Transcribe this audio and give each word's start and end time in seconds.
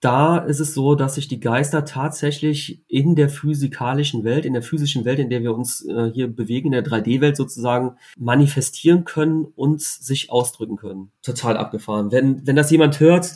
da 0.00 0.38
ist 0.38 0.60
es 0.60 0.72
so, 0.72 0.94
dass 0.94 1.16
sich 1.16 1.28
die 1.28 1.40
Geister 1.40 1.84
tatsächlich 1.84 2.82
in 2.88 3.14
der 3.16 3.28
physikalischen 3.28 4.24
Welt, 4.24 4.46
in 4.46 4.54
der 4.54 4.62
physischen 4.62 5.04
Welt, 5.04 5.18
in 5.18 5.28
der 5.28 5.42
wir 5.42 5.54
uns 5.54 5.84
äh, 5.86 6.10
hier 6.12 6.34
bewegen, 6.34 6.68
in 6.68 6.72
der 6.72 6.84
3D-Welt 6.84 7.36
sozusagen, 7.36 7.96
manifestieren 8.18 9.04
können 9.04 9.44
und 9.44 9.82
sich 9.82 10.30
ausdrücken 10.30 10.76
können. 10.76 11.10
Total 11.22 11.56
abgefahren. 11.58 12.12
Wenn, 12.12 12.46
wenn 12.46 12.56
das 12.56 12.70
jemand 12.70 12.98
hört, 12.98 13.34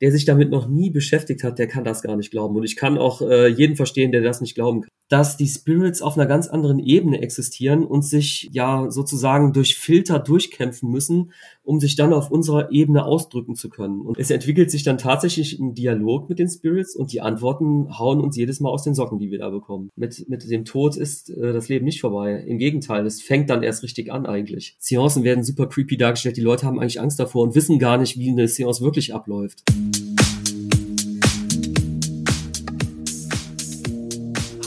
der 0.00 0.12
sich 0.12 0.24
damit 0.24 0.50
noch 0.50 0.68
nie 0.68 0.90
beschäftigt 0.90 1.44
hat, 1.44 1.58
der 1.58 1.66
kann 1.66 1.84
das 1.84 2.02
gar 2.02 2.16
nicht 2.16 2.30
glauben. 2.30 2.56
Und 2.56 2.64
ich 2.64 2.76
kann 2.76 2.98
auch 2.98 3.20
äh, 3.20 3.48
jeden 3.48 3.76
verstehen, 3.76 4.12
der 4.12 4.22
das 4.22 4.40
nicht 4.40 4.54
glauben 4.54 4.82
kann. 4.82 4.90
Dass 5.08 5.36
die 5.36 5.48
Spirits 5.48 6.02
auf 6.02 6.16
einer 6.16 6.26
ganz 6.26 6.46
anderen 6.46 6.78
Ebene 6.78 7.20
existieren 7.20 7.84
und 7.84 8.04
sich 8.04 8.48
ja 8.52 8.90
sozusagen 8.90 9.52
durch 9.52 9.76
Filter 9.76 10.20
durchkämpfen 10.20 10.88
müssen, 10.88 11.32
um 11.62 11.80
sich 11.80 11.96
dann 11.96 12.12
auf 12.12 12.30
unserer 12.30 12.70
Ebene 12.70 13.04
ausdrücken 13.04 13.56
zu 13.56 13.68
können. 13.68 14.00
Und 14.00 14.18
es 14.18 14.30
entwickelt 14.30 14.70
sich 14.70 14.84
dann 14.84 14.98
tatsächlich 14.98 15.58
ein 15.58 15.74
Dialog 15.74 16.28
mit 16.28 16.38
den 16.38 16.48
Spirits 16.48 16.94
und 16.94 17.12
die 17.12 17.20
Antworten 17.20 17.98
hauen 17.98 18.20
uns 18.20 18.36
jedes 18.36 18.60
Mal 18.60 18.70
aus 18.70 18.84
den 18.84 18.94
Socken, 18.94 19.18
die 19.18 19.30
wir 19.30 19.40
da 19.40 19.50
bekommen. 19.50 19.90
Mit, 19.96 20.28
mit 20.28 20.48
dem 20.48 20.64
Tod 20.64 20.96
ist 20.96 21.28
äh, 21.30 21.52
das 21.52 21.68
Leben 21.68 21.84
nicht 21.84 22.00
vorbei. 22.00 22.44
Im 22.46 22.58
Gegenteil, 22.58 23.04
es 23.04 23.20
fängt 23.20 23.50
dann 23.50 23.62
erst 23.62 23.82
richtig 23.82 24.12
an 24.12 24.26
eigentlich. 24.26 24.76
Seancen 24.78 25.24
werden 25.24 25.44
super 25.44 25.68
creepy 25.68 25.96
dargestellt. 25.96 26.36
Die 26.36 26.40
Leute 26.40 26.66
haben 26.66 26.78
eigentlich 26.78 27.00
Angst 27.00 27.18
davor 27.18 27.42
und 27.42 27.54
wissen 27.54 27.78
gar 27.78 27.98
nicht, 27.98 28.16
wie 28.16 28.30
eine 28.30 28.48
Seance 28.48 28.82
wirklich 28.82 29.12
abläuft. 29.12 29.64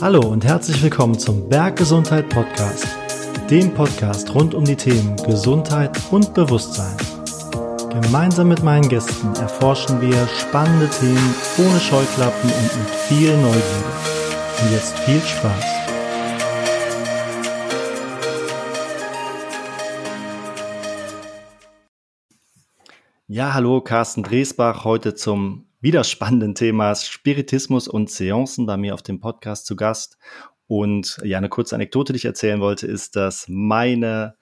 Hallo 0.04 0.20
und 0.20 0.44
herzlich 0.44 0.84
willkommen 0.84 1.18
zum 1.18 1.48
Berggesundheit 1.48 2.28
Podcast, 2.28 2.86
dem 3.50 3.74
Podcast 3.74 4.36
rund 4.36 4.54
um 4.54 4.66
die 4.66 4.76
Themen 4.76 5.16
Gesundheit 5.16 5.98
und 6.12 6.34
Bewusstsein. 6.34 6.98
Gemeinsam 7.90 8.50
mit 8.50 8.62
meinen 8.64 8.90
Gästen 8.90 9.34
erforschen 9.36 10.02
wir 10.02 10.28
spannende 10.28 10.90
Themen 10.90 11.36
ohne 11.58 11.80
Scheuklappen 11.80 12.52
und 12.52 12.80
mit 12.80 12.90
viel 12.90 13.32
Neugierde. 13.38 13.64
Und 14.62 14.72
jetzt 14.74 15.00
viel 15.00 15.22
Spaß. 15.22 15.64
Ja, 23.28 23.54
hallo, 23.54 23.80
Carsten 23.80 24.24
Dresbach, 24.24 24.84
heute 24.84 25.16
zum 25.16 25.68
wieder 25.84 26.06
spannenden 26.06 26.56
Themas 26.56 27.06
Spiritismus 27.06 27.90
und 27.90 28.10
Seancen 28.10 28.66
bei 28.66 28.78
mir 28.78 28.94
auf 28.94 29.02
dem 29.02 29.20
Podcast 29.20 29.66
zu 29.66 29.76
Gast. 29.76 30.18
Und 30.66 31.20
ja, 31.26 31.38
eine 31.38 31.50
kurze 31.50 31.76
Anekdote, 31.76 32.14
die 32.14 32.18
ich 32.18 32.26
erzählen 32.26 32.62
wollte, 32.62 32.88
ist, 32.88 33.18
dass 33.18 33.48
meine 33.50 34.38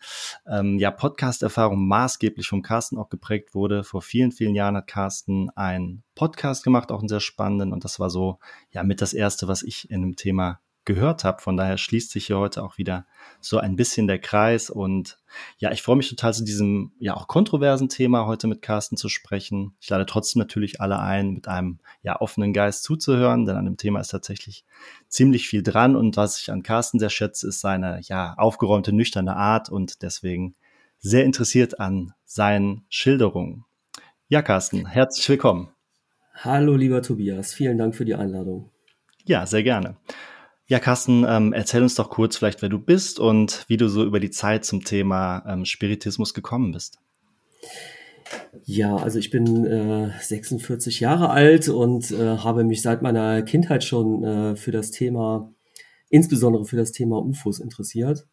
ähm, 0.48 0.78
ja, 0.78 0.92
Podcast-Erfahrung 0.92 1.88
maßgeblich 1.88 2.48
vom 2.48 2.62
Carsten 2.62 3.00
auch 3.00 3.10
geprägt 3.10 3.56
wurde. 3.56 3.84
Vor 3.84 4.04
vielen, 4.04 4.32
vielen 4.32 4.54
Jahren 4.54 4.78
hat 4.78 4.86
Carsten 4.86 5.50
einen 5.56 6.04
Podcast 6.14 6.64
gemacht, 6.64 6.92
auch 6.92 7.00
einen 7.00 7.10
sehr 7.10 7.20
spannenden. 7.20 7.74
Und 7.74 7.86
das 7.86 8.00
war 8.00 8.12
so 8.12 8.38
ja 8.70 8.84
mit 8.84 9.02
das 9.02 9.12
Erste, 9.12 9.48
was 9.48 9.64
ich 9.64 9.90
in 9.90 10.04
dem 10.04 10.16
Thema 10.16 10.60
gehört 10.86 11.24
habe. 11.24 11.42
Von 11.42 11.58
daher 11.58 11.80
schließt 11.80 12.12
sich 12.12 12.28
hier 12.28 12.38
heute 12.38 12.62
auch 12.64 12.78
wieder 12.78 13.08
so 13.42 13.58
ein 13.58 13.76
bisschen 13.76 14.08
der 14.08 14.20
Kreis. 14.20 14.70
Und 14.70 15.18
ja, 15.58 15.72
ich 15.72 15.82
freue 15.82 15.96
mich 15.96 16.10
total 16.10 16.34
zu 16.34 16.44
diesem 16.44 16.92
ja 17.00 17.16
auch 17.16 17.28
kontroversen 17.28 17.90
Thema 17.90 18.26
heute 18.26 18.48
mit 18.48 18.62
Carsten 18.62 18.98
zu 18.98 19.10
sprechen. 19.10 19.74
Ich 19.80 19.90
lade 19.90 20.06
trotzdem 20.06 20.40
natürlich 20.40 20.82
alle 20.82 21.00
ein, 21.00 21.32
mit 21.32 21.48
einem 21.48 21.80
ja 22.04 22.20
offenen 22.20 22.54
Geist 22.54 22.84
zuzuhören, 22.84 23.46
denn 23.46 23.58
an 23.58 23.66
dem 23.66 23.78
Thema 23.78 24.00
ist 24.00 24.10
tatsächlich 24.10 24.66
ziemlich 25.08 25.48
viel 25.48 25.64
dran. 25.64 25.96
Und 25.96 26.18
was 26.18 26.40
ich 26.40 26.52
an 26.52 26.64
Carsten 26.64 27.00
sehr 27.00 27.10
schätze, 27.10 27.48
ist 27.48 27.62
seine 27.62 28.00
ja 28.04 28.34
aufgeräumte, 28.38 28.94
nüchterne 28.94 29.36
Art 29.36 29.70
und 29.70 30.02
deswegen 30.02 30.56
sehr 31.00 31.26
interessiert 31.26 31.80
an 31.80 32.14
seinen 32.26 32.86
Schilderungen. 32.90 33.66
Ja, 34.28 34.42
Carsten, 34.42 34.86
herzlich 34.86 35.28
willkommen. 35.28 35.70
Hallo, 36.36 36.76
lieber 36.76 37.02
Tobias. 37.02 37.54
Vielen 37.54 37.78
Dank 37.78 37.96
für 37.96 38.06
die 38.06 38.16
Einladung. 38.16 38.70
Ja, 39.26 39.46
sehr 39.46 39.64
gerne. 39.64 39.98
Ja, 40.72 40.80
Carsten, 40.80 41.26
ähm, 41.28 41.52
erzähl 41.52 41.84
uns 41.84 41.96
doch 41.96 42.10
kurz 42.10 42.38
vielleicht, 42.38 42.62
wer 42.62 42.70
du 42.70 42.80
bist 42.80 43.20
und 43.20 43.66
wie 43.68 43.76
du 43.76 43.90
so 43.90 44.06
über 44.06 44.22
die 44.22 44.30
Zeit 44.30 44.64
zum 44.64 44.86
Thema 44.86 45.44
ähm, 45.46 45.66
Spiritismus 45.66 46.34
gekommen 46.34 46.72
bist. 46.72 46.98
Ja, 48.64 48.96
also 48.96 49.20
ich 49.20 49.32
bin 49.32 49.66
äh, 49.66 50.12
46 50.22 51.02
Jahre 51.02 51.30
alt 51.30 51.68
und 51.68 52.12
äh, 52.12 52.38
habe 52.38 52.64
mich 52.64 52.82
seit 52.82 53.02
meiner 53.02 53.42
Kindheit 53.42 53.84
schon 53.84 54.24
äh, 54.24 54.56
für 54.56 54.72
das 54.72 54.92
Thema, 54.92 55.52
insbesondere 56.10 56.64
für 56.64 56.78
das 56.78 56.94
Thema 56.94 57.22
UFOs 57.22 57.60
interessiert. 57.60 58.26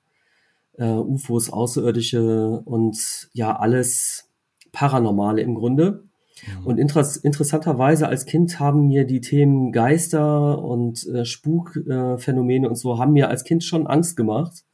Äh, 0.74 0.84
UFOs, 0.84 1.50
Außerirdische 1.50 2.62
und 2.64 3.30
ja, 3.32 3.56
alles 3.56 4.30
Paranormale 4.70 5.42
im 5.42 5.56
Grunde. 5.56 6.07
Mhm. 6.46 6.66
Und 6.66 6.78
inter 6.78 7.06
interessanterweise 7.22 8.08
als 8.08 8.26
Kind 8.26 8.60
haben 8.60 8.86
mir 8.86 9.04
die 9.04 9.20
Themen 9.20 9.72
Geister 9.72 10.62
und 10.62 11.06
äh, 11.06 11.24
Spukphänomene 11.24 12.66
äh, 12.66 12.68
und 12.68 12.76
so 12.76 12.98
haben 12.98 13.12
mir 13.12 13.28
als 13.28 13.44
Kind 13.44 13.64
schon 13.64 13.86
Angst 13.86 14.16
gemacht. 14.16 14.64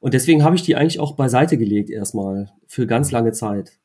Und 0.00 0.14
deswegen 0.14 0.44
habe 0.44 0.56
ich 0.56 0.62
die 0.62 0.76
eigentlich 0.76 1.00
auch 1.00 1.16
beiseite 1.16 1.58
gelegt 1.58 1.90
erstmal 1.90 2.52
für 2.66 2.86
ganz 2.86 3.10
lange 3.10 3.32
Zeit. 3.32 3.78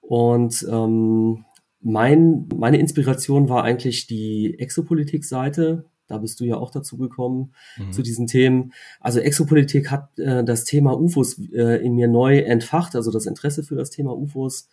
Und 0.00 0.66
ähm, 0.70 1.44
mein, 1.80 2.48
meine 2.56 2.78
Inspiration 2.78 3.48
war 3.48 3.62
eigentlich 3.64 4.06
die 4.06 4.58
Exopolitik-Seite. 4.58 5.84
Da 6.06 6.18
bist 6.18 6.40
du 6.40 6.44
ja 6.44 6.56
auch 6.56 6.70
dazu 6.70 6.96
gekommen 6.96 7.52
mhm. 7.76 7.92
zu 7.92 8.02
diesen 8.02 8.26
Themen. 8.26 8.72
Also 9.00 9.20
Exopolitik 9.20 9.90
hat 9.90 10.18
äh, 10.18 10.42
das 10.42 10.64
Thema 10.64 10.98
UFOs 10.98 11.38
äh, 11.52 11.84
in 11.84 11.94
mir 11.94 12.08
neu 12.08 12.38
entfacht, 12.38 12.96
also 12.96 13.10
das 13.10 13.26
Interesse 13.26 13.62
für 13.62 13.76
das 13.76 13.90
Thema 13.90 14.16
UFOs 14.16 14.70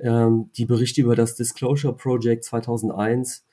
ähm, 0.00 0.50
die 0.56 0.66
Berichte 0.66 1.00
über 1.00 1.16
das 1.16 1.34
Disclosure 1.34 1.96
Project 1.96 2.44
2001 2.44 3.44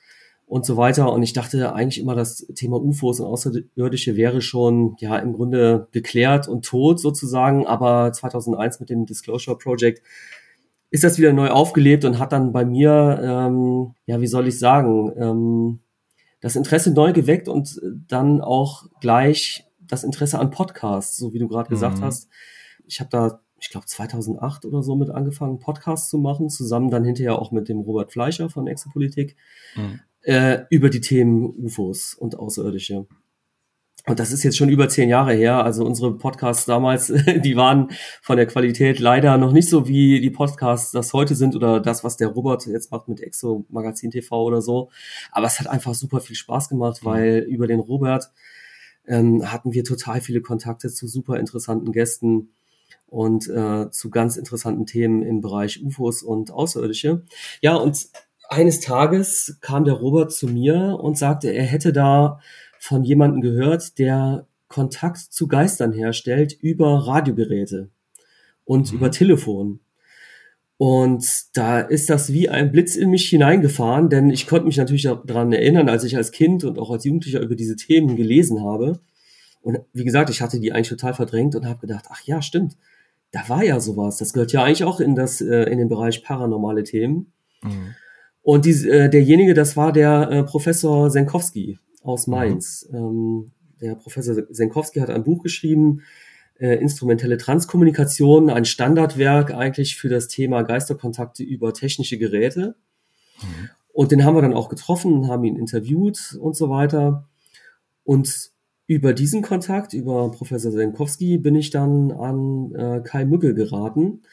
und 0.46 0.66
so 0.66 0.76
weiter. 0.76 1.12
Und 1.14 1.24
ich 1.24 1.34
dachte 1.34 1.74
eigentlich 1.74 2.02
immer, 2.02 2.14
das 2.14 2.46
Thema 2.56 2.82
UFOs 2.82 3.22
und 3.22 3.28
Außerirdische 3.28 4.18
wäre 4.18 4.42
schon 4.42 4.96
ja 5.00 5.18
im 5.18 5.34
Grunde 5.34 5.88
geklärt 5.92 6.48
und 6.48 6.66
tot 6.66 7.00
sozusagen. 7.00 7.66
Aber 7.66 8.12
2001 8.12 8.82
mit 8.82 8.90
dem 8.90 9.06
Disclosure 9.06 9.58
Project 9.58 10.02
ist 10.90 11.06
das 11.06 11.18
wieder 11.18 11.32
neu 11.32 11.50
aufgelebt 11.50 12.04
und 12.04 12.20
hat 12.20 12.34
dann 12.34 12.52
bei 12.52 12.66
mir, 12.66 13.22
ähm, 13.24 13.96
ja, 14.06 14.20
wie 14.20 14.28
soll 14.28 14.48
ich 14.48 14.60
sagen, 14.60 15.14
ähm, 15.16 15.80
das 16.42 16.58
Interesse 16.58 16.92
neu 16.92 17.14
geweckt 17.14 17.48
und 17.48 17.80
dann 18.10 18.42
auch 18.42 18.88
gleich 19.00 19.66
das 19.80 20.04
Interesse 20.04 20.38
an 20.38 20.52
Podcasts, 20.52 21.16
so 21.16 21.34
wie 21.34 21.40
du 21.40 21.48
gerade 21.48 21.70
gesagt 21.70 22.00
mhm. 22.00 22.04
hast. 22.04 22.28
Ich 22.88 23.00
habe 23.00 23.10
da 23.10 23.42
ich 23.62 23.70
glaube 23.70 23.86
2008 23.86 24.66
oder 24.66 24.82
so 24.82 24.96
mit 24.96 25.12
angefangen, 25.12 25.60
Podcasts 25.60 26.10
zu 26.10 26.18
machen, 26.18 26.50
zusammen 26.50 26.90
dann 26.90 27.06
hinterher 27.06 27.40
auch 27.40 27.52
mit 27.52 27.70
dem 27.70 27.80
Robert 27.80 28.12
Fleischer 28.12 28.50
von 28.50 28.68
Exopolitik, 28.68 29.38
mhm. 29.76 30.00
äh, 30.24 30.64
über 30.72 30.90
die 30.90 31.00
Themen 31.00 31.46
UFOs 31.46 32.16
und 32.16 32.38
Außerirdische. 32.38 33.06
Und 34.08 34.20
das 34.20 34.32
ist 34.32 34.42
jetzt 34.42 34.58
schon 34.58 34.70
über 34.70 34.90
zehn 34.90 35.10
Jahre 35.10 35.34
her. 35.34 35.64
Also 35.64 35.86
unsere 35.86 36.18
Podcasts 36.18 36.66
damals, 36.66 37.14
die 37.44 37.56
waren 37.56 37.90
von 38.24 38.36
der 38.36 38.48
Qualität 38.48 38.98
leider 39.00 39.38
noch 39.38 39.52
nicht 39.52 39.70
so 39.70 39.88
wie 39.88 40.20
die 40.20 40.32
Podcasts 40.32 40.92
das 40.92 41.14
heute 41.14 41.36
sind 41.36 41.56
oder 41.56 41.80
das, 41.80 42.04
was 42.04 42.18
der 42.18 42.30
Robert 42.30 42.66
jetzt 42.66 42.92
macht 42.92 43.08
mit 43.08 43.22
Exo 43.22 43.66
Magazin 43.70 44.10
TV 44.10 44.44
oder 44.44 44.64
so. 44.64 44.90
Aber 45.32 45.46
es 45.46 45.60
hat 45.60 45.68
einfach 45.68 45.94
super 45.94 46.20
viel 46.20 46.36
Spaß 46.36 46.70
gemacht, 46.70 47.04
mhm. 47.04 47.08
weil 47.08 47.38
über 47.48 47.68
den 47.68 47.80
Robert 47.80 48.32
ähm, 49.06 49.52
hatten 49.52 49.72
wir 49.72 49.84
total 49.84 50.20
viele 50.20 50.42
Kontakte 50.42 50.90
zu 50.90 51.08
super 51.08 51.40
interessanten 51.40 51.92
Gästen 51.92 52.50
und 53.12 53.50
äh, 53.50 53.92
zu 53.92 54.10
ganz 54.10 54.38
interessanten 54.38 54.86
Themen 54.86 55.22
im 55.22 55.42
Bereich 55.42 55.84
UFOs 55.84 56.24
und 56.24 56.50
Außerirdische. 56.50 57.24
Ja, 57.62 57.76
und 57.76 58.08
eines 58.48 58.80
Tages 58.80 59.58
kam 59.60 59.84
der 59.84 59.96
Robert 59.96 60.32
zu 60.32 60.48
mir 60.48 60.98
und 61.00 61.18
sagte, 61.18 61.50
er 61.50 61.66
hätte 61.66 61.92
da 61.92 62.40
von 62.80 63.04
jemandem 63.04 63.42
gehört, 63.42 64.00
der 64.00 64.48
Kontakt 64.70 65.18
zu 65.18 65.50
Geistern 65.50 65.92
herstellt 65.92 66.54
über 66.54 67.06
Radiogeräte 67.06 67.90
und 68.64 68.92
mhm. 68.92 68.98
über 68.98 69.12
Telefon. 69.12 69.82
Und 70.78 71.26
da 71.54 71.82
ist 71.82 72.10
das 72.10 72.32
wie 72.32 72.48
ein 72.48 72.72
Blitz 72.72 72.96
in 72.96 73.10
mich 73.10 73.28
hineingefahren, 73.28 74.10
denn 74.10 74.30
ich 74.30 74.48
konnte 74.48 74.68
mich 74.68 74.78
natürlich 74.78 75.04
daran 75.04 75.52
erinnern, 75.52 75.90
als 75.90 76.06
ich 76.06 76.16
als 76.16 76.32
Kind 76.32 76.64
und 76.64 76.80
auch 76.80 76.92
als 76.92 77.04
Jugendlicher 77.04 77.42
über 77.42 77.56
diese 77.56 77.76
Themen 77.76 78.16
gelesen 78.16 78.64
habe. 78.64 79.02
Und 79.62 79.80
wie 79.92 80.06
gesagt, 80.06 80.30
ich 80.30 80.42
hatte 80.42 80.62
die 80.62 80.72
eigentlich 80.72 80.90
total 80.90 81.14
verdrängt 81.14 81.56
und 81.56 81.66
habe 81.66 81.82
gedacht, 81.82 82.06
ach 82.10 82.22
ja, 82.24 82.42
stimmt 82.42 82.78
da 83.32 83.48
war 83.48 83.64
ja 83.64 83.80
sowas. 83.80 84.18
Das 84.18 84.34
gehört 84.34 84.52
ja 84.52 84.64
eigentlich 84.64 84.84
auch 84.84 85.00
in 85.00 85.16
das 85.16 85.42
äh, 85.42 85.64
in 85.64 85.78
den 85.78 85.88
Bereich 85.88 86.24
paranormale 86.24 86.84
Themen. 86.84 87.32
Mhm. 87.64 87.96
Und 88.42 88.66
die, 88.66 88.90
äh, 88.90 89.10
derjenige, 89.10 89.54
das 89.54 89.78
war 89.78 89.92
der 89.92 90.30
äh, 90.32 90.44
Professor 90.44 91.10
Senkowski 91.10 91.80
aus 92.04 92.28
mhm. 92.28 92.32
Mainz. 92.32 92.88
Mhm. 92.92 92.98
Ähm, 92.98 93.52
der 93.82 93.96
Professor 93.96 94.36
Senkowski 94.50 95.00
hat 95.00 95.10
ein 95.10 95.24
Buch 95.24 95.44
geschrieben, 95.44 96.02
äh, 96.60 96.76
Instrumentelle 96.76 97.38
Transkommunikation, 97.38 98.50
ein 98.50 98.66
Standardwerk 98.66 99.54
eigentlich 99.54 99.96
für 99.96 100.10
das 100.10 100.28
Thema 100.28 100.62
Geisterkontakte 100.64 101.44
über 101.44 101.74
technische 101.74 102.18
Geräte. 102.18 102.76
Mhm. 103.42 103.70
Und 103.94 104.12
den 104.12 104.24
haben 104.24 104.36
wir 104.36 104.42
dann 104.42 104.54
auch 104.54 104.70
getroffen, 104.70 105.28
haben 105.28 105.44
ihn 105.44 105.56
interviewt 105.56 106.38
und 106.40 106.56
so 106.56 106.70
weiter. 106.70 107.28
Und 108.04 108.52
über 108.88 109.14
diesen 109.14 109.42
Kontakt, 109.42 109.94
über 109.94 110.32
Professor 110.32 110.72
Senkowski, 110.72 111.38
bin 111.38 111.56
ich 111.56 111.70
dann 111.70 112.12
an 112.12 112.76
äh, 112.76 113.02
Kai 113.04 113.26
Mügge 113.26 113.54
geraten. 113.54 114.24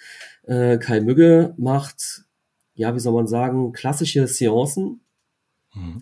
Äh, 0.45 0.79
Kai 0.79 1.01
Mügge 1.01 1.55
macht, 1.57 2.25
ja, 2.75 2.95
wie 2.95 3.01
soll 3.01 3.15
man 3.15 3.27
sagen, 3.27 3.73
klassische 3.73 4.27
Seancen 4.27 5.01
Mhm. 5.75 6.01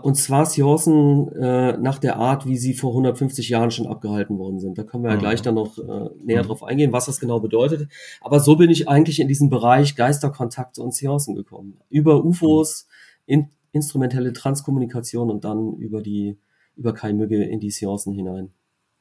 Und 0.00 0.14
zwar 0.14 0.46
Seancen 0.46 1.32
äh, 1.32 1.76
nach 1.76 1.98
der 1.98 2.16
Art, 2.18 2.46
wie 2.46 2.56
sie 2.56 2.74
vor 2.74 2.90
150 2.90 3.48
Jahren 3.48 3.72
schon 3.72 3.88
abgehalten 3.88 4.38
worden 4.38 4.60
sind. 4.60 4.78
Da 4.78 4.84
können 4.84 5.02
wir 5.02 5.10
ja 5.10 5.16
mhm. 5.16 5.20
gleich 5.20 5.42
dann 5.42 5.56
noch 5.56 5.76
äh, 5.76 6.10
näher 6.22 6.44
mhm. 6.44 6.46
drauf 6.46 6.62
eingehen, 6.62 6.92
was 6.92 7.06
das 7.06 7.18
genau 7.18 7.40
bedeutet. 7.40 7.88
Aber 8.20 8.38
so 8.38 8.54
bin 8.54 8.70
ich 8.70 8.88
eigentlich 8.88 9.18
in 9.18 9.26
diesen 9.26 9.50
Bereich 9.50 9.96
Geisterkontakte 9.96 10.82
und 10.82 10.94
Seancen 10.94 11.34
gekommen. 11.34 11.80
Über 11.90 12.24
UFOs, 12.24 12.86
in, 13.26 13.48
instrumentelle 13.72 14.32
Transkommunikation 14.32 15.30
und 15.30 15.44
dann 15.44 15.74
über 15.78 16.00
die 16.00 16.38
über 16.78 16.94
Kai 16.94 17.12
Mügge 17.12 17.44
in 17.44 17.60
die 17.60 17.70
Seancen 17.70 18.14
hinein. 18.14 18.52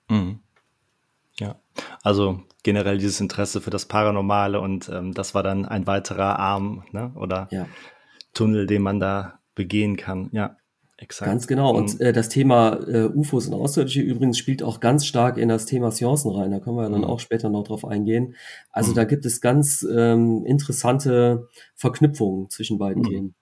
Mhm. 0.10 0.40
Ja, 1.40 1.56
also 2.02 2.42
generell 2.64 2.98
dieses 2.98 3.22
Interesse 3.22 3.62
für 3.62 3.70
das 3.70 3.86
Paranormale 3.86 4.60
und 4.60 4.90
ähm, 4.90 5.14
das 5.14 5.36
war 5.36 5.44
dann 5.44 5.66
ein 5.66 5.86
weiterer 5.86 6.40
Arm 6.40 6.84
ne? 6.92 7.12
oder 7.16 7.48
ja. 7.52 7.68
Tunnel, 8.34 8.66
den 8.66 8.82
man 8.82 9.00
da 9.00 9.40
begehen 9.56 9.98
kann. 9.98 10.30
Ja. 10.32 10.58
Exakt. 11.00 11.30
Ganz 11.30 11.46
genau. 11.46 11.76
Und 11.76 12.02
äh, 12.02 12.12
das 12.12 12.28
Thema 12.28 12.80
äh, 12.88 13.06
UFOs 13.06 13.46
und 13.48 13.54
Außerirdische 13.54 14.02
übrigens 14.02 14.40
spielt 14.40 14.64
auch 14.64 14.80
ganz 14.80 15.06
stark 15.06 15.38
in 15.38 15.48
das 15.48 15.68
Thema 15.68 15.92
Seancen 15.92 16.32
rein. 16.32 16.50
Da 16.50 16.60
können 16.60 16.76
wir 16.76 16.84
ja 16.84 16.90
dann 16.90 17.02
mhm. 17.02 17.08
auch 17.08 17.20
später 17.20 17.50
noch 17.50 17.66
drauf 17.66 17.86
eingehen. 17.86 18.34
Also 18.72 18.92
mhm. 18.92 18.96
da 18.96 19.04
gibt 19.04 19.24
es 19.28 19.40
ganz 19.40 19.86
ähm, 19.88 20.44
interessante 20.44 21.50
Verknüpfungen 21.76 22.50
zwischen 22.50 22.80
beiden 22.80 23.04
mhm. 23.04 23.08
Themen. 23.08 23.36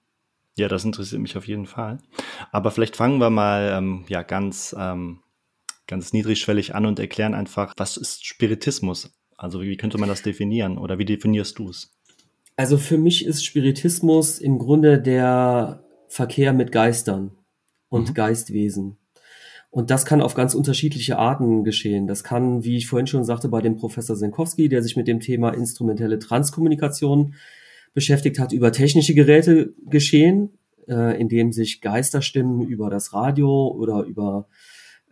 Ja, 0.57 0.67
das 0.67 0.85
interessiert 0.85 1.21
mich 1.21 1.37
auf 1.37 1.47
jeden 1.47 1.65
Fall. 1.65 1.99
Aber 2.51 2.71
vielleicht 2.71 2.95
fangen 2.95 3.19
wir 3.19 3.29
mal 3.29 3.73
ähm, 3.77 4.05
ja 4.07 4.23
ganz 4.23 4.75
ähm, 4.77 5.19
ganz 5.87 6.13
niedrigschwellig 6.13 6.75
an 6.75 6.85
und 6.85 6.99
erklären 6.99 7.33
einfach, 7.33 7.73
was 7.77 7.97
ist 7.97 8.25
Spiritismus? 8.25 9.11
Also 9.37 9.61
wie 9.61 9.77
könnte 9.77 9.97
man 9.97 10.09
das 10.09 10.21
definieren 10.21 10.77
oder 10.77 10.97
wie 10.97 11.05
definierst 11.05 11.59
du 11.59 11.69
es? 11.69 11.91
Also 12.55 12.77
für 12.77 12.97
mich 12.97 13.25
ist 13.25 13.43
Spiritismus 13.43 14.39
im 14.39 14.57
Grunde 14.59 15.01
der 15.01 15.83
Verkehr 16.07 16.53
mit 16.53 16.71
Geistern 16.71 17.31
und 17.89 18.09
mhm. 18.09 18.13
Geistwesen. 18.13 18.97
Und 19.69 19.91
das 19.91 20.05
kann 20.05 20.21
auf 20.21 20.35
ganz 20.35 20.55
unterschiedliche 20.55 21.17
Arten 21.19 21.65
geschehen. 21.65 22.07
Das 22.07 22.23
kann, 22.23 22.63
wie 22.63 22.77
ich 22.77 22.87
vorhin 22.87 23.07
schon 23.07 23.25
sagte, 23.25 23.49
bei 23.49 23.61
dem 23.61 23.75
Professor 23.75 24.15
Senkowski, 24.15 24.69
der 24.69 24.81
sich 24.81 24.95
mit 24.95 25.05
dem 25.05 25.19
Thema 25.19 25.49
instrumentelle 25.49 26.17
Transkommunikation 26.17 27.35
beschäftigt 27.95 28.37
hat, 28.37 28.51
über 28.51 28.71
technische 28.71 29.15
Geräte 29.15 29.73
geschehen, 29.87 30.51
äh, 30.87 31.19
indem 31.19 31.51
sich 31.51 31.81
Geisterstimmen 31.81 32.61
über 32.61 32.91
das 32.91 33.13
Radio 33.13 33.69
oder 33.69 34.03
über, 34.03 34.47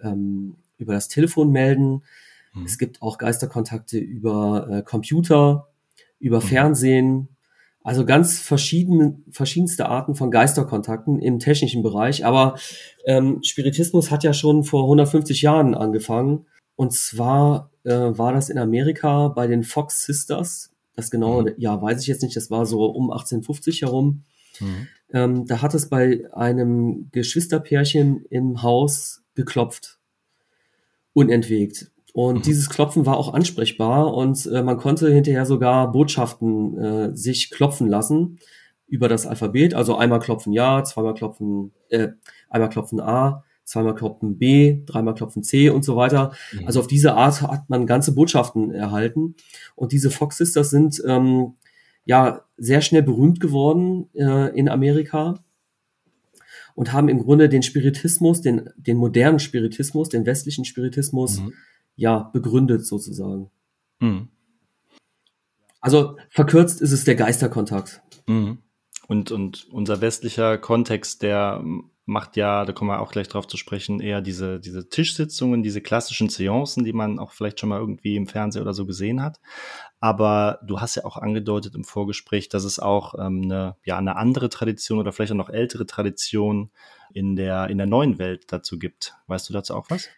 ähm, 0.04 0.58
über 0.78 0.94
das 0.94 1.08
Telefon 1.08 1.52
melden. 1.52 2.04
Mhm. 2.54 2.66
Es 2.66 2.78
gibt 2.78 3.02
auch 3.02 3.18
Geisterkontakte 3.18 3.98
über 3.98 4.68
äh, 4.70 4.84
Computer, 4.84 5.70
über 6.20 6.42
mhm. 6.42 6.46
Fernsehen, 6.46 7.30
also 7.84 8.06
ganz 8.06 8.40
verschiedene, 8.40 9.18
verschiedenste 9.30 9.88
Arten 9.88 10.16
von 10.16 10.30
Geisterkontakten 10.30 11.20
im 11.20 11.40
technischen 11.40 11.84
Bereich. 11.84 12.26
Aber 12.26 12.56
ähm, 13.06 13.40
Spiritismus 13.44 14.12
hat 14.12 14.24
ja 14.24 14.34
schon 14.34 14.64
vor 14.64 14.84
150 14.84 15.42
Jahren 15.42 15.74
angefangen. 15.74 16.46
Und 16.76 16.94
zwar 16.94 17.72
äh, 17.84 17.92
war 17.92 18.34
das 18.34 18.50
in 18.50 18.58
Amerika 18.58 19.30
bei 19.30 19.48
den 19.48 19.64
Fox 19.64 20.06
Sisters. 20.06 20.73
Das 20.96 21.12
genaue 21.12 21.44
mhm. 21.44 21.54
ja 21.58 21.82
weiß 21.82 22.02
ich 22.02 22.08
jetzt 22.08 22.24
nicht. 22.24 22.36
Das 22.36 22.52
war 22.52 22.66
so 22.66 22.86
um 22.86 23.12
1850 23.12 23.82
herum. 23.82 24.24
Mhm. 24.60 24.88
Ähm, 25.12 25.46
da 25.48 25.62
hat 25.62 25.74
es 25.74 25.90
bei 25.90 26.24
einem 26.34 27.10
Geschwisterpärchen 27.12 28.26
im 28.30 28.62
Haus 28.62 29.24
geklopft. 29.36 30.00
Unentwegt. 31.14 31.92
Und 32.14 32.38
mhm. 32.38 32.42
dieses 32.44 32.70
Klopfen 32.70 33.06
war 33.06 33.18
auch 33.18 33.34
ansprechbar 33.34 34.14
und 34.14 34.46
äh, 34.46 34.62
man 34.62 34.78
konnte 34.78 35.12
hinterher 35.12 35.46
sogar 35.46 35.92
Botschaften 35.92 36.78
äh, 36.78 37.16
sich 37.16 37.50
klopfen 37.50 37.88
lassen 37.88 38.40
über 38.88 39.10
das 39.10 39.26
Alphabet. 39.26 39.74
Also 39.74 39.96
einmal 39.96 40.20
klopfen 40.20 40.54
Ja, 40.54 40.84
zweimal 40.84 41.16
klopfen, 41.16 41.72
äh, 41.90 42.10
einmal 42.50 42.70
klopfen 42.70 43.00
A, 43.00 43.44
zweimal 43.64 43.96
klopfen 43.96 44.38
B, 44.38 44.82
dreimal 44.86 45.16
klopfen 45.16 45.44
C 45.44 45.70
und 45.70 45.84
so 45.84 45.96
weiter. 45.96 46.34
Mhm. 46.52 46.68
Also 46.68 46.80
auf 46.80 46.88
diese 46.88 47.14
Art 47.14 47.42
hat 47.42 47.70
man 47.70 47.86
ganze 47.86 48.14
Botschaften 48.14 48.72
erhalten. 48.72 49.36
Und 49.76 49.92
diese 49.92 50.12
Fox 50.12 50.38
Sisters 50.38 50.70
sind 50.70 51.02
ähm, 51.08 51.56
ja 52.06 52.42
sehr 52.58 52.82
schnell 52.82 53.04
berühmt 53.04 53.40
geworden 53.40 54.10
äh, 54.14 54.58
in 54.58 54.70
Amerika 54.70 55.44
und 56.76 56.92
haben 56.92 57.10
im 57.10 57.20
Grunde 57.20 57.50
den 57.50 57.64
Spiritismus, 57.64 58.42
den, 58.42 58.70
den 58.76 58.98
modernen 58.98 59.40
Spiritismus, 59.40 60.10
den 60.10 60.26
westlichen 60.26 60.66
Spiritismus 60.66 61.40
mhm 61.40 61.54
ja, 61.96 62.30
begründet 62.34 62.86
sozusagen. 62.86 63.50
Mhm. 64.00 64.30
Also 65.80 66.18
verkürzt 66.30 66.82
ist 66.82 66.92
es 66.92 67.04
der 67.04 67.16
Geisterkontakt. 67.16 68.02
Mhm. 68.28 68.60
Und, 69.08 69.32
und 69.32 69.68
unser 69.72 70.02
westlicher 70.02 70.58
Kontext, 70.58 71.22
der 71.22 71.64
macht 72.06 72.36
ja, 72.36 72.66
da 72.66 72.74
kommen 72.74 72.90
wir 72.90 73.00
auch 73.00 73.12
gleich 73.12 73.30
drauf 73.30 73.48
zu 73.48 73.56
sprechen, 73.56 74.02
eher 74.02 74.22
diese, 74.22 74.60
diese 74.60 74.90
Tischsitzungen, 74.90 75.64
diese 75.64 75.82
klassischen 75.82 76.30
Seancen, 76.30 76.84
die 76.84 76.92
man 76.92 77.18
auch 77.18 77.32
vielleicht 77.32 77.60
schon 77.60 77.70
mal 77.70 77.80
irgendwie 77.80 78.16
im 78.16 78.28
Fernsehen 78.28 78.62
oder 78.62 78.74
so 78.74 78.86
gesehen 78.86 79.22
hat. 79.22 79.40
Aber 80.00 80.60
du 80.68 80.82
hast 80.82 80.96
ja 80.96 81.06
auch 81.06 81.16
angedeutet 81.16 81.76
im 81.76 81.86
Vorgespräch, 81.86 82.50
dass 82.50 82.66
es 82.66 82.80
auch 82.80 83.14
ähm, 83.18 83.44
eine, 83.44 83.78
ja, 83.86 83.98
eine 83.98 84.18
andere 84.18 84.50
Tradition 84.50 85.00
oder 85.00 85.14
vielleicht 85.14 85.32
auch 85.32 85.38
noch 85.38 85.50
ältere 85.50 85.86
Tradition 85.86 86.72
in 87.14 87.36
der, 87.38 87.70
in 87.70 87.78
der 87.78 87.88
neuen 87.88 88.20
Welt 88.20 88.52
dazu 88.52 88.78
gibt. 88.78 89.16
Weißt 89.28 89.48
du 89.48 89.54
dazu 89.54 89.76
auch 89.76 89.90
was? 89.90 90.10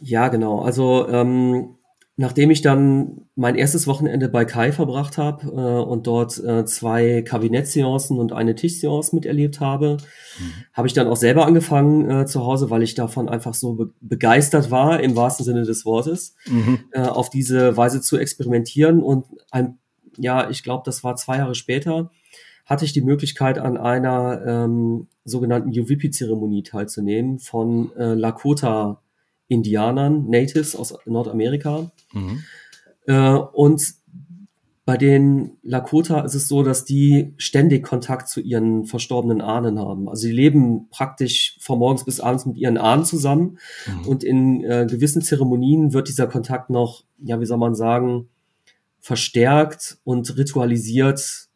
Ja, 0.00 0.28
genau. 0.28 0.62
Also 0.62 1.08
ähm, 1.08 1.76
nachdem 2.16 2.50
ich 2.50 2.60
dann 2.60 3.22
mein 3.36 3.54
erstes 3.54 3.86
Wochenende 3.86 4.28
bei 4.28 4.44
Kai 4.44 4.70
verbracht 4.70 5.16
habe 5.16 5.46
äh, 5.46 5.82
und 5.82 6.06
dort 6.06 6.38
äh, 6.44 6.64
zwei 6.66 7.22
Kabinettseancen 7.22 8.18
und 8.18 8.32
eine 8.32 8.54
Tischseance 8.54 9.14
miterlebt 9.14 9.60
habe, 9.60 9.96
mhm. 10.38 10.52
habe 10.74 10.86
ich 10.86 10.92
dann 10.92 11.08
auch 11.08 11.16
selber 11.16 11.46
angefangen 11.46 12.10
äh, 12.10 12.26
zu 12.26 12.44
Hause, 12.44 12.68
weil 12.68 12.82
ich 12.82 12.94
davon 12.94 13.28
einfach 13.28 13.54
so 13.54 13.74
be 13.74 13.90
begeistert 14.00 14.70
war, 14.70 15.00
im 15.00 15.16
wahrsten 15.16 15.44
Sinne 15.44 15.62
des 15.62 15.86
Wortes, 15.86 16.34
mhm. 16.46 16.80
äh, 16.92 17.00
auf 17.00 17.30
diese 17.30 17.76
Weise 17.78 18.02
zu 18.02 18.18
experimentieren. 18.18 19.02
Und 19.02 19.24
ein, 19.50 19.78
ja, 20.18 20.50
ich 20.50 20.62
glaube, 20.62 20.82
das 20.84 21.02
war 21.02 21.16
zwei 21.16 21.38
Jahre 21.38 21.54
später, 21.54 22.10
hatte 22.66 22.84
ich 22.84 22.92
die 22.92 23.00
Möglichkeit, 23.00 23.58
an 23.58 23.78
einer 23.78 24.42
ähm, 24.46 25.08
sogenannten 25.24 25.72
Yuvipi-Zeremonie 25.72 26.62
teilzunehmen 26.62 27.38
von 27.38 27.90
äh, 27.96 28.12
Lakota 28.14 29.00
Indianern, 29.52 30.28
Natives 30.28 30.74
aus 30.74 30.94
Nordamerika. 31.06 31.90
Mhm. 32.12 32.42
Äh, 33.06 33.34
und 33.34 33.94
bei 34.84 34.96
den 34.96 35.58
Lakota 35.62 36.22
ist 36.22 36.34
es 36.34 36.48
so, 36.48 36.64
dass 36.64 36.84
die 36.84 37.34
ständig 37.36 37.84
Kontakt 37.84 38.28
zu 38.28 38.40
ihren 38.40 38.84
verstorbenen 38.84 39.40
Ahnen 39.40 39.78
haben. 39.78 40.08
Also 40.08 40.22
sie 40.22 40.32
leben 40.32 40.88
praktisch 40.90 41.56
von 41.60 41.78
morgens 41.78 42.04
bis 42.04 42.18
abends 42.18 42.46
mit 42.46 42.56
ihren 42.56 42.78
Ahnen 42.78 43.04
zusammen. 43.04 43.58
Mhm. 43.86 44.08
Und 44.08 44.24
in 44.24 44.64
äh, 44.64 44.86
gewissen 44.90 45.22
Zeremonien 45.22 45.92
wird 45.92 46.08
dieser 46.08 46.26
Kontakt 46.26 46.68
noch, 46.68 47.04
ja, 47.22 47.40
wie 47.40 47.46
soll 47.46 47.58
man 47.58 47.76
sagen, 47.76 48.28
verstärkt 48.98 49.98
und 50.02 50.36
ritualisiert 50.36 51.48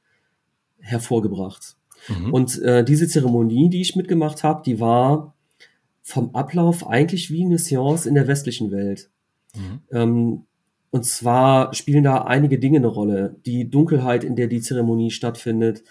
hervorgebracht. 0.79 1.77
Mhm. 2.09 2.33
Und 2.33 2.63
äh, 2.63 2.85
diese 2.85 3.09
Zeremonie, 3.09 3.71
die 3.71 3.81
ich 3.81 3.97
mitgemacht 3.97 4.45
habe, 4.45 4.63
die 4.65 4.79
war 4.79 5.36
vom 6.09 6.37
Ablauf 6.37 6.87
eigentlich 6.87 7.33
wie 7.33 7.45
eine 7.45 7.59
Seance 7.59 8.09
in 8.09 8.15
der 8.15 8.29
westlichen 8.29 8.71
Welt. 8.71 9.11
Mhm. 9.57 9.81
Ähm, 9.91 10.43
und 10.93 11.05
zwar 11.05 11.75
spielen 11.75 12.05
da 12.05 12.19
einige 12.19 12.61
Dinge 12.61 12.79
eine 12.79 12.87
Rolle. 12.87 13.35
Die 13.45 13.69
Dunkelheit, 13.69 14.23
in 14.23 14.37
der 14.37 14.47
die 14.47 14.61
Zeremonie 14.61 15.11
stattfindet, 15.11 15.83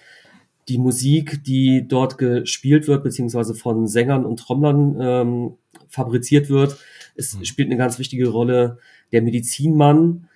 die 0.69 0.77
Musik, 0.77 1.43
die 1.43 1.85
dort 1.85 2.17
gespielt 2.17 2.87
wird, 2.87 3.03
beziehungsweise 3.03 3.55
von 3.55 3.89
Sängern 3.89 4.25
und 4.25 4.39
Trommlern 4.39 4.97
ähm, 5.01 5.53
fabriziert 5.89 6.49
wird. 6.49 6.77
Es 7.15 7.37
mhm. 7.37 7.43
spielt 7.43 7.67
eine 7.67 7.77
ganz 7.77 7.99
wichtige 7.99 8.29
Rolle. 8.29 8.79
Der 9.11 9.21
Medizinmann 9.21 10.29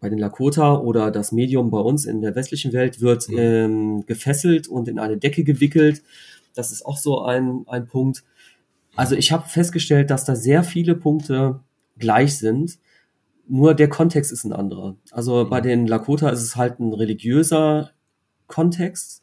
bei 0.00 0.08
den 0.08 0.18
Lakota 0.18 0.78
oder 0.78 1.10
das 1.10 1.30
Medium 1.30 1.70
bei 1.70 1.78
uns 1.78 2.06
in 2.06 2.22
der 2.22 2.34
westlichen 2.34 2.72
Welt 2.72 3.02
wird 3.02 3.28
mhm. 3.28 3.38
ähm, 3.38 4.06
gefesselt 4.06 4.66
und 4.66 4.88
in 4.88 4.98
eine 4.98 5.18
Decke 5.18 5.44
gewickelt. 5.44 6.02
Das 6.54 6.72
ist 6.72 6.86
auch 6.86 6.96
so 6.96 7.20
ein, 7.20 7.64
ein 7.66 7.86
Punkt. 7.86 8.24
Also 8.96 9.16
ich 9.16 9.32
habe 9.32 9.48
festgestellt, 9.48 10.10
dass 10.10 10.24
da 10.24 10.36
sehr 10.36 10.62
viele 10.62 10.94
Punkte 10.94 11.60
gleich 11.98 12.38
sind, 12.38 12.78
nur 13.46 13.74
der 13.74 13.88
Kontext 13.88 14.32
ist 14.32 14.44
ein 14.44 14.52
anderer. 14.52 14.96
Also 15.10 15.48
bei 15.48 15.60
mhm. 15.60 15.64
den 15.64 15.86
Lakota 15.86 16.30
ist 16.30 16.42
es 16.42 16.56
halt 16.56 16.80
ein 16.80 16.92
religiöser 16.92 17.90
Kontext. 18.46 19.22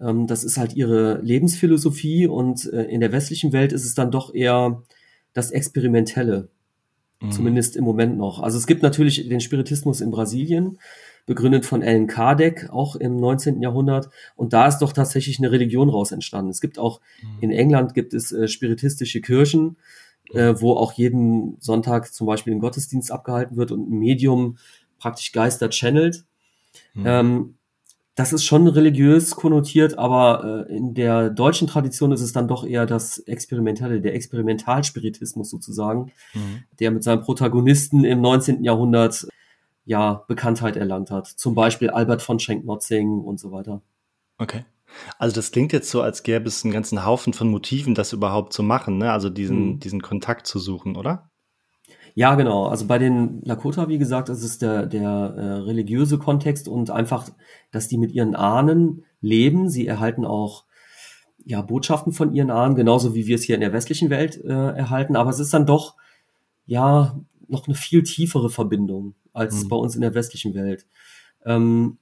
Ähm, 0.00 0.26
das 0.26 0.44
ist 0.44 0.56
halt 0.56 0.74
ihre 0.74 1.20
Lebensphilosophie 1.20 2.26
und 2.26 2.72
äh, 2.72 2.84
in 2.84 3.00
der 3.00 3.12
westlichen 3.12 3.52
Welt 3.52 3.72
ist 3.72 3.84
es 3.84 3.94
dann 3.94 4.10
doch 4.10 4.34
eher 4.34 4.82
das 5.32 5.50
Experimentelle. 5.50 6.48
Mhm. 7.20 7.30
Zumindest 7.32 7.76
im 7.76 7.84
Moment 7.84 8.16
noch. 8.16 8.40
Also 8.40 8.58
es 8.58 8.66
gibt 8.66 8.82
natürlich 8.82 9.28
den 9.28 9.40
Spiritismus 9.40 10.00
in 10.00 10.10
Brasilien, 10.10 10.78
begründet 11.26 11.64
von 11.64 11.82
Ellen 11.82 12.06
Kardec, 12.06 12.68
auch 12.70 12.96
im 12.96 13.16
19. 13.16 13.62
Jahrhundert. 13.62 14.10
Und 14.36 14.52
da 14.52 14.66
ist 14.66 14.78
doch 14.78 14.92
tatsächlich 14.92 15.38
eine 15.38 15.50
Religion 15.50 15.88
raus 15.88 16.12
entstanden. 16.12 16.50
Es 16.50 16.60
gibt 16.60 16.78
auch, 16.78 17.00
mhm. 17.22 17.38
in 17.40 17.50
England 17.50 17.94
gibt 17.94 18.14
es 18.14 18.32
äh, 18.32 18.48
spiritistische 18.48 19.20
Kirchen, 19.20 19.76
äh, 20.32 20.54
wo 20.58 20.74
auch 20.74 20.92
jeden 20.92 21.56
Sonntag 21.60 22.12
zum 22.12 22.26
Beispiel 22.26 22.54
ein 22.54 22.60
Gottesdienst 22.60 23.10
abgehalten 23.10 23.56
wird 23.56 23.72
und 23.72 23.90
ein 23.90 23.98
Medium 23.98 24.58
praktisch 24.98 25.32
Geister 25.32 25.70
channelt. 25.70 26.24
Mhm. 26.94 27.06
Ähm, 27.06 27.54
das 28.16 28.32
ist 28.32 28.44
schon 28.44 28.68
religiös 28.68 29.34
konnotiert, 29.34 29.98
aber 29.98 30.66
äh, 30.68 30.76
in 30.76 30.94
der 30.94 31.30
deutschen 31.30 31.66
Tradition 31.66 32.12
ist 32.12 32.20
es 32.20 32.32
dann 32.32 32.46
doch 32.46 32.64
eher 32.64 32.86
das 32.86 33.18
Experimentelle, 33.18 34.00
der 34.00 34.14
Experimentalspiritismus 34.14 35.50
sozusagen, 35.50 36.12
mhm. 36.32 36.62
der 36.78 36.92
mit 36.92 37.02
seinem 37.02 37.22
Protagonisten 37.22 38.04
im 38.04 38.20
19. 38.20 38.62
Jahrhundert 38.62 39.26
ja 39.84 40.24
Bekanntheit 40.28 40.76
erlangt 40.76 41.10
hat. 41.10 41.26
Zum 41.26 41.54
Beispiel 41.54 41.90
Albert 41.90 42.22
von 42.22 42.38
Schenk-Notzing 42.38 43.20
und 43.20 43.38
so 43.38 43.52
weiter. 43.52 43.82
Okay. 44.38 44.64
Also 45.18 45.34
das 45.34 45.50
klingt 45.50 45.72
jetzt 45.72 45.90
so, 45.90 46.02
als 46.02 46.22
gäbe 46.22 46.46
es 46.46 46.64
einen 46.64 46.72
ganzen 46.72 47.04
Haufen 47.04 47.32
von 47.32 47.48
Motiven, 47.48 47.94
das 47.94 48.12
überhaupt 48.12 48.52
zu 48.52 48.62
machen, 48.62 48.98
ne? 48.98 49.10
Also 49.12 49.28
diesen, 49.28 49.74
mhm. 49.74 49.80
diesen 49.80 50.02
Kontakt 50.02 50.46
zu 50.46 50.58
suchen, 50.58 50.96
oder? 50.96 51.30
Ja, 52.14 52.36
genau. 52.36 52.66
Also 52.66 52.86
bei 52.86 52.98
den 52.98 53.42
Lakota, 53.42 53.88
wie 53.88 53.98
gesagt, 53.98 54.28
ist 54.28 54.44
es 54.44 54.58
der, 54.58 54.86
der 54.86 55.08
äh, 55.08 55.52
religiöse 55.62 56.18
Kontext 56.18 56.68
und 56.68 56.90
einfach, 56.90 57.28
dass 57.72 57.88
die 57.88 57.98
mit 57.98 58.12
ihren 58.12 58.36
Ahnen 58.36 59.04
leben. 59.20 59.68
Sie 59.68 59.86
erhalten 59.86 60.24
auch 60.24 60.64
ja, 61.44 61.60
Botschaften 61.60 62.12
von 62.12 62.32
ihren 62.32 62.52
Ahnen, 62.52 62.76
genauso 62.76 63.14
wie 63.16 63.26
wir 63.26 63.34
es 63.34 63.42
hier 63.42 63.56
in 63.56 63.60
der 63.60 63.72
westlichen 63.72 64.10
Welt 64.10 64.42
äh, 64.44 64.48
erhalten. 64.48 65.16
Aber 65.16 65.30
es 65.30 65.40
ist 65.40 65.52
dann 65.52 65.66
doch 65.66 65.96
ja 66.66 67.18
noch 67.48 67.66
eine 67.66 67.74
viel 67.74 68.04
tiefere 68.04 68.48
Verbindung 68.48 69.14
als 69.34 69.64
mhm. 69.64 69.68
bei 69.68 69.76
uns 69.76 69.94
in 69.94 70.00
der 70.00 70.14
westlichen 70.14 70.54
Welt. 70.54 70.86
Ähm, 71.44 71.98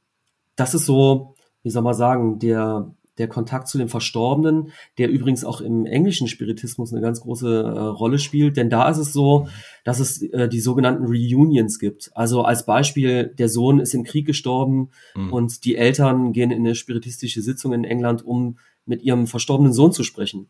das 0.54 0.74
ist 0.74 0.86
so, 0.86 1.34
wie 1.64 1.70
soll 1.70 1.82
man 1.82 1.94
sagen, 1.94 2.38
der 2.38 2.94
der 3.18 3.28
Kontakt 3.28 3.68
zu 3.68 3.76
den 3.76 3.88
Verstorbenen, 3.88 4.72
der 4.96 5.10
übrigens 5.10 5.44
auch 5.44 5.60
im 5.60 5.84
englischen 5.84 6.28
Spiritismus 6.28 6.92
eine 6.92 7.02
ganz 7.02 7.20
große 7.20 7.62
äh, 7.62 7.78
Rolle 7.78 8.18
spielt, 8.18 8.56
denn 8.56 8.70
da 8.70 8.88
ist 8.88 8.96
es 8.96 9.12
so, 9.12 9.48
dass 9.84 10.00
es 10.00 10.22
äh, 10.22 10.48
die 10.48 10.60
sogenannten 10.60 11.04
Reunions 11.04 11.78
gibt. 11.78 12.10
Also 12.14 12.42
als 12.42 12.64
Beispiel, 12.64 13.26
der 13.26 13.50
Sohn 13.50 13.80
ist 13.80 13.92
im 13.92 14.04
Krieg 14.04 14.26
gestorben 14.26 14.90
mhm. 15.14 15.32
und 15.32 15.64
die 15.64 15.76
Eltern 15.76 16.32
gehen 16.32 16.50
in 16.50 16.60
eine 16.60 16.74
spiritistische 16.74 17.42
Sitzung 17.42 17.74
in 17.74 17.84
England, 17.84 18.24
um 18.24 18.58
mit 18.86 19.02
ihrem 19.02 19.26
verstorbenen 19.26 19.74
Sohn 19.74 19.92
zu 19.92 20.04
sprechen 20.04 20.48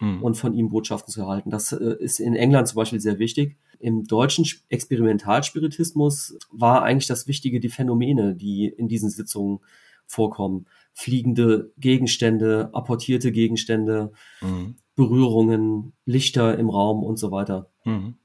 mhm. 0.00 0.22
und 0.22 0.34
von 0.34 0.54
ihm 0.54 0.68
Botschaften 0.68 1.12
zu 1.12 1.22
erhalten. 1.22 1.50
Das 1.50 1.72
äh, 1.72 1.96
ist 1.98 2.20
in 2.20 2.34
England 2.34 2.68
zum 2.68 2.76
Beispiel 2.76 3.00
sehr 3.00 3.18
wichtig. 3.18 3.56
Im 3.78 4.04
deutschen 4.04 4.46
Experimentalspiritismus 4.68 6.38
war 6.50 6.82
eigentlich 6.82 7.06
das 7.06 7.26
Wichtige 7.26 7.60
die 7.60 7.68
Phänomene, 7.68 8.34
die 8.34 8.66
in 8.66 8.88
diesen 8.88 9.10
Sitzungen 9.10 9.60
vorkommen 10.06 10.66
fliegende 10.98 11.70
Gegenstände, 11.78 12.70
apportierte 12.72 13.30
Gegenstände, 13.30 14.10
mhm. 14.40 14.74
Berührungen, 14.96 15.92
Lichter 16.04 16.58
im 16.58 16.68
Raum 16.68 17.04
und 17.04 17.20
so 17.20 17.30
weiter. 17.30 17.70
Mhm. 17.84 18.16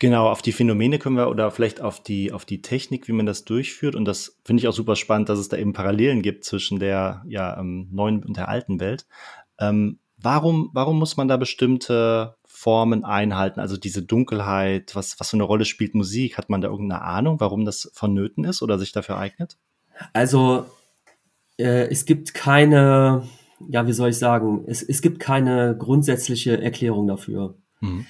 Genau, 0.00 0.30
auf 0.30 0.40
die 0.40 0.52
Phänomene 0.52 0.98
können 0.98 1.16
wir 1.16 1.28
oder 1.28 1.50
vielleicht 1.50 1.82
auf 1.82 2.02
die, 2.02 2.32
auf 2.32 2.46
die 2.46 2.62
Technik, 2.62 3.08
wie 3.08 3.12
man 3.12 3.26
das 3.26 3.44
durchführt. 3.44 3.94
Und 3.94 4.06
das 4.06 4.40
finde 4.42 4.62
ich 4.62 4.68
auch 4.68 4.72
super 4.72 4.96
spannend, 4.96 5.28
dass 5.28 5.38
es 5.38 5.50
da 5.50 5.58
eben 5.58 5.74
Parallelen 5.74 6.22
gibt 6.22 6.44
zwischen 6.44 6.78
der 6.78 7.22
ja, 7.28 7.60
ähm, 7.60 7.88
neuen 7.92 8.24
und 8.24 8.38
der 8.38 8.48
alten 8.48 8.80
Welt. 8.80 9.06
Ähm, 9.58 9.98
warum, 10.24 10.70
warum 10.72 10.98
muss 10.98 11.16
man 11.16 11.28
da 11.28 11.36
bestimmte 11.36 12.36
Formen 12.46 13.04
einhalten? 13.04 13.60
Also 13.60 13.76
diese 13.76 14.02
Dunkelheit, 14.02 14.96
was, 14.96 15.20
was 15.20 15.30
für 15.30 15.36
eine 15.36 15.44
Rolle 15.44 15.64
spielt 15.64 15.94
Musik? 15.94 16.38
Hat 16.38 16.50
man 16.50 16.60
da 16.60 16.68
irgendeine 16.68 17.02
Ahnung, 17.02 17.40
warum 17.40 17.64
das 17.64 17.90
vonnöten 17.94 18.44
ist 18.44 18.62
oder 18.62 18.78
sich 18.78 18.92
dafür 18.92 19.18
eignet? 19.18 19.58
Also 20.12 20.66
äh, 21.58 21.88
es 21.88 22.04
gibt 22.04 22.34
keine, 22.34 23.24
ja, 23.68 23.86
wie 23.86 23.92
soll 23.92 24.10
ich 24.10 24.18
sagen, 24.18 24.64
es, 24.66 24.82
es 24.82 25.02
gibt 25.02 25.20
keine 25.20 25.76
grundsätzliche 25.78 26.60
Erklärung 26.60 27.06
dafür. 27.06 27.56
Mhm. 27.80 28.06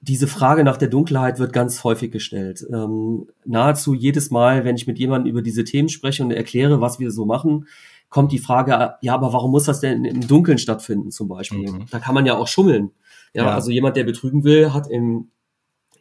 Diese 0.00 0.26
Frage 0.26 0.64
nach 0.64 0.76
der 0.76 0.88
Dunkelheit 0.88 1.38
wird 1.38 1.54
ganz 1.54 1.82
häufig 1.82 2.10
gestellt. 2.10 2.64
Ähm, 2.70 3.26
nahezu 3.46 3.94
jedes 3.94 4.30
Mal, 4.30 4.66
wenn 4.66 4.76
ich 4.76 4.86
mit 4.86 4.98
jemandem 4.98 5.30
über 5.30 5.40
diese 5.40 5.64
Themen 5.64 5.88
spreche 5.88 6.22
und 6.22 6.30
erkläre, 6.30 6.82
was 6.82 7.00
wir 7.00 7.10
so 7.10 7.24
machen, 7.24 7.66
kommt 8.14 8.30
die 8.30 8.38
Frage, 8.38 8.94
ja, 9.00 9.12
aber 9.12 9.32
warum 9.32 9.50
muss 9.50 9.64
das 9.64 9.80
denn 9.80 10.04
im 10.04 10.24
Dunkeln 10.24 10.58
stattfinden 10.58 11.10
zum 11.10 11.26
Beispiel? 11.26 11.68
Mhm. 11.68 11.86
Da 11.90 11.98
kann 11.98 12.14
man 12.14 12.24
ja 12.24 12.36
auch 12.36 12.46
schummeln. 12.46 12.92
Ja, 13.32 13.42
ja, 13.42 13.50
also 13.52 13.72
jemand, 13.72 13.96
der 13.96 14.04
betrügen 14.04 14.44
will, 14.44 14.72
hat 14.72 14.88
im, 14.88 15.32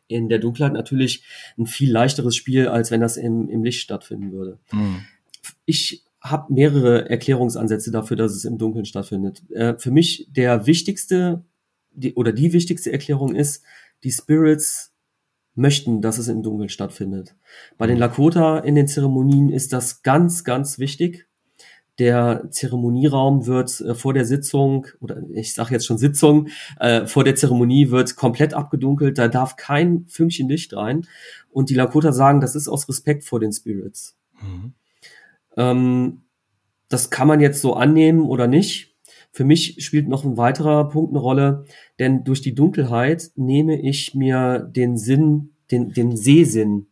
in 0.06 0.30
der 0.30 0.38
Dunkelheit 0.38 0.74
natürlich 0.74 1.24
ein 1.58 1.66
viel 1.66 1.92
leichteres 1.92 2.36
Spiel, 2.36 2.68
als 2.68 2.92
wenn 2.92 3.02
das 3.02 3.18
im, 3.18 3.50
im 3.50 3.64
Licht 3.64 3.82
stattfinden 3.82 4.32
würde. 4.32 4.60
Mhm. 4.72 5.00
Ich 5.66 6.06
habe 6.22 6.54
mehrere 6.54 7.10
Erklärungsansätze 7.10 7.90
dafür, 7.90 8.16
dass 8.16 8.34
es 8.34 8.46
im 8.46 8.60
Dunkeln 8.60 8.86
stattfindet. 8.86 9.50
Äh, 9.50 9.80
für 9.80 9.90
mich 9.90 10.28
der 10.30 10.68
wichtigste 10.68 11.44
die, 11.94 12.14
oder 12.14 12.32
die 12.32 12.54
wichtigste 12.54 12.92
Erklärung 12.92 13.34
ist, 13.34 13.64
die 14.04 14.12
Spirits 14.12 14.94
möchten, 15.56 16.00
dass 16.04 16.20
es 16.20 16.28
im 16.28 16.44
Dunkeln 16.44 16.70
stattfindet. 16.70 17.36
Bei 17.80 17.88
den 17.88 17.98
Lakota 17.98 18.60
in 18.60 18.76
den 18.76 18.88
Zeremonien 18.88 19.50
ist 19.50 19.74
das 19.74 20.04
ganz, 20.04 20.44
ganz 20.44 20.78
wichtig. 20.78 21.26
Der 22.00 22.48
Zeremonieraum 22.50 23.46
wird 23.46 23.80
äh, 23.82 23.94
vor 23.94 24.14
der 24.14 24.26
Sitzung, 24.26 24.88
oder 25.00 25.22
ich 25.32 25.54
sage 25.54 25.74
jetzt 25.74 25.86
schon 25.86 25.98
Sitzung, 25.98 26.48
äh, 26.80 27.06
vor 27.06 27.24
der 27.24 27.36
Zeremonie 27.36 27.92
wird 27.92 28.16
komplett 28.16 28.54
abgedunkelt, 28.54 29.18
da 29.18 29.28
darf 29.28 29.56
kein 29.56 30.06
Fünkchen 30.08 30.50
Licht 30.50 30.76
rein. 30.76 31.06
Und 31.52 31.70
die 31.70 31.76
Lakota 31.76 32.12
sagen, 32.12 32.42
das 32.42 32.56
ist 32.56 32.68
aus 32.68 32.90
Respekt 32.90 33.24
vor 33.24 33.40
den 33.40 33.54
Spirits. 33.54 34.18
Mhm. 34.42 34.74
Ähm, 35.56 36.22
das 36.90 37.10
kann 37.10 37.28
man 37.28 37.40
jetzt 37.40 37.62
so 37.62 37.74
annehmen 37.74 38.22
oder 38.22 38.48
nicht. 38.48 38.96
Für 39.32 39.46
mich 39.46 39.84
spielt 39.84 40.08
noch 40.08 40.24
ein 40.24 40.38
weiterer 40.38 40.90
Punkt 40.90 41.12
eine 41.12 41.20
Rolle, 41.20 41.66
denn 41.98 42.24
durch 42.24 42.42
die 42.42 42.54
Dunkelheit 42.54 43.32
nehme 43.36 43.80
ich 43.82 44.14
mir 44.14 44.60
den 44.60 44.98
Sinn, 44.98 45.54
den, 45.72 45.92
den 45.92 46.16
Sehsinn. 46.16 46.88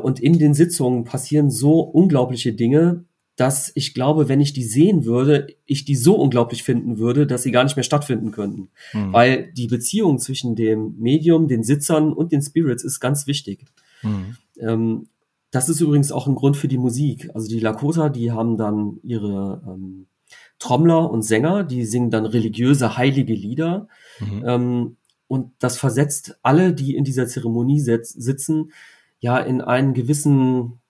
Und 0.00 0.20
in 0.20 0.38
den 0.38 0.54
Sitzungen 0.54 1.04
passieren 1.04 1.50
so 1.50 1.80
unglaubliche 1.80 2.52
Dinge, 2.54 3.04
dass 3.38 3.70
ich 3.74 3.94
glaube, 3.94 4.28
wenn 4.28 4.40
ich 4.40 4.52
die 4.52 4.64
sehen 4.64 5.04
würde, 5.04 5.46
ich 5.64 5.84
die 5.84 5.94
so 5.94 6.16
unglaublich 6.16 6.64
finden 6.64 6.98
würde, 6.98 7.26
dass 7.26 7.44
sie 7.44 7.52
gar 7.52 7.62
nicht 7.62 7.76
mehr 7.76 7.84
stattfinden 7.84 8.32
könnten. 8.32 8.68
Mhm. 8.92 9.12
Weil 9.12 9.52
die 9.52 9.68
Beziehung 9.68 10.18
zwischen 10.18 10.56
dem 10.56 10.96
Medium, 10.98 11.46
den 11.46 11.62
Sitzern 11.62 12.12
und 12.12 12.32
den 12.32 12.42
Spirits 12.42 12.82
ist 12.82 12.98
ganz 12.98 13.28
wichtig. 13.28 13.64
Mhm. 14.02 14.36
Ähm, 14.58 15.06
das 15.52 15.68
ist 15.68 15.80
übrigens 15.80 16.10
auch 16.10 16.26
ein 16.26 16.34
Grund 16.34 16.56
für 16.56 16.68
die 16.68 16.78
Musik. 16.78 17.30
Also 17.32 17.48
die 17.48 17.60
Lakota, 17.60 18.08
die 18.08 18.32
haben 18.32 18.56
dann 18.56 18.98
ihre 19.04 19.62
ähm, 19.66 20.06
Trommler 20.58 21.08
und 21.08 21.22
Sänger, 21.22 21.62
die 21.62 21.84
singen 21.84 22.10
dann 22.10 22.26
religiöse, 22.26 22.96
heilige 22.96 23.34
Lieder. 23.34 23.88
Mhm. 24.18 24.44
Ähm, 24.44 24.96
und 25.28 25.52
das 25.60 25.78
versetzt 25.78 26.38
alle, 26.42 26.72
die 26.72 26.96
in 26.96 27.04
dieser 27.04 27.28
Zeremonie 27.28 27.80
sitzen, 27.80 28.72
ja 29.20 29.38
in 29.38 29.60
einen 29.60 29.94
gewissen, 29.94 30.80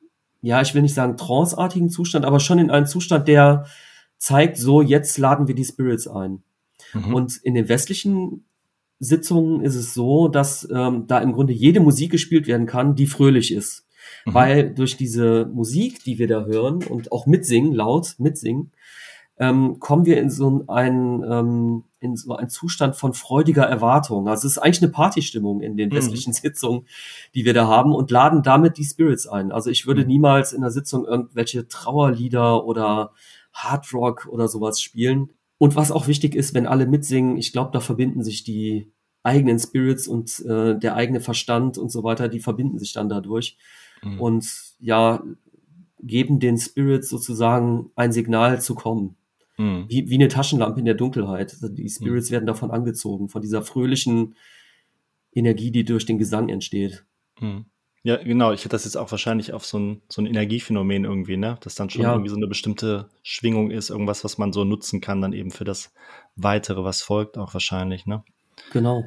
ja, 0.48 0.62
ich 0.62 0.74
will 0.74 0.80
nicht 0.80 0.94
sagen 0.94 1.18
tranceartigen 1.18 1.90
Zustand, 1.90 2.24
aber 2.24 2.40
schon 2.40 2.58
in 2.58 2.70
einen 2.70 2.86
Zustand, 2.86 3.28
der 3.28 3.66
zeigt, 4.16 4.56
so 4.56 4.80
jetzt 4.80 5.18
laden 5.18 5.46
wir 5.46 5.54
die 5.54 5.66
Spirits 5.66 6.08
ein. 6.08 6.42
Mhm. 6.94 7.14
Und 7.14 7.36
in 7.36 7.52
den 7.52 7.68
westlichen 7.68 8.46
Sitzungen 8.98 9.60
ist 9.60 9.74
es 9.74 9.92
so, 9.92 10.28
dass 10.28 10.66
ähm, 10.74 11.06
da 11.06 11.18
im 11.18 11.34
Grunde 11.34 11.52
jede 11.52 11.80
Musik 11.80 12.10
gespielt 12.12 12.46
werden 12.46 12.64
kann, 12.64 12.94
die 12.94 13.06
fröhlich 13.06 13.52
ist. 13.52 13.86
Mhm. 14.24 14.34
Weil 14.34 14.74
durch 14.74 14.96
diese 14.96 15.44
Musik, 15.52 16.02
die 16.04 16.18
wir 16.18 16.28
da 16.28 16.46
hören 16.46 16.82
und 16.82 17.12
auch 17.12 17.26
mitsingen, 17.26 17.74
laut 17.74 18.14
mitsingen, 18.16 18.72
ähm, 19.38 19.78
kommen 19.78 20.04
wir 20.04 20.20
in 20.20 20.30
so 20.30 20.64
einen, 20.68 21.22
ähm, 21.22 21.84
in 22.00 22.16
so 22.16 22.34
einen 22.34 22.50
Zustand 22.50 22.96
von 22.96 23.14
freudiger 23.14 23.64
Erwartung. 23.64 24.28
Also 24.28 24.46
es 24.46 24.56
ist 24.56 24.58
eigentlich 24.58 24.82
eine 24.82 24.92
Partystimmung 24.92 25.60
in 25.60 25.76
den 25.76 25.90
mhm. 25.90 25.94
westlichen 25.94 26.32
Sitzungen, 26.34 26.86
die 27.34 27.44
wir 27.44 27.54
da 27.54 27.66
haben 27.66 27.94
und 27.94 28.10
laden 28.10 28.42
damit 28.42 28.78
die 28.78 28.84
Spirits 28.84 29.26
ein. 29.26 29.52
Also 29.52 29.70
ich 29.70 29.86
würde 29.86 30.02
mhm. 30.02 30.08
niemals 30.08 30.52
in 30.52 30.60
der 30.60 30.70
Sitzung 30.70 31.04
irgendwelche 31.04 31.68
Trauerlieder 31.68 32.64
oder 32.64 33.12
Hardrock 33.52 34.26
oder 34.30 34.48
sowas 34.48 34.80
spielen. 34.80 35.30
Und 35.58 35.76
was 35.76 35.90
auch 35.90 36.06
wichtig 36.06 36.34
ist, 36.34 36.54
wenn 36.54 36.66
alle 36.66 36.86
mitsingen, 36.86 37.36
ich 37.36 37.52
glaube, 37.52 37.70
da 37.72 37.80
verbinden 37.80 38.22
sich 38.22 38.44
die 38.44 38.92
eigenen 39.22 39.58
Spirits 39.58 40.08
und 40.08 40.40
äh, 40.46 40.78
der 40.78 40.94
eigene 40.94 41.20
Verstand 41.20 41.78
und 41.78 41.90
so 41.90 42.02
weiter, 42.02 42.28
die 42.28 42.40
verbinden 42.40 42.78
sich 42.78 42.92
dann 42.92 43.08
dadurch 43.08 43.56
mhm. 44.02 44.20
und 44.20 44.46
ja, 44.80 45.22
geben 46.00 46.38
den 46.38 46.58
Spirits 46.58 47.08
sozusagen 47.08 47.90
ein 47.96 48.12
Signal 48.12 48.60
zu 48.60 48.74
kommen. 48.74 49.16
Mhm. 49.58 49.86
Wie, 49.88 50.08
wie 50.08 50.14
eine 50.14 50.28
Taschenlampe 50.28 50.78
in 50.78 50.86
der 50.86 50.94
Dunkelheit. 50.94 51.52
Also 51.52 51.68
die 51.68 51.88
Spirits 51.88 52.30
mhm. 52.30 52.32
werden 52.32 52.46
davon 52.46 52.70
angezogen, 52.70 53.28
von 53.28 53.42
dieser 53.42 53.62
fröhlichen 53.62 54.34
Energie, 55.32 55.70
die 55.70 55.84
durch 55.84 56.06
den 56.06 56.18
Gesang 56.18 56.48
entsteht. 56.48 57.04
Mhm. 57.40 57.66
Ja, 58.04 58.16
genau. 58.16 58.52
Ich 58.52 58.60
hätte 58.60 58.70
das 58.70 58.84
jetzt 58.84 58.96
auch 58.96 59.10
wahrscheinlich 59.10 59.52
auf 59.52 59.66
so 59.66 59.78
ein, 59.78 60.02
so 60.08 60.22
ein 60.22 60.26
Energiephänomen 60.26 61.04
irgendwie, 61.04 61.36
ne? 61.36 61.58
Das 61.60 61.74
dann 61.74 61.90
schon 61.90 62.02
ja. 62.02 62.12
irgendwie 62.12 62.30
so 62.30 62.36
eine 62.36 62.46
bestimmte 62.46 63.10
Schwingung 63.22 63.70
ist, 63.70 63.90
irgendwas, 63.90 64.24
was 64.24 64.38
man 64.38 64.52
so 64.52 64.64
nutzen 64.64 65.00
kann, 65.00 65.20
dann 65.20 65.32
eben 65.32 65.50
für 65.50 65.64
das 65.64 65.92
Weitere, 66.36 66.84
was 66.84 67.02
folgt, 67.02 67.36
auch 67.36 67.52
wahrscheinlich, 67.52 68.06
ne? 68.06 68.22
Genau 68.72 69.04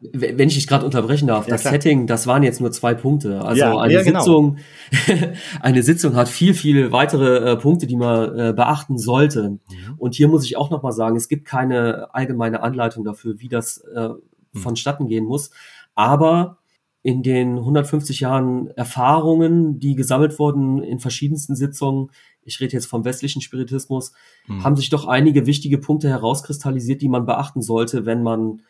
wenn 0.00 0.48
ich 0.48 0.54
dich 0.54 0.66
gerade 0.66 0.84
unterbrechen 0.84 1.26
darf, 1.26 1.46
ja, 1.46 1.52
das 1.52 1.62
klar. 1.62 1.74
Setting, 1.74 2.06
das 2.06 2.26
waren 2.26 2.42
jetzt 2.42 2.60
nur 2.60 2.70
zwei 2.70 2.94
Punkte. 2.94 3.42
Also 3.42 3.60
ja, 3.60 3.78
eine 3.78 3.92
ja, 3.92 4.02
genau. 4.02 4.20
Sitzung, 4.20 4.58
eine 5.60 5.82
Sitzung 5.82 6.14
hat 6.14 6.28
viel, 6.28 6.54
viel 6.54 6.92
weitere 6.92 7.52
äh, 7.52 7.56
Punkte, 7.56 7.86
die 7.86 7.96
man 7.96 8.38
äh, 8.38 8.52
beachten 8.52 8.98
sollte. 8.98 9.50
Mhm. 9.50 9.58
Und 9.98 10.14
hier 10.14 10.28
muss 10.28 10.44
ich 10.44 10.56
auch 10.56 10.70
nochmal 10.70 10.92
sagen, 10.92 11.16
es 11.16 11.28
gibt 11.28 11.44
keine 11.44 12.14
allgemeine 12.14 12.62
Anleitung 12.62 13.04
dafür, 13.04 13.40
wie 13.40 13.48
das 13.48 13.78
äh, 13.94 14.08
mhm. 14.08 14.58
vonstatten 14.58 15.08
gehen 15.08 15.24
muss. 15.24 15.50
Aber 15.94 16.58
in 17.02 17.22
den 17.22 17.58
150 17.58 18.20
Jahren 18.20 18.68
Erfahrungen, 18.72 19.80
die 19.80 19.94
gesammelt 19.94 20.38
wurden 20.38 20.82
in 20.82 20.98
verschiedensten 21.00 21.56
Sitzungen, 21.56 22.10
ich 22.42 22.60
rede 22.60 22.72
jetzt 22.72 22.86
vom 22.86 23.04
westlichen 23.04 23.42
Spiritismus, 23.42 24.12
mhm. 24.46 24.64
haben 24.64 24.76
sich 24.76 24.90
doch 24.90 25.06
einige 25.06 25.46
wichtige 25.46 25.78
Punkte 25.78 26.08
herauskristallisiert, 26.08 27.02
die 27.02 27.08
man 27.08 27.26
beachten 27.26 27.62
sollte, 27.62 28.06
wenn 28.06 28.22
man 28.22 28.62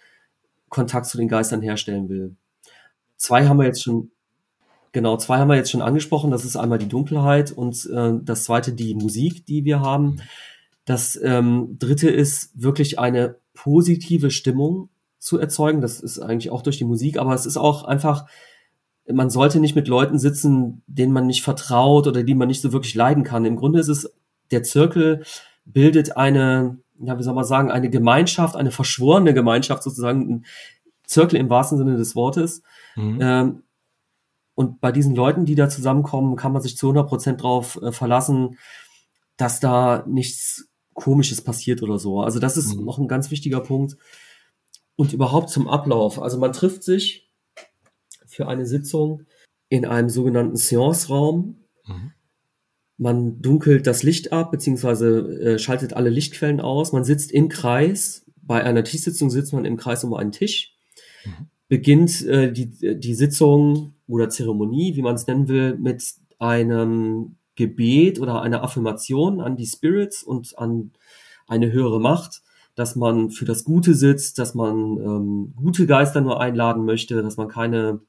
Kontakt 0.69 1.07
zu 1.07 1.17
den 1.17 1.29
Geistern 1.29 1.63
herstellen 1.63 2.09
will. 2.09 2.37
Zwei 3.17 3.47
haben 3.47 3.59
wir 3.59 3.67
jetzt 3.67 3.83
schon, 3.83 4.11
genau, 4.93 5.17
zwei 5.17 5.39
haben 5.39 5.49
wir 5.49 5.57
jetzt 5.57 5.71
schon 5.71 5.83
angesprochen. 5.83 6.31
Das 6.31 6.45
ist 6.45 6.57
einmal 6.57 6.79
die 6.79 6.89
Dunkelheit 6.89 7.53
und 7.53 7.89
äh, 7.93 8.13
das 8.23 8.45
zweite 8.45 8.73
die 8.73 8.95
Musik, 8.95 9.47
die 9.47 9.65
wir 9.65 9.81
haben. 9.81 10.21
Das 10.85 11.21
ähm, 11.23 11.77
dritte 11.79 12.09
ist 12.09 12.51
wirklich 12.55 12.99
eine 12.99 13.37
positive 13.55 14.31
Stimmung 14.31 14.89
zu 15.19 15.39
erzeugen. 15.39 15.81
Das 15.81 16.01
ist 16.01 16.19
eigentlich 16.19 16.51
auch 16.51 16.63
durch 16.63 16.79
die 16.79 16.85
Musik, 16.85 17.19
aber 17.19 17.35
es 17.35 17.45
ist 17.45 17.57
auch 17.57 17.85
einfach, 17.85 18.27
man 19.11 19.31
sollte 19.31 19.61
nicht 19.61 19.75
mit 19.75 19.89
Leuten 19.89 20.19
sitzen, 20.19 20.83
denen 20.87 21.13
man 21.13 21.27
nicht 21.27 21.43
vertraut 21.43 22.07
oder 22.07 22.23
die 22.23 22.35
man 22.35 22.49
nicht 22.49 22.63
so 22.63 22.73
wirklich 22.73 22.95
leiden 22.95 23.25
kann. 23.25 23.45
Im 23.45 23.57
Grunde 23.57 23.81
ist 23.81 23.89
es, 23.89 24.13
der 24.51 24.63
Zirkel 24.63 25.25
bildet 25.65 26.17
eine, 26.17 26.79
ja, 27.01 27.19
wie 27.19 27.23
soll 27.23 27.35
man 27.35 27.45
sagen, 27.45 27.71
eine 27.71 27.91
Gemeinschaft, 27.91 28.57
eine 28.57 28.71
verschworene 28.71 29.35
Gemeinschaft 29.35 29.83
sozusagen, 29.83 30.31
ein 30.31 30.47
Zirkel 31.05 31.39
im 31.39 31.51
wahrsten 31.51 31.79
Sinne 31.79 31.97
des 31.97 32.15
Wortes. 32.15 32.63
Mhm. 32.97 33.19
Ähm, 33.21 33.63
und 34.55 34.81
bei 34.81 34.91
diesen 34.91 35.15
Leuten, 35.15 35.45
die 35.45 35.55
da 35.55 35.69
zusammenkommen, 35.69 36.37
kann 36.37 36.53
man 36.53 36.63
sich 36.63 36.77
zu 36.77 36.89
100 36.89 37.09
Prozent 37.09 37.43
drauf 37.43 37.81
äh, 37.81 37.93
verlassen, 37.93 38.59
dass 39.37 39.61
da 39.61 40.05
nichts 40.07 40.69
Komisches 40.95 41.43
passiert 41.43 41.83
oder 41.83 41.99
so. 41.99 42.23
Also 42.23 42.41
das 42.41 42.57
ist 42.57 42.75
mhm. 42.75 42.85
noch 42.85 42.99
ein 42.99 43.07
ganz 43.07 43.31
wichtiger 43.31 43.61
Punkt. 43.61 43.97
Und 44.97 45.13
überhaupt 45.13 45.49
zum 45.49 45.69
Ablauf. 45.69 46.21
Also 46.21 46.39
man 46.39 46.53
trifft 46.53 46.83
sich 46.83 47.31
für 48.27 48.49
eine 48.49 48.67
Sitzung 48.67 49.23
in 49.69 49.87
einem 49.87 50.09
sogenannten 50.09 50.57
Seance-Raum. 50.57 51.65
Mhm. 51.87 52.13
Man 52.99 53.41
dunkelt 53.41 53.87
das 53.87 54.03
Licht 54.03 54.33
ab, 54.33 54.51
beziehungsweise 54.51 55.19
äh, 55.41 55.59
schaltet 55.59 55.95
alle 55.95 56.11
Lichtquellen 56.11 56.61
aus. 56.61 56.93
Man 56.93 57.05
sitzt 57.05 57.31
im 57.31 57.49
Kreis. 57.49 58.27
Bei 58.43 58.65
einer 58.65 58.83
Tischsitzung 58.83 59.31
sitzt 59.31 59.53
man 59.53 59.65
im 59.65 59.77
Kreis 59.77 60.03
um 60.03 60.15
einen 60.15 60.33
Tisch. 60.33 60.75
Mhm. 61.25 61.47
Beginnt 61.69 62.27
äh, 62.27 62.53
die, 62.53 62.99
die 62.99 63.15
Sitzung 63.15 63.95
oder 64.09 64.29
Zeremonie, 64.31 64.97
wie 64.97 65.03
man 65.03 65.15
es 65.15 65.29
nennen 65.29 65.49
will, 65.49 65.79
mit 65.79 66.03
einem 66.41 67.37
Gebet 67.55 68.21
oder 68.21 68.43
einer 68.43 68.65
Affirmation 68.65 69.41
an 69.41 69.57
die 69.57 69.67
Spirits 69.67 70.23
und 70.25 70.59
an 70.59 70.93
eine 71.47 71.71
höhere 71.71 72.01
Macht, 72.01 72.43
dass 72.75 72.97
man 72.97 73.31
für 73.31 73.45
das 73.45 73.65
Gute 73.65 73.95
sitzt, 73.95 74.39
dass 74.39 74.55
man 74.55 74.97
ähm, 74.99 75.53
gute 75.57 75.87
Geister 75.87 76.21
nur 76.21 76.41
einladen 76.41 76.85
möchte, 76.85 77.23
dass 77.23 77.37
man 77.37 77.49
keine 77.49 78.01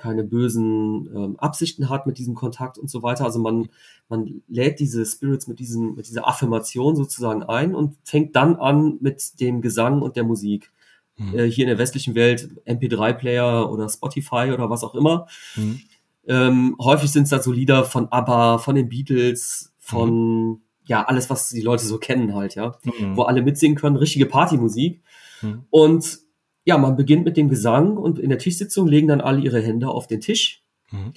keine 0.00 0.24
bösen 0.24 1.08
ähm, 1.14 1.36
Absichten 1.38 1.88
hat 1.88 2.06
mit 2.06 2.18
diesem 2.18 2.34
Kontakt 2.34 2.78
und 2.78 2.90
so 2.90 3.02
weiter. 3.02 3.24
Also 3.24 3.38
man, 3.38 3.68
man 4.08 4.42
lädt 4.48 4.80
diese 4.80 5.04
Spirits 5.04 5.46
mit, 5.46 5.58
diesem, 5.58 5.94
mit 5.94 6.08
dieser 6.08 6.26
Affirmation 6.26 6.96
sozusagen 6.96 7.42
ein 7.42 7.74
und 7.74 7.96
fängt 8.04 8.34
dann 8.34 8.56
an 8.56 8.98
mit 9.00 9.40
dem 9.40 9.60
Gesang 9.60 10.02
und 10.02 10.16
der 10.16 10.24
Musik. 10.24 10.72
Mhm. 11.16 11.38
Äh, 11.38 11.50
hier 11.50 11.64
in 11.64 11.68
der 11.68 11.78
westlichen 11.78 12.14
Welt 12.14 12.48
MP3-Player 12.66 13.70
oder 13.70 13.88
Spotify 13.88 14.50
oder 14.52 14.70
was 14.70 14.82
auch 14.82 14.94
immer. 14.94 15.26
Mhm. 15.54 15.80
Ähm, 16.26 16.76
häufig 16.80 17.10
sind 17.12 17.24
es 17.24 17.30
da 17.30 17.42
so 17.42 17.52
Lieder 17.52 17.84
von 17.84 18.08
ABBA, 18.10 18.58
von 18.58 18.74
den 18.74 18.88
Beatles, 18.88 19.72
von 19.78 20.48
mhm. 20.48 20.60
ja 20.84 21.04
alles, 21.04 21.28
was 21.28 21.50
die 21.50 21.60
Leute 21.60 21.84
so 21.84 21.98
kennen 21.98 22.34
halt, 22.34 22.54
ja, 22.54 22.76
mhm. 22.84 23.16
wo 23.16 23.22
alle 23.22 23.42
mitsingen 23.42 23.76
können, 23.76 23.96
richtige 23.96 24.26
Partymusik. 24.26 25.02
Mhm. 25.42 25.64
Und 25.70 26.20
ja, 26.64 26.78
man 26.78 26.96
beginnt 26.96 27.24
mit 27.24 27.36
dem 27.36 27.48
Gesang 27.48 27.96
und 27.96 28.18
in 28.18 28.28
der 28.28 28.38
Tischsitzung 28.38 28.86
legen 28.86 29.08
dann 29.08 29.20
alle 29.20 29.40
ihre 29.40 29.62
Hände 29.62 29.88
auf 29.88 30.06
den 30.06 30.20
Tisch. 30.20 30.62
Mhm. 30.90 31.12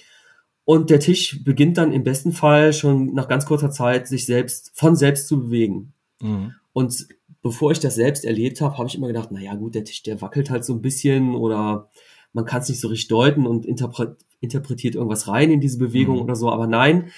Und 0.65 0.89
der 0.89 0.99
Tisch 0.99 1.43
beginnt 1.43 1.77
dann 1.77 1.91
im 1.91 2.03
besten 2.03 2.31
Fall 2.31 2.71
schon 2.71 3.13
nach 3.13 3.27
ganz 3.27 3.45
kurzer 3.45 3.69
Zeit 3.69 4.07
sich 4.07 4.25
selbst 4.25 4.71
von 4.73 4.95
selbst 4.95 5.27
zu 5.27 5.41
bewegen. 5.41 5.93
Mhm. 6.21 6.53
Und 6.71 7.07
bevor 7.41 7.71
ich 7.71 7.79
das 7.79 7.95
selbst 7.95 8.23
erlebt 8.23 8.61
habe, 8.61 8.77
habe 8.77 8.87
ich 8.87 8.95
immer 8.95 9.07
gedacht, 9.07 9.31
naja 9.31 9.55
gut, 9.55 9.75
der 9.75 9.83
Tisch, 9.83 10.03
der 10.03 10.21
wackelt 10.21 10.49
halt 10.49 10.63
so 10.63 10.73
ein 10.73 10.81
bisschen 10.81 11.35
oder 11.35 11.89
man 12.31 12.45
kann 12.45 12.61
es 12.61 12.69
nicht 12.69 12.79
so 12.79 12.87
richtig 12.87 13.09
deuten 13.09 13.45
und 13.45 13.65
interpre 13.65 14.17
interpretiert 14.39 14.95
irgendwas 14.95 15.29
rein 15.29 15.51
in 15.51 15.61
diese 15.61 15.77
Bewegung 15.77 16.17
mhm. 16.17 16.23
oder 16.23 16.35
so. 16.35 16.49
Aber 16.49 16.67
nein, 16.67 17.11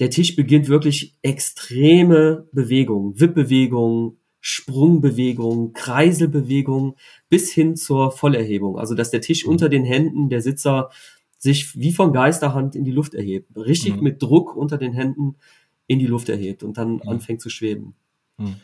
der 0.00 0.08
Tisch 0.08 0.34
beginnt 0.34 0.68
wirklich 0.68 1.14
extreme 1.20 2.48
Bewegungen, 2.52 3.20
Wippbewegungen, 3.20 4.16
Sprungbewegung, 4.46 5.72
Kreiselbewegung 5.72 6.96
bis 7.30 7.50
hin 7.50 7.76
zur 7.76 8.12
Vollerhebung. 8.12 8.78
Also 8.78 8.94
dass 8.94 9.10
der 9.10 9.22
Tisch 9.22 9.46
mhm. 9.46 9.52
unter 9.52 9.70
den 9.70 9.86
Händen 9.86 10.28
der 10.28 10.42
Sitzer 10.42 10.90
sich 11.38 11.80
wie 11.80 11.92
von 11.92 12.12
Geisterhand 12.12 12.76
in 12.76 12.84
die 12.84 12.92
Luft 12.92 13.14
erhebt. 13.14 13.56
Richtig 13.56 13.96
mhm. 13.96 14.02
mit 14.02 14.22
Druck 14.22 14.54
unter 14.54 14.76
den 14.76 14.92
Händen 14.92 15.36
in 15.86 15.98
die 15.98 16.06
Luft 16.06 16.28
erhebt 16.28 16.62
und 16.62 16.76
dann 16.76 16.96
mhm. 16.96 17.08
anfängt 17.08 17.40
zu 17.40 17.48
schweben. 17.48 17.94
Mhm. 18.36 18.56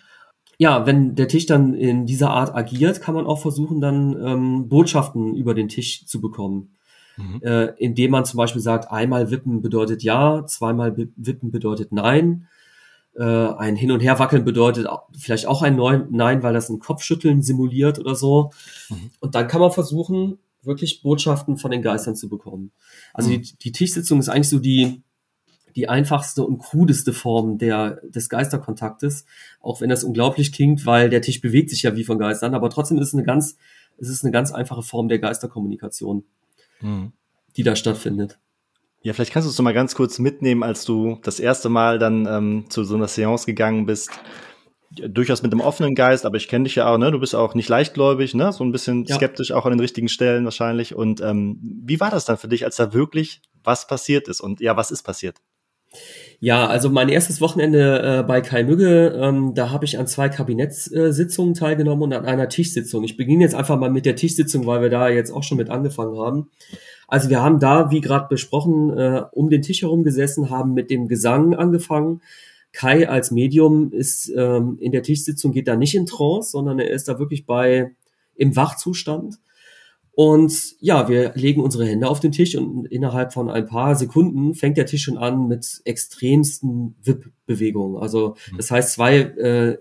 Ja, 0.59 0.85
wenn 0.85 1.15
der 1.15 1.29
Tisch 1.29 1.47
dann 1.47 1.73
in 1.73 2.05
dieser 2.05 2.29
Art 2.29 2.55
agiert, 2.55 3.01
kann 3.01 3.15
man 3.15 3.27
auch 3.27 3.41
versuchen, 3.41 3.81
dann 3.81 4.23
ähm, 4.23 4.69
Botschaften 4.69 5.35
über 5.35 5.55
den 5.55 5.69
Tisch 5.69 6.05
zu 6.05 6.21
bekommen. 6.21 6.77
Mhm. 7.17 7.41
Äh, 7.43 7.67
indem 7.79 8.11
man 8.11 8.27
zum 8.27 8.37
Beispiel 8.37 8.61
sagt, 8.61 8.91
einmal 8.91 9.31
wippen 9.31 9.63
bedeutet 9.63 10.03
ja, 10.03 10.45
zweimal 10.45 10.95
wippen 11.17 11.51
bedeutet 11.51 11.91
nein 11.91 12.49
äh, 13.21 13.55
ein 13.59 13.77
Hin- 13.77 13.93
und 13.93 14.01
Herwackeln 14.01 14.47
bedeutet 14.47 14.87
vielleicht 15.13 15.47
auch 15.47 15.61
ein 15.61 15.77
Nein, 16.11 16.43
weil 16.43 16.55
das 16.55 16.71
ein 16.71 16.79
Kopfschütteln 16.79 17.43
simuliert 17.43 17.99
oder 17.99 18.15
so. 18.15 18.51
Mhm. 18.89 19.11
Und 19.21 19.35
dann 19.35 19.47
kann 19.47 19.61
man 19.61 19.71
versuchen, 19.71 20.39
wirklich 20.63 21.03
Botschaften 21.03 21.59
von 21.59 21.71
den 21.71 21.83
Geistern 21.83 22.17
zu 22.17 22.31
bekommen. 22.31 22.73
Also 23.13 23.29
mhm. 23.29 23.43
die, 23.43 23.59
die 23.59 23.73
Tischsitzung 23.73 24.21
ist 24.21 24.31
eigentlich 24.31 24.49
so 24.49 24.59
die, 24.59 25.03
die 25.77 25.87
einfachste 25.87 26.45
und 26.45 26.59
krudeste 26.61 27.13
Form 27.13 27.59
der, 27.59 28.01
des 28.09 28.31
Geisterkontaktes, 28.31 29.27
auch 29.61 29.83
wenn 29.83 29.91
das 29.91 30.03
unglaublich 30.03 30.51
klingt, 30.51 30.87
weil 30.87 31.11
der 31.11 31.21
Tisch 31.21 31.43
bewegt 31.43 31.69
sich 31.69 31.83
ja 31.83 31.97
wie 31.97 32.05
von 32.05 32.19
Geistern, 32.19 32.55
aber 32.55 32.71
trotzdem 32.71 32.97
ist 32.99 33.09
es 33.09 33.15
eine 33.15 33.25
ganz, 33.25 33.59
es 33.99 34.09
ist 34.09 34.25
eine 34.25 34.33
ganz 34.33 34.51
einfache 34.51 34.83
Form 34.83 35.09
der 35.09 35.19
Geisterkommunikation, 35.19 36.25
mhm. 36.81 37.13
die 37.57 37.65
da 37.65 37.77
stattfindet. 37.77 38.39
Ja, 39.03 39.15
vielleicht 39.15 39.33
kannst 39.33 39.47
du 39.47 39.51
es 39.51 39.57
doch 39.57 39.65
mal 39.65 39.73
ganz 39.73 39.95
kurz 39.95 40.19
mitnehmen, 40.19 40.63
als 40.63 40.85
du 40.85 41.19
das 41.23 41.41
erste 41.41 41.69
Mal 41.69 41.99
dann 41.99 42.27
ähm, 42.27 42.65
zu 42.69 42.85
so 42.85 42.97
einer 42.97 43.09
Seance 43.09 43.47
gegangen 43.47 43.87
bist. 43.87 44.11
Durchaus 44.91 45.43
mit 45.43 45.53
einem 45.53 45.61
offenen 45.61 45.95
Geist, 45.95 46.27
aber 46.27 46.37
ich 46.37 46.49
kenne 46.49 46.65
dich 46.65 46.75
ja 46.75 46.93
auch, 46.93 46.99
ne? 46.99 47.11
Du 47.13 47.21
bist 47.21 47.35
auch 47.35 47.55
nicht 47.55 47.69
leichtgläubig, 47.69 48.35
ne? 48.35 48.53
So 48.53 48.65
ein 48.65 48.73
bisschen 48.73 49.05
ja. 49.05 49.15
skeptisch 49.15 49.53
auch 49.53 49.65
an 49.65 49.73
den 49.73 49.81
richtigen 49.81 50.09
Stellen 50.09 50.45
wahrscheinlich. 50.45 50.95
Und 50.95 51.21
ähm, 51.21 51.59
wie 51.85 52.01
war 52.01 52.11
das 52.11 52.25
dann 52.25 52.37
für 52.37 52.49
dich, 52.49 52.65
als 52.65 52.77
da 52.77 52.93
wirklich 52.93 53.41
was 53.63 53.87
passiert 53.87 54.29
ist? 54.29 54.41
Und 54.41 54.61
ja, 54.61 54.77
was 54.77 54.91
ist 54.91 55.03
passiert? 55.03 55.37
Ja, 56.39 56.67
also 56.67 56.89
mein 56.89 57.09
erstes 57.09 57.41
Wochenende 57.41 58.21
äh, 58.21 58.23
bei 58.23 58.41
Kai 58.41 58.65
Mügge, 58.65 59.15
ähm, 59.21 59.55
da 59.55 59.71
habe 59.71 59.85
ich 59.85 59.99
an 59.99 60.07
zwei 60.07 60.29
Kabinettssitzungen 60.29 61.55
teilgenommen 61.55 62.03
und 62.05 62.13
an 62.13 62.25
einer 62.25 62.49
Tischsitzung. 62.49 63.05
Ich 63.05 63.17
beginne 63.17 63.43
jetzt 63.43 63.55
einfach 63.55 63.79
mal 63.79 63.91
mit 63.91 64.07
der 64.07 64.17
Tischsitzung, 64.17 64.67
weil 64.67 64.83
wir 64.83 64.91
da 64.91 65.09
jetzt 65.09 65.33
auch 65.33 65.43
schon 65.43 65.59
mit 65.59 65.69
angefangen 65.69 66.19
haben. 66.19 66.51
Also 67.11 67.29
wir 67.29 67.43
haben 67.43 67.59
da, 67.59 67.91
wie 67.91 68.01
gerade 68.01 68.29
besprochen, 68.29 68.97
äh, 68.97 69.23
um 69.33 69.51
den 69.51 69.63
Tisch 69.63 69.83
herum 69.83 70.05
gesessen, 70.05 70.49
haben 70.49 70.75
mit 70.75 70.91
dem 70.91 71.09
Gesang 71.09 71.55
angefangen. 71.55 72.23
Kai 72.73 73.09
als 73.09 73.33
Medium 73.33 73.93
ist 73.93 74.33
ähm, 74.37 74.79
in 74.81 74.93
der 74.93 75.03
Tischsitzung 75.03 75.51
geht 75.51 75.67
da 75.67 75.75
nicht 75.75 75.97
in 75.97 76.07
Trance, 76.07 76.53
sondern 76.53 76.79
er 76.79 76.91
ist 76.91 77.09
da 77.09 77.19
wirklich 77.19 77.47
bei 77.47 77.97
im 78.37 78.55
Wachzustand. 78.55 79.41
Und 80.13 80.77
ja, 80.81 81.09
wir 81.09 81.33
legen 81.35 81.63
unsere 81.63 81.85
Hände 81.85 82.09
auf 82.09 82.21
den 82.21 82.31
Tisch 82.31 82.55
und 82.57 82.87
innerhalb 82.87 83.33
von 83.33 83.51
ein 83.51 83.67
paar 83.67 83.97
Sekunden 83.97 84.55
fängt 84.55 84.77
der 84.77 84.87
Tisch 84.87 85.03
schon 85.03 85.19
an 85.19 85.49
mit 85.49 85.81
extremsten 85.85 86.95
Wippbewegungen. 87.03 88.01
Also 88.01 88.37
mhm. 88.53 88.57
das 88.57 88.71
heißt, 88.71 88.93
zwei 88.93 89.17
äh, 89.17 89.79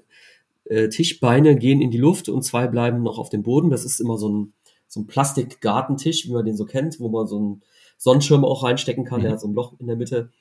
äh, 0.65 0.89
Tischbeine 0.89 1.55
gehen 1.55 1.81
in 1.81 1.91
die 1.91 1.97
Luft 1.97 2.29
und 2.29 2.43
zwei 2.43 2.67
bleiben 2.67 3.03
noch 3.03 3.19
auf 3.19 3.29
dem 3.29 3.43
Boden. 3.43 3.69
Das 3.69 3.85
ist 3.85 3.99
immer 3.99 4.17
so 4.17 4.29
ein 4.29 4.53
so 4.89 4.99
ein 4.99 5.07
Plastikgartentisch, 5.07 6.27
wie 6.27 6.31
man 6.31 6.45
den 6.45 6.57
so 6.57 6.65
kennt, 6.65 6.99
wo 6.99 7.07
man 7.07 7.27
so 7.27 7.37
einen 7.37 7.61
Sonnenschirm 7.97 8.43
auch 8.43 8.63
reinstecken 8.63 9.05
kann, 9.05 9.19
mhm. 9.19 9.23
der 9.23 9.31
hat 9.33 9.41
so 9.41 9.47
ein 9.47 9.53
Loch 9.53 9.79
in 9.79 9.87
der 9.87 9.95
Mitte. 9.95 10.31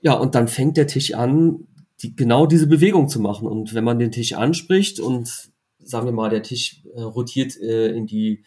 Ja, 0.00 0.14
und 0.14 0.34
dann 0.34 0.48
fängt 0.48 0.76
der 0.76 0.86
Tisch 0.86 1.14
an, 1.14 1.66
die, 2.00 2.16
genau 2.16 2.46
diese 2.46 2.66
Bewegung 2.66 3.08
zu 3.08 3.20
machen. 3.20 3.46
Und 3.46 3.74
wenn 3.74 3.84
man 3.84 3.98
den 3.98 4.12
Tisch 4.12 4.32
anspricht 4.32 5.00
und 5.00 5.50
sagen 5.78 6.06
wir 6.06 6.12
mal, 6.12 6.30
der 6.30 6.42
Tisch 6.42 6.82
äh, 6.94 7.02
rotiert 7.02 7.60
äh, 7.60 7.88
in 7.88 8.06
die 8.06 8.44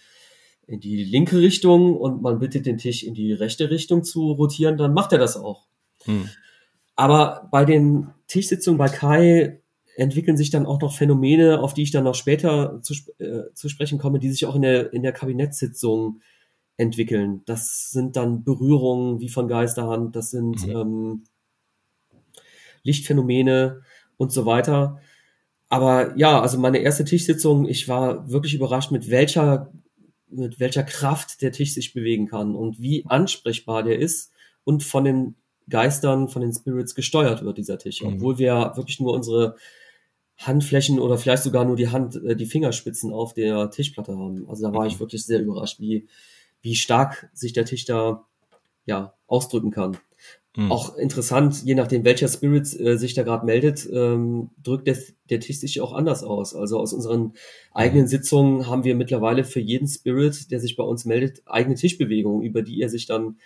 in 0.65 0.79
die 0.79 1.03
linke 1.03 1.39
Richtung 1.39 1.97
und 1.97 2.21
man 2.21 2.39
bittet 2.39 2.65
den 2.65 2.77
Tisch 2.77 3.03
in 3.03 3.13
die 3.13 3.33
rechte 3.33 3.69
Richtung 3.69 4.05
zu 4.05 4.31
rotieren, 4.31 4.77
dann 4.77 4.93
macht 4.93 5.11
er 5.11 5.17
das 5.19 5.35
auch. 5.35 5.67
Hm. 6.05 6.29
Aber 6.95 7.49
bei 7.51 7.65
den 7.65 8.11
Tischsitzungen 8.27 8.77
bei 8.77 8.87
Kai 8.87 9.61
entwickeln 9.95 10.37
sich 10.37 10.49
dann 10.49 10.65
auch 10.65 10.81
noch 10.81 10.95
Phänomene, 10.95 11.61
auf 11.61 11.73
die 11.73 11.83
ich 11.83 11.91
dann 11.91 12.03
noch 12.03 12.15
später 12.15 12.79
zu, 12.81 12.93
äh, 13.19 13.53
zu 13.53 13.69
sprechen 13.69 13.99
komme, 13.99 14.19
die 14.19 14.29
sich 14.29 14.45
auch 14.45 14.55
in 14.55 14.63
der, 14.63 14.93
in 14.93 15.03
der 15.03 15.11
Kabinettssitzung 15.11 16.21
entwickeln. 16.77 17.41
Das 17.45 17.91
sind 17.91 18.15
dann 18.15 18.43
Berührungen 18.43 19.19
wie 19.19 19.29
von 19.29 19.47
Geisterhand, 19.47 20.15
das 20.15 20.31
sind 20.31 20.65
mhm. 20.65 20.75
ähm, 20.75 21.23
Lichtphänomene 22.83 23.81
und 24.17 24.31
so 24.31 24.45
weiter. 24.45 24.99
Aber 25.69 26.15
ja, 26.17 26.41
also 26.41 26.59
meine 26.59 26.79
erste 26.79 27.05
Tischsitzung, 27.05 27.67
ich 27.67 27.87
war 27.87 28.29
wirklich 28.29 28.53
überrascht, 28.53 28.91
mit 28.91 29.09
welcher, 29.09 29.71
mit 30.29 30.59
welcher 30.59 30.83
Kraft 30.83 31.41
der 31.41 31.51
Tisch 31.51 31.73
sich 31.73 31.93
bewegen 31.93 32.27
kann 32.27 32.55
und 32.55 32.79
wie 32.79 33.05
ansprechbar 33.07 33.83
der 33.83 33.99
ist 33.99 34.31
und 34.63 34.83
von 34.83 35.03
den 35.03 35.35
Geistern, 35.69 36.27
von 36.27 36.41
den 36.41 36.53
Spirits 36.53 36.95
gesteuert 36.95 37.43
wird, 37.43 37.57
dieser 37.57 37.77
Tisch. 37.77 38.01
Mhm. 38.01 38.15
Obwohl 38.15 38.37
wir 38.37 38.73
wirklich 38.75 38.99
nur 38.99 39.13
unsere 39.13 39.55
Handflächen 40.37 40.99
oder 40.99 41.17
vielleicht 41.17 41.43
sogar 41.43 41.65
nur 41.65 41.75
die 41.75 41.89
Hand, 41.89 42.15
äh, 42.23 42.35
die 42.35 42.45
Fingerspitzen 42.45 43.13
auf 43.13 43.33
der 43.33 43.69
Tischplatte 43.69 44.17
haben. 44.17 44.47
Also 44.49 44.63
da 44.63 44.73
war 44.73 44.85
ich 44.85 44.95
mhm. 44.95 44.99
wirklich 45.01 45.25
sehr 45.25 45.41
überrascht, 45.41 45.79
wie, 45.79 46.07
wie 46.61 46.75
stark 46.75 47.29
sich 47.33 47.53
der 47.53 47.65
Tisch 47.65 47.85
da 47.85 48.25
ja, 48.85 49.13
ausdrücken 49.27 49.71
kann. 49.71 49.97
Mhm. 50.55 50.71
Auch 50.71 50.97
interessant, 50.97 51.63
je 51.63 51.73
nachdem, 51.73 52.03
welcher 52.03 52.27
Spirit 52.27 52.79
äh, 52.79 52.97
sich 52.97 53.15
da 53.15 53.23
gerade 53.23 53.45
meldet, 53.45 53.89
ähm, 53.91 54.51
drückt 54.61 54.87
der, 54.87 54.97
der 55.29 55.39
Tisch 55.39 55.59
sich 55.59 55.81
auch 55.81 55.93
anders 55.93 56.23
aus. 56.23 56.53
Also 56.53 56.79
aus 56.79 56.93
unseren 56.93 57.33
eigenen 57.71 58.07
Sitzungen 58.07 58.67
haben 58.67 58.83
wir 58.83 58.93
mittlerweile 58.95 59.45
für 59.45 59.59
jeden 59.59 59.87
Spirit, 59.87 60.51
der 60.51 60.59
sich 60.59 60.75
bei 60.75 60.83
uns 60.83 61.05
meldet, 61.05 61.41
eigene 61.45 61.75
Tischbewegungen, 61.75 62.43
über 62.43 62.61
die 62.61 62.81
er 62.81 62.89
sich 62.89 63.07
dann 63.07 63.37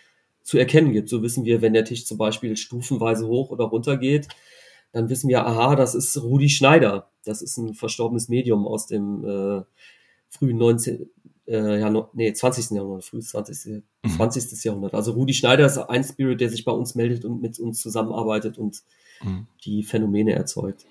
zu 0.42 0.58
erkennen 0.58 0.92
gibt. 0.92 1.08
So 1.08 1.24
wissen 1.24 1.46
wir, 1.46 1.62
wenn 1.62 1.74
der 1.74 1.86
Tisch 1.86 2.06
zum 2.06 2.18
Beispiel 2.18 2.58
stufenweise 2.58 3.28
hoch 3.28 3.52
oder 3.52 3.66
runter 3.66 3.96
geht, 3.98 4.28
dann 4.92 5.10
wissen 5.10 5.30
wir, 5.30 5.46
aha, 5.46 5.76
das 5.76 5.96
ist 5.96 6.22
Rudi 6.22 6.50
Schneider. 6.50 7.12
Das 7.24 7.42
ist 7.42 7.58
ein 7.58 7.74
verstorbenes 7.74 8.30
Medium 8.30 8.66
aus 8.68 8.88
dem 8.88 9.24
äh, 9.26 9.64
frühen 10.30 10.58
19, 10.58 11.10
äh, 11.48 11.80
ja, 11.80 11.90
no, 11.90 12.10
nee, 12.14 12.34
20. 12.34 12.72
Jahrhundert, 12.72 13.06
frühes 13.06 13.30
20. 13.30 13.84
Mhm. 14.04 14.10
20. 14.10 14.64
Jahrhundert. 14.64 14.94
Also 14.94 15.12
Rudi 15.12 15.34
Schneider 15.34 15.66
ist 15.66 15.78
ein 15.78 16.04
Spirit, 16.04 16.42
der 16.42 16.50
sich 16.50 16.66
bei 16.66 16.72
uns 16.72 16.96
meldet 16.96 17.26
und 17.26 17.42
mit 17.42 17.60
uns 17.60 17.82
zusammenarbeitet 17.82 18.58
und 18.58 18.84
mhm. 19.24 19.48
die 19.66 19.84
Phänomene 19.84 20.34
erzeugt. 20.34 20.86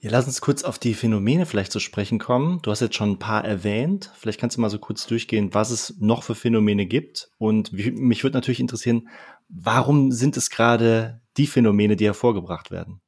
Ja, 0.00 0.10
lass 0.10 0.26
uns 0.26 0.42
kurz 0.42 0.64
auf 0.64 0.78
die 0.78 0.92
Phänomene 0.92 1.46
vielleicht 1.46 1.72
zu 1.72 1.80
sprechen 1.80 2.18
kommen. 2.18 2.58
Du 2.60 2.70
hast 2.70 2.80
jetzt 2.80 2.94
schon 2.94 3.12
ein 3.12 3.18
paar 3.18 3.42
erwähnt. 3.42 4.10
Vielleicht 4.14 4.38
kannst 4.38 4.56
du 4.56 4.60
mal 4.60 4.68
so 4.68 4.78
kurz 4.78 5.06
durchgehen, 5.06 5.54
was 5.54 5.70
es 5.70 5.96
noch 5.98 6.22
für 6.22 6.34
Phänomene 6.34 6.84
gibt. 6.84 7.30
Und 7.38 7.72
mich 7.72 8.22
würde 8.22 8.36
natürlich 8.36 8.60
interessieren, 8.60 9.08
warum 9.48 10.12
sind 10.12 10.36
es 10.36 10.50
gerade 10.50 11.22
die 11.38 11.46
Phänomene, 11.46 11.96
die 11.96 12.04
hervorgebracht 12.04 12.70
werden? 12.70 13.00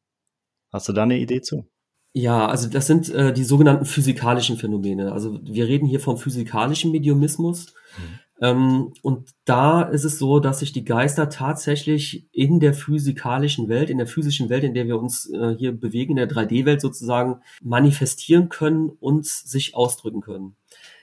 Hast 0.73 0.89
du 0.89 0.93
da 0.93 1.05
eine 1.05 1.19
Idee 1.19 1.41
zu? 1.41 1.67
Ja, 2.13 2.47
also 2.47 2.69
das 2.69 2.87
sind 2.87 3.11
äh, 3.11 3.33
die 3.33 3.45
sogenannten 3.45 3.85
physikalischen 3.85 4.57
Phänomene. 4.57 5.13
Also 5.13 5.39
wir 5.43 5.69
reden 5.69 5.87
hier 5.87 6.01
vom 6.01 6.17
physikalischen 6.17 6.91
Mediumismus. 6.91 7.75
Mhm. 7.99 8.19
Ähm, 8.41 8.93
und 9.03 9.31
da 9.45 9.83
ist 9.83 10.05
es 10.05 10.19
so, 10.19 10.41
dass 10.41 10.61
sich 10.61 10.73
die 10.73 10.85
Geister 10.85 11.29
tatsächlich 11.29 12.27
in 12.33 12.61
der 12.61 12.75
physikalischen 12.75 13.69
Welt, 13.69 13.89
in 13.89 13.99
der 13.99 14.07
physischen 14.07 14.49
Welt, 14.49 14.65
in 14.65 14.75
der 14.75 14.87
wir 14.87 14.99
uns 14.99 15.31
äh, 15.31 15.55
hier 15.59 15.73
bewegen, 15.73 16.13
in 16.13 16.17
der 16.17 16.29
3D-Welt 16.29 16.81
sozusagen, 16.81 17.41
manifestieren 17.63 18.49
können 18.49 18.89
und 18.89 19.27
sich 19.27 19.75
ausdrücken 19.75 20.21
können. 20.21 20.57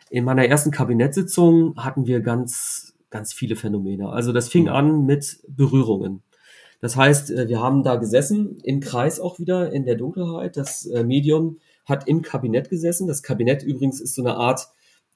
In 0.10 0.26
meiner 0.26 0.46
ersten 0.46 0.72
Kabinettssitzung 0.72 1.76
hatten 1.78 2.06
wir 2.06 2.22
ganz, 2.22 2.96
ganz 3.10 3.34
viele 3.34 3.56
Phänomene. 3.56 4.10
Also 4.10 4.32
das 4.32 4.50
fing 4.50 4.64
mhm. 4.64 4.70
an 4.70 5.06
mit 5.06 5.40
Berührungen. 5.48 6.24
Das 6.84 6.98
heißt, 6.98 7.32
äh, 7.32 7.48
wir 7.48 7.62
haben 7.62 7.82
da 7.82 7.96
gesessen, 7.96 8.58
im 8.62 8.82
Kreis 8.82 9.22
auch 9.22 9.40
wieder, 9.40 9.72
in 9.72 9.86
der 9.86 9.96
Dunkelheit. 9.96 10.58
Das 10.58 10.86
äh, 10.86 11.06
Medium 11.06 11.60
hat 11.86 12.10
im 12.10 12.22
Kabinett 12.22 12.70
gesessen. 12.70 13.08
Das 13.08 13.24
Kabinett 13.24 13.64
übrigens 13.64 14.02
ist 14.02 14.16
so 14.16 14.22
eine 14.22 14.36
Art 14.36 14.68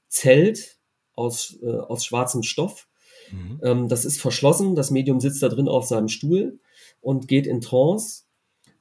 Zelt 0.08 0.77
aus, 1.13 1.60
äh, 1.62 1.67
aus 1.69 2.06
schwarzem 2.06 2.41
Stoff. 2.41 2.88
Mhm. 3.34 3.60
Ähm, 3.63 3.88
das 3.89 4.06
ist 4.06 4.21
verschlossen. 4.21 4.75
Das 4.75 4.91
Medium 4.91 5.19
sitzt 5.19 5.43
da 5.43 5.49
drin 5.49 5.67
auf 5.67 5.86
seinem 5.86 6.08
Stuhl 6.08 6.58
und 7.01 7.27
geht 7.27 7.45
in 7.45 7.60
Trance. 7.60 8.23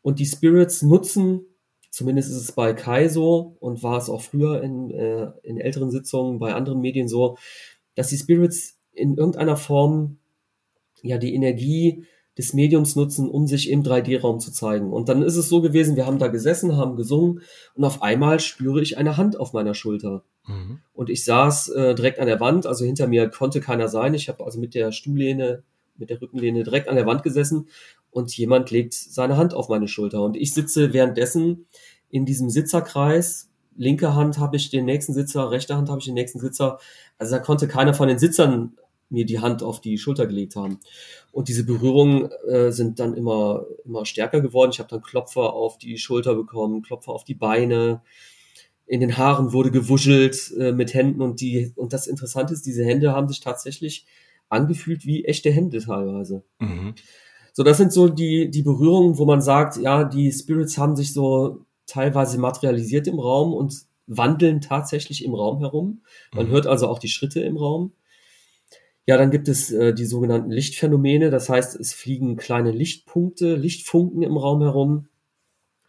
Und 0.01 0.21
die 0.21 0.27
Spirits 0.27 0.83
nutzen, 0.83 1.41
zumindest 1.91 2.31
ist 2.31 2.37
es 2.37 2.53
bei 2.53 2.73
Kai 2.73 3.09
so 3.09 3.57
und 3.59 3.83
war 3.83 3.99
es 3.99 4.09
auch 4.09 4.23
früher 4.23 4.63
in, 4.63 4.93
äh, 4.93 5.33
in 5.43 5.59
älteren 5.59 5.91
Sitzungen 5.91 6.39
bei 6.39 6.55
anderen 6.55 6.81
Medien 6.81 7.09
so, 7.09 7.37
dass 7.97 8.11
die 8.11 8.17
Spirits 8.17 8.79
in 8.93 9.17
irgendeiner 9.17 9.57
Form 9.57 10.19
ja 11.03 11.19
die 11.19 11.35
Energie 11.35 12.07
des 12.39 12.53
Mediums 12.53 12.97
nutzen, 12.97 13.29
um 13.29 13.47
sich 13.47 13.71
im 13.71 13.83
3D-Raum 13.83 14.41
zu 14.41 14.53
zeigen. 14.53 14.93
Und 14.93 15.09
dann 15.09 15.23
ist 15.23 15.37
es 15.37 15.49
so 15.49 15.61
gewesen, 15.61 15.97
wir 15.97 16.07
haben 16.07 16.19
da 16.19 16.29
gesessen, 16.29 16.77
haben 16.77 16.97
gesungen 16.97 17.41
und 17.75 17.85
auf 17.85 18.03
einmal 18.03 18.41
spüre 18.41 18.83
ich 18.83 18.99
eine 18.99 19.17
Hand 19.17 19.41
auf 19.41 19.53
meiner 19.53 19.75
Schulter. 19.75 20.23
Mhm. 20.47 20.81
Und 20.93 21.09
ich 21.09 21.25
saß 21.25 21.69
äh, 21.71 21.95
direkt 21.95 22.19
an 22.19 22.27
der 22.27 22.41
Wand, 22.41 22.67
also 22.67 22.85
hinter 22.85 23.07
mir 23.07 23.29
konnte 23.31 23.61
keiner 23.61 23.89
sein. 23.89 24.15
Ich 24.15 24.29
habe 24.29 24.45
also 24.45 24.61
mit 24.61 24.75
der 24.75 24.93
Stuhllehne, 24.93 25.63
mit 25.97 26.11
der 26.11 26.21
Rückenlehne 26.21 26.63
direkt 26.63 26.89
an 26.89 26.97
der 26.97 27.07
Wand 27.07 27.23
gesessen 27.23 27.69
und 28.11 28.37
jemand 28.37 28.71
legt 28.71 28.95
seine 28.95 29.37
Hand 29.37 29.55
auf 29.55 29.69
meine 29.69 29.89
Schulter. 29.89 30.23
Und 30.23 30.37
ich 30.37 30.53
sitze 30.53 30.93
währenddessen 30.93 31.67
in 32.11 32.27
diesem 32.27 32.51
Sitzerkreis. 32.51 33.51
Linke 33.77 34.15
Hand 34.15 34.39
habe 34.39 34.57
ich 34.57 34.71
den 34.71 34.85
nächsten 34.85 35.13
Sitzer, 35.13 35.51
rechte 35.51 35.77
Hand 35.77 35.89
habe 35.89 36.01
ich 36.01 36.07
den 36.07 36.15
nächsten 36.15 36.41
Sitzer. 36.41 36.79
Also 37.19 37.37
da 37.37 37.43
konnte 37.43 37.69
keiner 37.69 37.95
von 37.95 38.09
den 38.09 38.19
Sitzern 38.19 38.77
mir 39.09 39.25
die 39.25 39.39
Hand 39.41 39.63
auf 39.63 39.81
die 39.81 39.99
Schulter 39.99 40.27
gelegt 40.27 40.57
haben. 40.57 40.81
Und 41.33 41.49
diese 41.49 41.65
Berührungen 41.65 42.31
äh, 42.49 42.73
sind 42.73 42.99
dann 42.99 43.15
immer, 43.15 43.67
immer 43.85 44.05
stärker 44.05 44.41
geworden. 44.41 44.71
Ich 44.73 44.79
habe 44.79 44.89
dann 44.89 45.03
Klopfer 45.03 45.53
auf 45.53 45.79
die 45.79 45.99
Schulter 45.99 46.35
bekommen, 46.35 46.83
Klopfer 46.83 47.13
auf 47.13 47.25
die 47.25 47.35
Beine. 47.35 48.03
In 48.87 49.01
den 49.01 49.17
Haaren 49.17 49.53
wurde 49.53 49.71
gewuschelt 49.71 50.53
äh, 50.59 50.73
mit 50.73 50.95
Händen 50.95 51.23
und 51.23 51.41
die, 51.41 51.73
und 51.77 51.93
das 51.93 52.07
Interessante 52.07 52.55
ist, 52.55 52.67
diese 52.67 52.85
Hände 52.85 53.13
haben 53.13 53.29
sich 53.29 53.41
tatsächlich 53.41 54.07
angefühlt 54.49 55.07
wie 55.07 55.25
echte 55.25 55.51
Hände 55.51 55.81
teilweise. 55.81 56.45
Mhm. 56.61 56.95
So, 57.53 57.63
das 57.63 57.79
sind 57.79 57.93
so 57.93 58.09
die, 58.09 58.51
die 58.51 58.63
Berührungen, 58.63 59.19
wo 59.19 59.25
man 59.25 59.41
sagt, 59.41 59.77
ja, 59.77 60.05
die 60.05 60.31
Spirits 60.31 60.79
haben 60.79 60.95
sich 60.95 61.13
so 61.13 61.65
teilweise 61.87 62.39
materialisiert 62.39 63.07
im 63.07 63.19
Raum 63.19 63.55
und 63.55 63.75
wandeln 64.07 64.61
tatsächlich 64.61 65.25
im 65.25 65.35
Raum 65.35 65.59
herum. 65.61 66.03
Man 66.33 66.47
mhm. 66.47 66.51
hört 66.51 66.67
also 66.67 66.89
auch 66.89 66.99
die 66.99 67.09
Schritte 67.09 67.41
im 67.41 67.57
Raum. 67.57 67.93
Ja, 69.07 69.17
dann 69.17 69.31
gibt 69.31 69.47
es 69.47 69.71
äh, 69.71 69.95
die 69.95 70.05
sogenannten 70.05 70.51
Lichtphänomene. 70.51 71.31
Das 71.31 71.49
heißt, 71.49 71.79
es 71.79 71.95
fliegen 71.95 72.37
kleine 72.37 72.73
Lichtpunkte, 72.73 73.55
Lichtfunken 73.55 74.23
im 74.23 74.37
Raum 74.37 74.63
herum, 74.63 75.09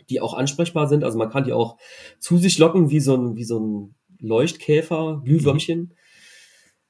die 0.10 0.22
auch 0.22 0.36
ansprechbar 0.36 0.88
sind. 0.88 1.04
Also 1.04 1.18
man 1.18 1.32
kann 1.32 1.44
die 1.44 1.54
auch 1.54 1.78
zu 2.20 2.38
sich 2.38 2.60
locken, 2.60 2.92
wie 2.92 3.00
so 3.00 3.16
ein, 3.16 3.36
wie 3.36 3.44
so 3.44 3.60
ein 3.60 3.96
Leuchtkäfer, 4.20 5.22
Glühwürmchen. 5.26 5.80
Mhm. 5.80 5.92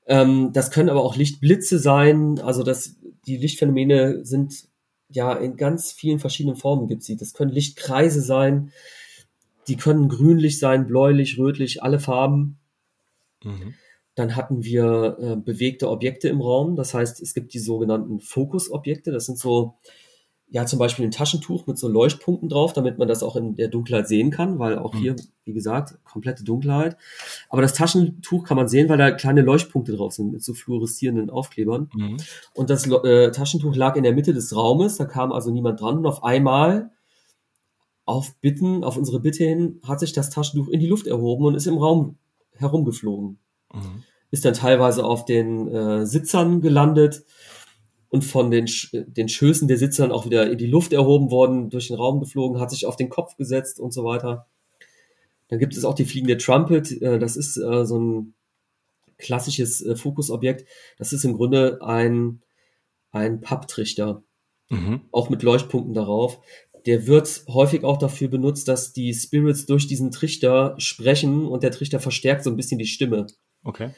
Ähm, 0.08 0.50
das 0.54 0.70
können 0.70 0.90
aber 0.90 1.04
auch 1.04 1.16
Lichtblitze 1.16 1.80
sein. 1.80 2.40
Also 2.40 2.64
das, 2.64 2.98
die 3.26 3.38
Lichtphänomene 3.38 4.26
sind 4.26 4.68
ja 5.10 5.34
in 5.34 5.56
ganz 5.56 5.94
vielen 5.94 6.20
verschiedenen 6.20 6.58
Formen 6.58 6.88
gibt 6.88 7.04
sie. 7.04 7.16
Das 7.16 7.34
können 7.34 7.52
Lichtkreise 7.52 8.22
sein. 8.22 8.74
Die 9.70 9.78
können 9.78 10.10
grünlich 10.10 10.60
sein, 10.60 10.88
bläulich, 10.88 11.38
rötlich, 11.38 11.84
alle 11.84 12.00
Farben. 12.00 12.60
Mhm. 13.44 13.76
Dann 14.18 14.36
hatten 14.36 14.64
wir 14.64 15.18
äh, 15.22 15.36
bewegte 15.36 15.88
Objekte 15.92 16.28
im 16.28 16.42
Raum. 16.42 16.76
Das 16.76 16.96
heißt, 16.96 17.22
es 17.22 17.36
gibt 17.36 17.54
die 17.54 17.60
sogenannten 17.60 18.20
Fokusobjekte. 18.20 19.12
Das 19.12 19.28
sind 19.28 19.38
so, 19.38 19.76
ja, 20.50 20.66
zum 20.66 20.80
Beispiel 20.80 21.06
ein 21.06 21.12
Taschentuch 21.12 21.68
mit 21.68 21.78
so 21.78 21.88
Leuchtpunkten 21.88 22.50
drauf, 22.50 22.74
damit 22.74 22.98
man 22.98 23.08
das 23.08 23.22
auch 23.22 23.36
in 23.36 23.56
der 23.56 23.68
Dunkelheit 23.68 24.08
sehen 24.08 24.32
kann, 24.32 24.58
weil 24.58 24.80
auch 24.80 24.96
mhm. 24.96 24.98
hier, 24.98 25.16
wie 25.44 25.54
gesagt, 25.54 26.00
komplette 26.04 26.44
Dunkelheit. 26.44 26.98
Aber 27.48 27.62
das 27.62 27.76
Taschentuch 27.76 28.44
kann 28.44 28.58
man 28.58 28.68
sehen, 28.68 28.90
weil 28.90 28.98
da 28.98 29.12
kleine 29.12 29.44
Leuchtpunkte 29.44 29.96
drauf 29.96 30.14
sind 30.14 30.32
mit 30.32 30.44
so 30.44 30.56
fluoreszierenden 30.56 31.30
Aufklebern. 31.30 31.92
Mhm. 31.94 32.18
Und 32.56 32.72
das 32.72 32.88
äh, 32.90 33.30
Taschentuch 33.30 33.76
lag 33.76 33.98
in 33.98 34.04
der 34.04 34.14
Mitte 34.14 34.34
des 34.34 34.56
Raumes, 34.56 34.98
da 34.98 35.06
kam 35.06 35.32
also 35.32 35.52
niemand 35.52 35.80
dran. 35.80 36.00
Und 36.00 36.08
auf 36.08 36.24
einmal 36.24 36.90
auf 38.06 38.34
Bitten, 38.42 38.84
auf 38.84 38.98
unsere 38.98 39.20
Bitte 39.20 39.44
hin, 39.44 39.80
hat 39.84 40.00
sich 40.00 40.12
das 40.12 40.32
Taschentuch 40.32 40.70
in 40.70 40.80
die 40.80 40.88
Luft 40.88 41.06
erhoben 41.06 41.46
und 41.46 41.54
ist 41.54 41.68
im 41.68 41.78
Raum 41.78 42.18
herumgeflogen. 42.54 43.38
Mhm. 43.78 44.04
Ist 44.30 44.46
dann 44.46 44.54
teilweise 44.54 45.06
auf 45.06 45.26
den 45.26 45.68
äh, 45.68 46.06
Sitzern 46.06 46.62
gelandet 46.62 47.24
und 48.10 48.24
von 48.24 48.52
den, 48.52 48.68
Sch 48.68 48.92
den 48.94 49.30
Schößen 49.30 49.68
der 49.68 49.78
Sitzern 49.78 50.12
auch 50.12 50.26
wieder 50.26 50.50
in 50.50 50.58
die 50.58 50.68
Luft 50.68 50.94
erhoben 50.94 51.32
worden, 51.32 51.70
durch 51.70 51.88
den 51.88 51.98
Raum 51.98 52.20
geflogen, 52.20 52.60
hat 52.60 52.72
sich 52.72 52.86
auf 52.86 52.96
den 52.96 53.10
Kopf 53.10 53.36
gesetzt 53.38 53.80
und 53.80 53.94
so 53.94 54.04
weiter. 54.04 54.48
Dann 55.50 55.60
gibt 55.60 55.78
es 55.78 55.86
auch 55.86 55.94
die 55.94 56.06
fliegende 56.06 56.38
Trumpet. 56.38 57.02
Äh, 57.02 57.20
das 57.20 57.38
ist 57.38 57.58
äh, 57.58 57.86
so 57.86 58.00
ein 58.00 58.34
klassisches 59.18 59.82
äh, 59.82 59.96
Fokusobjekt. 59.96 60.68
Das 60.98 61.14
ist 61.14 61.24
im 61.24 61.34
Grunde 61.34 61.80
ein, 61.82 62.42
ein 63.12 63.42
Papptrichter, 63.42 64.24
mhm. 64.70 65.02
auch 65.12 65.30
mit 65.30 65.44
Leuchtpunkten 65.44 65.94
darauf. 65.94 66.40
Der 66.86 67.08
wird 67.08 67.44
häufig 67.50 67.84
auch 67.84 67.98
dafür 67.98 68.30
benutzt, 68.30 68.68
dass 68.68 68.94
die 68.94 69.14
Spirits 69.14 69.66
durch 69.66 69.88
diesen 69.88 70.12
Trichter 70.12 70.76
sprechen 70.78 71.46
und 71.46 71.64
der 71.64 71.72
Trichter 71.72 72.00
verstärkt 72.00 72.44
so 72.44 72.50
ein 72.50 72.56
bisschen 72.56 72.80
die 72.80 72.86
Stimme. 72.86 73.28
Okay. 73.64 73.92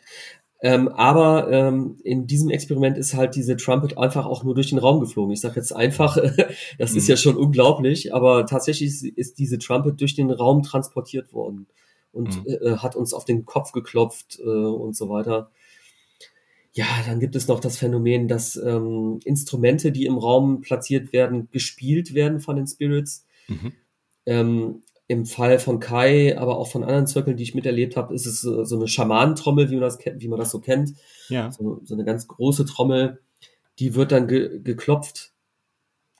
Ähm, 0.62 0.90
aber 0.90 1.50
ähm, 1.52 1.98
in 2.04 2.28
diesem 2.28 2.50
Experiment 2.50 2.98
ist 2.98 3.14
halt 3.14 3.36
diese 3.36 3.56
Trumpet 3.56 3.98
einfach 3.98 4.26
auch 4.26 4.44
nur 4.44 4.56
durch 4.56 4.70
den 4.70 4.78
Raum 4.78 5.00
geflogen. 5.00 5.32
Ich 5.32 5.40
sage 5.40 5.56
jetzt 5.56 5.72
einfach, 5.72 6.18
das 6.78 6.92
mhm. 6.92 6.98
ist 6.98 7.08
ja 7.08 7.16
schon 7.16 7.38
unglaublich, 7.38 8.14
aber 8.14 8.46
tatsächlich 8.46 8.90
ist, 8.90 9.06
ist, 9.06 9.40
diese 9.40 9.58
Trumpet 9.58 10.02
durch 10.02 10.16
den 10.16 10.32
Raum 10.32 10.62
transportiert 10.64 11.32
worden 11.32 11.68
und 12.12 12.44
mhm. 12.44 12.58
äh, 12.62 12.76
hat 12.78 12.98
uns 12.98 13.14
auf 13.14 13.24
den 13.24 13.46
Kopf 13.46 13.72
geklopft 13.72 14.40
äh, 14.44 14.50
und 14.50 14.98
so 14.98 15.10
weiter. 15.10 15.50
Ja, 16.74 16.86
dann 17.06 17.20
gibt 17.20 17.36
es 17.36 17.48
noch 17.48 17.62
das 17.62 17.78
Phänomen, 17.78 18.28
dass 18.28 18.58
ähm, 18.58 19.20
Instrumente, 19.24 19.92
die 19.92 20.06
im 20.06 20.18
Raum 20.18 20.62
platziert 20.62 21.14
werden, 21.14 21.50
gespielt 21.52 22.14
werden 22.14 22.42
von 22.42 22.58
den 22.58 22.68
Spirits. 22.68 23.26
Mhm. 23.48 23.74
Ähm, 24.26 24.84
im 25.10 25.26
Fall 25.26 25.58
von 25.58 25.80
Kai, 25.80 26.38
aber 26.38 26.60
auch 26.60 26.68
von 26.68 26.84
anderen 26.84 27.08
Zirkeln, 27.08 27.36
die 27.36 27.42
ich 27.42 27.56
miterlebt 27.56 27.98
habe, 27.98 28.14
ist 28.14 28.28
es 28.28 28.42
so, 28.42 28.64
so 28.64 28.76
eine 28.76 28.88
Schamanentrommel, 28.88 29.72
wie 29.72 29.74
man 29.74 29.82
das, 29.82 29.98
wie 30.06 30.28
man 30.28 30.38
das 30.38 30.52
so 30.52 30.60
kennt. 30.60 30.94
Ja. 31.30 31.52
So, 31.52 31.82
so 31.84 31.96
eine 31.96 32.06
ganz 32.06 32.28
große 32.28 32.64
Trommel, 32.66 33.20
die 33.80 33.96
wird 33.96 34.12
dann 34.12 34.28
ge 34.28 34.60
geklopft 34.64 35.34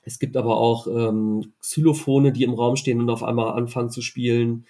Es 0.02 0.18
gibt 0.18 0.36
aber 0.36 0.56
auch 0.56 0.88
ähm, 0.88 1.52
Xylophone, 1.60 2.32
die 2.32 2.42
im 2.42 2.52
Raum 2.52 2.74
stehen 2.74 2.98
und 3.00 3.10
auf 3.10 3.22
einmal 3.22 3.52
anfangen 3.52 3.90
zu 3.90 4.02
spielen. 4.02 4.66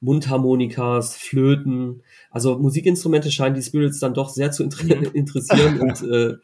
Mundharmonikas, 0.00 1.16
Flöten. 1.16 2.02
Also 2.30 2.58
Musikinstrumente 2.58 3.32
scheinen 3.32 3.54
die 3.54 3.62
Spirits 3.62 3.98
dann 3.98 4.12
doch 4.12 4.28
sehr 4.28 4.50
zu 4.50 4.62
inter 4.62 4.84
mhm. 4.84 5.04
interessieren 5.14 5.80
und 5.80 6.02
äh, 6.10 6.34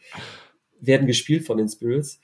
werden 0.81 1.07
gespielt 1.07 1.45
von 1.45 1.59
den 1.59 1.69
Spirits. 1.69 2.19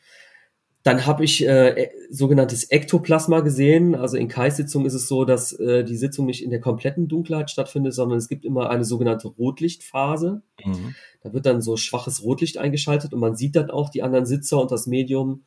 Dann 0.86 1.04
habe 1.04 1.24
ich 1.24 1.44
äh, 1.44 1.70
e, 1.70 1.90
sogenanntes 2.10 2.70
Ektoplasma 2.70 3.40
gesehen. 3.40 3.96
Also 3.96 4.16
in 4.16 4.28
Kai-Sitzungen 4.28 4.86
ist 4.86 4.94
es 4.94 5.08
so, 5.08 5.24
dass 5.24 5.52
äh, 5.52 5.82
die 5.82 5.96
Sitzung 5.96 6.26
nicht 6.26 6.44
in 6.44 6.50
der 6.50 6.60
kompletten 6.60 7.08
Dunkelheit 7.08 7.50
stattfindet, 7.50 7.92
sondern 7.92 8.18
es 8.18 8.28
gibt 8.28 8.44
immer 8.44 8.70
eine 8.70 8.84
sogenannte 8.84 9.26
Rotlichtphase. 9.26 10.42
Mhm. 10.64 10.94
Da 11.22 11.32
wird 11.32 11.44
dann 11.44 11.60
so 11.60 11.76
schwaches 11.76 12.22
Rotlicht 12.22 12.58
eingeschaltet 12.58 13.12
und 13.12 13.18
man 13.18 13.34
sieht 13.34 13.56
dann 13.56 13.68
auch 13.68 13.90
die 13.90 14.04
anderen 14.04 14.26
Sitzer 14.26 14.60
und 14.60 14.70
das 14.70 14.86
Medium. 14.86 15.42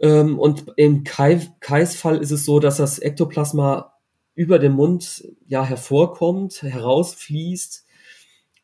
Ähm, 0.00 0.38
und 0.38 0.66
im 0.76 1.02
Kai, 1.02 1.40
Kais 1.60 1.96
Fall 1.96 2.18
ist 2.18 2.30
es 2.30 2.44
so, 2.44 2.60
dass 2.60 2.76
das 2.76 2.98
Ektoplasma 2.98 3.94
über 4.34 4.58
dem 4.58 4.72
Mund 4.72 5.26
ja 5.46 5.64
hervorkommt, 5.64 6.62
herausfließt 6.62 7.86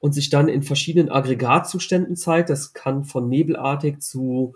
und 0.00 0.12
sich 0.12 0.28
dann 0.28 0.48
in 0.48 0.62
verschiedenen 0.62 1.08
Aggregatzuständen 1.08 2.14
zeigt. 2.14 2.50
Das 2.50 2.74
kann 2.74 3.04
von 3.04 3.30
nebelartig 3.30 4.02
zu 4.02 4.54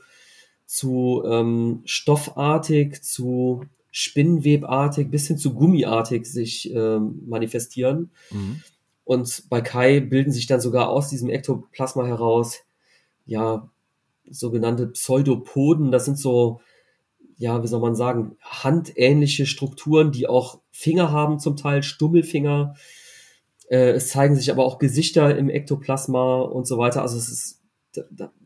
zu 0.70 1.24
ähm, 1.26 1.82
stoffartig, 1.84 3.02
zu 3.02 3.64
spinnenwebartig 3.90 5.10
bis 5.10 5.26
hin 5.26 5.36
zu 5.36 5.52
gummiartig 5.52 6.26
sich 6.26 6.72
ähm, 6.72 7.24
manifestieren. 7.26 8.10
Mhm. 8.30 8.62
Und 9.02 9.48
bei 9.50 9.62
Kai 9.62 9.98
bilden 9.98 10.30
sich 10.30 10.46
dann 10.46 10.60
sogar 10.60 10.88
aus 10.88 11.08
diesem 11.08 11.28
Ektoplasma 11.28 12.06
heraus, 12.06 12.60
ja, 13.26 13.68
sogenannte 14.30 14.86
Pseudopoden. 14.86 15.90
Das 15.90 16.04
sind 16.04 16.20
so, 16.20 16.60
ja, 17.36 17.60
wie 17.64 17.66
soll 17.66 17.80
man 17.80 17.96
sagen, 17.96 18.36
handähnliche 18.40 19.46
Strukturen, 19.46 20.12
die 20.12 20.28
auch 20.28 20.60
Finger 20.70 21.10
haben, 21.10 21.40
zum 21.40 21.56
Teil 21.56 21.82
Stummelfinger. 21.82 22.76
Äh, 23.68 23.90
es 23.90 24.10
zeigen 24.10 24.36
sich 24.36 24.52
aber 24.52 24.64
auch 24.64 24.78
Gesichter 24.78 25.36
im 25.36 25.50
Ektoplasma 25.50 26.42
und 26.42 26.68
so 26.68 26.78
weiter. 26.78 27.02
Also 27.02 27.18
es 27.18 27.28
ist, 27.28 27.60
da, 27.92 28.02
also 28.12 28.39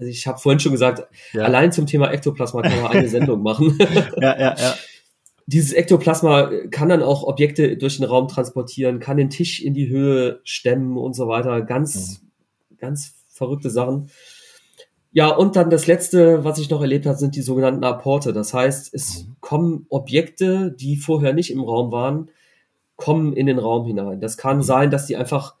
ich 0.00 0.26
habe 0.26 0.38
vorhin 0.38 0.60
schon 0.60 0.72
gesagt, 0.72 1.06
ja. 1.32 1.42
allein 1.42 1.72
zum 1.72 1.86
Thema 1.86 2.10
Ektoplasma 2.10 2.62
kann 2.62 2.82
man 2.82 2.92
eine 2.92 3.08
Sendung 3.08 3.42
machen. 3.42 3.76
ja, 4.20 4.38
ja, 4.38 4.56
ja. 4.56 4.74
Dieses 5.46 5.72
Ektoplasma 5.72 6.50
kann 6.70 6.90
dann 6.90 7.02
auch 7.02 7.22
Objekte 7.22 7.76
durch 7.76 7.96
den 7.96 8.04
Raum 8.04 8.28
transportieren, 8.28 9.00
kann 9.00 9.16
den 9.16 9.30
Tisch 9.30 9.62
in 9.62 9.74
die 9.74 9.88
Höhe 9.88 10.40
stemmen 10.44 10.98
und 10.98 11.14
so 11.14 11.26
weiter. 11.26 11.62
Ganz, 11.62 12.20
mhm. 12.20 12.76
ganz 12.78 13.14
verrückte 13.30 13.70
Sachen. 13.70 14.10
Ja, 15.10 15.28
und 15.28 15.56
dann 15.56 15.70
das 15.70 15.86
letzte, 15.86 16.44
was 16.44 16.58
ich 16.58 16.68
noch 16.68 16.82
erlebt 16.82 17.06
habe, 17.06 17.16
sind 17.16 17.34
die 17.34 17.40
sogenannten 17.40 17.82
Apporte. 17.82 18.32
Das 18.32 18.52
heißt, 18.52 18.92
es 18.92 19.24
mhm. 19.24 19.36
kommen 19.40 19.86
Objekte, 19.88 20.70
die 20.70 20.96
vorher 20.96 21.32
nicht 21.32 21.50
im 21.50 21.62
Raum 21.62 21.90
waren, 21.90 22.30
kommen 22.96 23.32
in 23.32 23.46
den 23.46 23.58
Raum 23.58 23.86
hinein. 23.86 24.20
Das 24.20 24.36
kann 24.36 24.58
mhm. 24.58 24.62
sein, 24.62 24.90
dass 24.90 25.06
die 25.06 25.16
einfach, 25.16 25.56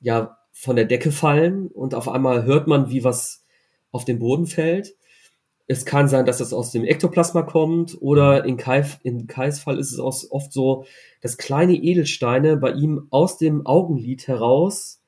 ja, 0.00 0.38
von 0.52 0.76
der 0.76 0.84
Decke 0.84 1.10
fallen 1.10 1.66
und 1.68 1.94
auf 1.94 2.08
einmal 2.08 2.44
hört 2.44 2.68
man, 2.68 2.90
wie 2.90 3.02
was 3.02 3.41
auf 3.92 4.04
den 4.04 4.18
Boden 4.18 4.46
fällt. 4.46 4.94
Es 5.68 5.84
kann 5.84 6.08
sein, 6.08 6.26
dass 6.26 6.38
das 6.38 6.52
aus 6.52 6.72
dem 6.72 6.84
Ektoplasma 6.84 7.42
kommt 7.42 7.96
oder 8.00 8.44
in, 8.44 8.56
Kai, 8.56 8.84
in 9.04 9.26
Kais 9.26 9.60
Fall 9.60 9.78
ist 9.78 9.92
es 9.92 10.00
auch 10.00 10.14
oft 10.30 10.52
so, 10.52 10.84
dass 11.20 11.38
kleine 11.38 11.74
Edelsteine 11.74 12.56
bei 12.56 12.72
ihm 12.72 13.06
aus 13.10 13.38
dem 13.38 13.64
Augenlid 13.64 14.26
heraus, 14.26 15.00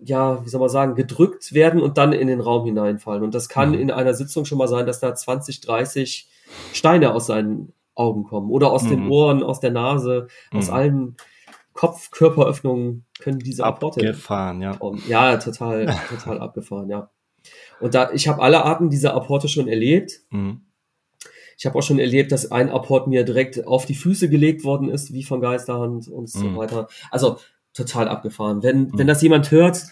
ja, 0.00 0.44
wie 0.44 0.48
soll 0.48 0.60
man 0.60 0.68
sagen, 0.68 0.94
gedrückt 0.96 1.54
werden 1.54 1.80
und 1.80 1.96
dann 1.96 2.12
in 2.12 2.26
den 2.26 2.40
Raum 2.40 2.64
hineinfallen. 2.66 3.22
Und 3.22 3.34
das 3.34 3.48
kann 3.48 3.70
mhm. 3.70 3.78
in 3.78 3.90
einer 3.92 4.14
Sitzung 4.14 4.44
schon 4.44 4.58
mal 4.58 4.68
sein, 4.68 4.84
dass 4.84 4.98
da 4.98 5.14
20, 5.14 5.60
30 5.60 6.28
Steine 6.72 7.14
aus 7.14 7.26
seinen 7.26 7.72
Augen 7.94 8.24
kommen 8.24 8.50
oder 8.50 8.72
aus 8.72 8.82
mhm. 8.82 8.88
den 8.88 9.08
Ohren, 9.08 9.42
aus 9.42 9.60
der 9.60 9.70
Nase, 9.70 10.26
mhm. 10.50 10.58
aus 10.58 10.70
allen 10.70 11.16
Kopf-Körperöffnungen 11.72 13.04
können 13.20 13.38
diese 13.38 13.64
Apporte. 13.64 14.00
Abgefahren, 14.00 14.60
ja. 14.60 14.76
Ja, 15.08 15.36
total, 15.36 15.86
total 16.08 16.38
abgefahren, 16.40 16.90
ja. 16.90 17.10
Und 17.82 17.94
da, 17.94 18.10
ich 18.12 18.28
habe 18.28 18.42
alle 18.42 18.64
Arten 18.64 18.90
dieser 18.90 19.14
Apporte 19.14 19.48
schon 19.48 19.68
erlebt. 19.68 20.20
Mhm. 20.30 20.62
Ich 21.58 21.66
habe 21.66 21.78
auch 21.78 21.82
schon 21.82 21.98
erlebt, 21.98 22.32
dass 22.32 22.50
ein 22.50 22.70
Apport 22.70 23.06
mir 23.06 23.24
direkt 23.24 23.66
auf 23.66 23.86
die 23.86 23.94
Füße 23.94 24.28
gelegt 24.28 24.64
worden 24.64 24.88
ist, 24.88 25.12
wie 25.12 25.22
von 25.22 25.40
Geisterhand 25.40 26.08
und 26.08 26.28
so 26.28 26.44
mhm. 26.44 26.56
weiter. 26.56 26.88
Also 27.10 27.38
total 27.74 28.08
abgefahren. 28.08 28.62
Wenn, 28.62 28.84
mhm. 28.84 28.98
wenn 28.98 29.06
das 29.06 29.22
jemand 29.22 29.50
hört, 29.50 29.84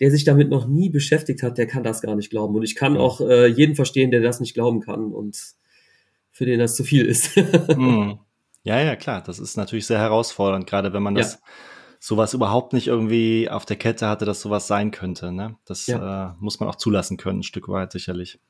der 0.00 0.10
sich 0.10 0.24
damit 0.24 0.48
noch 0.48 0.66
nie 0.66 0.88
beschäftigt 0.88 1.42
hat, 1.42 1.58
der 1.58 1.66
kann 1.66 1.82
das 1.82 2.00
gar 2.00 2.14
nicht 2.14 2.30
glauben. 2.30 2.54
Und 2.54 2.62
ich 2.62 2.74
kann 2.74 2.96
auch 2.96 3.20
äh, 3.20 3.46
jeden 3.46 3.74
verstehen, 3.74 4.10
der 4.10 4.20
das 4.20 4.40
nicht 4.40 4.54
glauben 4.54 4.80
kann 4.80 5.12
und 5.12 5.38
für 6.30 6.46
den 6.46 6.58
das 6.58 6.76
zu 6.76 6.84
viel 6.84 7.04
ist. 7.04 7.36
mhm. 7.76 8.18
Ja, 8.62 8.80
ja, 8.80 8.96
klar. 8.96 9.22
Das 9.22 9.38
ist 9.38 9.56
natürlich 9.56 9.86
sehr 9.86 9.98
herausfordernd, 9.98 10.66
gerade 10.66 10.92
wenn 10.92 11.02
man 11.02 11.14
das 11.14 11.34
ja 11.34 11.38
sowas 12.00 12.32
überhaupt 12.32 12.72
nicht 12.72 12.88
irgendwie 12.88 13.48
auf 13.48 13.66
der 13.66 13.76
Kette 13.76 14.08
hatte, 14.08 14.24
dass 14.24 14.40
sowas 14.40 14.66
sein 14.66 14.90
könnte. 14.90 15.30
Ne? 15.30 15.56
Das 15.66 15.86
ja. 15.86 16.30
äh, 16.30 16.34
muss 16.40 16.58
man 16.58 16.68
auch 16.68 16.76
zulassen 16.76 17.18
können, 17.18 17.40
ein 17.40 17.44
Stück 17.44 17.68
weit 17.68 17.92
sicherlich. 17.92 18.40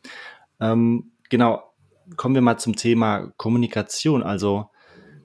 Ähm, 0.61 1.13
genau, 1.29 1.63
kommen 2.17 2.37
wir 2.37 2.43
mal 2.43 2.59
zum 2.59 2.77
Thema 2.77 3.33
Kommunikation. 3.37 4.23
Also 4.23 4.71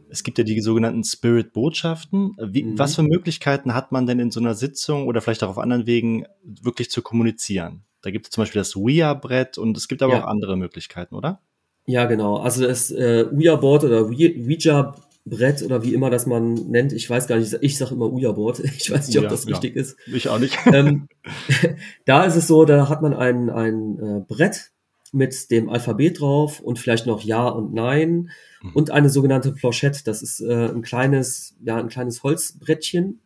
es 0.10 0.24
gibt 0.24 0.40
ja 0.40 0.44
die 0.44 0.60
sogenannten 0.60 1.04
Spirit-Botschaften. 1.04 2.36
Mhm. 2.38 2.80
Was 2.80 2.96
für 2.96 3.04
Möglichkeiten 3.04 3.76
hat 3.76 3.92
man 3.92 4.08
denn 4.08 4.20
in 4.20 4.32
so 4.32 4.40
einer 4.40 4.56
Sitzung 4.56 5.08
oder 5.08 5.22
vielleicht 5.22 5.44
auch 5.44 5.50
auf 5.50 5.60
anderen 5.60 5.86
Wegen 5.86 6.26
wirklich 6.44 6.90
zu 6.90 7.04
kommunizieren? 7.04 7.84
Da 8.02 8.10
gibt 8.10 8.26
es 8.26 8.32
zum 8.32 8.42
Beispiel 8.42 8.60
das 8.60 8.76
Ouija-Brett 8.76 9.60
und 9.60 9.78
es 9.78 9.88
gibt 9.88 10.02
aber 10.02 10.14
ja. 10.14 10.24
auch 10.24 10.28
andere 10.28 10.58
Möglichkeiten, 10.58 11.16
oder? 11.16 11.42
Ja, 11.86 12.06
genau. 12.06 12.38
Also 12.38 12.66
das 12.66 12.90
äh, 12.90 13.26
Ouija-Board 13.32 13.84
oder 13.84 14.06
Ouija 14.06 14.96
Brett 15.26 15.64
oder 15.64 15.84
wie 15.84 15.94
immer 15.94 16.12
das 16.12 16.28
man 16.28 16.54
nennt. 16.54 16.94
Ich 16.94 17.10
weiß 17.10 17.28
gar 17.28 17.38
nicht, 17.38 17.58
ich 17.62 17.78
sage 17.78 17.96
immer 17.96 18.12
Uja-Board. 18.12 18.60
Ich 18.78 18.92
weiß 18.92 19.08
nicht, 19.08 19.18
ob 19.18 19.24
ja, 19.24 19.30
das 19.30 19.48
richtig 19.48 19.76
ja. 19.76 19.82
ist. 19.82 19.98
Ich 20.06 20.30
auch 20.30 20.40
nicht. 20.40 20.58
Ähm, 20.72 21.08
da 22.06 22.26
ist 22.26 22.36
es 22.36 22.48
so, 22.48 22.64
da 22.66 22.90
hat 22.90 23.02
man 23.02 23.14
ein, 23.14 23.50
ein 23.50 24.00
äh, 24.00 24.20
Brett 24.28 24.72
mit 25.12 25.50
dem 25.50 25.70
Alphabet 25.70 26.20
drauf 26.20 26.60
und 26.60 26.78
vielleicht 26.78 27.08
noch 27.08 27.22
Ja 27.22 27.48
und 27.48 27.74
Nein 27.74 28.30
mhm. 28.62 28.72
und 28.74 28.92
eine 28.92 29.10
sogenannte 29.10 29.52
Planchette. 29.52 30.04
Das 30.04 30.22
ist 30.22 30.42
äh, 30.42 30.70
ein 30.70 30.84
kleines, 30.84 31.56
ja, 31.64 31.78
ein 31.78 31.90
kleines 31.90 32.22
Holzbrettchen. 32.22 33.22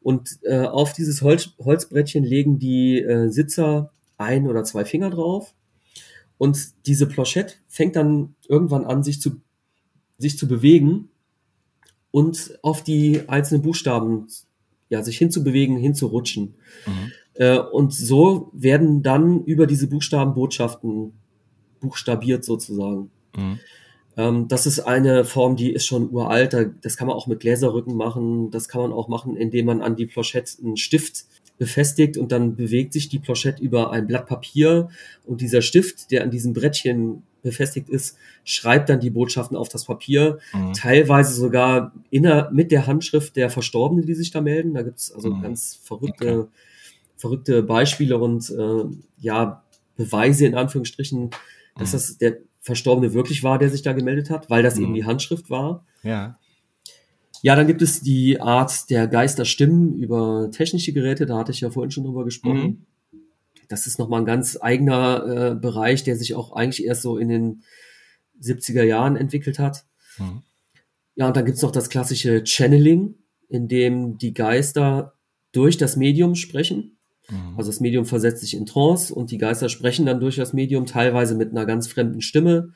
Und 0.00 0.38
äh, 0.42 0.66
auf 0.66 0.92
dieses 0.92 1.22
Holz, 1.22 1.50
Holzbrettchen 1.58 2.24
legen 2.24 2.58
die 2.58 3.00
äh, 3.00 3.28
Sitzer 3.28 3.92
ein 4.16 4.46
oder 4.46 4.62
zwei 4.62 4.84
Finger 4.84 5.10
drauf. 5.10 5.54
Und 6.38 6.86
diese 6.86 7.06
Planchette 7.06 7.54
fängt 7.66 7.96
dann 7.96 8.34
irgendwann 8.48 8.84
an, 8.84 9.02
sich 9.02 9.20
zu, 9.20 9.40
sich 10.18 10.38
zu 10.38 10.46
bewegen 10.46 11.08
und 12.12 12.58
auf 12.62 12.84
die 12.84 13.28
einzelnen 13.28 13.62
Buchstaben 13.62 14.28
ja, 14.88 15.02
sich 15.02 15.18
hinzubewegen, 15.18 15.76
hinzurutschen. 15.76 16.54
Mhm. 16.86 17.12
Äh, 17.34 17.58
und 17.58 17.92
so 17.92 18.50
werden 18.52 19.02
dann 19.02 19.42
über 19.44 19.66
diese 19.66 19.88
Buchstaben 19.88 20.34
Botschaften 20.34 21.14
buchstabiert 21.80 22.44
sozusagen. 22.44 23.10
Mhm. 23.34 23.58
Ähm, 24.16 24.48
das 24.48 24.66
ist 24.66 24.80
eine 24.80 25.24
Form, 25.24 25.56
die 25.56 25.72
ist 25.72 25.86
schon 25.86 26.10
uralt. 26.10 26.54
Das 26.82 26.96
kann 26.96 27.08
man 27.08 27.16
auch 27.16 27.26
mit 27.26 27.40
Gläserrücken 27.40 27.96
machen. 27.96 28.50
Das 28.50 28.68
kann 28.68 28.82
man 28.82 28.92
auch 28.92 29.08
machen, 29.08 29.36
indem 29.36 29.66
man 29.66 29.80
an 29.80 29.96
die 29.96 30.06
Plochette 30.06 30.62
einen 30.62 30.76
Stift 30.76 31.24
befestigt 31.62 32.16
und 32.16 32.32
dann 32.32 32.56
bewegt 32.56 32.92
sich 32.92 33.08
die 33.08 33.20
Plochette 33.20 33.62
über 33.62 33.92
ein 33.92 34.08
Blatt 34.08 34.26
Papier 34.26 34.88
und 35.24 35.40
dieser 35.40 35.62
Stift, 35.62 36.10
der 36.10 36.24
an 36.24 36.30
diesem 36.32 36.54
Brettchen 36.54 37.22
befestigt 37.40 37.88
ist, 37.88 38.16
schreibt 38.42 38.88
dann 38.88 38.98
die 38.98 39.10
Botschaften 39.10 39.56
auf 39.56 39.68
das 39.68 39.84
Papier, 39.84 40.40
mhm. 40.52 40.72
teilweise 40.72 41.34
sogar 41.34 41.92
inner, 42.10 42.50
mit 42.50 42.72
der 42.72 42.88
Handschrift 42.88 43.36
der 43.36 43.48
Verstorbenen, 43.48 44.04
die 44.04 44.14
sich 44.14 44.32
da 44.32 44.40
melden. 44.40 44.74
Da 44.74 44.82
gibt's 44.82 45.12
also 45.12 45.30
mhm. 45.30 45.42
ganz 45.42 45.78
verrückte, 45.84 46.40
okay. 46.40 46.50
verrückte 47.16 47.62
Beispiele 47.62 48.18
und 48.18 48.50
äh, 48.50 48.84
ja, 49.20 49.62
Beweise 49.96 50.46
in 50.46 50.56
Anführungsstrichen, 50.56 51.30
dass 51.78 51.90
mhm. 51.90 51.92
das 51.92 52.18
der 52.18 52.38
Verstorbene 52.58 53.14
wirklich 53.14 53.44
war, 53.44 53.60
der 53.60 53.70
sich 53.70 53.82
da 53.82 53.92
gemeldet 53.92 54.30
hat, 54.30 54.50
weil 54.50 54.64
das 54.64 54.78
eben 54.78 54.90
mhm. 54.90 54.94
die 54.94 55.04
Handschrift 55.04 55.48
war. 55.48 55.84
Ja. 56.02 56.38
Ja, 57.42 57.56
dann 57.56 57.66
gibt 57.66 57.82
es 57.82 58.00
die 58.00 58.40
Art 58.40 58.88
der 58.88 59.06
Geisterstimmen 59.06 59.94
über 59.96 60.48
technische 60.52 60.92
Geräte, 60.92 61.26
da 61.26 61.38
hatte 61.38 61.52
ich 61.52 61.60
ja 61.60 61.70
vorhin 61.70 61.90
schon 61.90 62.04
drüber 62.04 62.24
gesprochen. 62.24 62.62
Mhm 62.62 62.86
das 63.72 63.86
ist 63.86 63.98
nochmal 63.98 64.20
ein 64.20 64.26
ganz 64.26 64.58
eigener 64.60 65.24
äh, 65.26 65.54
Bereich, 65.54 66.04
der 66.04 66.16
sich 66.16 66.34
auch 66.34 66.52
eigentlich 66.52 66.84
erst 66.84 67.02
so 67.02 67.16
in 67.16 67.28
den 67.28 67.62
70er 68.40 68.82
Jahren 68.82 69.16
entwickelt 69.16 69.58
hat. 69.58 69.84
Mhm. 70.18 70.42
Ja, 71.14 71.26
und 71.26 71.36
dann 71.36 71.46
gibt's 71.46 71.62
noch 71.62 71.70
das 71.70 71.88
klassische 71.88 72.44
Channeling, 72.44 73.14
in 73.48 73.68
dem 73.68 74.18
die 74.18 74.34
Geister 74.34 75.14
durch 75.52 75.78
das 75.78 75.96
Medium 75.96 76.34
sprechen. 76.34 76.98
Mhm. 77.30 77.54
Also 77.56 77.70
das 77.70 77.80
Medium 77.80 78.04
versetzt 78.04 78.42
sich 78.42 78.54
in 78.54 78.66
Trance 78.66 79.14
und 79.14 79.30
die 79.30 79.38
Geister 79.38 79.70
sprechen 79.70 80.04
dann 80.04 80.20
durch 80.20 80.36
das 80.36 80.52
Medium, 80.52 80.84
teilweise 80.84 81.34
mit 81.34 81.50
einer 81.50 81.64
ganz 81.64 81.86
fremden 81.86 82.20
Stimme. 82.20 82.74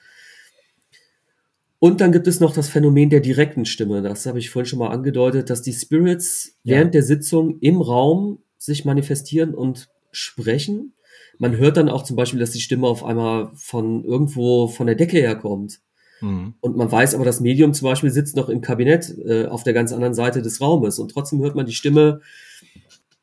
Und 1.86 2.00
dann 2.00 2.10
gibt 2.10 2.26
es 2.26 2.40
noch 2.40 2.52
das 2.52 2.68
Phänomen 2.68 3.10
der 3.10 3.20
direkten 3.20 3.64
Stimme. 3.64 4.02
Das 4.02 4.26
habe 4.26 4.40
ich 4.40 4.50
vorhin 4.50 4.66
schon 4.66 4.80
mal 4.80 4.88
angedeutet, 4.88 5.50
dass 5.50 5.62
die 5.62 5.72
Spirits 5.72 6.56
ja. 6.64 6.74
während 6.74 6.94
der 6.94 7.04
Sitzung 7.04 7.60
im 7.60 7.80
Raum 7.80 8.40
sich 8.58 8.84
manifestieren 8.84 9.54
und 9.54 9.88
sprechen. 10.10 10.94
Man 11.38 11.56
hört 11.56 11.76
dann 11.76 11.88
auch 11.88 12.02
zum 12.02 12.16
Beispiel, 12.16 12.40
dass 12.40 12.50
die 12.50 12.60
Stimme 12.60 12.88
auf 12.88 13.04
einmal 13.04 13.52
von 13.54 14.04
irgendwo 14.04 14.66
von 14.66 14.88
der 14.88 14.96
Decke 14.96 15.18
herkommt. 15.18 15.78
Mhm. 16.20 16.54
Und 16.58 16.76
man 16.76 16.90
weiß 16.90 17.14
aber, 17.14 17.24
das 17.24 17.38
Medium 17.38 17.72
zum 17.72 17.86
Beispiel 17.86 18.10
sitzt 18.10 18.34
noch 18.34 18.48
im 18.48 18.62
Kabinett 18.62 19.16
äh, 19.24 19.46
auf 19.46 19.62
der 19.62 19.72
ganz 19.72 19.92
anderen 19.92 20.14
Seite 20.14 20.42
des 20.42 20.60
Raumes 20.60 20.98
und 20.98 21.12
trotzdem 21.12 21.38
hört 21.38 21.54
man 21.54 21.66
die 21.66 21.72
Stimme 21.72 22.20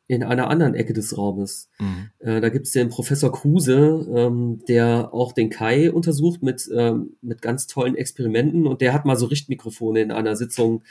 in 0.08 0.24
einer 0.24 0.50
anderen 0.50 0.76
Ecke 0.76 0.94
des 0.94 1.18
Raumes. 1.18 1.70
Mhm. 1.80 2.10
Äh, 2.20 2.42
da 2.42 2.50
gibt 2.50 2.66
es 2.66 2.74
den 2.74 2.89
Professor 2.89 3.32
Kruse, 3.32 4.06
ähm, 4.13 4.62
der 4.68 5.13
auch 5.13 5.32
den 5.32 5.50
Kai 5.50 5.92
untersucht 5.92 6.44
mit, 6.44 6.70
ähm, 6.76 7.16
mit 7.22 7.42
ganz 7.42 7.68
tollen 7.68 7.96
Experimenten 7.96 8.68
und 8.68 8.82
der 8.82 8.94
hat 8.94 9.06
mal 9.06 9.16
so 9.16 9.28
Richtmikrofone 9.28 10.02
in 10.02 10.12
einer 10.12 10.36
Sitzung 10.36 10.84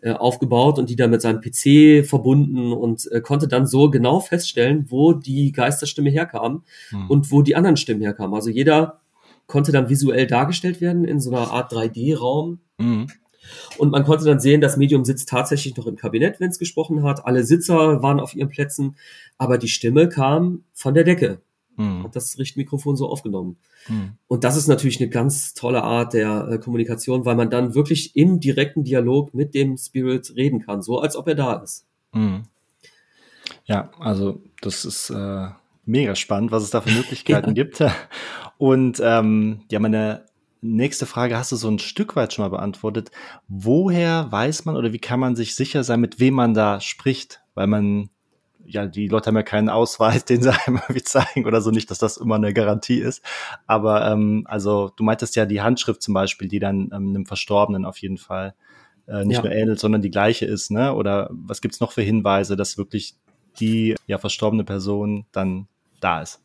äh, 0.00 0.12
aufgebaut 0.12 0.78
und 0.78 0.88
die 0.88 0.96
dann 0.96 1.10
mit 1.10 1.20
seinem 1.20 1.40
PC 1.40 2.06
verbunden 2.06 2.72
und 2.72 3.10
äh, 3.12 3.20
konnte 3.20 3.48
dann 3.48 3.66
so 3.66 3.90
genau 3.90 4.20
feststellen, 4.20 4.86
wo 4.88 5.12
die 5.12 5.52
Geisterstimme 5.52 6.10
herkam 6.10 6.64
mhm. 6.90 7.10
und 7.10 7.30
wo 7.30 7.42
die 7.42 7.56
anderen 7.56 7.76
Stimmen 7.76 8.00
herkamen. 8.00 8.34
Also 8.34 8.48
jeder 8.48 9.00
konnte 9.46 9.72
dann 9.72 9.90
visuell 9.90 10.26
dargestellt 10.26 10.80
werden 10.80 11.04
in 11.04 11.20
so 11.20 11.30
einer 11.30 11.50
Art 11.50 11.70
3D-Raum. 11.72 12.60
Mhm. 12.78 13.08
Und 13.78 13.90
man 13.90 14.04
konnte 14.04 14.24
dann 14.24 14.40
sehen, 14.40 14.60
das 14.60 14.76
Medium 14.76 15.04
sitzt 15.04 15.28
tatsächlich 15.28 15.76
noch 15.76 15.86
im 15.86 15.96
Kabinett, 15.96 16.40
wenn 16.40 16.50
es 16.50 16.58
gesprochen 16.58 17.02
hat. 17.02 17.26
Alle 17.26 17.44
Sitzer 17.44 18.02
waren 18.02 18.20
auf 18.20 18.34
ihren 18.34 18.48
Plätzen, 18.48 18.96
aber 19.38 19.58
die 19.58 19.68
Stimme 19.68 20.08
kam 20.08 20.64
von 20.72 20.94
der 20.94 21.04
Decke. 21.04 21.40
Mhm. 21.76 22.04
Hat 22.04 22.16
das 22.16 22.38
Richtmikrofon 22.38 22.96
so 22.96 23.08
aufgenommen. 23.08 23.56
Mhm. 23.88 24.12
Und 24.28 24.44
das 24.44 24.56
ist 24.56 24.68
natürlich 24.68 25.00
eine 25.00 25.10
ganz 25.10 25.54
tolle 25.54 25.82
Art 25.82 26.12
der 26.12 26.48
äh, 26.50 26.58
Kommunikation, 26.58 27.24
weil 27.24 27.34
man 27.34 27.50
dann 27.50 27.74
wirklich 27.74 28.16
im 28.16 28.40
direkten 28.40 28.84
Dialog 28.84 29.34
mit 29.34 29.54
dem 29.54 29.76
Spirit 29.76 30.34
reden 30.36 30.60
kann, 30.60 30.82
so 30.82 31.00
als 31.00 31.16
ob 31.16 31.28
er 31.28 31.34
da 31.34 31.54
ist. 31.54 31.86
Mhm. 32.12 32.44
Ja, 33.66 33.90
also 33.98 34.40
das 34.60 34.84
ist 34.84 35.10
äh, 35.10 35.48
mega 35.84 36.14
spannend, 36.14 36.52
was 36.52 36.62
es 36.62 36.70
da 36.70 36.80
für 36.80 36.94
Möglichkeiten 36.94 37.54
gibt. 37.54 37.82
Und 38.58 39.00
ähm, 39.02 39.62
ja, 39.70 39.80
meine 39.80 40.26
nächste 40.64 41.06
Frage 41.06 41.36
hast 41.36 41.52
du 41.52 41.56
so 41.56 41.68
ein 41.68 41.78
Stück 41.78 42.16
weit 42.16 42.32
schon 42.32 42.44
mal 42.44 42.48
beantwortet. 42.48 43.10
Woher 43.48 44.32
weiß 44.32 44.64
man 44.64 44.76
oder 44.76 44.92
wie 44.92 44.98
kann 44.98 45.20
man 45.20 45.36
sich 45.36 45.54
sicher 45.54 45.84
sein, 45.84 46.00
mit 46.00 46.18
wem 46.18 46.34
man 46.34 46.54
da 46.54 46.80
spricht? 46.80 47.42
Weil 47.54 47.66
man, 47.66 48.08
ja, 48.64 48.86
die 48.86 49.08
Leute 49.08 49.28
haben 49.28 49.36
ja 49.36 49.42
keinen 49.42 49.68
Ausweis, 49.68 50.24
den 50.24 50.42
sie 50.42 50.52
einmal 50.66 50.82
wie 50.88 51.02
zeigen 51.02 51.44
oder 51.44 51.60
so, 51.60 51.70
nicht, 51.70 51.90
dass 51.90 51.98
das 51.98 52.16
immer 52.16 52.36
eine 52.36 52.54
Garantie 52.54 52.98
ist. 52.98 53.22
Aber 53.66 54.10
ähm, 54.10 54.46
also 54.48 54.90
du 54.96 55.04
meintest 55.04 55.36
ja 55.36 55.44
die 55.44 55.60
Handschrift 55.60 56.02
zum 56.02 56.14
Beispiel, 56.14 56.48
die 56.48 56.58
dann 56.58 56.90
ähm, 56.92 57.10
einem 57.10 57.26
Verstorbenen 57.26 57.84
auf 57.84 57.98
jeden 57.98 58.18
Fall 58.18 58.54
äh, 59.06 59.24
nicht 59.24 59.36
ja. 59.36 59.42
nur 59.42 59.52
ähnelt, 59.52 59.78
sondern 59.78 60.00
die 60.00 60.10
gleiche 60.10 60.46
ist, 60.46 60.70
ne? 60.70 60.94
Oder 60.94 61.28
was 61.30 61.60
gibt's 61.60 61.80
noch 61.80 61.92
für 61.92 62.02
Hinweise, 62.02 62.56
dass 62.56 62.78
wirklich 62.78 63.16
die 63.60 63.94
ja 64.06 64.18
verstorbene 64.18 64.64
Person 64.64 65.26
dann 65.30 65.68
da 66.00 66.22
ist? 66.22 66.42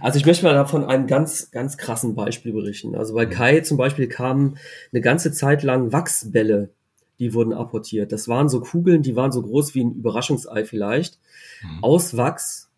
Also 0.00 0.18
ich 0.18 0.26
möchte 0.26 0.44
mal 0.44 0.54
davon 0.54 0.84
einem 0.84 1.06
ganz, 1.06 1.50
ganz 1.50 1.76
krassen 1.76 2.14
Beispiel 2.14 2.52
berichten. 2.52 2.94
Also 2.94 3.14
bei 3.14 3.26
mhm. 3.26 3.30
Kai 3.30 3.60
zum 3.60 3.76
Beispiel 3.76 4.08
kamen 4.08 4.58
eine 4.92 5.00
ganze 5.00 5.32
Zeit 5.32 5.62
lang 5.62 5.92
Wachsbälle, 5.92 6.70
die 7.18 7.34
wurden 7.34 7.52
apportiert. 7.52 8.12
Das 8.12 8.28
waren 8.28 8.48
so 8.48 8.60
Kugeln, 8.60 9.02
die 9.02 9.16
waren 9.16 9.32
so 9.32 9.42
groß 9.42 9.74
wie 9.74 9.84
ein 9.84 9.94
Überraschungsei 9.94 10.64
vielleicht, 10.64 11.18
mhm. 11.62 11.84
aus 11.84 12.16
Wachs. 12.16 12.68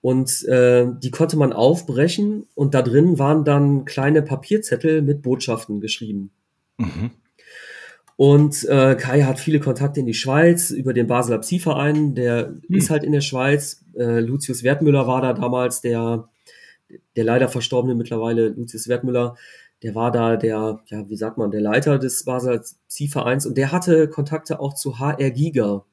Und 0.00 0.44
äh, 0.48 0.86
die 1.00 1.12
konnte 1.12 1.36
man 1.36 1.52
aufbrechen 1.52 2.46
und 2.56 2.74
da 2.74 2.82
drin 2.82 3.20
waren 3.20 3.44
dann 3.44 3.84
kleine 3.84 4.22
Papierzettel 4.22 5.00
mit 5.00 5.22
Botschaften 5.22 5.80
geschrieben. 5.80 6.32
Mhm. 6.76 7.12
Und 8.16 8.64
äh, 8.68 8.96
Kai 8.96 9.22
hat 9.22 9.40
viele 9.40 9.60
Kontakte 9.60 10.00
in 10.00 10.06
die 10.06 10.14
Schweiz 10.14 10.70
über 10.70 10.92
den 10.92 11.06
Basler 11.06 11.38
Psi-Verein, 11.38 12.14
der 12.14 12.48
mhm. 12.68 12.76
ist 12.76 12.90
halt 12.90 13.04
in 13.04 13.12
der 13.12 13.20
Schweiz. 13.20 13.84
Äh, 13.96 14.20
Lucius 14.20 14.62
Wertmüller 14.62 15.06
war 15.06 15.22
da 15.22 15.32
damals 15.32 15.80
der 15.80 16.28
der 17.16 17.24
leider 17.24 17.48
verstorbene 17.48 17.94
mittlerweile 17.94 18.48
Lucius 18.48 18.88
Wertmüller, 18.88 19.36
der 19.82 19.94
war 19.94 20.12
da 20.12 20.36
der, 20.36 20.80
ja, 20.86 21.08
wie 21.08 21.16
sagt 21.16 21.38
man, 21.38 21.50
der 21.50 21.60
Leiter 21.60 21.98
des 21.98 22.24
Basel 22.24 22.62
Ziehvereins 22.86 23.46
und 23.46 23.58
der 23.58 23.72
hatte 23.72 24.08
Kontakte 24.08 24.60
auch 24.60 24.74
zu 24.74 24.98
HR 24.98 25.30
Giga. 25.30 25.84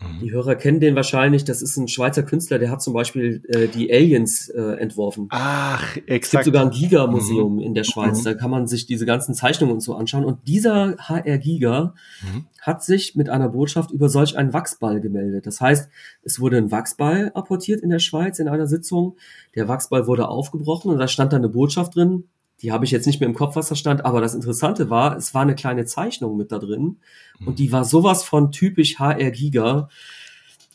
Mhm. 0.00 0.20
Die 0.20 0.32
Hörer 0.32 0.54
kennen 0.54 0.80
den 0.80 0.96
wahrscheinlich. 0.96 1.44
Das 1.44 1.62
ist 1.62 1.76
ein 1.76 1.88
Schweizer 1.88 2.22
Künstler, 2.22 2.58
der 2.58 2.70
hat 2.70 2.82
zum 2.82 2.94
Beispiel 2.94 3.42
äh, 3.48 3.68
die 3.68 3.92
Aliens 3.92 4.48
äh, 4.48 4.60
entworfen. 4.78 5.26
Ach, 5.30 5.96
exakt. 6.06 6.24
Es 6.24 6.30
gibt 6.30 6.44
sogar 6.44 6.64
ein 6.64 6.70
Giga-Museum 6.70 7.56
mhm. 7.56 7.60
in 7.60 7.74
der 7.74 7.84
Schweiz. 7.84 8.20
Mhm. 8.20 8.24
Da 8.24 8.34
kann 8.34 8.50
man 8.50 8.66
sich 8.66 8.86
diese 8.86 9.06
ganzen 9.06 9.34
Zeichnungen 9.34 9.74
und 9.74 9.80
so 9.80 9.94
anschauen. 9.94 10.24
Und 10.24 10.46
dieser 10.48 10.96
HR 10.98 11.38
Giga 11.38 11.94
mhm. 12.22 12.46
hat 12.60 12.82
sich 12.82 13.16
mit 13.16 13.28
einer 13.28 13.48
Botschaft 13.48 13.90
über 13.90 14.08
solch 14.08 14.36
einen 14.36 14.52
Wachsball 14.52 15.00
gemeldet. 15.00 15.46
Das 15.46 15.60
heißt, 15.60 15.88
es 16.22 16.40
wurde 16.40 16.56
ein 16.56 16.70
Wachsball 16.70 17.30
apportiert 17.34 17.80
in 17.80 17.90
der 17.90 17.98
Schweiz 17.98 18.38
in 18.38 18.48
einer 18.48 18.66
Sitzung. 18.66 19.16
Der 19.54 19.68
Wachsball 19.68 20.06
wurde 20.06 20.28
aufgebrochen 20.28 20.90
und 20.90 20.98
da 20.98 21.08
stand 21.08 21.32
dann 21.32 21.40
eine 21.40 21.50
Botschaft 21.50 21.96
drin. 21.96 22.24
Die 22.62 22.72
habe 22.72 22.84
ich 22.84 22.90
jetzt 22.90 23.06
nicht 23.06 23.20
mehr 23.20 23.28
im 23.28 23.34
Kopf, 23.34 23.56
was 23.56 23.68
da 23.68 23.74
stand, 23.74 24.04
aber 24.04 24.20
das 24.20 24.34
Interessante 24.34 24.90
war, 24.90 25.16
es 25.16 25.32
war 25.32 25.42
eine 25.42 25.54
kleine 25.54 25.86
Zeichnung 25.86 26.36
mit 26.36 26.52
da 26.52 26.58
drin 26.58 26.98
und 27.46 27.58
die 27.58 27.72
war 27.72 27.84
sowas 27.84 28.22
von 28.22 28.52
typisch 28.52 28.98
HR 28.98 29.30
Giga. 29.30 29.88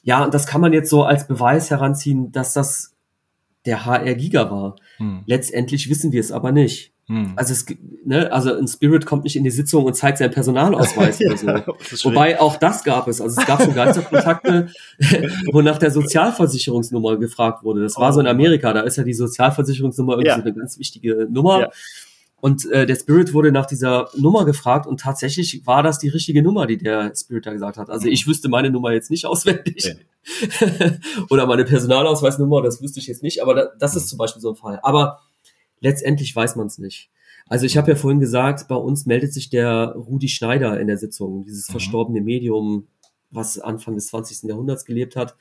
Ja, 0.02 0.24
und 0.24 0.34
das 0.34 0.48
kann 0.48 0.62
man 0.62 0.74
jetzt 0.74 0.90
so 0.90 1.04
als 1.04 1.28
Beweis 1.28 1.70
heranziehen, 1.70 2.32
dass 2.32 2.54
das 2.54 2.96
der 3.66 3.86
HR 3.86 4.16
Giga 4.16 4.50
war. 4.50 4.76
Hm. 4.98 5.24
Letztendlich 5.26 5.90
wissen 5.90 6.12
wir 6.12 6.20
es 6.20 6.32
aber 6.32 6.52
nicht. 6.52 6.95
Hm. 7.08 7.34
Also 7.36 7.54
es 7.54 7.66
ne, 8.04 8.32
also 8.32 8.56
ein 8.56 8.68
Spirit 8.68 9.06
kommt 9.06 9.26
nicht 9.26 9.36
in 9.36 9.44
die 9.44 9.52
Sitzung 9.52 9.86
und 9.86 9.96
zeigt 9.96 10.18
seinen 10.18 10.32
Personalausweis 10.32 11.20
ja, 11.20 11.32
oder 11.32 11.66
so. 11.78 12.10
Wobei 12.10 12.42
auch 12.42 12.56
das 12.58 12.84
gab 12.84 13.08
es. 13.08 13.22
Also 13.22 13.40
es 13.40 13.46
gab 13.46 13.62
schon 13.62 13.76
Geisterkontakte, 13.76 14.70
wo 15.52 15.62
nach 15.62 15.78
der 15.78 15.92
Sozialversicherungsnummer 15.92 17.18
gefragt 17.18 17.64
wurde. 17.64 17.84
Das 17.84 17.98
war 17.98 18.12
so 18.12 18.22
in 18.22 18.28
oh. 18.28 18.32
Amerika, 18.32 18.74
da 18.74 18.82
ist 18.82 18.96
ja 18.98 19.04
die 19.04 19.14
Sozialversicherungsnummer 19.14 20.14
irgendwie 20.14 20.30
ja. 20.30 20.36
so 20.36 20.42
eine 20.42 20.54
ganz 20.54 20.80
wichtige 20.80 21.28
Nummer. 21.30 21.60
Ja. 21.62 21.70
Und 22.42 22.70
äh, 22.72 22.86
der 22.86 22.96
Spirit 22.96 23.34
wurde 23.34 23.52
nach 23.52 23.66
dieser 23.66 24.10
Nummer 24.16 24.46
gefragt 24.46 24.86
und 24.88 25.00
tatsächlich 25.00 25.66
war 25.66 25.84
das 25.84 26.00
die 26.00 26.10
richtige 26.10 26.44
Nummer, 26.44 26.68
die 26.68 26.78
der 26.78 27.12
Spirit 27.16 27.46
da 27.46 27.54
gesagt 27.54 27.78
hat. 27.78 27.90
Also 27.90 28.08
ich 28.08 28.28
wüsste 28.28 28.50
meine 28.50 28.70
Nummer 28.70 28.92
jetzt 28.92 29.10
nicht 29.10 29.26
auswendig. 29.26 29.84
Ja. 29.84 30.88
Oder 31.30 31.46
meine 31.46 31.66
Personalausweisnummer, 31.66 32.62
das 32.62 32.82
wüsste 32.82 33.00
ich 33.00 33.08
jetzt 33.08 33.24
nicht, 33.24 33.42
aber 33.42 33.56
da, 33.56 33.68
das 33.80 33.96
ist 33.96 34.10
zum 34.10 34.18
Beispiel 34.18 34.42
so 34.42 34.50
ein 34.50 34.56
Fall. 34.56 34.80
Aber 34.84 35.22
letztendlich 35.86 36.36
weiß 36.36 36.56
man 36.56 36.66
es 36.68 36.80
nicht. 36.80 37.12
Also 37.48 37.68
ich 37.68 37.78
habe 37.78 37.92
ja 37.92 37.96
vorhin 37.96 38.20
gesagt, 38.20 38.68
bei 38.68 38.76
uns 38.76 39.06
meldet 39.06 39.32
sich 39.32 39.52
der 39.52 39.94
Rudi 39.96 40.30
Schneider 40.30 40.80
in 40.80 40.88
der 40.88 40.98
Sitzung, 40.98 41.44
dieses 41.44 41.70
mhm. 41.70 41.74
verstorbene 41.74 42.22
Medium, 42.22 42.88
was 43.30 43.60
Anfang 43.60 43.94
des 43.94 44.08
20. 44.08 44.50
Jahrhunderts 44.50 44.86
gelebt 44.86 45.16
hat. 45.16 45.36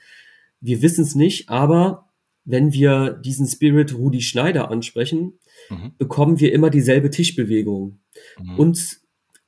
Wir 0.61 0.83
wissen 0.83 1.03
es 1.03 1.15
nicht, 1.15 1.49
aber 1.49 2.11
wenn 2.45 2.75
wir 2.75 3.11
diesen 3.11 3.47
Spirit 3.47 3.95
Rudi 3.95 4.21
Schneider 4.21 4.71
ansprechen, 4.71 5.39
mhm. 5.71 5.93
bekommen 5.97 6.41
wir 6.41 6.53
immer 6.53 6.69
dieselbe 6.69 7.09
Tischbewegung. 7.09 8.01
Mhm. 8.39 8.59
Und 8.59 9.01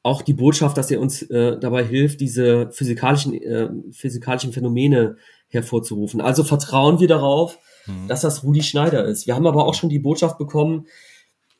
auch 0.02 0.22
die 0.22 0.35
Botschaft, 0.35 0.78
dass 0.78 0.90
er 0.90 1.00
uns 1.00 1.22
äh, 1.22 1.59
dabei 1.59 1.85
hilft, 1.85 2.20
diese 2.20 2.70
physikalischen, 2.70 3.35
äh, 3.35 3.68
physikalischen 3.90 4.52
Phänomene 4.52 5.16
hervorzurufen. 5.48 6.22
Also 6.22 6.42
vertrauen 6.42 7.00
wir 7.00 7.09
darauf, 7.09 7.59
mhm. 7.87 8.09
dass 8.09 8.20
das 8.20 8.42
Rudi 8.44 8.62
Schneider 8.62 9.05
ist. 9.05 9.27
Wir 9.27 9.35
haben 9.35 9.46
aber 9.46 9.66
auch 9.66 9.75
schon 9.75 9.88
die 9.88 9.99
Botschaft 9.99 10.38
bekommen, 10.38 10.87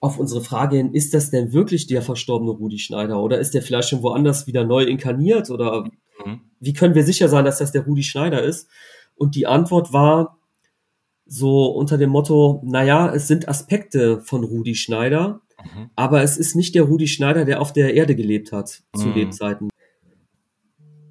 auf 0.01 0.19
unsere 0.19 0.43
Frage 0.43 0.77
hin, 0.77 0.93
ist 0.93 1.15
das 1.15 1.31
denn 1.31 1.53
wirklich 1.53 1.87
der 1.87 2.03
verstorbene 2.03 2.53
Rudi 2.53 2.79
Schneider 2.79 3.21
oder 3.23 3.39
ist 3.39 3.55
der 3.55 3.62
vielleicht 3.62 3.89
schon 3.89 4.03
woanders 4.03 4.47
wieder 4.47 4.65
neu 4.65 4.85
inkarniert 4.85 5.51
oder 5.51 5.85
mhm. 6.25 6.41
wie 6.61 6.75
können 6.75 6.95
wir 6.95 7.05
sicher 7.05 7.29
sein, 7.29 7.45
dass 7.45 7.59
das 7.59 7.73
der 7.73 7.85
Rudi 7.85 8.03
Schneider 8.03 8.43
ist? 8.43 8.69
Und 9.17 9.35
die 9.35 9.47
Antwort 9.47 9.93
war, 9.93 10.37
so 11.27 11.67
unter 11.67 11.99
dem 11.99 12.11
Motto, 12.11 12.62
naja, 12.65 13.12
es 13.12 13.27
sind 13.27 13.49
Aspekte 13.49 14.21
von 14.21 14.45
Rudi 14.45 14.75
Schneider, 14.75 15.41
mhm. 15.59 15.91
aber 15.97 16.23
es 16.23 16.37
ist 16.37 16.55
nicht 16.55 16.75
der 16.75 16.85
Rudi 16.85 17.09
Schneider, 17.09 17.45
der 17.45 17.61
auf 17.61 17.73
der 17.73 17.95
Erde 17.95 18.15
gelebt 18.15 18.53
hat 18.53 18.83
zu 18.95 19.09
mhm. 19.09 19.15
Lebzeiten. 19.15 19.71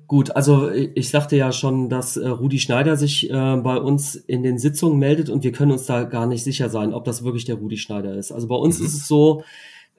Gut, 0.07 0.35
also 0.35 0.69
ich 0.69 1.09
sagte 1.09 1.35
ja 1.35 1.51
schon, 1.51 1.89
dass 1.89 2.17
äh, 2.17 2.27
Rudi 2.27 2.59
Schneider 2.59 2.95
sich 2.95 3.29
äh, 3.29 3.57
bei 3.57 3.77
uns 3.77 4.15
in 4.15 4.43
den 4.43 4.59
Sitzungen 4.59 4.99
meldet 4.99 5.29
und 5.29 5.43
wir 5.43 5.51
können 5.51 5.71
uns 5.71 5.85
da 5.85 6.03
gar 6.03 6.27
nicht 6.27 6.43
sicher 6.43 6.69
sein, 6.69 6.93
ob 6.93 7.05
das 7.05 7.23
wirklich 7.23 7.45
der 7.45 7.55
Rudi 7.55 7.77
Schneider 7.77 8.15
ist. 8.15 8.31
Also 8.31 8.47
bei 8.47 8.55
uns 8.55 8.79
mhm. 8.79 8.85
ist 8.85 8.93
es 8.93 9.07
so, 9.07 9.43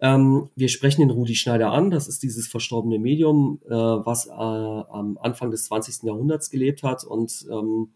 ähm, 0.01 0.51
wir 0.55 0.69
sprechen 0.69 1.01
den 1.01 1.11
Rudi 1.11 1.35
Schneider 1.35 1.73
an, 1.73 1.91
das 1.91 2.07
ist 2.07 2.23
dieses 2.23 2.47
verstorbene 2.47 2.99
Medium, 2.99 3.61
äh, 3.67 3.71
was 3.71 4.27
äh, 4.27 4.31
am 4.31 5.19
Anfang 5.21 5.51
des 5.51 5.65
20. 5.65 6.05
Jahrhunderts 6.05 6.51
gelebt 6.51 6.83
hat 6.83 7.03
und 7.03 7.47
ähm, 7.51 7.89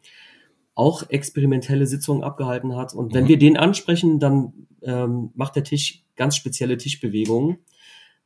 auch 0.75 1.09
experimentelle 1.11 1.87
Sitzungen 1.87 2.25
abgehalten 2.25 2.75
hat. 2.75 2.95
Und 2.95 3.13
wenn 3.13 3.25
mhm. 3.25 3.29
wir 3.29 3.39
den 3.39 3.57
ansprechen, 3.57 4.19
dann 4.19 4.67
ähm, 4.83 5.31
macht 5.35 5.57
der 5.57 5.65
Tisch 5.65 6.05
ganz 6.17 6.37
spezielle 6.37 6.79
Tischbewegungen, 6.79 7.59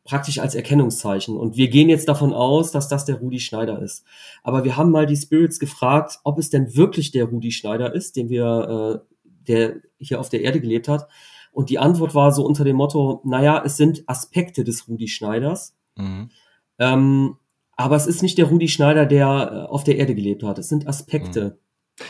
praktisch 0.05 0.39
als 0.39 0.55
Erkennungszeichen. 0.55 1.37
Und 1.37 1.57
wir 1.57 1.69
gehen 1.69 1.89
jetzt 1.89 2.09
davon 2.09 2.33
aus, 2.35 2.71
dass 2.71 2.89
das 2.89 3.07
der 3.07 3.17
Rudi 3.17 3.41
Schneider 3.41 3.81
ist. 3.81 4.05
Aber 4.43 4.65
wir 4.65 4.77
haben 4.77 4.91
mal 4.91 5.07
die 5.07 5.17
Spirits 5.17 5.59
gefragt, 5.59 6.21
ob 6.25 6.39
es 6.39 6.51
denn 6.51 6.77
wirklich 6.77 7.11
der 7.11 7.25
Rudi 7.25 7.53
Schneider 7.53 7.95
ist, 7.95 8.17
den 8.17 8.29
wir, 8.29 9.03
äh, 9.03 9.29
der 9.49 9.77
hier 9.99 10.21
auf 10.21 10.29
der 10.29 10.43
Erde 10.43 10.61
gelebt 10.61 10.89
hat. 10.89 11.09
Und 11.53 11.71
die 11.71 11.79
Antwort 11.79 12.15
war 12.15 12.33
so 12.33 12.45
unter 12.45 12.65
dem 12.65 12.77
Motto, 12.77 13.23
naja, 13.25 13.63
es 13.65 13.77
sind 13.77 14.03
Aspekte 14.07 14.65
des 14.65 14.89
Rudi 14.89 15.09
Schneiders. 15.09 15.77
Mhm. 15.97 16.31
Ähm, 16.79 17.37
aber 17.77 17.97
es 17.97 18.07
ist 18.07 18.23
nicht 18.23 18.37
der 18.39 18.47
Rudi 18.47 18.69
Schneider, 18.69 19.07
der 19.07 19.27
äh, 19.27 19.71
auf 19.71 19.85
der 19.85 19.97
Erde 19.97 20.15
gelebt 20.15 20.43
hat. 20.43 20.59
Es 20.59 20.69
sind 20.69 20.87
Aspekte. 20.87 21.59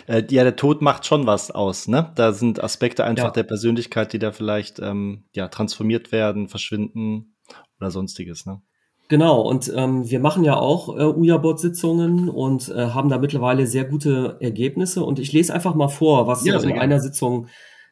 Mhm. 0.08 0.14
Äh, 0.14 0.24
ja, 0.30 0.42
der 0.42 0.56
Tod 0.56 0.82
macht 0.82 1.04
schon 1.06 1.26
was 1.26 1.50
aus, 1.50 1.88
ne? 1.88 2.10
Da 2.16 2.32
sind 2.32 2.62
Aspekte 2.62 3.04
einfach 3.04 3.26
Ja. 3.26 3.30
der 3.30 3.42
Persönlichkeit, 3.42 4.14
die 4.14 4.18
da 4.18 4.32
vielleicht 4.32 4.78
ähm, 4.80 5.24
ja, 5.34 5.48
transformiert 5.48 6.10
werden, 6.10 6.48
verschwinden 6.48 7.33
oder 7.78 7.90
sonstiges, 7.90 8.46
ne? 8.46 8.60
Genau, 9.08 9.42
und 9.42 9.70
ähm, 9.76 10.08
wir 10.08 10.18
machen 10.18 10.44
ja 10.44 10.56
auch 10.56 10.96
äh, 10.96 11.04
Uja-Bot-Sitzungen 11.04 12.30
und 12.30 12.70
äh, 12.70 12.88
haben 12.88 13.10
da 13.10 13.18
mittlerweile 13.18 13.66
sehr 13.66 13.84
gute 13.84 14.38
Ergebnisse. 14.40 15.04
Und 15.04 15.18
ich 15.18 15.30
lese 15.32 15.52
einfach 15.52 15.74
mal 15.74 15.88
vor, 15.88 16.26
was 16.26 16.44
Ja, 16.44 16.56
in 16.56 16.68
gerne. 16.68 16.80
einer 16.80 17.00
Sitzung 17.00 17.48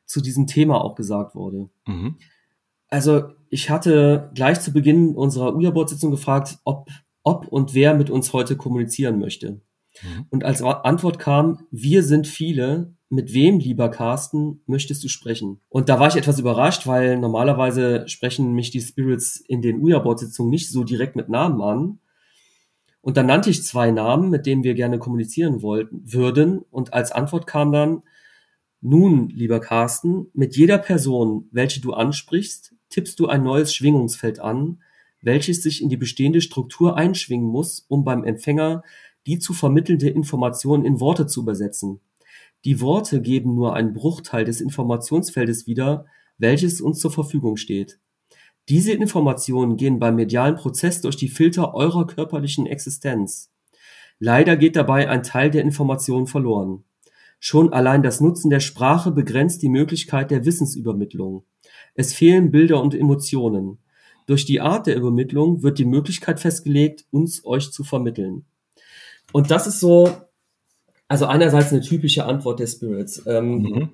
zu 0.07 0.23
diesem 0.23 0.47
Thema 0.47 0.83
auch 0.83 0.95
gesagt 0.95 1.35
wurde. 1.35 1.69
Mhm. 1.87 2.17
Also 2.89 3.25
ich 3.51 3.69
hatte 3.69 4.31
gleich 4.35 4.61
zu 4.61 4.73
Beginn 4.73 5.15
unserer 5.15 5.55
Uja-Bot-Sitzung 5.55 6.11
gefragt, 6.11 6.59
ob, 6.65 6.89
ob 7.23 7.47
und 7.49 7.75
wer 7.75 7.95
mit 7.95 8.09
uns 8.09 8.33
heute 8.33 8.57
kommunizieren 8.57 9.19
möchte. 9.19 9.61
Mhm. 10.03 10.27
Und 10.31 10.45
als 10.45 10.63
Antwort 10.63 11.19
kam, 11.19 11.67
wir 11.71 12.03
sind 12.03 12.27
viele. 12.27 12.95
Mit 13.09 13.35
wem, 13.35 13.59
lieber 13.59 13.91
Carsten, 13.91 14.63
möchtest 14.67 15.05
du 15.05 15.09
sprechen? 15.09 15.61
Und 15.69 15.91
da 15.91 16.01
war 16.01 16.09
ich 16.09 16.17
etwas 16.17 16.39
überrascht, 16.39 16.87
weil 16.87 17.19
normalerweise 17.19 18.09
sprechen 18.09 18.55
mich 18.55 18.71
die 18.71 18.81
Spirits 18.81 19.37
in 19.37 19.61
den 19.61 19.83
Uja-Board-Sitzungen 19.83 20.51
nicht 20.51 20.71
so 20.71 20.83
direkt 20.83 21.15
mit 21.15 21.29
Namen 21.29 21.61
an. 21.61 21.99
Und 23.03 23.19
dann 23.19 23.27
nannte 23.27 23.51
ich 23.51 23.65
zwei 23.65 23.91
Namen, 23.91 24.31
mit 24.31 24.47
denen 24.47 24.65
wir 24.65 24.73
gerne 24.73 24.99
kommunizieren 24.99 25.61
wollten, 25.61 26.01
würden. 26.11 26.61
Und 26.71 26.95
als 26.95 27.13
Antwort 27.13 27.47
kam 27.47 27.71
dann, 27.71 28.03
nun, 28.81 29.29
lieber 29.29 29.61
Carsten, 29.61 30.29
mit 30.33 30.57
jeder 30.57 30.79
Person, 30.79 31.49
welche 31.53 31.81
du 31.81 31.93
ansprichst, 31.93 32.75
tippst 32.89 33.21
du 33.21 33.27
ein 33.27 33.43
neues 33.43 33.75
Schwingungsfeld 33.75 34.41
an, 34.41 34.83
welches 35.21 35.63
sich 35.63 35.83
in 35.83 35.89
die 35.89 35.97
bestehende 35.97 36.41
Struktur 36.41 36.97
einschwingen 36.97 37.47
muss, 37.47 37.85
um 37.89 38.05
beim 38.05 38.25
Empfänger 38.25 38.83
die 39.27 39.39
zu 39.39 39.53
vermittelnde 39.53 40.09
Information 40.09 40.85
in 40.85 41.01
Worte 41.01 41.27
zu 41.27 41.43
übersetzen. 41.43 42.01
Die 42.65 42.81
Worte 42.81 43.21
geben 43.21 43.55
nur 43.55 43.75
einen 43.75 43.93
Bruchteil 43.93 44.45
des 44.45 44.61
Informationsfeldes 44.61 45.67
wieder, 45.67 46.07
welches 46.39 46.81
uns 46.81 47.01
zur 47.01 47.11
Verfügung 47.11 47.57
steht. 47.57 47.99
Diese 48.69 48.93
Informationen 48.93 49.77
gehen 49.77 49.99
beim 49.99 50.15
medialen 50.15 50.55
Prozess 50.55 51.01
durch 51.01 51.17
die 51.17 51.29
Filter 51.29 51.75
eurer 51.75 52.07
körperlichen 52.07 52.67
Existenz. 52.67 53.51
Leider 54.21 54.57
geht 54.57 54.77
dabei 54.77 55.09
ein 55.09 55.25
Teil 55.25 55.51
der 55.51 55.63
Informationen 55.63 56.29
verloren. 56.29 56.85
Schon 57.41 57.73
allein 57.73 58.05
das 58.05 58.21
Nutzen 58.21 58.51
der 58.51 58.61
Sprache 58.61 59.11
begrenzt 59.11 59.63
die 59.63 59.69
Möglichkeit 59.69 60.31
der 60.31 60.45
Wissensübermittlung. 60.45 61.45
Es 61.97 62.15
fehlen 62.15 62.53
Bilder 62.53 62.81
und 62.81 62.95
Emotionen. 62.95 63.79
Durch 64.27 64.45
die 64.45 64.61
Art 64.61 64.87
der 64.87 64.97
Übermittlung 64.97 65.65
wird 65.65 65.81
die 65.81 65.85
Möglichkeit 65.85 66.39
festgelegt, 66.39 67.05
uns 67.11 67.45
euch 67.45 67.73
zu 67.73 67.83
vermitteln. 67.83 68.45
Und 69.33 69.51
das 69.51 69.67
ist 69.67 69.81
so, 69.81 70.11
also 71.09 71.27
einerseits 71.27 71.73
eine 71.73 71.81
typische 71.81 72.25
Antwort 72.25 72.61
der 72.61 72.67
Spirits. 72.67 73.23
Ähm, 73.27 73.63
Mhm. 73.63 73.89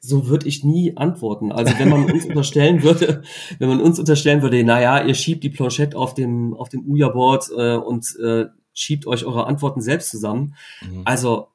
so 0.00 0.26
würde 0.26 0.48
ich 0.48 0.64
nie 0.64 0.96
antworten. 0.96 1.52
Also 1.52 1.78
wenn 1.78 1.88
man 1.88 2.10
uns 2.10 2.24
unterstellen 2.26 2.82
würde, 2.82 3.22
wenn 3.58 3.68
man 3.68 3.80
uns 3.80 3.98
unterstellen 4.00 4.42
würde, 4.42 4.62
naja, 4.64 5.04
ihr 5.04 5.14
schiebt 5.14 5.44
die 5.44 5.50
Planchette 5.50 5.96
auf 5.96 6.14
dem, 6.14 6.54
auf 6.54 6.68
dem 6.68 6.84
Uja-Board 6.88 7.50
äh, 7.56 7.76
und 7.76 8.16
äh, 8.20 8.46
schiebt 8.74 9.06
euch 9.06 9.24
eure 9.24 9.46
Antworten 9.46 9.80
selbst 9.80 10.10
zusammen. 10.10 10.54
Mhm. 10.82 11.02
Also 11.04 11.48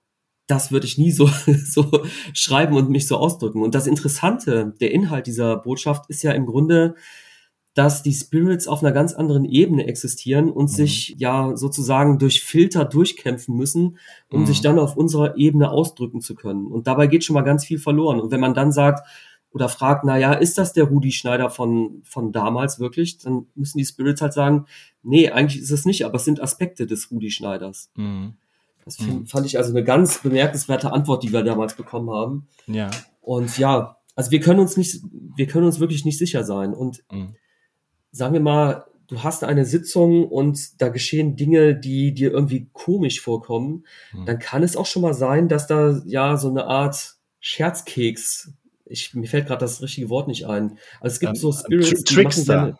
das 0.47 0.71
würde 0.71 0.85
ich 0.85 0.97
nie 0.97 1.11
so, 1.11 1.29
so 1.65 2.05
schreiben 2.33 2.77
und 2.77 2.89
mich 2.89 3.05
so 3.07 3.17
ausdrücken. 3.17 3.61
Und 3.61 3.75
das 3.75 3.85
Interessante, 3.87 4.73
der 4.79 4.91
Inhalt 4.91 5.27
dieser 5.27 5.57
Botschaft 5.57 6.05
ist 6.09 6.23
ja 6.23 6.31
im 6.31 6.45
Grunde, 6.45 6.95
dass 7.77 8.01
die 8.01 8.13
Spirits 8.13 8.67
auf 8.67 8.81
einer 8.83 8.91
ganz 8.91 9.13
anderen 9.13 9.45
Ebene 9.45 9.85
existieren 9.85 10.49
und 10.49 10.63
Mhm. 10.71 10.75
sich 10.75 11.15
ja 11.19 11.55
sozusagen 11.55 12.17
durch 12.17 12.41
Filter 12.43 12.85
durchkämpfen 12.85 13.55
müssen, 13.55 13.97
um 14.31 14.41
Mhm. 14.41 14.45
sich 14.47 14.61
dann 14.61 14.79
auf 14.79 14.97
unserer 14.97 15.37
Ebene 15.37 15.69
ausdrücken 15.69 16.19
zu 16.21 16.33
können. 16.33 16.65
Und 16.65 16.87
dabei 16.87 17.05
geht 17.05 17.23
schon 17.23 17.35
mal 17.35 17.41
ganz 17.43 17.63
viel 17.65 17.77
verloren. 17.77 18.19
Und 18.19 18.31
wenn 18.31 18.39
man 18.39 18.55
dann 18.55 18.71
sagt 18.71 19.05
oder 19.51 19.69
fragt, 19.69 20.03
na 20.05 20.17
ja, 20.17 20.33
ist 20.33 20.57
das 20.57 20.73
der 20.73 20.85
Rudi 20.85 21.11
Schneider 21.11 21.49
von, 21.51 22.01
von 22.03 22.31
damals 22.31 22.79
wirklich? 22.79 23.19
Dann 23.19 23.45
müssen 23.53 23.77
die 23.77 23.85
Spirits 23.85 24.21
halt 24.21 24.33
sagen, 24.33 24.65
nee, 25.03 25.29
eigentlich 25.29 25.61
ist 25.61 25.71
es 25.71 25.85
nicht, 25.85 26.03
aber 26.03 26.15
es 26.15 26.25
sind 26.25 26.41
Aspekte 26.41 26.87
des 26.87 27.11
Rudi 27.11 27.29
Schneiders. 27.29 27.91
Mhm. 27.95 28.33
Das 28.85 28.95
find, 28.97 29.21
Mhm. 29.21 29.27
fand 29.27 29.45
ich 29.45 29.57
also 29.57 29.69
eine 29.71 29.83
ganz 29.83 30.19
bemerkenswerte 30.23 30.91
Antwort, 30.93 31.21
die 31.23 31.31
wir 31.31 31.43
damals 31.43 31.75
bekommen 31.75 32.09
haben. 32.09 32.47
Ja. 32.65 32.89
Und 33.21 33.57
ja, 33.59 33.97
also 34.15 34.31
wir 34.31 34.39
können 34.39 34.61
uns 34.61 34.77
nicht, 34.77 35.01
wir 35.35 35.45
können 35.45 35.65
uns 35.65 35.79
wirklich 35.79 36.05
nicht 36.05 36.17
sicher 36.17 36.43
sein. 36.43 36.73
Und 36.73 37.03
Mhm. 37.11 37.35
Sagen 38.17 38.33
wir 38.33 38.41
mal, 38.41 38.85
du 39.07 39.23
hast 39.23 39.43
eine 39.45 39.63
Sitzung 39.65 40.27
und 40.27 40.81
da 40.81 40.89
geschehen 40.89 41.35
Dinge, 41.37 41.75
die 41.75 42.13
dir 42.13 42.31
irgendwie 42.31 42.67
komisch 42.73 43.21
vorkommen, 43.21 43.85
Mhm. 44.13 44.25
dann 44.25 44.39
kann 44.39 44.63
es 44.63 44.75
auch 44.75 44.85
schon 44.85 45.01
mal 45.01 45.13
sein, 45.13 45.47
dass 45.47 45.67
da 45.67 46.01
ja 46.05 46.35
so 46.37 46.49
eine 46.49 46.65
Art 46.65 47.15
Scherzkeks, 47.39 48.51
ich, 48.85 49.13
mir 49.13 49.27
fällt 49.27 49.47
gerade 49.47 49.59
das 49.61 49.81
richtige 49.81 50.09
Wort 50.09 50.27
nicht 50.27 50.45
ein. 50.47 50.77
Also 51.01 51.13
es 51.13 51.19
gibt 51.19 51.31
Ähm, 51.31 51.35
so 51.35 51.51
Spirits, 51.51 52.03
Tr- 52.05 52.13
Trickster. 52.15 52.79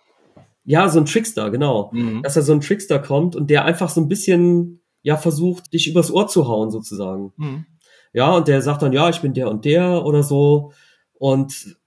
ja, 0.66 0.88
so 0.90 1.00
ein 1.00 1.06
Trickster, 1.06 1.50
genau. 1.52 1.90
Mhm. 1.94 2.24
Dass 2.24 2.36
da 2.36 2.42
so 2.42 2.54
ein 2.54 2.62
Trickster 2.62 3.00
kommt 3.00 3.36
und 3.36 3.50
der 3.50 3.66
einfach 3.66 3.90
so 3.90 4.02
ein 4.02 4.08
bisschen, 4.08 4.82
ja, 5.02 5.18
versucht, 5.18 5.74
dich 5.74 5.88
übers 5.90 6.12
Ohr 6.12 6.28
zu 6.28 6.48
hauen, 6.48 6.72
sozusagen. 6.72 7.34
Mhm. 7.38 7.66
Ja, 8.14 8.36
und 8.36 8.48
der 8.48 8.62
sagt 8.62 8.82
dann, 8.82 8.94
ja, 8.94 9.10
ich 9.10 9.20
bin 9.22 9.34
der 9.34 9.50
und 9.50 9.66
der 9.66 10.06
oder 10.06 10.24
so. 10.24 10.72
Und 11.14 11.78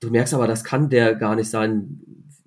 du 0.00 0.10
merkst 0.10 0.34
aber, 0.34 0.46
das 0.46 0.62
kann 0.64 0.88
der 0.90 1.14
gar 1.14 1.34
nicht 1.36 1.50
sein, 1.50 2.00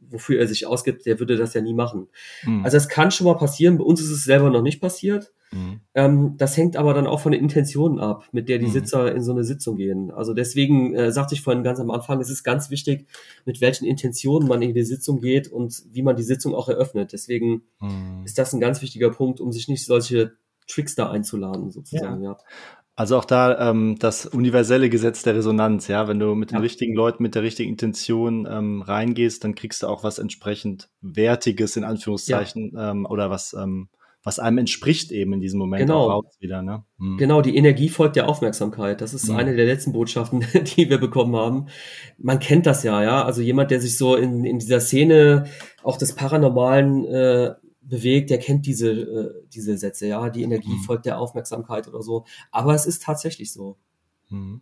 wofür 0.09 0.39
er 0.39 0.47
sich 0.47 0.65
ausgibt. 0.65 1.05
Der 1.05 1.19
würde 1.19 1.35
das 1.37 1.53
ja 1.53 1.61
nie 1.61 1.73
machen. 1.73 2.07
Mhm. 2.43 2.63
Also 2.63 2.77
es 2.77 2.87
kann 2.89 3.11
schon 3.11 3.25
mal 3.27 3.35
passieren. 3.35 3.77
Bei 3.77 3.83
uns 3.83 4.01
ist 4.01 4.11
es 4.11 4.23
selber 4.23 4.49
noch 4.49 4.61
nicht 4.61 4.79
passiert. 4.81 5.31
Mhm. 5.51 5.79
Ähm, 5.93 6.33
das 6.37 6.57
hängt 6.57 6.75
aber 6.75 6.93
dann 6.93 7.07
auch 7.07 7.21
von 7.21 7.31
den 7.31 7.41
Intentionen 7.41 7.99
ab, 7.99 8.25
mit 8.33 8.49
der 8.49 8.57
die 8.59 8.65
Mhm. 8.67 8.71
Sitzer 8.71 9.13
in 9.15 9.23
so 9.23 9.31
eine 9.31 9.43
Sitzung 9.45 9.77
gehen. 9.77 10.11
Also 10.11 10.33
deswegen 10.33 10.93
äh, 10.93 11.11
sagte 11.11 11.35
ich 11.35 11.41
vorhin 11.41 11.63
ganz 11.63 11.79
am 11.79 11.89
Anfang, 11.89 12.19
es 12.19 12.29
ist 12.29 12.43
ganz 12.43 12.69
wichtig, 12.69 13.07
mit 13.45 13.61
welchen 13.61 13.85
Intentionen 13.85 14.47
man 14.47 14.61
in 14.61 14.73
die 14.73 14.83
Sitzung 14.83 15.21
geht 15.21 15.47
und 15.49 15.83
wie 15.91 16.01
man 16.01 16.15
die 16.17 16.23
Sitzung 16.23 16.53
auch 16.53 16.67
eröffnet. 16.67 17.13
Deswegen 17.13 17.61
Mhm. 17.79 18.23
ist 18.25 18.37
das 18.37 18.53
ein 18.53 18.59
ganz 18.59 18.81
wichtiger 18.81 19.09
Punkt, 19.09 19.39
um 19.39 19.51
sich 19.53 19.67
nicht 19.69 19.85
solche 19.85 20.33
Trickster 20.69 21.09
einzuladen, 21.09 21.71
sozusagen, 21.71 22.21
ja. 22.23 22.37
Also 22.97 23.15
auch 23.15 23.25
da 23.25 23.69
ähm, 23.69 23.95
das 23.99 24.25
universelle 24.25 24.89
Gesetz 24.89 25.21
der 25.21 25.35
Resonanz, 25.35 25.87
ja, 25.87 26.07
wenn 26.07 26.17
du 26.19 26.33
mit 26.35 26.49
den 26.51 26.55
Ja. 26.55 26.61
richtigen 26.61 26.95
Leuten, 26.95 27.21
mit 27.23 27.35
der 27.35 27.43
richtigen 27.43 27.69
Intention 27.69 28.47
ähm, 28.51 28.81
reingehst, 28.81 29.43
dann 29.43 29.53
kriegst 29.55 29.83
du 29.83 29.87
auch 29.87 30.03
was 30.03 30.17
entsprechend 30.17 30.89
Wertiges 31.01 31.77
in 31.77 31.83
Anführungszeichen 31.83 32.73
ähm, 32.77 33.05
oder 33.05 33.29
was 33.29 33.53
ähm, 33.53 33.87
was 34.23 34.39
einem 34.39 34.57
entspricht 34.57 35.11
eben 35.13 35.31
in 35.31 35.39
diesem 35.39 35.57
Moment 35.59 35.81
Genau. 35.83 36.09
auch 36.11 36.23
wieder, 36.39 36.61
ne? 36.61 36.83
Mhm. 36.97 37.15
Genau, 37.17 37.41
die 37.41 37.55
Energie 37.55 37.87
folgt 37.87 38.17
der 38.17 38.27
Aufmerksamkeit. 38.27 38.99
Das 38.99 39.13
ist 39.13 39.29
Mhm. 39.29 39.37
eine 39.37 39.55
der 39.55 39.65
letzten 39.65 39.93
Botschaften, 39.93 40.39
die 40.75 40.89
wir 40.89 40.97
bekommen 40.97 41.35
haben. 41.37 41.67
Man 42.17 42.39
kennt 42.39 42.65
das 42.65 42.83
ja, 42.83 43.01
ja. 43.03 43.23
Also 43.23 43.41
jemand, 43.41 43.71
der 43.71 43.79
sich 43.79 43.95
so 43.97 44.15
in, 44.17 44.43
in 44.43 44.59
dieser 44.59 44.81
Szene 44.81 45.45
auch 45.81 45.97
des 45.97 46.13
Paranormalen 46.15 47.05
äh, 47.05 47.53
bewegt, 47.88 48.29
der 48.29 48.39
kennt 48.39 48.65
diese, 48.65 48.91
äh, 48.91 49.33
diese 49.53 49.77
Sätze, 49.77 50.07
ja. 50.07 50.29
Die 50.29 50.43
Energie 50.43 50.73
Mhm. 50.73 50.79
folgt 50.83 51.05
der 51.05 51.19
Aufmerksamkeit 51.19 51.88
oder 51.88 52.01
so. 52.01 52.25
Aber 52.51 52.73
es 52.73 52.85
ist 52.85 53.03
tatsächlich 53.03 53.51
so. 53.53 53.77
Mhm. 54.29 54.61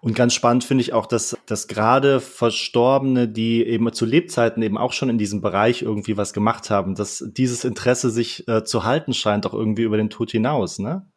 Und 0.00 0.14
ganz 0.14 0.32
spannend 0.32 0.62
finde 0.62 0.82
ich 0.82 0.92
auch, 0.92 1.06
dass, 1.06 1.36
dass 1.46 1.66
gerade 1.66 2.20
Verstorbene, 2.20 3.28
die 3.28 3.64
eben 3.64 3.92
zu 3.92 4.06
Lebzeiten 4.06 4.62
eben 4.62 4.78
auch 4.78 4.92
schon 4.92 5.08
in 5.08 5.18
diesem 5.18 5.40
Bereich 5.40 5.82
irgendwie 5.82 6.16
was 6.16 6.32
gemacht 6.32 6.70
haben, 6.70 6.94
dass 6.94 7.24
dieses 7.36 7.64
Interesse 7.64 8.10
sich 8.10 8.46
äh, 8.46 8.62
zu 8.62 8.84
halten 8.84 9.12
scheint, 9.12 9.44
auch 9.44 9.54
irgendwie 9.54 9.82
über 9.82 9.96
den 9.96 10.10
Tod 10.10 10.30
hinaus, 10.30 10.78
ne? 10.78 11.10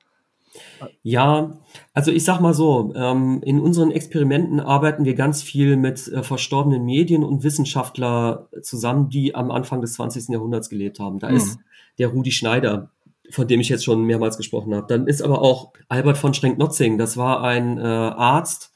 Ja, 1.03 1.57
also 1.93 2.11
ich 2.11 2.23
sag 2.23 2.39
mal 2.39 2.53
so, 2.53 2.93
ähm, 2.95 3.41
in 3.43 3.59
unseren 3.59 3.91
Experimenten 3.91 4.59
arbeiten 4.59 5.05
wir 5.05 5.15
ganz 5.15 5.41
viel 5.41 5.77
mit 5.77 6.07
äh, 6.07 6.23
verstorbenen 6.23 6.83
Medien 6.83 7.23
und 7.23 7.43
Wissenschaftler 7.43 8.49
zusammen, 8.61 9.09
die 9.09 9.35
am 9.35 9.51
Anfang 9.51 9.81
des 9.81 9.93
20. 9.93 10.29
Jahrhunderts 10.29 10.69
gelebt 10.69 10.99
haben. 10.99 11.19
Da 11.19 11.29
Mhm. 11.29 11.37
ist 11.37 11.59
der 11.97 12.07
Rudi 12.09 12.31
Schneider, 12.31 12.91
von 13.29 13.47
dem 13.47 13.59
ich 13.59 13.69
jetzt 13.69 13.83
schon 13.83 14.03
mehrmals 14.03 14.37
gesprochen 14.37 14.73
habe. 14.73 14.87
Dann 14.87 15.07
ist 15.07 15.21
aber 15.21 15.41
auch 15.41 15.73
Albert 15.87 16.17
von 16.17 16.33
Schrenk-Notzing, 16.33 16.97
das 16.97 17.17
war 17.17 17.41
ein 17.43 17.77
äh, 17.77 17.81
Arzt 17.81 18.71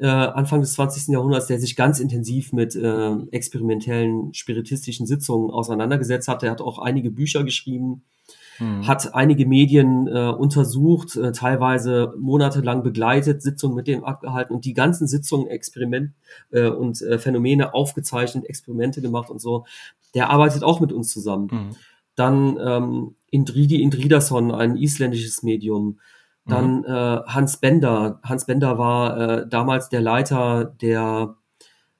äh, 0.00 0.06
Anfang 0.06 0.60
des 0.60 0.74
20. 0.74 1.08
Jahrhunderts, 1.08 1.48
der 1.48 1.58
sich 1.58 1.74
ganz 1.74 1.98
intensiv 1.98 2.52
mit 2.52 2.76
äh, 2.76 3.10
experimentellen 3.32 4.32
spiritistischen 4.32 5.06
Sitzungen 5.06 5.50
auseinandergesetzt 5.50 6.28
hat. 6.28 6.44
Er 6.44 6.52
hat 6.52 6.60
auch 6.60 6.78
einige 6.78 7.10
Bücher 7.10 7.42
geschrieben 7.42 8.04
Mhm. 8.58 8.86
hat 8.86 9.14
einige 9.14 9.46
Medien 9.46 10.06
äh, 10.08 10.30
untersucht, 10.30 11.16
äh, 11.16 11.32
teilweise 11.32 12.14
monatelang 12.18 12.82
begleitet, 12.82 13.42
Sitzungen 13.42 13.76
mit 13.76 13.86
dem 13.86 14.04
abgehalten 14.04 14.54
und 14.54 14.64
die 14.64 14.74
ganzen 14.74 15.06
Sitzungen, 15.06 15.46
Experiment 15.46 16.12
äh, 16.50 16.68
und 16.68 17.00
äh, 17.02 17.18
Phänomene 17.18 17.74
aufgezeichnet, 17.74 18.44
Experimente 18.46 19.00
gemacht 19.00 19.30
und 19.30 19.40
so. 19.40 19.64
Der 20.14 20.30
arbeitet 20.30 20.62
auch 20.64 20.80
mit 20.80 20.92
uns 20.92 21.12
zusammen. 21.12 21.48
Mhm. 21.50 21.76
Dann 22.14 22.58
ähm, 22.60 23.14
Indridi 23.30 23.82
Indridason, 23.82 24.50
ein 24.52 24.76
isländisches 24.76 25.42
Medium. 25.42 25.98
Dann 26.46 26.82
äh, 26.84 26.88
Hans 27.26 27.58
Bender. 27.58 28.20
Hans 28.22 28.46
Bender 28.46 28.78
war 28.78 29.18
äh, 29.18 29.48
damals 29.48 29.90
der 29.90 30.00
Leiter 30.00 30.64
der 30.80 31.36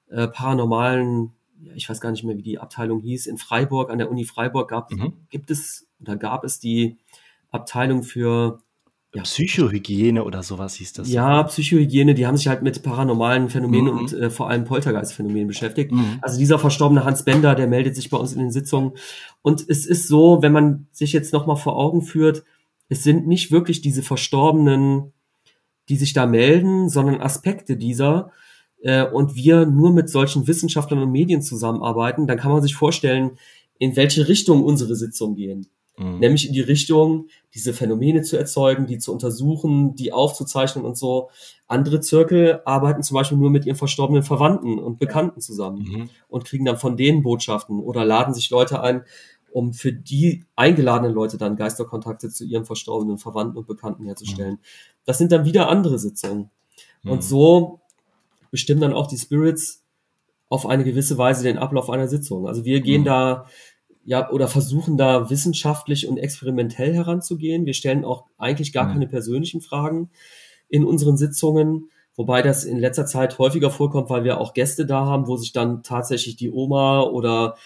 äh, 0.08 0.26
paranormalen, 0.26 1.32
ich 1.74 1.88
weiß 1.88 2.00
gar 2.00 2.10
nicht 2.10 2.24
mehr, 2.24 2.38
wie 2.38 2.42
die 2.42 2.58
Abteilung 2.58 3.00
hieß, 3.00 3.26
in 3.26 3.36
Freiburg, 3.36 3.90
an 3.90 3.98
der 3.98 4.10
Uni 4.10 4.24
Freiburg 4.24 4.70
gab, 4.70 4.90
Mhm. 4.90 5.12
gibt 5.28 5.50
es 5.50 5.87
oder 6.00 6.16
gab 6.16 6.44
es 6.44 6.58
die 6.58 6.98
Abteilung 7.50 8.02
für 8.02 8.62
ja. 9.14 9.22
Psychohygiene 9.22 10.22
oder 10.22 10.42
sowas 10.42 10.74
hieß 10.74 10.92
das. 10.92 11.10
Ja, 11.10 11.42
Psychohygiene, 11.42 12.14
die 12.14 12.26
haben 12.26 12.36
sich 12.36 12.48
halt 12.48 12.62
mit 12.62 12.82
paranormalen 12.82 13.48
Phänomenen 13.48 13.94
mhm. 13.94 13.98
und 13.98 14.12
äh, 14.12 14.28
vor 14.28 14.50
allem 14.50 14.64
Poltergeistphänomenen 14.64 15.48
beschäftigt. 15.48 15.92
Mhm. 15.92 16.18
Also 16.20 16.38
dieser 16.38 16.58
verstorbene 16.58 17.04
Hans 17.04 17.24
Bender, 17.24 17.54
der 17.54 17.68
meldet 17.68 17.96
sich 17.96 18.10
bei 18.10 18.18
uns 18.18 18.34
in 18.34 18.38
den 18.38 18.50
Sitzungen. 18.50 18.92
Und 19.40 19.64
es 19.66 19.86
ist 19.86 20.08
so, 20.08 20.42
wenn 20.42 20.52
man 20.52 20.88
sich 20.92 21.14
jetzt 21.14 21.32
nochmal 21.32 21.56
vor 21.56 21.76
Augen 21.76 22.02
führt, 22.02 22.44
es 22.90 23.02
sind 23.02 23.26
nicht 23.26 23.50
wirklich 23.50 23.80
diese 23.80 24.02
Verstorbenen, 24.02 25.12
die 25.88 25.96
sich 25.96 26.12
da 26.12 26.26
melden, 26.26 26.90
sondern 26.90 27.22
Aspekte 27.22 27.78
dieser. 27.78 28.30
Äh, 28.82 29.06
und 29.06 29.34
wir 29.34 29.64
nur 29.64 29.90
mit 29.90 30.10
solchen 30.10 30.46
Wissenschaftlern 30.46 31.02
und 31.02 31.10
Medien 31.10 31.40
zusammenarbeiten, 31.40 32.26
dann 32.26 32.38
kann 32.38 32.52
man 32.52 32.62
sich 32.62 32.74
vorstellen, 32.74 33.32
in 33.78 33.96
welche 33.96 34.28
Richtung 34.28 34.64
unsere 34.64 34.96
Sitzungen 34.96 35.36
gehen. 35.36 35.66
Mhm. 35.98 36.18
Nämlich 36.18 36.46
in 36.46 36.52
die 36.52 36.60
Richtung, 36.60 37.26
diese 37.54 37.72
Phänomene 37.72 38.22
zu 38.22 38.36
erzeugen, 38.36 38.86
die 38.86 38.98
zu 38.98 39.12
untersuchen, 39.12 39.94
die 39.94 40.12
aufzuzeichnen 40.12 40.84
und 40.84 40.96
so. 40.96 41.30
Andere 41.66 42.00
Zirkel 42.00 42.62
arbeiten 42.64 43.02
zum 43.02 43.16
Beispiel 43.16 43.38
nur 43.38 43.50
mit 43.50 43.66
ihren 43.66 43.76
verstorbenen 43.76 44.22
Verwandten 44.22 44.78
und 44.78 44.98
Bekannten 44.98 45.40
zusammen 45.40 45.82
mhm. 45.82 46.10
und 46.28 46.44
kriegen 46.44 46.64
dann 46.64 46.78
von 46.78 46.96
denen 46.96 47.22
Botschaften 47.22 47.80
oder 47.80 48.04
laden 48.04 48.32
sich 48.32 48.48
Leute 48.50 48.80
ein, 48.82 49.02
um 49.50 49.72
für 49.72 49.92
die 49.92 50.44
eingeladenen 50.56 51.14
Leute 51.14 51.38
dann 51.38 51.56
Geisterkontakte 51.56 52.30
zu 52.30 52.44
ihren 52.44 52.64
verstorbenen 52.64 53.18
Verwandten 53.18 53.56
und 53.58 53.66
Bekannten 53.66 54.04
herzustellen. 54.04 54.54
Mhm. 54.54 54.60
Das 55.04 55.18
sind 55.18 55.32
dann 55.32 55.44
wieder 55.44 55.68
andere 55.68 55.98
Sitzungen. 55.98 56.50
Und 57.04 57.16
mhm. 57.16 57.22
so 57.22 57.80
bestimmen 58.50 58.80
dann 58.80 58.92
auch 58.92 59.06
die 59.06 59.18
Spirits 59.18 59.84
auf 60.48 60.66
eine 60.66 60.84
gewisse 60.84 61.18
Weise 61.18 61.42
den 61.42 61.58
Ablauf 61.58 61.90
einer 61.90 62.08
Sitzung. 62.08 62.46
Also 62.46 62.64
wir 62.64 62.80
gehen 62.80 63.02
mhm. 63.02 63.06
da 63.06 63.46
ja, 64.08 64.30
oder 64.30 64.48
versuchen 64.48 64.96
da 64.96 65.28
wissenschaftlich 65.28 66.08
und 66.08 66.16
experimentell 66.16 66.94
heranzugehen. 66.94 67.66
Wir 67.66 67.74
stellen 67.74 68.06
auch 68.06 68.24
eigentlich 68.38 68.72
gar 68.72 68.86
mhm. 68.86 68.92
keine 68.94 69.06
persönlichen 69.06 69.60
Fragen 69.60 70.08
in 70.70 70.82
unseren 70.86 71.18
Sitzungen, 71.18 71.90
wobei 72.16 72.40
das 72.40 72.64
in 72.64 72.78
letzter 72.78 73.04
Zeit 73.04 73.38
häufiger 73.38 73.70
vorkommt, 73.70 74.08
weil 74.08 74.24
wir 74.24 74.40
auch 74.40 74.54
Gäste 74.54 74.86
da 74.86 75.04
haben, 75.04 75.26
wo 75.26 75.36
sich 75.36 75.52
dann 75.52 75.82
tatsächlich 75.82 76.36
die 76.36 76.50
Oma 76.50 77.02
oder 77.02 77.56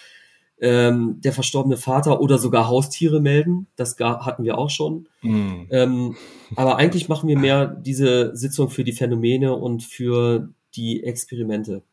ähm, 0.60 1.20
der 1.20 1.32
verstorbene 1.32 1.76
Vater 1.76 2.20
oder 2.20 2.38
sogar 2.38 2.66
Haustiere 2.66 3.20
melden. 3.20 3.68
Das 3.76 3.96
hatten 4.00 4.42
wir 4.42 4.58
auch 4.58 4.70
schon. 4.70 5.06
Mhm. 5.20 5.68
Ähm, 5.70 6.16
aber 6.56 6.74
eigentlich 6.74 7.08
machen 7.08 7.28
wir 7.28 7.38
mehr 7.38 7.68
diese 7.68 8.34
Sitzung 8.34 8.68
für 8.68 8.82
die 8.82 8.90
Phänomene 8.90 9.54
und 9.54 9.84
für 9.84 10.48
die 10.74 11.04
Experimente. 11.04 11.84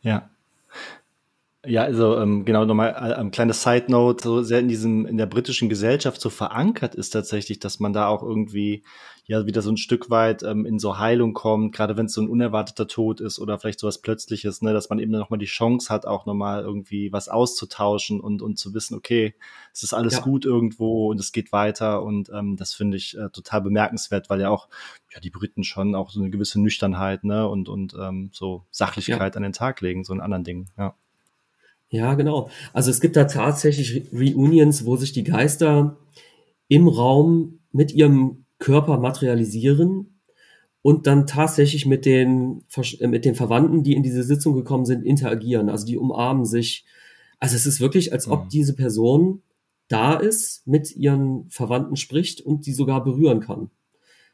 Ja. 0.00 0.30
Ja, 1.64 1.82
also 1.82 2.18
ähm, 2.18 2.44
genau 2.44 2.64
nochmal 2.64 2.90
äh, 2.90 3.14
ein 3.14 3.30
kleines 3.30 3.62
Side 3.62 3.84
Note, 3.86 4.20
so 4.20 4.42
sehr 4.42 4.58
in 4.58 4.66
diesem 4.66 5.06
in 5.06 5.16
der 5.16 5.26
britischen 5.26 5.68
Gesellschaft 5.68 6.20
so 6.20 6.28
verankert 6.28 6.96
ist 6.96 7.10
tatsächlich, 7.10 7.60
dass 7.60 7.78
man 7.78 7.92
da 7.92 8.08
auch 8.08 8.24
irgendwie 8.24 8.82
ja 9.26 9.46
wieder 9.46 9.62
so 9.62 9.70
ein 9.70 9.76
Stück 9.76 10.10
weit 10.10 10.42
ähm, 10.42 10.66
in 10.66 10.80
so 10.80 10.98
Heilung 10.98 11.34
kommt, 11.34 11.72
gerade 11.72 11.96
wenn 11.96 12.06
es 12.06 12.14
so 12.14 12.20
ein 12.20 12.28
unerwarteter 12.28 12.88
Tod 12.88 13.20
ist 13.20 13.38
oder 13.38 13.60
vielleicht 13.60 13.78
sowas 13.78 14.00
Plötzliches, 14.02 14.60
ne, 14.62 14.72
dass 14.72 14.90
man 14.90 14.98
eben 14.98 15.12
nochmal 15.12 15.38
die 15.38 15.46
Chance 15.46 15.88
hat, 15.88 16.04
auch 16.04 16.26
nochmal 16.26 16.62
irgendwie 16.62 17.12
was 17.12 17.28
auszutauschen 17.28 18.20
und 18.20 18.42
und 18.42 18.58
zu 18.58 18.74
wissen, 18.74 18.96
okay, 18.96 19.36
es 19.72 19.84
ist 19.84 19.94
alles 19.94 20.14
ja. 20.14 20.20
gut 20.22 20.44
irgendwo 20.44 21.12
und 21.12 21.20
es 21.20 21.30
geht 21.30 21.52
weiter 21.52 22.02
und 22.02 22.28
ähm, 22.34 22.56
das 22.56 22.74
finde 22.74 22.96
ich 22.96 23.16
äh, 23.16 23.30
total 23.30 23.60
bemerkenswert, 23.60 24.30
weil 24.30 24.40
ja 24.40 24.50
auch 24.50 24.68
ja 25.14 25.20
die 25.20 25.30
Briten 25.30 25.62
schon 25.62 25.94
auch 25.94 26.10
so 26.10 26.18
eine 26.20 26.30
gewisse 26.30 26.60
Nüchternheit 26.60 27.22
ne 27.22 27.48
und 27.48 27.68
und 27.68 27.94
ähm, 27.94 28.30
so 28.32 28.64
Sachlichkeit 28.72 29.34
ja. 29.34 29.36
an 29.36 29.44
den 29.44 29.52
Tag 29.52 29.80
legen, 29.80 30.02
so 30.02 30.12
in 30.12 30.20
anderen 30.20 30.42
Dingen, 30.42 30.70
ja. 30.76 30.96
Ja, 31.92 32.14
genau. 32.14 32.48
Also 32.72 32.90
es 32.90 33.02
gibt 33.02 33.16
da 33.16 33.24
tatsächlich 33.24 34.10
Reunions, 34.14 34.86
wo 34.86 34.96
sich 34.96 35.12
die 35.12 35.24
Geister 35.24 35.98
im 36.66 36.88
Raum 36.88 37.60
mit 37.70 37.92
ihrem 37.92 38.46
Körper 38.58 38.98
materialisieren 38.98 40.20
und 40.80 41.06
dann 41.06 41.26
tatsächlich 41.26 41.84
mit 41.84 42.06
den, 42.06 42.64
äh, 42.98 43.06
mit 43.06 43.26
den 43.26 43.34
Verwandten, 43.34 43.82
die 43.82 43.92
in 43.92 44.02
diese 44.02 44.22
Sitzung 44.22 44.54
gekommen 44.54 44.86
sind, 44.86 45.04
interagieren. 45.04 45.68
Also 45.68 45.84
die 45.84 45.98
umarmen 45.98 46.46
sich. 46.46 46.86
Also 47.38 47.56
es 47.56 47.66
ist 47.66 47.78
wirklich, 47.78 48.10
als 48.14 48.26
ob 48.26 48.44
mhm. 48.44 48.48
diese 48.48 48.74
Person 48.74 49.42
da 49.88 50.14
ist, 50.14 50.66
mit 50.66 50.96
ihren 50.96 51.50
Verwandten 51.50 51.96
spricht 51.96 52.40
und 52.40 52.64
die 52.64 52.72
sogar 52.72 53.04
berühren 53.04 53.40
kann. 53.40 53.70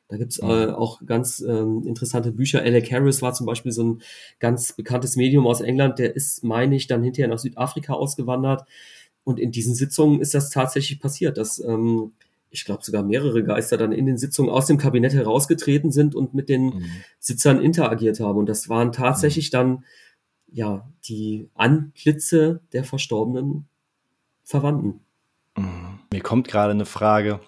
Da 0.09 0.17
gibt's 0.17 0.39
äh, 0.39 0.67
auch 0.71 1.05
ganz 1.05 1.41
ähm, 1.41 1.83
interessante 1.87 2.33
Bücher. 2.33 2.63
Alec 2.63 2.91
Harris 2.91 3.21
war 3.21 3.35
zum 3.35 3.47
Beispiel 3.47 3.73
so 3.73 3.85
ein 3.85 4.03
ganz 4.39 4.73
bekanntes 4.73 5.17
Medium 5.17 5.47
aus 5.47 5.61
England, 5.61 5.99
der 5.99 6.17
ist, 6.17 6.43
meine 6.43 6.77
ich, 6.77 6.87
dann 6.87 7.03
hinterher 7.03 7.29
nach 7.29 7.39
Südafrika 7.39 7.93
ausgewandert. 7.93 8.65
Und 9.25 9.39
in 9.39 9.53
diesen 9.53 9.75
Sitzungen 9.75 10.21
ist 10.21 10.33
das 10.33 10.49
tatsächlich 10.49 10.99
passiert, 10.99 11.37
dass 11.37 11.59
ähm, 11.59 12.13
ich 12.51 12.65
glaube 12.65 12.83
sogar 12.83 13.03
mehrere 13.03 13.45
Geister 13.45 13.77
dann 13.77 13.93
in 13.93 14.07
den 14.07 14.17
Sitzungen 14.17 14.51
aus 14.51 14.67
dem 14.67 14.79
Kabinett 14.79 15.13
herausgetreten 15.13 15.93
sind 15.93 16.15
und 16.15 16.33
mit 16.33 16.49
den 16.49 16.65
mhm. 16.65 16.91
Sitzern 17.19 17.61
interagiert 17.61 18.21
haben. 18.21 18.39
Und 18.39 18.49
das 18.49 18.71
waren 18.71 18.93
tatsächlich 18.93 19.49
mhm. 19.49 19.53
dann 19.53 19.85
ja 20.51 20.89
die 21.05 21.51
Antlitze 21.55 22.61
der 22.73 22.85
verstorbenen 22.85 23.67
Verwandten. 24.43 25.01
Mhm. 25.55 25.99
Mir 26.11 26.23
kommt 26.23 26.49
gerade 26.49 26.71
eine 26.71 26.87
Frage 26.87 27.41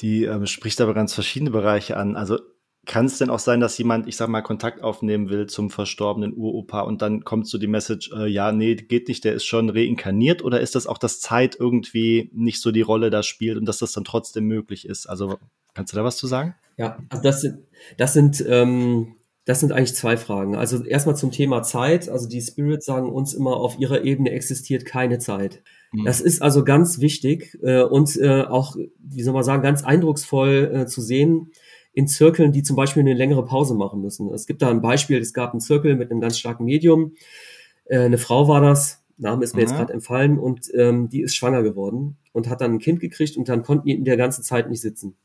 die 0.00 0.24
ähm, 0.24 0.46
spricht 0.46 0.80
aber 0.80 0.94
ganz 0.94 1.14
verschiedene 1.14 1.50
Bereiche 1.50 1.96
an. 1.96 2.16
Also 2.16 2.38
kann 2.86 3.06
es 3.06 3.18
denn 3.18 3.30
auch 3.30 3.40
sein, 3.40 3.60
dass 3.60 3.76
jemand, 3.78 4.06
ich 4.06 4.16
sag 4.16 4.28
mal, 4.28 4.42
Kontakt 4.42 4.82
aufnehmen 4.82 5.28
will 5.28 5.46
zum 5.46 5.70
verstorbenen 5.70 6.34
Uropa 6.34 6.82
und 6.82 7.02
dann 7.02 7.24
kommt 7.24 7.48
so 7.48 7.58
die 7.58 7.66
Message, 7.66 8.12
äh, 8.16 8.26
ja, 8.26 8.52
nee, 8.52 8.76
geht 8.76 9.08
nicht, 9.08 9.24
der 9.24 9.34
ist 9.34 9.44
schon 9.44 9.68
reinkarniert 9.68 10.42
oder 10.42 10.60
ist 10.60 10.76
das 10.76 10.86
auch, 10.86 10.98
dass 10.98 11.20
Zeit 11.20 11.56
irgendwie 11.58 12.30
nicht 12.32 12.62
so 12.62 12.70
die 12.70 12.82
Rolle 12.82 13.10
da 13.10 13.22
spielt 13.24 13.58
und 13.58 13.66
dass 13.66 13.78
das 13.78 13.92
dann 13.92 14.04
trotzdem 14.04 14.44
möglich 14.44 14.88
ist? 14.88 15.06
Also 15.06 15.38
kannst 15.74 15.92
du 15.92 15.96
da 15.96 16.04
was 16.04 16.16
zu 16.16 16.28
sagen? 16.28 16.54
Ja, 16.76 16.98
also 17.08 17.22
das 17.22 17.40
sind, 17.40 17.58
das 17.96 18.12
sind, 18.12 18.44
ähm, 18.48 19.16
das 19.44 19.60
sind 19.60 19.72
eigentlich 19.72 19.94
zwei 19.94 20.16
Fragen. 20.16 20.56
Also 20.56 20.84
erstmal 20.84 21.16
zum 21.16 21.32
Thema 21.32 21.62
Zeit. 21.62 22.08
Also 22.08 22.28
die 22.28 22.40
Spirits 22.40 22.86
sagen 22.86 23.10
uns 23.10 23.34
immer, 23.34 23.56
auf 23.56 23.78
ihrer 23.78 24.04
Ebene 24.04 24.30
existiert 24.30 24.84
keine 24.84 25.18
Zeit. 25.18 25.62
Mhm. 25.96 26.04
Das 26.04 26.20
ist 26.20 26.42
also 26.42 26.64
ganz 26.64 27.00
wichtig 27.00 27.58
äh, 27.62 27.82
und 27.82 28.16
äh, 28.16 28.42
auch, 28.42 28.76
wie 28.98 29.22
soll 29.22 29.34
man 29.34 29.44
sagen, 29.44 29.62
ganz 29.62 29.82
eindrucksvoll 29.82 30.70
äh, 30.72 30.86
zu 30.86 31.00
sehen 31.00 31.52
in 31.92 32.06
Zirkeln, 32.06 32.52
die 32.52 32.62
zum 32.62 32.76
Beispiel 32.76 33.00
eine 33.00 33.14
längere 33.14 33.44
Pause 33.44 33.74
machen 33.74 34.02
müssen. 34.02 34.32
Es 34.32 34.46
gibt 34.46 34.60
da 34.60 34.70
ein 34.70 34.82
Beispiel, 34.82 35.18
es 35.18 35.32
gab 35.32 35.52
einen 35.52 35.60
Zirkel 35.60 35.96
mit 35.96 36.10
einem 36.10 36.20
ganz 36.20 36.38
starken 36.38 36.64
Medium. 36.64 37.12
Äh, 37.86 38.00
eine 38.00 38.18
Frau 38.18 38.48
war 38.48 38.60
das, 38.60 39.02
Name 39.16 39.42
ist 39.42 39.54
mir 39.54 39.62
mhm. 39.62 39.68
jetzt 39.68 39.76
gerade 39.76 39.92
entfallen, 39.94 40.38
und 40.38 40.70
ähm, 40.74 41.08
die 41.08 41.22
ist 41.22 41.34
schwanger 41.34 41.62
geworden 41.62 42.18
und 42.32 42.50
hat 42.50 42.60
dann 42.60 42.74
ein 42.74 42.78
Kind 42.78 43.00
gekriegt 43.00 43.38
und 43.38 43.48
dann 43.48 43.62
konnten 43.62 43.86
die 43.86 43.94
in 43.94 44.04
der 44.04 44.18
ganzen 44.18 44.42
Zeit 44.42 44.68
nicht 44.68 44.82
sitzen. 44.82 45.16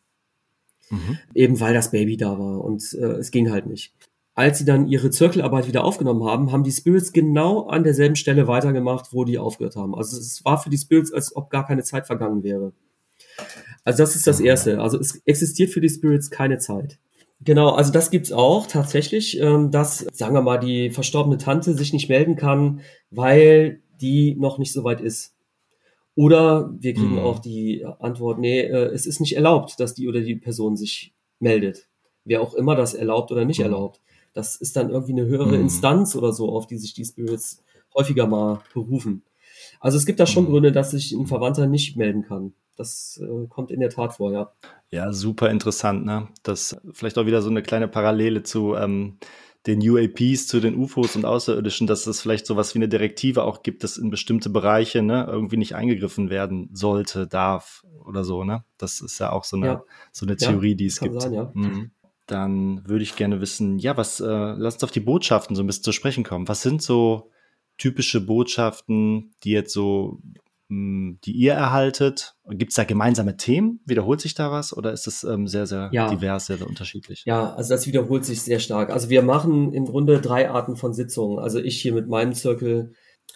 Mhm. 0.90 1.18
Eben 1.34 1.60
weil 1.60 1.74
das 1.74 1.92
Baby 1.92 2.16
da 2.16 2.40
war 2.40 2.64
und 2.64 2.94
äh, 2.94 3.18
es 3.18 3.32
ging 3.32 3.52
halt 3.52 3.66
nicht 3.66 3.94
als 4.34 4.60
sie 4.60 4.66
dann 4.66 4.88
ihre 4.88 5.10
Zirkelarbeit 5.10 5.68
wieder 5.68 5.84
aufgenommen 5.84 6.24
haben, 6.24 6.52
haben 6.52 6.64
die 6.64 6.72
Spirits 6.72 7.12
genau 7.12 7.68
an 7.68 7.84
derselben 7.84 8.16
Stelle 8.16 8.48
weitergemacht, 8.48 9.08
wo 9.12 9.26
die 9.26 9.38
aufgehört 9.38 9.76
haben. 9.76 9.94
Also 9.94 10.18
es 10.18 10.44
war 10.46 10.62
für 10.62 10.70
die 10.70 10.78
Spirits, 10.78 11.12
als 11.12 11.36
ob 11.36 11.50
gar 11.50 11.66
keine 11.68 11.84
Zeit 11.84 12.08
vergangen 12.08 12.44
wäre. 12.44 12.74
Also 13.84 14.04
das 14.04 14.16
ist 14.16 14.28
das 14.28 14.40
Erste. 14.40 14.80
Also 14.80 15.00
es 15.00 15.22
existiert 15.26 15.72
für 15.72 15.82
die 15.82 15.90
Spirits 15.90 16.30
keine 16.30 16.60
Zeit. 16.60 17.00
Genau, 17.44 17.70
also 17.70 17.92
das 17.92 18.12
gibt's 18.12 18.32
auch 18.32 18.68
tatsächlich, 18.68 19.40
ähm, 19.40 19.72
dass, 19.72 20.06
sagen 20.14 20.36
wir 20.36 20.44
mal, 20.44 20.60
die 20.60 20.92
verstorbene 20.92 21.38
Tante 21.38 21.74
sich 21.74 21.92
nicht 21.92 22.08
melden 22.08 22.36
kann, 22.36 22.82
weil 23.10 23.82
die 24.00 24.36
noch 24.36 24.60
nicht 24.60 24.74
so 24.74 24.84
weit 24.84 25.02
ist. 25.02 25.36
Oder 26.14 26.72
wir 26.80 26.94
kriegen 26.94 27.14
mhm. 27.14 27.20
auch 27.20 27.40
die 27.40 27.86
Antwort, 28.00 28.38
nee, 28.38 28.62
äh, 28.62 28.92
es 28.94 29.08
ist 29.08 29.20
nicht 29.22 29.36
erlaubt, 29.36 29.80
dass 29.80 29.96
die 29.96 30.08
oder 30.08 30.22
die 30.22 30.36
Person 30.36 30.78
sich 30.78 31.16
meldet. 31.40 31.88
Wer 32.26 32.42
auch 32.42 32.54
immer 32.54 32.76
das 32.76 32.94
erlaubt 32.94 33.32
oder 33.32 33.44
nicht 33.44 33.60
mhm. 33.60 33.66
erlaubt. 33.66 34.02
Das 34.34 34.56
ist 34.56 34.76
dann 34.76 34.90
irgendwie 34.90 35.14
eine 35.14 35.26
höhere 35.26 35.56
mhm. 35.56 35.62
Instanz 35.62 36.16
oder 36.16 36.32
so, 36.34 36.50
auf 36.50 36.68
die 36.68 36.78
sich 36.78 36.94
die 36.94 37.06
Spirits 37.06 37.64
häufiger 37.94 38.28
mal 38.28 38.62
berufen. 38.74 39.24
Also 39.80 39.98
es 39.98 40.06
gibt 40.06 40.20
da 40.20 40.26
schon 40.26 40.46
mhm. 40.46 40.50
Gründe, 40.50 40.72
dass 40.72 40.92
sich 40.92 41.12
ein 41.12 41.28
Verwandter 41.28 41.68
nicht 41.68 41.98
melden 41.98 42.24
kann. 42.24 42.54
Das 42.78 43.22
äh, 43.22 43.48
kommt 43.48 43.72
in 43.72 43.80
der 43.80 43.90
Tat 43.90 44.14
vor, 44.14 44.32
ja. 44.32 44.52
Ja, 44.90 45.12
super 45.14 45.50
interessant, 45.50 46.06
ne? 46.06 46.30
Das 46.44 46.78
vielleicht 46.94 47.18
auch 47.18 47.26
wieder 47.26 47.42
so 47.42 47.50
eine 47.50 47.62
kleine 47.62 47.88
Parallele 47.88 48.44
zu 48.44 48.76
ähm, 48.76 49.18
den 49.68 49.88
UAPs, 49.88 50.48
zu 50.48 50.60
den 50.60 50.76
UFOs 50.76 51.16
und 51.16 51.26
Außerirdischen, 51.26 51.86
dass 51.86 52.08
es 52.08 52.22
vielleicht 52.22 52.48
sowas 52.48 52.74
wie 52.74 52.80
eine 52.80 52.90
Direktive 52.90 53.44
auch 53.44 53.62
gibt, 53.62 53.84
dass 53.84 53.98
in 53.98 54.10
bestimmte 54.10 54.50
Bereiche 54.50 55.04
ne, 55.04 55.28
irgendwie 55.30 55.58
nicht 55.58 55.76
eingegriffen 55.76 56.30
werden 56.30 56.70
sollte, 56.74 57.28
darf 57.28 57.86
oder 58.06 58.24
so, 58.24 58.44
ne? 58.44 58.64
Das 58.78 59.02
ist 59.02 59.20
ja 59.20 59.32
auch 59.32 59.44
so 59.44 59.58
eine, 59.58 59.66
ja. 59.68 59.84
so 60.12 60.26
eine 60.26 60.38
Theorie, 60.38 60.72
ja, 60.72 60.76
die 60.76 60.86
es 60.88 61.00
gibt. 61.00 61.22
Sein, 61.22 61.34
ja. 61.34 61.52
Mhm 61.54 61.92
dann 62.32 62.88
würde 62.88 63.04
ich 63.04 63.16
gerne 63.16 63.42
wissen, 63.42 63.78
ja, 63.78 63.98
was, 63.98 64.20
äh, 64.22 64.26
lass 64.26 64.76
uns 64.76 64.84
auf 64.84 64.92
die 64.92 65.02
Botschaften 65.02 65.56
so 65.56 65.64
ein 65.64 65.68
bisschen 65.68 65.84
zu 65.84 65.92
sprechen 65.92 66.24
kommen. 66.24 66.48
Was 66.48 66.62
sind 66.62 66.82
so 66.82 67.30
typische 67.78 68.22
Botschaften, 68.22 69.34
die 69.44 69.52
jetzt 69.52 69.74
so, 69.74 70.20
mh, 70.70 70.76
hm, 70.76 71.20
die 71.26 71.34
ihr 71.34 71.54
erhaltet? 71.54 72.36
Gibt 72.50 72.72
es 72.72 72.76
da 72.76 72.86
gemeinsame 72.86 73.36
Themen? 73.36 73.82
Wiederholt 73.86 74.22
sich 74.22 74.34
da 74.34 74.50
was 74.50 74.76
oder 74.76 74.94
ist 74.94 75.08
es 75.08 75.26
ähm, 75.26 75.48
sehr, 75.48 75.68
sehr 75.68 75.90
ja. 75.92 76.08
divers, 76.08 76.46
sehr, 76.46 76.58
sehr 76.58 76.68
unterschiedlich? 76.68 77.24
Ja, 77.26 77.54
also 77.54 77.74
das 77.74 77.86
wiederholt 77.86 78.24
sich 78.24 78.42
sehr 78.42 78.60
stark. 78.60 78.92
Also 78.92 79.10
wir 79.10 79.24
machen 79.24 79.74
im 79.74 79.86
Grunde 79.86 80.22
drei 80.22 80.50
Arten 80.50 80.78
von 80.78 80.94
Sitzungen. 80.94 81.40
Also 81.40 81.60
ich 81.60 81.82
hier 81.82 81.94
mit 81.94 82.08
meinem 82.08 82.34
Zirkel. 82.34 82.94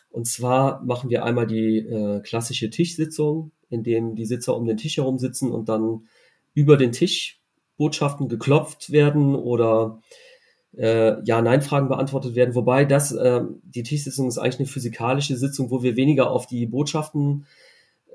Und 0.10 0.26
zwar 0.28 0.82
machen 0.86 1.10
wir 1.10 1.26
einmal 1.26 1.48
die 1.48 1.80
äh, 1.80 2.22
klassische 2.22 2.70
Tischsitzung, 2.70 3.52
in 3.68 3.84
dem 3.84 4.16
die 4.16 4.26
Sitzer 4.26 4.56
um 4.56 4.66
den 4.66 4.78
Tisch 4.78 4.96
herum 4.96 5.18
sitzen 5.18 5.52
und 5.52 5.68
dann 5.68 6.08
über 6.54 6.78
den 6.78 6.94
Tisch 6.94 7.42
Botschaften 7.78 8.30
geklopft 8.30 8.92
werden 8.92 9.36
oder 9.36 10.02
äh, 10.78 11.22
Ja-Nein-Fragen 11.24 11.88
beantwortet 11.88 12.36
werden. 12.36 12.56
Wobei 12.56 12.86
das, 12.86 13.12
äh, 13.12 13.42
die 13.64 13.84
Tischsitzung 13.84 14.28
ist 14.28 14.38
eigentlich 14.38 14.60
eine 14.60 14.68
physikalische 14.68 15.38
Sitzung, 15.38 15.72
wo 15.72 15.84
wir 15.84 15.96
weniger 15.96 16.32
auf 16.32 16.48
die 16.48 16.66
Botschaften 16.66 17.46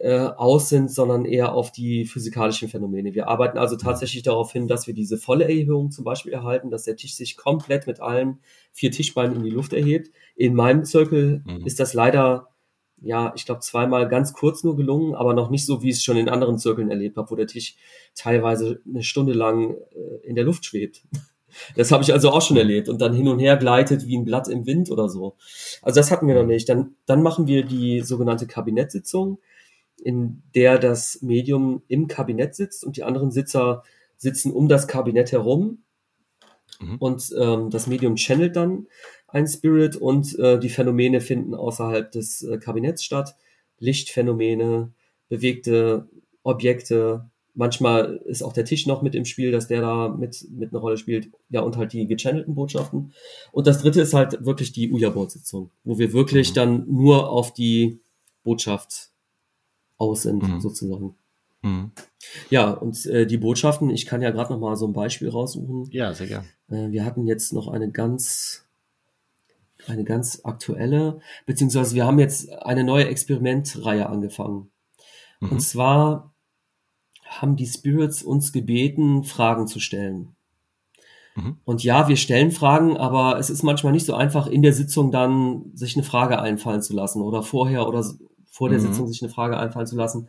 äh, 0.01 0.19
aus 0.19 0.71
sind, 0.71 0.91
sondern 0.91 1.27
eher 1.27 1.53
auf 1.53 1.73
die 1.73 2.07
physikalischen 2.07 2.69
Phänomene. 2.69 3.15
Wir 3.15 3.29
arbeiten 3.29 3.59
also 3.59 3.77
tatsächlich 3.77 4.23
darauf 4.23 4.53
hin, 4.53 4.67
dass 4.67 4.87
wir 4.87 4.95
diese 4.95 5.19
volle 5.19 5.45
Erhebung 5.45 5.91
zum 5.91 6.05
Beispiel 6.05 6.33
erhalten, 6.33 6.71
dass 6.71 6.85
der 6.85 6.97
Tisch 6.97 7.15
sich 7.15 7.37
komplett 7.37 7.87
mit 7.87 8.01
allen 8.01 8.39
vier 8.73 8.91
Tischbeinen 8.91 9.37
in 9.37 9.43
die 9.45 9.51
Luft 9.51 9.73
erhebt. 9.75 10.11
In 10.37 10.55
meinem 10.55 10.85
Zirkel 10.85 11.43
mhm. 11.45 11.67
ist 11.67 11.81
das 11.81 11.93
leider, 11.93 12.49
ja, 13.03 13.33
ich 13.37 13.47
glaube, 13.47 13.61
zweimal 13.61 14.09
ganz 14.09 14.33
kurz 14.33 14.65
nur 14.65 14.77
gelungen, 14.77 15.15
aber 15.15 15.35
noch 15.35 15.51
nicht 15.51 15.67
so, 15.67 15.83
wie 15.83 15.91
ich 15.91 15.97
es 15.97 16.05
schon 16.05 16.17
in 16.17 16.29
anderen 16.29 16.59
Zirkeln 16.59 16.91
erlebt 16.91 17.17
habe, 17.17 17.31
wo 17.31 17.37
der 17.37 17.47
Tisch 17.47 17.77
teilweise 18.15 18.81
eine 18.87 19.03
Stunde 19.03 19.33
lang 19.33 19.75
äh, 19.75 20.27
in 20.27 20.35
der 20.35 20.45
Luft 20.45 20.65
schwebt. 20.65 21.03
Das 21.75 21.91
habe 21.91 22.05
ich 22.05 22.13
also 22.13 22.31
auch 22.31 22.43
schon 22.43 22.57
erlebt 22.57 22.89
und 22.89 23.01
dann 23.01 23.13
hin 23.13 23.27
und 23.27 23.41
her 23.41 23.57
gleitet 23.57 24.07
wie 24.07 24.17
ein 24.17 24.25
Blatt 24.25 24.47
im 24.47 24.67
Wind 24.67 24.89
oder 24.89 25.09
so. 25.09 25.35
Also 25.83 25.99
das 25.99 26.13
hatten 26.13 26.29
wir 26.29 26.37
noch 26.37 26.47
nicht. 26.47 26.69
Dann, 26.69 26.95
dann 27.07 27.25
machen 27.25 27.49
wir 27.49 27.65
die 27.65 28.03
sogenannte 28.03 28.47
Kabinettssitzung 28.47 29.41
in 30.03 30.43
der 30.55 30.79
das 30.79 31.23
Medium 31.23 31.83
im 31.89 32.09
Kabinett 32.09 32.55
sitzt 32.55 32.85
und 32.85 32.97
die 32.97 33.03
anderen 33.03 33.31
Sitzer 33.31 33.83
sitzen 34.17 34.53
um 34.53 34.69
das 34.69 34.89
Kabinett 34.89 35.33
herum. 35.33 35.83
Mhm. 36.81 36.97
Und 36.99 37.35
ähm, 37.39 37.71
das 37.71 37.87
Medium 37.87 38.17
channelt 38.17 38.57
dann 38.57 38.87
ein 39.29 39.47
Spirit 39.47 39.97
und 39.97 40.39
äh, 40.39 40.59
die 40.59 40.69
Phänomene 40.69 41.21
finden 41.21 41.55
außerhalb 41.55 42.11
des 42.11 42.43
äh, 42.43 42.59
Kabinetts 42.59 43.05
statt. 43.05 43.37
Lichtphänomene, 43.79 44.93
bewegte 45.29 46.09
Objekte. 46.43 47.29
Manchmal 47.55 48.21
ist 48.27 48.43
auch 48.43 48.53
der 48.53 48.65
Tisch 48.65 48.87
noch 48.87 49.03
mit 49.03 49.15
im 49.15 49.25
Spiel, 49.25 49.53
dass 49.53 49.69
der 49.69 49.81
da 49.81 50.09
mit, 50.09 50.47
mit 50.51 50.73
einer 50.73 50.81
Rolle 50.81 50.97
spielt. 50.97 51.31
Ja, 51.49 51.61
und 51.61 51.77
halt 51.77 51.93
die 51.93 52.07
gechannelten 52.07 52.55
Botschaften. 52.55 53.13
Und 53.53 53.67
das 53.67 53.81
dritte 53.81 54.01
ist 54.01 54.15
halt 54.15 54.45
wirklich 54.45 54.73
die 54.73 54.91
Uja-Board-Sitzung, 54.91 55.71
wo 55.85 55.99
wir 55.99 56.13
wirklich 56.13 56.51
mhm. 56.51 56.55
dann 56.55 56.85
nur 56.89 57.31
auf 57.31 57.53
die 57.53 58.01
Botschaft 58.43 59.11
aus 59.99 60.23
sind, 60.23 60.43
mhm. 60.43 60.61
sozusagen. 60.61 61.15
Mhm. 61.63 61.93
Ja, 62.49 62.71
und 62.71 63.05
äh, 63.07 63.27
die 63.27 63.39
Botschaften, 63.39 63.91
ich 63.91 64.07
kann 64.07 64.23
ja 64.23 64.31
gerade 64.31 64.53
noch 64.53 64.61
mal 64.61 64.77
so 64.77 64.87
ein 64.87 64.93
Beispiel 64.93 65.29
raussuchen. 65.29 65.89
Ja, 65.91 66.13
sehr 66.15 66.27
gerne. 66.27 66.47
Äh, 66.69 66.91
wir 66.91 67.05
hatten 67.05 67.27
jetzt 67.27 67.53
noch 67.53 67.69
eine 67.69 67.91
ganz, 67.91 68.67
eine 69.87 70.05
ganz 70.05 70.41
aktuelle, 70.45 71.21
beziehungsweise 71.47 71.95
wir 71.95 72.07
haben 72.07 72.19
jetzt 72.19 72.51
eine 72.51 72.85
neue 72.85 73.09
Experimentreihe 73.09 74.09
angefangen. 74.09 74.71
Mhm. 75.41 75.51
Und 75.51 75.61
zwar 75.61 76.35
haben 77.25 77.57
die 77.57 77.67
Spirits 77.67 78.23
uns 78.23 78.53
gebeten, 78.53 79.25
Fragen 79.25 79.67
zu 79.67 79.81
stellen. 79.81 80.35
Mhm. 81.37 81.59
Und 81.65 81.85
ja, 81.85 82.09
wir 82.09 82.17
stellen 82.17 82.51
Fragen, 82.51 82.97
aber 82.97 83.39
es 83.39 83.51
ist 83.51 83.63
manchmal 83.63 83.93
nicht 83.93 84.07
so 84.07 84.15
einfach, 84.15 84.47
in 84.47 84.63
der 84.63 84.73
Sitzung 84.73 85.11
dann 85.11 85.71
sich 85.75 85.95
eine 85.97 86.05
Frage 86.05 86.41
einfallen 86.41 86.83
zu 86.83 86.95
lassen 86.95 87.23
oder 87.23 87.43
vorher 87.43 87.87
oder 87.87 88.05
vor 88.51 88.69
der 88.69 88.79
mhm. 88.79 88.83
Sitzung 88.83 89.09
sich 89.09 89.23
eine 89.23 89.31
Frage 89.31 89.59
einfallen 89.59 89.87
zu 89.87 89.97
lassen. 89.97 90.29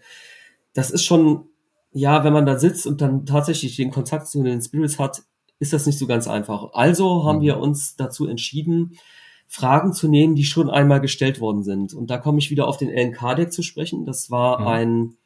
Das 0.73 0.91
ist 0.91 1.03
schon, 1.03 1.45
ja, 1.91 2.23
wenn 2.23 2.33
man 2.33 2.45
da 2.45 2.57
sitzt 2.57 2.87
und 2.87 3.01
dann 3.01 3.25
tatsächlich 3.25 3.75
den 3.75 3.91
Kontakt 3.91 4.27
zu 4.27 4.41
den 4.43 4.61
Spirits 4.61 4.99
hat, 4.99 5.23
ist 5.59 5.73
das 5.73 5.85
nicht 5.85 5.99
so 5.99 6.07
ganz 6.07 6.27
einfach. 6.27 6.73
Also 6.73 7.23
haben 7.23 7.37
mhm. 7.37 7.43
wir 7.43 7.57
uns 7.59 7.95
dazu 7.95 8.27
entschieden, 8.27 8.97
Fragen 9.47 9.93
zu 9.93 10.07
nehmen, 10.07 10.33
die 10.33 10.45
schon 10.45 10.69
einmal 10.69 11.01
gestellt 11.01 11.41
worden 11.41 11.61
sind. 11.61 11.93
Und 11.93 12.09
da 12.09 12.17
komme 12.17 12.39
ich 12.39 12.49
wieder 12.49 12.67
auf 12.67 12.77
den 12.77 12.89
Alan 12.89 13.11
Kardec 13.11 13.51
zu 13.51 13.63
sprechen. 13.63 14.05
Das 14.05 14.31
war 14.31 14.61
mhm. 14.61 14.67
ein, 14.67 15.17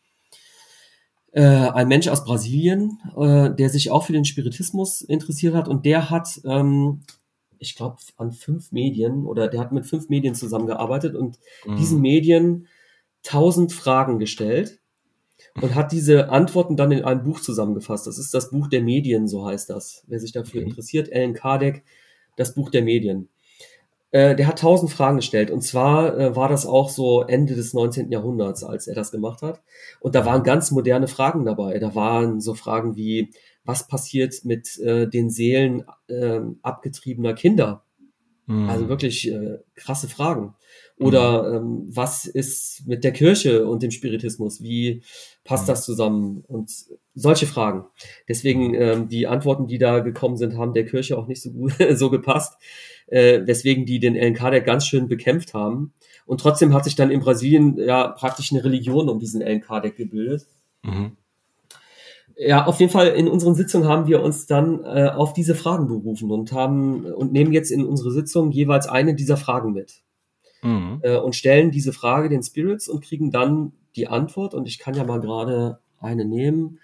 äh, 1.31 1.69
ein 1.69 1.87
Mensch 1.87 2.07
aus 2.07 2.25
Brasilien, 2.25 2.97
äh, 3.15 3.53
der 3.53 3.69
sich 3.69 3.91
auch 3.91 4.03
für 4.03 4.13
den 4.13 4.25
Spiritismus 4.25 5.01
interessiert 5.01 5.53
hat. 5.53 5.67
Und 5.67 5.85
der 5.85 6.09
hat, 6.09 6.41
ähm, 6.43 7.03
ich 7.59 7.75
glaube, 7.75 7.97
an 8.17 8.31
fünf 8.31 8.71
Medien 8.71 9.25
oder 9.25 9.47
der 9.47 9.59
hat 9.59 9.71
mit 9.71 9.85
fünf 9.85 10.09
Medien 10.09 10.33
zusammengearbeitet 10.33 11.15
und 11.15 11.37
mhm. 11.65 11.75
diesen 11.75 12.01
Medien 12.01 12.67
tausend 13.21 13.73
Fragen 13.73 14.17
gestellt 14.17 14.79
und 15.61 15.75
hat 15.75 15.91
diese 15.91 16.29
Antworten 16.29 16.75
dann 16.75 16.91
in 16.91 17.03
einem 17.03 17.23
Buch 17.23 17.39
zusammengefasst. 17.39 18.07
Das 18.07 18.17
ist 18.17 18.33
das 18.33 18.51
Buch 18.51 18.67
der 18.67 18.81
Medien, 18.81 19.27
so 19.27 19.45
heißt 19.45 19.69
das. 19.69 20.03
Wer 20.07 20.19
sich 20.19 20.31
dafür 20.31 20.61
mhm. 20.61 20.67
interessiert, 20.67 21.11
Alan 21.11 21.33
Kardec, 21.33 21.83
das 22.35 22.53
Buch 22.53 22.69
der 22.69 22.81
Medien. 22.81 23.29
Äh, 24.15 24.35
der 24.35 24.47
hat 24.47 24.59
tausend 24.59 24.91
Fragen 24.91 25.17
gestellt 25.17 25.51
und 25.51 25.61
zwar 25.61 26.17
äh, 26.17 26.35
war 26.37 26.47
das 26.47 26.65
auch 26.65 26.89
so 26.89 27.23
Ende 27.23 27.53
des 27.53 27.73
19. 27.73 28.11
Jahrhunderts, 28.11 28.63
als 28.63 28.87
er 28.87 28.95
das 28.95 29.11
gemacht 29.11 29.41
hat. 29.41 29.61
Und 29.99 30.15
da 30.15 30.25
waren 30.25 30.43
ganz 30.43 30.71
moderne 30.71 31.09
Fragen 31.09 31.43
dabei. 31.43 31.79
Da 31.79 31.95
waren 31.95 32.39
so 32.39 32.53
Fragen 32.53 32.95
wie, 32.95 33.31
was 33.65 33.89
passiert 33.89 34.45
mit 34.45 34.79
äh, 34.79 35.07
den 35.07 35.29
Seelen 35.29 35.83
äh, 36.07 36.39
abgetriebener 36.61 37.33
Kinder? 37.33 37.83
Mhm. 38.45 38.69
Also 38.69 38.87
wirklich 38.87 39.33
krasse 39.75 40.07
Fragen. 40.07 40.55
Oder 40.97 41.43
mhm. 41.43 41.55
ähm, 41.55 41.87
was 41.89 42.25
ist 42.25 42.83
mit 42.87 43.03
der 43.03 43.11
Kirche 43.11 43.67
und 43.67 43.83
dem 43.83 43.91
Spiritismus? 43.91 44.61
Wie 44.61 45.01
passt 45.43 45.65
mhm. 45.65 45.67
das 45.67 45.83
zusammen? 45.83 46.43
Und 46.47 46.71
solche 47.13 47.47
Fragen. 47.47 47.85
Deswegen 48.29 48.69
mhm. 48.69 48.75
ähm, 48.75 49.07
die 49.09 49.27
Antworten, 49.27 49.67
die 49.67 49.77
da 49.77 49.99
gekommen 49.99 50.37
sind, 50.37 50.57
haben 50.57 50.73
der 50.73 50.85
Kirche 50.85 51.17
auch 51.17 51.27
nicht 51.27 51.41
so 51.41 51.51
gut 51.51 51.73
so 51.95 52.09
gepasst. 52.09 52.53
Äh, 53.07 53.45
weswegen 53.45 53.85
die 53.85 53.99
den 53.99 54.15
LNK 54.15 54.65
ganz 54.65 54.87
schön 54.87 55.07
bekämpft 55.07 55.53
haben. 55.53 55.93
Und 56.25 56.39
trotzdem 56.39 56.73
hat 56.73 56.85
sich 56.85 56.95
dann 56.95 57.11
in 57.11 57.19
Brasilien 57.19 57.77
ja 57.77 58.07
praktisch 58.07 58.51
eine 58.51 58.63
Religion 58.63 59.09
um 59.09 59.19
diesen 59.19 59.41
LNK 59.41 59.95
gebildet. 59.95 60.47
Mhm. 60.81 61.17
Ja, 62.37 62.65
auf 62.65 62.79
jeden 62.79 62.91
Fall 62.91 63.09
in 63.09 63.27
unseren 63.27 63.55
Sitzungen 63.55 63.87
haben 63.87 64.07
wir 64.07 64.21
uns 64.21 64.45
dann 64.45 64.83
äh, 64.83 65.09
auf 65.09 65.33
diese 65.33 65.55
Fragen 65.55 65.87
berufen 65.87 66.31
und 66.31 66.51
haben 66.51 67.05
und 67.05 67.31
nehmen 67.31 67.53
jetzt 67.53 67.71
in 67.71 67.85
unsere 67.85 68.11
Sitzung 68.11 68.51
jeweils 68.51 68.87
eine 68.87 69.13
dieser 69.13 69.37
Fragen 69.37 69.71
mit 69.71 70.03
mhm. 70.65 70.99
äh, 71.03 71.17
und 71.17 71.35
stellen 71.35 71.71
diese 71.71 71.93
Frage 71.93 72.29
den 72.29 72.43
Spirits 72.43 72.89
und 72.89 73.03
kriegen 73.03 73.31
dann 73.31 73.73
die 73.95 74.07
Antwort. 74.07 74.53
Und 74.53 74.67
ich 74.67 74.79
kann 74.79 74.95
ja 74.95 75.03
mal 75.03 75.21
gerade 75.21 75.79
eine 75.99 76.25
nehmen. 76.25 76.79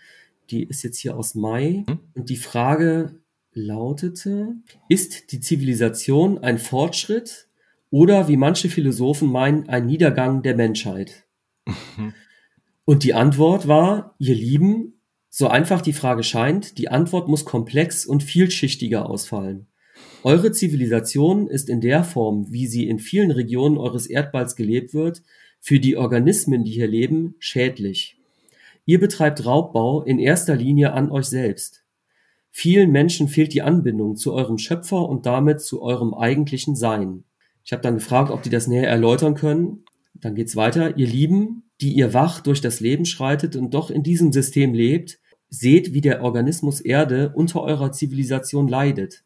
Die 0.49 0.63
ist 0.63 0.83
jetzt 0.83 0.97
hier 0.97 1.17
aus 1.17 1.35
Mai. 1.35 1.83
Mhm. 1.87 1.99
Und 2.13 2.29
die 2.29 2.37
Frage 2.37 3.15
lautete, 3.53 4.55
ist 4.87 5.31
die 5.31 5.39
Zivilisation 5.39 6.37
ein 6.39 6.57
Fortschritt 6.57 7.47
oder, 7.89 8.29
wie 8.29 8.37
manche 8.37 8.69
Philosophen 8.69 9.29
meinen, 9.29 9.67
ein 9.67 9.85
Niedergang 9.85 10.43
der 10.43 10.55
Menschheit? 10.55 11.25
Mhm. 11.65 12.13
Und 12.85 13.03
die 13.03 13.13
Antwort 13.13 13.67
war, 13.67 14.15
ihr 14.17 14.35
Lieben, 14.35 15.01
so 15.29 15.47
einfach 15.47 15.81
die 15.81 15.93
Frage 15.93 16.23
scheint, 16.23 16.77
die 16.77 16.89
Antwort 16.89 17.27
muss 17.27 17.45
komplex 17.45 18.05
und 18.05 18.23
vielschichtiger 18.23 19.09
ausfallen. 19.09 19.67
Eure 20.23 20.51
Zivilisation 20.51 21.47
ist 21.47 21.67
in 21.67 21.81
der 21.81 22.03
Form, 22.03 22.45
wie 22.51 22.67
sie 22.67 22.87
in 22.87 22.99
vielen 22.99 23.31
Regionen 23.31 23.79
eures 23.79 24.05
Erdballs 24.05 24.55
gelebt 24.55 24.93
wird, 24.93 25.23
für 25.59 25.79
die 25.79 25.97
Organismen, 25.97 26.63
die 26.63 26.71
hier 26.71 26.87
leben, 26.87 27.35
schädlich. 27.39 28.17
Ihr 28.85 28.99
betreibt 28.99 29.45
Raubbau 29.45 30.03
in 30.03 30.19
erster 30.19 30.55
Linie 30.55 30.93
an 30.93 31.09
euch 31.09 31.25
selbst. 31.25 31.83
Vielen 32.51 32.91
Menschen 32.91 33.29
fehlt 33.29 33.53
die 33.53 33.63
Anbindung 33.63 34.15
zu 34.15 34.33
eurem 34.33 34.59
Schöpfer 34.59 35.09
und 35.09 35.25
damit 35.25 35.61
zu 35.61 35.81
eurem 35.81 36.13
eigentlichen 36.13 36.75
Sein. 36.75 37.23
Ich 37.63 37.71
habe 37.71 37.81
dann 37.81 37.95
gefragt, 37.95 38.29
ob 38.29 38.43
die 38.43 38.49
das 38.49 38.67
näher 38.67 38.87
erläutern 38.87 39.33
können. 39.33 39.85
Dann 40.13 40.35
geht's 40.35 40.55
weiter. 40.55 40.97
Ihr 40.97 41.07
Lieben, 41.07 41.63
die 41.79 41.93
ihr 41.93 42.13
wach 42.13 42.41
durch 42.41 42.61
das 42.61 42.79
Leben 42.79 43.05
schreitet 43.05 43.55
und 43.55 43.73
doch 43.73 43.89
in 43.89 44.03
diesem 44.03 44.31
System 44.31 44.73
lebt, 44.75 45.19
seht, 45.49 45.93
wie 45.93 46.01
der 46.01 46.21
Organismus 46.21 46.79
Erde 46.79 47.31
unter 47.33 47.61
eurer 47.63 47.91
Zivilisation 47.91 48.67
leidet. 48.67 49.23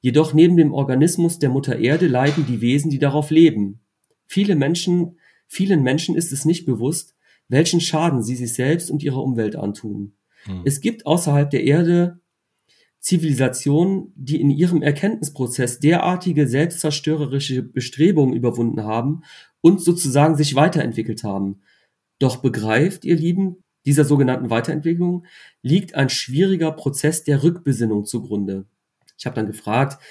Jedoch 0.00 0.34
neben 0.34 0.56
dem 0.56 0.72
Organismus 0.72 1.38
der 1.38 1.50
Mutter 1.50 1.78
Erde 1.78 2.06
leiden 2.06 2.46
die 2.46 2.60
Wesen, 2.60 2.90
die 2.90 2.98
darauf 2.98 3.30
leben. 3.30 3.80
Viele 4.26 4.56
Menschen, 4.56 5.18
vielen 5.46 5.82
Menschen 5.82 6.16
ist 6.16 6.32
es 6.32 6.44
nicht 6.44 6.66
bewusst, 6.66 7.14
welchen 7.48 7.80
Schaden 7.80 8.22
sie 8.22 8.36
sich 8.36 8.54
selbst 8.54 8.90
und 8.90 9.02
ihrer 9.02 9.22
Umwelt 9.22 9.56
antun. 9.56 10.16
Hm. 10.44 10.62
Es 10.64 10.80
gibt 10.80 11.06
außerhalb 11.06 11.50
der 11.50 11.64
Erde 11.64 12.20
Zivilisationen, 13.00 14.12
die 14.16 14.40
in 14.40 14.50
ihrem 14.50 14.82
Erkenntnisprozess 14.82 15.78
derartige 15.78 16.48
selbstzerstörerische 16.48 17.62
Bestrebungen 17.62 18.34
überwunden 18.34 18.82
haben 18.82 19.22
und 19.60 19.80
sozusagen 19.80 20.36
sich 20.36 20.56
weiterentwickelt 20.56 21.22
haben. 21.22 21.60
Doch 22.18 22.38
begreift, 22.38 23.04
ihr 23.04 23.14
Lieben, 23.14 23.62
dieser 23.84 24.04
sogenannten 24.04 24.50
Weiterentwicklung 24.50 25.24
liegt 25.62 25.94
ein 25.94 26.08
schwieriger 26.08 26.72
Prozess 26.72 27.22
der 27.22 27.44
Rückbesinnung 27.44 28.04
zugrunde. 28.04 28.66
Ich 29.18 29.26
habe 29.26 29.36
dann 29.36 29.46
gefragt, 29.46 30.02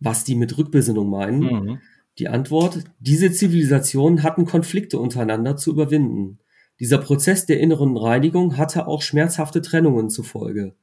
was 0.00 0.24
die 0.24 0.34
mit 0.34 0.56
Rückbesinnung 0.58 1.08
meinen. 1.08 1.40
Mhm. 1.40 1.78
Die 2.18 2.28
Antwort, 2.28 2.84
diese 3.00 3.32
Zivilisationen 3.32 4.22
hatten 4.22 4.44
Konflikte 4.44 4.98
untereinander 4.98 5.56
zu 5.56 5.70
überwinden. 5.70 6.38
Dieser 6.80 6.98
Prozess 6.98 7.46
der 7.46 7.60
inneren 7.60 7.96
Reinigung 7.96 8.56
hatte 8.56 8.86
auch 8.86 9.02
schmerzhafte 9.02 9.62
Trennungen 9.62 10.10
zufolge. 10.10 10.74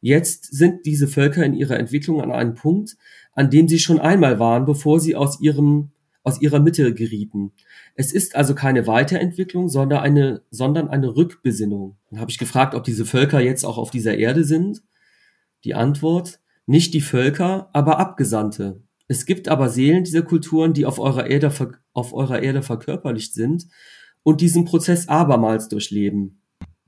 Jetzt 0.00 0.54
sind 0.54 0.84
diese 0.84 1.08
Völker 1.08 1.44
in 1.44 1.54
ihrer 1.54 1.78
Entwicklung 1.78 2.20
an 2.20 2.30
einem 2.30 2.54
Punkt, 2.54 2.96
an 3.32 3.50
dem 3.50 3.68
sie 3.68 3.78
schon 3.78 3.98
einmal 3.98 4.38
waren, 4.38 4.66
bevor 4.66 5.00
sie 5.00 5.16
aus 5.16 5.40
ihrem 5.40 5.92
aus 6.24 6.40
ihrer 6.40 6.58
Mitte 6.58 6.94
gerieten. 6.94 7.52
Es 7.94 8.12
ist 8.12 8.34
also 8.34 8.54
keine 8.54 8.86
Weiterentwicklung, 8.86 9.68
sondern 9.68 10.00
eine, 10.00 10.42
sondern 10.50 10.88
eine 10.88 11.14
Rückbesinnung. 11.14 11.96
Dann 12.10 12.18
habe 12.18 12.30
ich 12.30 12.38
gefragt, 12.38 12.74
ob 12.74 12.82
diese 12.82 13.04
Völker 13.04 13.40
jetzt 13.40 13.62
auch 13.64 13.76
auf 13.76 13.90
dieser 13.90 14.16
Erde 14.16 14.42
sind. 14.42 14.82
Die 15.64 15.74
Antwort, 15.74 16.40
nicht 16.66 16.94
die 16.94 17.00
Völker, 17.00 17.68
aber 17.72 17.98
Abgesandte. 17.98 18.82
Es 19.06 19.26
gibt 19.26 19.48
aber 19.48 19.68
Seelen 19.68 20.04
dieser 20.04 20.22
Kulturen, 20.22 20.72
die 20.72 20.86
auf 20.86 20.98
eurer 20.98 21.26
Erde, 21.26 21.52
auf 21.92 22.14
eurer 22.14 22.42
Erde 22.42 22.62
verkörperlicht 22.62 23.34
sind 23.34 23.66
und 24.22 24.40
diesen 24.40 24.64
Prozess 24.64 25.08
abermals 25.08 25.68
durchleben. 25.68 26.40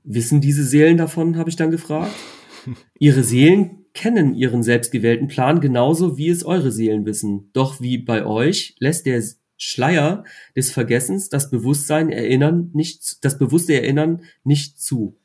Wissen 0.03 0.41
diese 0.41 0.63
Seelen 0.63 0.97
davon, 0.97 1.37
habe 1.37 1.49
ich 1.49 1.55
dann 1.55 1.71
gefragt. 1.71 2.13
Ihre 2.99 3.23
Seelen 3.23 3.85
kennen 3.93 4.35
ihren 4.35 4.63
selbstgewählten 4.63 5.27
Plan 5.27 5.59
genauso, 5.59 6.17
wie 6.17 6.29
es 6.29 6.45
eure 6.45 6.71
Seelen 6.71 7.05
wissen. 7.05 7.49
Doch 7.53 7.81
wie 7.81 7.97
bei 7.97 8.25
euch 8.25 8.75
lässt 8.79 9.05
der 9.05 9.23
Schleier 9.57 10.23
des 10.55 10.71
Vergessens 10.71 11.29
das 11.29 11.49
Bewusstsein 11.49 12.09
erinnern 12.09 12.69
nicht, 12.73 13.23
das 13.25 13.39
bewusste 13.39 13.73
Erinnern 13.73 14.21
nicht 14.43 14.79
zu. 14.79 15.17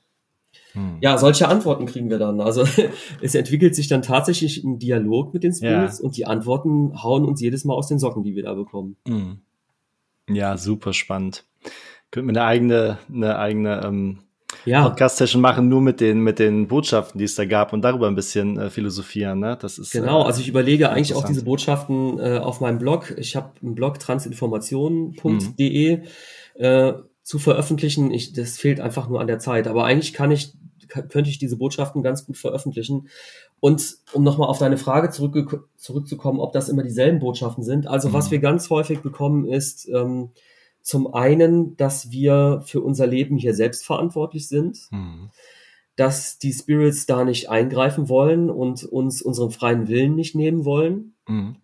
Hm. 0.72 0.98
Ja, 1.00 1.18
solche 1.18 1.48
Antworten 1.48 1.86
kriegen 1.86 2.10
wir 2.10 2.18
dann. 2.18 2.40
Also 2.40 2.64
es 3.20 3.34
entwickelt 3.34 3.74
sich 3.74 3.88
dann 3.88 4.02
tatsächlich 4.02 4.64
ein 4.64 4.78
Dialog 4.78 5.34
mit 5.34 5.42
den 5.42 5.52
Spirits 5.52 5.98
ja. 5.98 6.04
und 6.04 6.16
die 6.16 6.26
Antworten 6.26 7.02
hauen 7.02 7.24
uns 7.24 7.40
jedes 7.40 7.64
Mal 7.64 7.74
aus 7.74 7.88
den 7.88 7.98
Socken, 7.98 8.22
die 8.22 8.34
wir 8.34 8.42
da 8.42 8.54
bekommen. 8.54 8.96
Hm. 9.06 9.38
Ja, 10.28 10.56
super 10.56 10.92
spannend. 10.92 11.44
Könnte 12.10 12.26
man 12.26 12.36
eine 12.36 12.46
eigene, 12.46 12.98
eine 13.12 13.38
eigene 13.38 13.82
ähm, 13.84 14.18
ja. 14.64 14.82
Podcast-Session 14.88 15.40
machen, 15.40 15.68
nur 15.68 15.80
mit 15.80 16.00
den, 16.00 16.20
mit 16.20 16.38
den 16.38 16.68
Botschaften, 16.68 17.18
die 17.18 17.24
es 17.24 17.34
da 17.34 17.44
gab 17.44 17.72
und 17.72 17.82
darüber 17.82 18.06
ein 18.06 18.14
bisschen 18.14 18.58
äh, 18.58 18.70
philosophieren. 18.70 19.40
Ne? 19.40 19.58
Das 19.60 19.78
ist, 19.78 19.92
genau, 19.92 20.22
äh, 20.22 20.26
also 20.26 20.40
ich 20.40 20.48
überlege 20.48 20.90
eigentlich 20.90 21.14
auch 21.14 21.24
diese 21.24 21.44
Botschaften 21.44 22.18
äh, 22.18 22.38
auf 22.38 22.60
meinem 22.60 22.78
Blog. 22.78 23.14
Ich 23.16 23.36
habe 23.36 23.52
einen 23.62 23.74
Blog 23.74 23.98
transinformation.de 23.98 25.96
mhm. 25.96 26.02
äh, 26.54 26.92
zu 27.22 27.38
veröffentlichen. 27.38 28.10
Ich, 28.12 28.32
das 28.32 28.58
fehlt 28.58 28.80
einfach 28.80 29.08
nur 29.08 29.20
an 29.20 29.26
der 29.26 29.38
Zeit. 29.38 29.66
Aber 29.66 29.84
eigentlich 29.84 30.12
kann 30.12 30.30
ich, 30.30 30.52
könnte 30.88 31.30
ich 31.30 31.38
diese 31.38 31.56
Botschaften 31.56 32.02
ganz 32.02 32.26
gut 32.26 32.36
veröffentlichen. 32.36 33.08
Und 33.60 33.98
um 34.12 34.22
nochmal 34.22 34.48
auf 34.48 34.58
deine 34.58 34.76
Frage 34.76 35.10
zurück, 35.10 35.68
zurückzukommen, 35.76 36.40
ob 36.40 36.52
das 36.52 36.68
immer 36.68 36.82
dieselben 36.82 37.18
Botschaften 37.18 37.62
sind. 37.64 37.86
Also 37.86 38.08
mhm. 38.08 38.12
was 38.12 38.30
wir 38.30 38.38
ganz 38.38 38.70
häufig 38.70 39.00
bekommen 39.00 39.46
ist, 39.46 39.88
ähm, 39.88 40.30
zum 40.82 41.14
einen, 41.14 41.76
dass 41.76 42.10
wir 42.10 42.62
für 42.64 42.80
unser 42.80 43.06
Leben 43.06 43.36
hier 43.36 43.54
selbst 43.54 43.86
verantwortlich 43.86 44.48
sind, 44.48 44.88
mhm. 44.90 45.30
dass 45.96 46.38
die 46.38 46.52
Spirits 46.52 47.06
da 47.06 47.24
nicht 47.24 47.48
eingreifen 47.48 48.08
wollen 48.08 48.50
und 48.50 48.84
uns 48.84 49.22
unseren 49.22 49.50
freien 49.50 49.88
Willen 49.88 50.16
nicht 50.16 50.34
nehmen 50.34 50.64
wollen. 50.64 51.14
Mhm. 51.28 51.56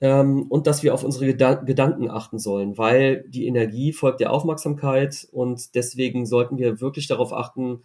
Ähm, 0.00 0.46
und 0.48 0.66
dass 0.66 0.82
wir 0.82 0.94
auf 0.94 1.04
unsere 1.04 1.26
Gedan 1.26 1.66
Gedanken 1.66 2.10
achten 2.10 2.38
sollen, 2.38 2.78
weil 2.78 3.24
die 3.28 3.46
Energie 3.46 3.92
folgt 3.92 4.20
der 4.20 4.32
Aufmerksamkeit 4.32 5.28
und 5.30 5.74
deswegen 5.74 6.24
sollten 6.24 6.56
wir 6.56 6.80
wirklich 6.80 7.06
darauf 7.06 7.34
achten, 7.34 7.82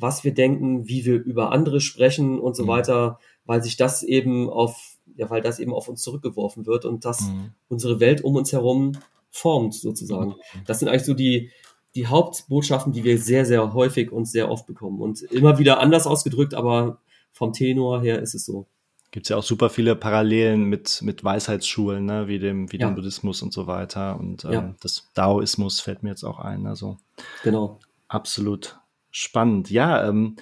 was 0.00 0.24
wir 0.24 0.32
denken, 0.32 0.88
wie 0.88 1.04
wir 1.04 1.16
über 1.22 1.52
andere 1.52 1.80
sprechen 1.80 2.38
und 2.38 2.54
so 2.56 2.64
mhm. 2.64 2.68
weiter, 2.68 3.18
weil 3.44 3.62
sich 3.62 3.76
das 3.76 4.02
eben 4.02 4.48
auf, 4.48 4.96
ja, 5.16 5.28
weil 5.28 5.42
das 5.42 5.58
eben 5.58 5.74
auf 5.74 5.88
uns 5.88 6.02
zurückgeworfen 6.02 6.66
wird 6.66 6.84
und 6.84 7.04
dass 7.04 7.22
mhm. 7.22 7.52
unsere 7.68 7.98
Welt 8.00 8.22
um 8.22 8.36
uns 8.36 8.52
herum 8.52 8.92
formt, 9.30 9.74
sozusagen. 9.74 10.30
Mhm. 10.30 10.64
Das 10.66 10.78
sind 10.78 10.88
eigentlich 10.88 11.04
so 11.04 11.14
die, 11.14 11.50
die 11.94 12.06
Hauptbotschaften, 12.06 12.92
die 12.92 13.02
wir 13.02 13.18
sehr, 13.18 13.44
sehr 13.44 13.72
häufig 13.74 14.12
und 14.12 14.26
sehr 14.26 14.50
oft 14.50 14.66
bekommen. 14.66 15.00
Und 15.00 15.22
immer 15.22 15.58
wieder 15.58 15.80
anders 15.80 16.06
ausgedrückt, 16.06 16.54
aber 16.54 17.00
vom 17.32 17.52
Tenor 17.52 18.00
her 18.00 18.20
ist 18.20 18.34
es 18.34 18.44
so. 18.44 18.66
Gibt 19.10 19.26
es 19.26 19.30
ja 19.30 19.36
auch 19.36 19.42
super 19.42 19.70
viele 19.70 19.96
Parallelen 19.96 20.64
mit, 20.64 21.00
mit 21.02 21.24
Weisheitsschulen, 21.24 22.04
ne? 22.04 22.28
wie, 22.28 22.38
dem, 22.38 22.70
wie 22.70 22.78
ja. 22.78 22.88
dem 22.88 22.94
Buddhismus 22.94 23.42
und 23.42 23.52
so 23.52 23.66
weiter. 23.66 24.20
Und 24.20 24.44
ähm, 24.44 24.52
ja. 24.52 24.74
das 24.80 25.08
Daoismus 25.14 25.80
fällt 25.80 26.02
mir 26.02 26.10
jetzt 26.10 26.24
auch 26.24 26.38
ein. 26.38 26.66
Also 26.66 26.98
genau. 27.42 27.80
Absolut 28.06 28.78
spannend. 29.18 29.70
Ja, 29.70 30.08
ähm, 30.08 30.36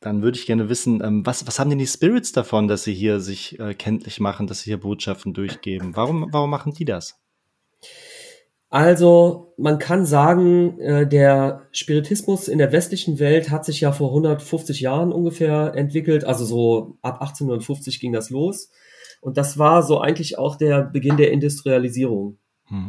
dann 0.00 0.22
würde 0.22 0.38
ich 0.38 0.46
gerne 0.46 0.68
wissen, 0.68 1.02
ähm, 1.02 1.26
was, 1.26 1.46
was 1.46 1.58
haben 1.58 1.70
denn 1.70 1.78
die 1.78 1.86
Spirits 1.86 2.32
davon, 2.32 2.68
dass 2.68 2.84
sie 2.84 2.94
hier 2.94 3.20
sich 3.20 3.58
äh, 3.58 3.74
kenntlich 3.74 4.20
machen, 4.20 4.46
dass 4.46 4.60
sie 4.60 4.70
hier 4.70 4.80
Botschaften 4.80 5.34
durchgeben? 5.34 5.96
Warum, 5.96 6.28
warum 6.32 6.50
machen 6.50 6.72
die 6.72 6.84
das? 6.84 7.20
Also 8.70 9.54
man 9.56 9.78
kann 9.78 10.04
sagen, 10.04 10.78
äh, 10.78 11.08
der 11.08 11.66
Spiritismus 11.72 12.48
in 12.48 12.58
der 12.58 12.70
westlichen 12.70 13.18
Welt 13.18 13.50
hat 13.50 13.64
sich 13.64 13.80
ja 13.80 13.92
vor 13.92 14.08
150 14.10 14.80
Jahren 14.80 15.10
ungefähr 15.10 15.74
entwickelt. 15.74 16.24
Also 16.24 16.44
so 16.44 16.98
ab 17.00 17.20
1850 17.20 17.98
ging 17.98 18.12
das 18.12 18.30
los. 18.30 18.70
Und 19.20 19.36
das 19.36 19.58
war 19.58 19.82
so 19.82 20.00
eigentlich 20.00 20.38
auch 20.38 20.56
der 20.56 20.82
Beginn 20.82 21.16
der 21.16 21.32
Industrialisierung. 21.32 22.38
Hm. 22.66 22.88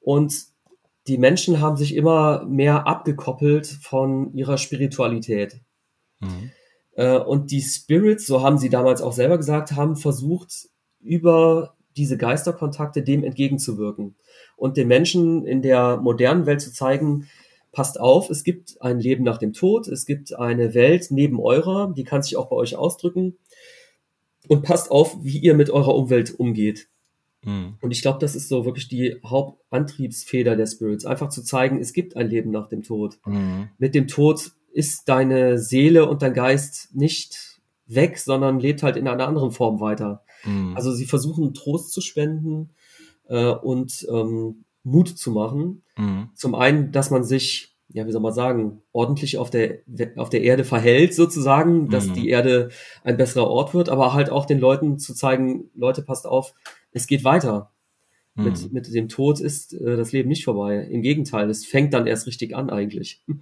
Und 0.00 0.49
die 1.10 1.18
Menschen 1.18 1.60
haben 1.60 1.76
sich 1.76 1.96
immer 1.96 2.44
mehr 2.44 2.86
abgekoppelt 2.86 3.66
von 3.66 4.32
ihrer 4.32 4.58
Spiritualität. 4.58 5.60
Hm. 6.20 6.52
Äh, 6.92 7.18
und 7.18 7.50
die 7.50 7.62
Spirits, 7.62 8.28
so 8.28 8.42
haben 8.42 8.58
sie 8.58 8.70
damals 8.70 9.02
auch 9.02 9.12
selber 9.12 9.36
gesagt, 9.36 9.72
haben 9.72 9.96
versucht, 9.96 10.68
über 11.00 11.74
diese 11.96 12.16
Geisterkontakte 12.16 13.02
dem 13.02 13.24
entgegenzuwirken 13.24 14.14
und 14.56 14.76
den 14.76 14.86
Menschen 14.86 15.44
in 15.44 15.62
der 15.62 15.96
modernen 15.96 16.46
Welt 16.46 16.60
zu 16.60 16.72
zeigen, 16.72 17.26
passt 17.72 17.98
auf, 17.98 18.30
es 18.30 18.44
gibt 18.44 18.80
ein 18.80 19.00
Leben 19.00 19.24
nach 19.24 19.38
dem 19.38 19.52
Tod, 19.52 19.88
es 19.88 20.06
gibt 20.06 20.32
eine 20.38 20.74
Welt 20.74 21.08
neben 21.10 21.40
eurer, 21.40 21.92
die 21.92 22.04
kann 22.04 22.22
sich 22.22 22.36
auch 22.36 22.48
bei 22.48 22.54
euch 22.54 22.76
ausdrücken 22.76 23.36
und 24.46 24.62
passt 24.62 24.92
auf, 24.92 25.16
wie 25.24 25.38
ihr 25.38 25.54
mit 25.54 25.70
eurer 25.70 25.96
Umwelt 25.96 26.38
umgeht. 26.38 26.88
Mhm. 27.44 27.74
Und 27.80 27.90
ich 27.90 28.02
glaube, 28.02 28.18
das 28.18 28.34
ist 28.34 28.48
so 28.48 28.64
wirklich 28.64 28.88
die 28.88 29.16
Hauptantriebsfeder 29.24 30.56
der 30.56 30.66
Spirits, 30.66 31.06
einfach 31.06 31.28
zu 31.28 31.42
zeigen, 31.42 31.78
es 31.78 31.92
gibt 31.92 32.16
ein 32.16 32.28
Leben 32.28 32.50
nach 32.50 32.68
dem 32.68 32.82
Tod. 32.82 33.18
Mhm. 33.26 33.68
Mit 33.78 33.94
dem 33.94 34.08
Tod 34.08 34.52
ist 34.72 35.08
deine 35.08 35.58
Seele 35.58 36.08
und 36.08 36.22
dein 36.22 36.34
Geist 36.34 36.94
nicht 36.94 37.60
weg, 37.86 38.18
sondern 38.18 38.60
lebt 38.60 38.82
halt 38.82 38.96
in 38.96 39.08
einer 39.08 39.26
anderen 39.26 39.50
Form 39.50 39.80
weiter. 39.80 40.22
Mhm. 40.44 40.76
Also 40.76 40.92
sie 40.92 41.06
versuchen 41.06 41.54
Trost 41.54 41.92
zu 41.92 42.00
spenden, 42.00 42.70
äh, 43.30 43.52
und 43.52 44.06
ähm, 44.10 44.64
Mut 44.82 45.08
zu 45.08 45.30
machen. 45.30 45.82
Mhm. 45.96 46.30
Zum 46.34 46.54
einen, 46.54 46.92
dass 46.92 47.10
man 47.10 47.24
sich, 47.24 47.69
ja, 47.92 48.06
wie 48.06 48.12
soll 48.12 48.20
man 48.20 48.32
sagen, 48.32 48.82
ordentlich 48.92 49.38
auf 49.38 49.50
der, 49.50 49.78
auf 50.16 50.30
der 50.30 50.42
Erde 50.42 50.64
verhält, 50.64 51.14
sozusagen, 51.14 51.88
dass 51.88 52.08
mhm. 52.08 52.14
die 52.14 52.28
Erde 52.28 52.70
ein 53.04 53.16
besserer 53.16 53.48
Ort 53.48 53.74
wird, 53.74 53.88
aber 53.88 54.12
halt 54.12 54.30
auch 54.30 54.46
den 54.46 54.58
Leuten 54.58 54.98
zu 54.98 55.14
zeigen, 55.14 55.70
Leute, 55.74 56.02
passt 56.02 56.26
auf, 56.26 56.54
es 56.92 57.06
geht 57.06 57.24
weiter. 57.24 57.72
Mhm. 58.34 58.44
Mit, 58.44 58.72
mit 58.72 58.94
dem 58.94 59.08
Tod 59.08 59.40
ist 59.40 59.72
äh, 59.74 59.96
das 59.96 60.12
Leben 60.12 60.28
nicht 60.28 60.44
vorbei. 60.44 60.86
Im 60.90 61.02
Gegenteil, 61.02 61.50
es 61.50 61.66
fängt 61.66 61.92
dann 61.94 62.06
erst 62.06 62.26
richtig 62.26 62.54
an 62.54 62.70
eigentlich. 62.70 63.24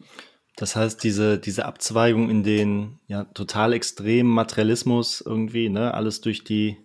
Das 0.61 0.75
heißt, 0.75 1.05
diese, 1.05 1.39
diese 1.39 1.67
Abzweigung 1.67 2.29
in 2.29 2.43
den 2.43 2.99
ja, 3.07 3.23
total 3.23 3.73
extremen 3.75 4.29
Materialismus 4.29 5.21
irgendwie, 5.25 5.69
ne, 5.69 5.95
alles 5.95 6.21
durch 6.21 6.43
die 6.43 6.79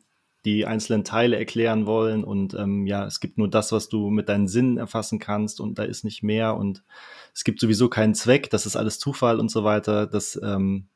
die 0.46 0.66
einzelnen 0.66 1.04
Teile 1.04 1.38
erklären 1.38 1.86
wollen 1.86 2.24
und 2.24 2.54
ähm, 2.54 2.86
ja, 2.86 3.06
es 3.06 3.20
gibt 3.20 3.38
nur 3.38 3.50
das, 3.50 3.72
was 3.72 3.88
du 3.88 4.10
mit 4.10 4.28
deinen 4.28 4.48
Sinnen 4.48 4.78
erfassen 4.78 5.20
kannst 5.20 5.62
und 5.62 5.80
da 5.80 5.84
ist 5.84 6.04
nicht 6.04 6.22
mehr 6.22 6.58
und 6.58 6.84
es 7.34 7.44
gibt 7.44 7.60
sowieso 7.60 7.90
keinen 7.90 8.16
Zweck, 8.16 8.50
das 8.50 8.66
ist 8.66 8.76
alles 8.76 9.00
Zufall 9.00 9.40
und 9.40 9.50
so 9.50 9.64
weiter, 9.64 10.08
dass 10.08 10.40
ähm, 10.44 10.88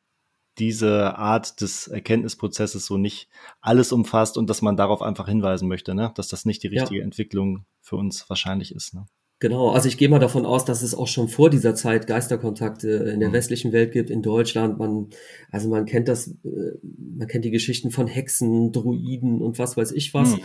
diese 0.59 1.17
Art 1.17 1.61
des 1.61 1.87
Erkenntnisprozesses 1.87 2.85
so 2.85 2.97
nicht 2.97 3.29
alles 3.61 3.91
umfasst 3.91 4.37
und 4.37 4.49
dass 4.49 4.61
man 4.61 4.77
darauf 4.77 5.01
einfach 5.01 5.27
hinweisen 5.27 5.67
möchte, 5.67 5.93
ne? 5.93 6.11
dass 6.15 6.27
das 6.27 6.45
nicht 6.45 6.63
die 6.63 6.67
richtige 6.67 6.99
ja. 6.99 7.03
Entwicklung 7.03 7.65
für 7.81 7.95
uns 7.95 8.29
wahrscheinlich 8.29 8.73
ist. 8.73 8.93
Ne? 8.93 9.05
Genau, 9.39 9.69
also 9.69 9.87
ich 9.87 9.97
gehe 9.97 10.09
mal 10.09 10.19
davon 10.19 10.47
aus, 10.47 10.65
dass 10.65 10.81
es 10.81 10.95
auch 10.95 11.07
schon 11.07 11.27
vor 11.27 11.51
dieser 11.51 11.75
Zeit 11.75 12.07
Geisterkontakte 12.07 12.89
in 12.89 13.19
der 13.19 13.29
mhm. 13.29 13.33
westlichen 13.33 13.71
Welt 13.71 13.91
gibt, 13.91 14.09
in 14.09 14.23
Deutschland. 14.23 14.79
Man, 14.79 15.09
also 15.51 15.69
man 15.69 15.85
kennt 15.85 16.07
das, 16.07 16.29
äh, 16.43 16.77
man 16.83 17.27
kennt 17.27 17.45
die 17.45 17.51
Geschichten 17.51 17.91
von 17.91 18.07
Hexen, 18.07 18.71
Druiden 18.71 19.43
und 19.43 19.59
was 19.59 19.77
weiß 19.77 19.91
ich 19.91 20.15
was. 20.15 20.37
Mhm. 20.37 20.41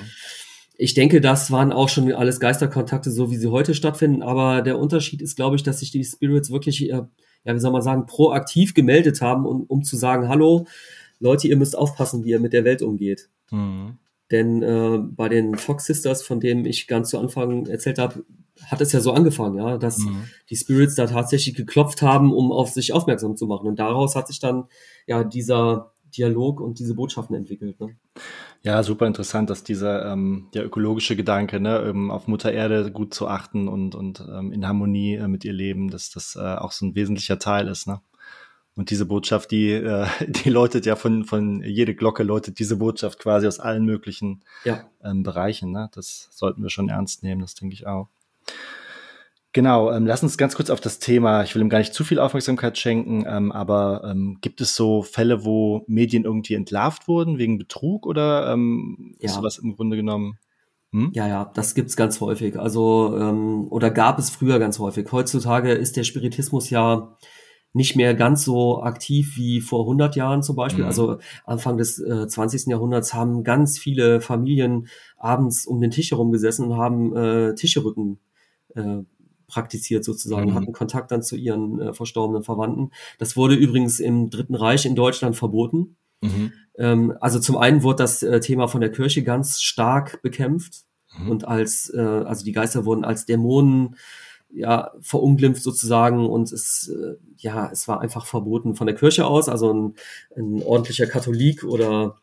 Ich 0.76 0.94
denke, 0.94 1.20
das 1.20 1.50
waren 1.50 1.72
auch 1.72 1.88
schon 1.88 2.12
alles 2.12 2.40
Geisterkontakte, 2.40 3.10
so 3.10 3.30
wie 3.30 3.36
sie 3.36 3.50
heute 3.50 3.74
stattfinden. 3.74 4.22
Aber 4.22 4.62
der 4.62 4.78
Unterschied 4.78 5.22
ist, 5.22 5.36
glaube 5.36 5.56
ich, 5.56 5.62
dass 5.62 5.80
sich 5.80 5.90
die 5.90 6.04
Spirits 6.04 6.50
wirklich, 6.50 6.82
äh, 6.90 7.02
ja, 7.44 7.54
wie 7.54 7.58
soll 7.58 7.72
man 7.72 7.82
sagen, 7.82 8.06
proaktiv 8.06 8.74
gemeldet 8.74 9.20
haben, 9.20 9.46
um, 9.46 9.64
um 9.64 9.82
zu 9.84 9.96
sagen, 9.96 10.28
hallo, 10.28 10.66
Leute, 11.20 11.48
ihr 11.48 11.56
müsst 11.56 11.76
aufpassen, 11.76 12.24
wie 12.24 12.30
ihr 12.30 12.40
mit 12.40 12.52
der 12.52 12.64
Welt 12.64 12.82
umgeht. 12.82 13.28
Mhm. 13.50 13.98
Denn 14.30 14.62
äh, 14.62 14.98
bei 14.98 15.28
den 15.28 15.56
Fox 15.56 15.84
Sisters, 15.84 16.22
von 16.22 16.40
denen 16.40 16.64
ich 16.64 16.86
ganz 16.86 17.10
zu 17.10 17.18
Anfang 17.18 17.66
erzählt 17.66 17.98
habe, 17.98 18.24
hat 18.66 18.80
es 18.80 18.92
ja 18.92 19.00
so 19.00 19.12
angefangen, 19.12 19.56
ja, 19.56 19.76
dass 19.76 19.98
mhm. 19.98 20.24
die 20.48 20.56
Spirits 20.56 20.94
da 20.94 21.06
tatsächlich 21.06 21.54
geklopft 21.54 22.02
haben, 22.02 22.32
um 22.32 22.50
auf 22.50 22.70
sich 22.70 22.92
aufmerksam 22.92 23.36
zu 23.36 23.46
machen. 23.46 23.66
Und 23.66 23.78
daraus 23.78 24.16
hat 24.16 24.28
sich 24.28 24.40
dann 24.40 24.64
ja 25.06 25.22
dieser 25.22 25.92
Dialog 26.16 26.60
und 26.60 26.78
diese 26.78 26.94
Botschaften 26.94 27.34
entwickelt. 27.36 27.80
Ne? 27.80 27.96
Ja, 28.62 28.82
super 28.82 29.06
interessant, 29.06 29.50
dass 29.50 29.64
dieser 29.64 30.10
ähm, 30.12 30.48
der 30.54 30.64
ökologische 30.64 31.16
Gedanke, 31.16 31.58
ne, 31.60 31.78
ähm, 31.80 32.10
auf 32.10 32.28
Mutter 32.28 32.52
Erde 32.52 32.92
gut 32.92 33.12
zu 33.14 33.26
achten 33.26 33.68
und, 33.68 33.94
und 33.94 34.20
ähm, 34.20 34.52
in 34.52 34.66
Harmonie 34.66 35.16
äh, 35.16 35.28
mit 35.28 35.44
ihr 35.44 35.52
leben, 35.52 35.90
dass 35.90 36.10
das 36.10 36.36
äh, 36.36 36.40
auch 36.40 36.72
so 36.72 36.86
ein 36.86 36.94
wesentlicher 36.94 37.38
Teil 37.38 37.68
ist. 37.68 37.88
Ne? 37.88 38.00
Und 38.74 38.90
diese 38.90 39.04
Botschaft, 39.04 39.50
die, 39.50 39.72
äh, 39.72 40.06
die 40.26 40.50
läutet 40.50 40.86
ja 40.86 40.96
von, 40.96 41.24
von 41.24 41.62
jede 41.62 41.94
Glocke 41.94 42.22
läutet 42.22 42.58
diese 42.58 42.76
Botschaft 42.76 43.18
quasi 43.18 43.46
aus 43.46 43.60
allen 43.60 43.84
möglichen 43.84 44.44
ja. 44.64 44.84
ähm, 45.02 45.22
Bereichen. 45.22 45.72
Ne? 45.72 45.90
Das 45.94 46.28
sollten 46.30 46.62
wir 46.62 46.70
schon 46.70 46.88
ernst 46.88 47.22
nehmen, 47.22 47.40
das 47.40 47.54
denke 47.54 47.74
ich 47.74 47.86
auch. 47.86 48.08
Genau, 49.54 49.92
ähm, 49.92 50.06
lass 50.06 50.22
uns 50.22 50.38
ganz 50.38 50.54
kurz 50.54 50.70
auf 50.70 50.80
das 50.80 50.98
Thema, 50.98 51.42
ich 51.42 51.54
will 51.54 51.60
ihm 51.60 51.68
gar 51.68 51.78
nicht 51.78 51.92
zu 51.92 52.04
viel 52.04 52.18
Aufmerksamkeit 52.18 52.78
schenken, 52.78 53.24
ähm, 53.28 53.52
aber 53.52 54.02
ähm, 54.04 54.38
gibt 54.40 54.62
es 54.62 54.74
so 54.74 55.02
Fälle, 55.02 55.44
wo 55.44 55.84
Medien 55.86 56.24
irgendwie 56.24 56.54
entlarvt 56.54 57.06
wurden 57.06 57.36
wegen 57.36 57.58
Betrug 57.58 58.06
oder 58.06 58.50
ähm, 58.50 59.14
ja. 59.18 59.26
ist 59.26 59.34
sowas 59.34 59.58
im 59.58 59.76
Grunde 59.76 59.96
genommen? 59.96 60.38
Hm? 60.92 61.10
Ja, 61.14 61.28
ja, 61.28 61.50
das 61.54 61.74
gibt's 61.74 61.96
ganz 61.96 62.20
häufig. 62.22 62.58
Also, 62.58 63.16
ähm, 63.18 63.66
oder 63.70 63.90
gab 63.90 64.18
es 64.18 64.30
früher 64.30 64.58
ganz 64.58 64.78
häufig. 64.78 65.10
Heutzutage 65.12 65.72
ist 65.72 65.96
der 65.96 66.04
Spiritismus 66.04 66.70
ja 66.70 67.16
nicht 67.74 67.96
mehr 67.96 68.14
ganz 68.14 68.44
so 68.44 68.82
aktiv 68.82 69.36
wie 69.36 69.60
vor 69.60 69.80
100 69.80 70.16
Jahren 70.16 70.42
zum 70.42 70.56
Beispiel. 70.56 70.84
Mhm. 70.84 70.88
Also 70.88 71.18
Anfang 71.44 71.76
des 71.76 71.98
äh, 71.98 72.26
20. 72.26 72.66
Jahrhunderts 72.66 73.14
haben 73.14 73.44
ganz 73.44 73.78
viele 73.78 74.20
Familien 74.20 74.88
abends 75.16 75.66
um 75.66 75.80
den 75.80 75.90
Tisch 75.90 76.10
herum 76.10 76.32
gesessen 76.32 76.70
und 76.70 76.76
haben 76.76 77.16
äh, 77.16 77.54
Tischerücken 77.54 78.18
äh, 78.74 79.02
praktiziert 79.52 80.04
sozusagen, 80.04 80.50
mhm. 80.50 80.54
hatten 80.54 80.72
Kontakt 80.72 81.10
dann 81.10 81.22
zu 81.22 81.36
ihren 81.36 81.78
äh, 81.78 81.92
verstorbenen 81.92 82.42
Verwandten. 82.42 82.90
Das 83.18 83.36
wurde 83.36 83.54
übrigens 83.54 84.00
im 84.00 84.30
Dritten 84.30 84.54
Reich 84.54 84.86
in 84.86 84.96
Deutschland 84.96 85.36
verboten. 85.36 85.96
Mhm. 86.22 86.52
Ähm, 86.78 87.14
also 87.20 87.38
zum 87.38 87.58
einen 87.58 87.82
wurde 87.82 88.02
das 88.02 88.22
äh, 88.22 88.40
Thema 88.40 88.66
von 88.66 88.80
der 88.80 88.90
Kirche 88.90 89.22
ganz 89.22 89.60
stark 89.60 90.22
bekämpft 90.22 90.84
mhm. 91.18 91.30
und 91.30 91.46
als, 91.46 91.90
äh, 91.90 92.00
also 92.00 92.44
die 92.44 92.52
Geister 92.52 92.86
wurden 92.86 93.04
als 93.04 93.26
Dämonen 93.26 93.96
ja 94.54 94.92
verunglimpft 95.00 95.62
sozusagen 95.62 96.26
und 96.26 96.52
es 96.52 96.88
äh, 96.88 97.16
ja 97.38 97.70
es 97.72 97.88
war 97.88 98.00
einfach 98.00 98.26
verboten 98.26 98.74
von 98.74 98.86
der 98.86 98.96
Kirche 98.96 99.26
aus 99.26 99.48
also 99.48 99.72
ein, 99.72 99.94
ein 100.36 100.62
ordentlicher 100.62 101.06
Katholik 101.06 101.64
oder 101.64 102.18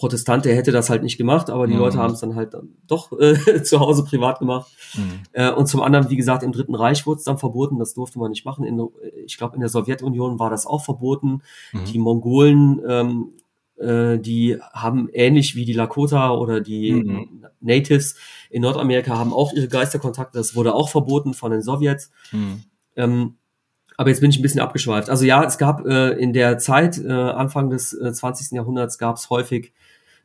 Protestant, 0.00 0.46
der 0.46 0.56
hätte 0.56 0.72
das 0.72 0.88
halt 0.88 1.02
nicht 1.02 1.18
gemacht, 1.18 1.50
aber 1.50 1.66
die 1.66 1.74
mhm. 1.74 1.80
Leute 1.80 1.98
haben 1.98 2.14
es 2.14 2.20
dann 2.20 2.34
halt 2.34 2.54
dann 2.54 2.70
doch 2.86 3.12
äh, 3.20 3.62
zu 3.62 3.80
Hause 3.80 4.02
privat 4.02 4.38
gemacht. 4.38 4.70
Mhm. 4.96 5.20
Äh, 5.32 5.50
und 5.50 5.66
zum 5.66 5.82
anderen, 5.82 6.08
wie 6.08 6.16
gesagt, 6.16 6.42
im 6.42 6.52
Dritten 6.52 6.74
Reich 6.74 7.06
wurde 7.06 7.18
es 7.18 7.24
dann 7.24 7.36
verboten, 7.36 7.78
das 7.78 7.92
durfte 7.92 8.18
man 8.18 8.30
nicht 8.30 8.46
machen. 8.46 8.64
In, 8.64 8.82
ich 9.26 9.36
glaube, 9.36 9.56
in 9.56 9.60
der 9.60 9.68
Sowjetunion 9.68 10.38
war 10.38 10.48
das 10.48 10.64
auch 10.64 10.82
verboten. 10.82 11.42
Mhm. 11.72 11.84
Die 11.84 11.98
Mongolen, 11.98 12.80
ähm, 12.88 13.32
äh, 13.76 14.18
die 14.18 14.56
haben 14.72 15.10
ähnlich 15.12 15.54
wie 15.54 15.66
die 15.66 15.74
Lakota 15.74 16.32
oder 16.32 16.62
die 16.62 16.92
mhm. 16.92 17.44
Natives 17.60 18.16
in 18.48 18.62
Nordamerika 18.62 19.18
haben 19.18 19.34
auch 19.34 19.52
ihre 19.52 19.68
Geisterkontakte, 19.68 20.38
das 20.38 20.56
wurde 20.56 20.74
auch 20.74 20.88
verboten 20.88 21.34
von 21.34 21.52
den 21.52 21.60
Sowjets. 21.60 22.10
Mhm. 22.32 22.62
Ähm, 22.96 23.34
aber 23.98 24.08
jetzt 24.08 24.22
bin 24.22 24.30
ich 24.30 24.38
ein 24.38 24.42
bisschen 24.42 24.62
abgeschweift. 24.62 25.10
Also 25.10 25.26
ja, 25.26 25.44
es 25.44 25.58
gab 25.58 25.84
äh, 25.84 26.12
in 26.12 26.32
der 26.32 26.56
Zeit, 26.56 26.96
äh, 26.96 27.12
Anfang 27.12 27.68
des 27.68 27.92
äh, 27.92 28.10
20. 28.14 28.52
Jahrhunderts, 28.52 28.96
gab 28.96 29.16
es 29.16 29.28
häufig 29.28 29.74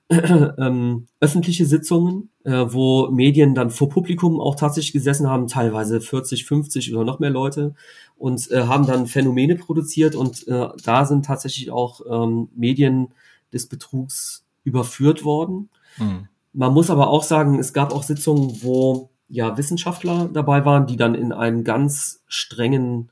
ähm, 0.10 1.08
öffentliche 1.20 1.66
Sitzungen, 1.66 2.30
äh, 2.44 2.66
wo 2.68 3.10
Medien 3.10 3.56
dann 3.56 3.72
vor 3.72 3.90
Publikum 3.90 4.40
auch 4.40 4.56
tatsächlich 4.56 4.94
gesessen 4.94 5.28
haben, 5.28 5.48
teilweise 5.48 6.00
40, 6.00 6.46
50 6.46 6.94
oder 6.94 7.04
noch 7.04 7.20
mehr 7.20 7.32
Leute 7.32 7.74
und 8.18 8.52
äh, 8.52 8.64
haben 8.68 8.86
dann 8.86 9.08
Phänomene 9.08 9.56
produziert 9.56 10.16
und 10.16 10.48
äh, 10.48 10.68
da 10.84 11.06
sind 11.06 11.26
tatsächlich 11.26 11.72
auch 11.72 12.02
ähm, 12.08 12.50
Medien 12.56 13.14
des 13.52 13.68
Betrugs 13.68 14.46
überführt 14.64 15.24
worden. 15.24 15.70
Mhm. 15.98 16.28
Man 16.54 16.74
muss 16.74 16.90
aber 16.90 17.10
auch 17.10 17.24
sagen, 17.24 17.60
es 17.60 17.74
gab 17.74 17.92
auch 17.92 18.04
Sitzungen, 18.04 18.60
wo 18.62 19.10
ja 19.28 19.58
Wissenschaftler 19.58 20.30
dabei 20.32 20.66
waren, 20.66 20.86
die 20.86 20.98
dann 20.98 21.16
in 21.16 21.34
einem 21.34 21.64
ganz 21.64 22.24
strengen 22.28 23.10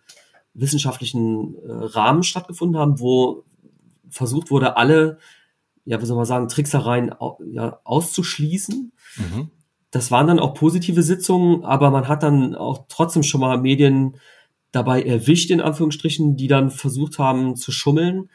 wissenschaftlichen 0.54 1.56
äh, 1.56 1.72
Rahmen 1.72 2.24
stattgefunden 2.24 2.78
haben, 2.78 3.00
wo 3.00 3.44
versucht 4.10 4.52
wurde, 4.52 4.78
alle 4.78 5.18
ja, 5.86 6.02
wie 6.02 6.06
soll 6.06 6.18
man 6.18 6.26
sagen, 6.26 6.48
Tricksereien 6.48 7.14
ja, 7.52 7.80
auszuschließen. 7.84 8.92
Mhm. 9.18 9.52
Das 9.92 10.10
waren 10.12 10.28
dann 10.28 10.40
auch 10.40 10.54
positive 10.54 11.04
Sitzungen, 11.04 11.64
aber 11.64 11.92
man 11.92 12.08
hat 12.08 12.24
dann 12.24 12.56
auch 12.56 12.86
trotzdem 12.90 13.24
schon 13.24 13.42
mal 13.42 13.58
Medien 13.60 14.16
dabei 14.72 15.04
erwischt, 15.04 15.52
in 15.52 15.62
Anführungsstrichen, 15.62 16.36
die 16.36 16.48
dann 16.48 16.72
versucht 16.72 17.20
haben 17.20 17.56
zu 17.56 17.72
schummeln. 17.72 18.30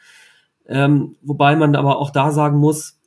Ähm, 0.67 1.17
wobei 1.21 1.55
man 1.55 1.75
aber 1.75 1.97
auch 1.97 2.11
da 2.11 2.31
sagen 2.31 2.59
muss, 2.59 2.99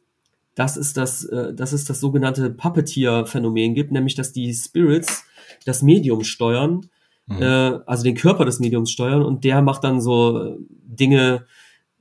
dass 0.54 0.76
es 0.76 0.92
das, 0.92 1.24
äh, 1.24 1.54
dass 1.54 1.72
es 1.72 1.84
das 1.84 2.00
sogenannte 2.00 2.50
Puppeteer-Phänomen 2.50 3.74
gibt, 3.74 3.92
nämlich 3.92 4.14
dass 4.14 4.32
die 4.32 4.52
Spirits 4.52 5.24
das 5.64 5.80
Medium 5.80 6.24
steuern, 6.24 6.88
mhm. 7.26 7.40
äh, 7.40 7.78
also 7.86 8.02
den 8.02 8.16
Körper 8.16 8.44
des 8.44 8.60
Mediums 8.60 8.90
steuern 8.90 9.22
und 9.22 9.44
der 9.44 9.62
macht 9.62 9.84
dann 9.84 10.00
so 10.00 10.58
Dinge, 10.68 11.46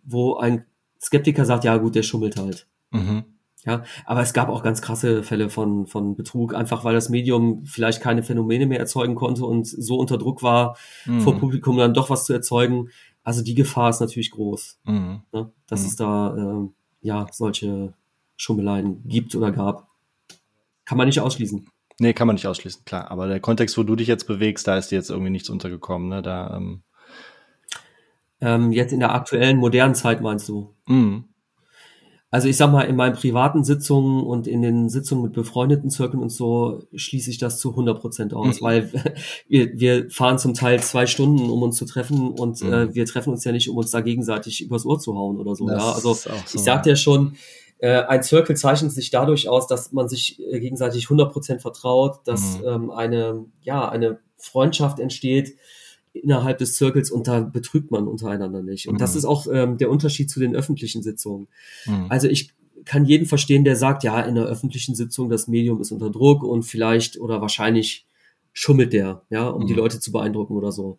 wo 0.03 0.35
ein 0.35 0.65
Skeptiker 1.01 1.45
sagt, 1.45 1.63
ja 1.63 1.77
gut, 1.77 1.95
der 1.95 2.03
schummelt 2.03 2.37
halt. 2.37 2.67
Mhm. 2.91 3.23
Ja, 3.63 3.83
aber 4.05 4.21
es 4.21 4.33
gab 4.33 4.49
auch 4.49 4.63
ganz 4.63 4.81
krasse 4.81 5.21
Fälle 5.21 5.49
von, 5.49 5.85
von 5.85 6.15
Betrug, 6.15 6.55
einfach 6.55 6.83
weil 6.83 6.95
das 6.95 7.09
Medium 7.09 7.63
vielleicht 7.65 8.01
keine 8.01 8.23
Phänomene 8.23 8.65
mehr 8.65 8.79
erzeugen 8.79 9.13
konnte 9.13 9.45
und 9.45 9.67
so 9.67 9.97
unter 9.97 10.17
Druck 10.17 10.41
war, 10.41 10.77
mhm. 11.05 11.21
vor 11.21 11.37
Publikum 11.37 11.77
dann 11.77 11.93
doch 11.93 12.09
was 12.09 12.25
zu 12.25 12.33
erzeugen. 12.33 12.89
Also 13.23 13.43
die 13.43 13.53
Gefahr 13.53 13.91
ist 13.91 13.99
natürlich 13.99 14.31
groß, 14.31 14.79
mhm. 14.85 15.21
ne, 15.31 15.51
dass 15.67 15.81
mhm. 15.81 15.87
es 15.87 15.95
da 15.95 16.35
äh, 16.35 16.69
ja 17.01 17.27
solche 17.31 17.93
Schummeleien 18.35 19.03
gibt 19.07 19.35
oder 19.35 19.51
gab. 19.51 19.87
Kann 20.85 20.97
man 20.97 21.07
nicht 21.07 21.19
ausschließen. 21.19 21.69
Nee, 21.99 22.13
kann 22.13 22.25
man 22.25 22.35
nicht 22.35 22.47
ausschließen, 22.47 22.83
klar. 22.83 23.11
Aber 23.11 23.27
der 23.27 23.39
Kontext, 23.39 23.77
wo 23.77 23.83
du 23.83 23.95
dich 23.95 24.07
jetzt 24.07 24.25
bewegst, 24.25 24.67
da 24.67 24.75
ist 24.75 24.89
dir 24.89 24.95
jetzt 24.95 25.11
irgendwie 25.11 25.29
nichts 25.29 25.51
untergekommen, 25.51 26.09
ne? 26.09 26.23
Da 26.23 26.57
ähm, 26.57 26.81
ähm, 28.41 28.71
jetzt 28.71 28.91
in 28.91 28.99
der 28.99 29.13
aktuellen 29.13 29.57
modernen 29.57 29.95
Zeit 29.95 30.21
meinst 30.21 30.49
du? 30.49 30.73
Mhm. 30.87 31.25
Also 32.33 32.47
ich 32.47 32.55
sag 32.55 32.71
mal, 32.71 32.83
in 32.83 32.95
meinen 32.95 33.13
privaten 33.13 33.65
Sitzungen 33.65 34.23
und 34.23 34.47
in 34.47 34.61
den 34.61 34.87
Sitzungen 34.87 35.21
mit 35.21 35.33
befreundeten 35.33 35.89
Zirkeln 35.89 36.23
und 36.23 36.29
so 36.29 36.81
schließe 36.95 37.29
ich 37.29 37.39
das 37.39 37.59
zu 37.59 37.71
100 37.71 37.99
Prozent 37.99 38.33
aus, 38.33 38.61
mhm. 38.61 38.65
weil 38.65 38.91
wir, 39.49 39.77
wir 39.77 40.09
fahren 40.09 40.39
zum 40.39 40.53
Teil 40.53 40.79
zwei 40.81 41.07
Stunden, 41.07 41.49
um 41.49 41.61
uns 41.61 41.75
zu 41.75 41.85
treffen 41.85 42.31
und 42.31 42.61
mhm. 42.61 42.73
äh, 42.73 42.95
wir 42.95 43.05
treffen 43.05 43.31
uns 43.31 43.43
ja 43.43 43.51
nicht, 43.51 43.69
um 43.69 43.75
uns 43.75 43.91
da 43.91 43.99
gegenseitig 43.99 44.61
übers 44.61 44.85
Ohr 44.85 44.97
zu 44.97 45.13
hauen 45.15 45.37
oder 45.37 45.55
so. 45.55 45.67
Das 45.67 45.83
ja? 45.83 45.91
Also 45.91 46.13
so, 46.13 46.29
ich 46.53 46.61
sagte 46.61 46.91
ja 46.91 46.95
schon, 46.95 47.35
äh, 47.79 48.03
ein 48.03 48.23
Zirkel 48.23 48.55
zeichnet 48.55 48.93
sich 48.93 49.09
dadurch 49.09 49.49
aus, 49.49 49.67
dass 49.67 49.91
man 49.91 50.07
sich 50.07 50.39
äh, 50.39 50.61
gegenseitig 50.61 51.05
100 51.05 51.33
Prozent 51.33 51.61
vertraut, 51.61 52.19
dass 52.23 52.59
mhm. 52.59 52.65
ähm, 52.65 52.91
eine, 52.91 53.45
ja, 53.63 53.89
eine 53.89 54.19
Freundschaft 54.37 54.99
entsteht, 54.99 55.57
innerhalb 56.13 56.57
des 56.57 56.75
Circles 56.75 57.11
und 57.11 57.27
da 57.27 57.41
betrügt 57.41 57.91
man 57.91 58.07
untereinander 58.07 58.61
nicht. 58.61 58.87
Und 58.87 58.95
mhm. 58.95 58.99
das 58.99 59.15
ist 59.15 59.25
auch 59.25 59.47
ähm, 59.51 59.77
der 59.77 59.89
Unterschied 59.89 60.29
zu 60.29 60.39
den 60.39 60.55
öffentlichen 60.55 61.03
Sitzungen. 61.03 61.47
Mhm. 61.85 62.07
Also 62.09 62.27
ich 62.27 62.53
kann 62.85 63.05
jeden 63.05 63.27
verstehen, 63.27 63.63
der 63.63 63.75
sagt, 63.75 64.03
ja, 64.03 64.19
in 64.21 64.35
der 64.35 64.45
öffentlichen 64.45 64.95
Sitzung 64.95 65.29
das 65.29 65.47
Medium 65.47 65.79
ist 65.81 65.91
unter 65.91 66.09
Druck 66.09 66.43
und 66.43 66.63
vielleicht 66.63 67.19
oder 67.19 67.41
wahrscheinlich 67.41 68.05
schummelt 68.53 68.93
der, 68.93 69.21
ja, 69.29 69.47
um 69.47 69.63
mhm. 69.63 69.67
die 69.67 69.73
Leute 69.73 69.99
zu 69.99 70.11
beeindrucken 70.11 70.55
oder 70.55 70.71
so. 70.71 70.97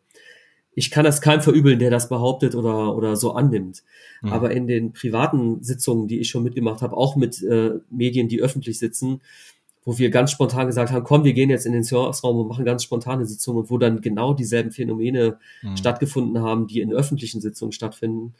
Ich 0.74 0.90
kann 0.90 1.04
das 1.04 1.20
keinem 1.20 1.42
verübeln, 1.42 1.78
der 1.78 1.90
das 1.90 2.08
behauptet 2.08 2.54
oder, 2.54 2.96
oder 2.96 3.16
so 3.16 3.32
annimmt. 3.32 3.82
Mhm. 4.22 4.32
Aber 4.32 4.52
in 4.52 4.66
den 4.66 4.92
privaten 4.92 5.62
Sitzungen, 5.62 6.08
die 6.08 6.18
ich 6.18 6.30
schon 6.30 6.44
mitgemacht 6.44 6.80
habe, 6.80 6.96
auch 6.96 7.16
mit 7.16 7.42
äh, 7.42 7.80
Medien, 7.90 8.28
die 8.28 8.40
öffentlich 8.40 8.78
sitzen, 8.78 9.20
wo 9.84 9.98
wir 9.98 10.10
ganz 10.10 10.30
spontan 10.30 10.66
gesagt 10.66 10.92
haben, 10.92 11.04
komm, 11.04 11.24
wir 11.24 11.32
gehen 11.32 11.50
jetzt 11.50 11.66
in 11.66 11.72
den 11.72 11.82
Serviceraum 11.82 12.38
und 12.38 12.48
machen 12.48 12.64
ganz 12.64 12.84
spontane 12.84 13.26
Sitzungen 13.26 13.62
und 13.62 13.70
wo 13.70 13.78
dann 13.78 14.00
genau 14.00 14.32
dieselben 14.32 14.70
Phänomene 14.70 15.38
mhm. 15.62 15.76
stattgefunden 15.76 16.42
haben, 16.42 16.66
die 16.68 16.80
in 16.80 16.92
öffentlichen 16.92 17.40
Sitzungen 17.40 17.72
stattfinden, 17.72 18.34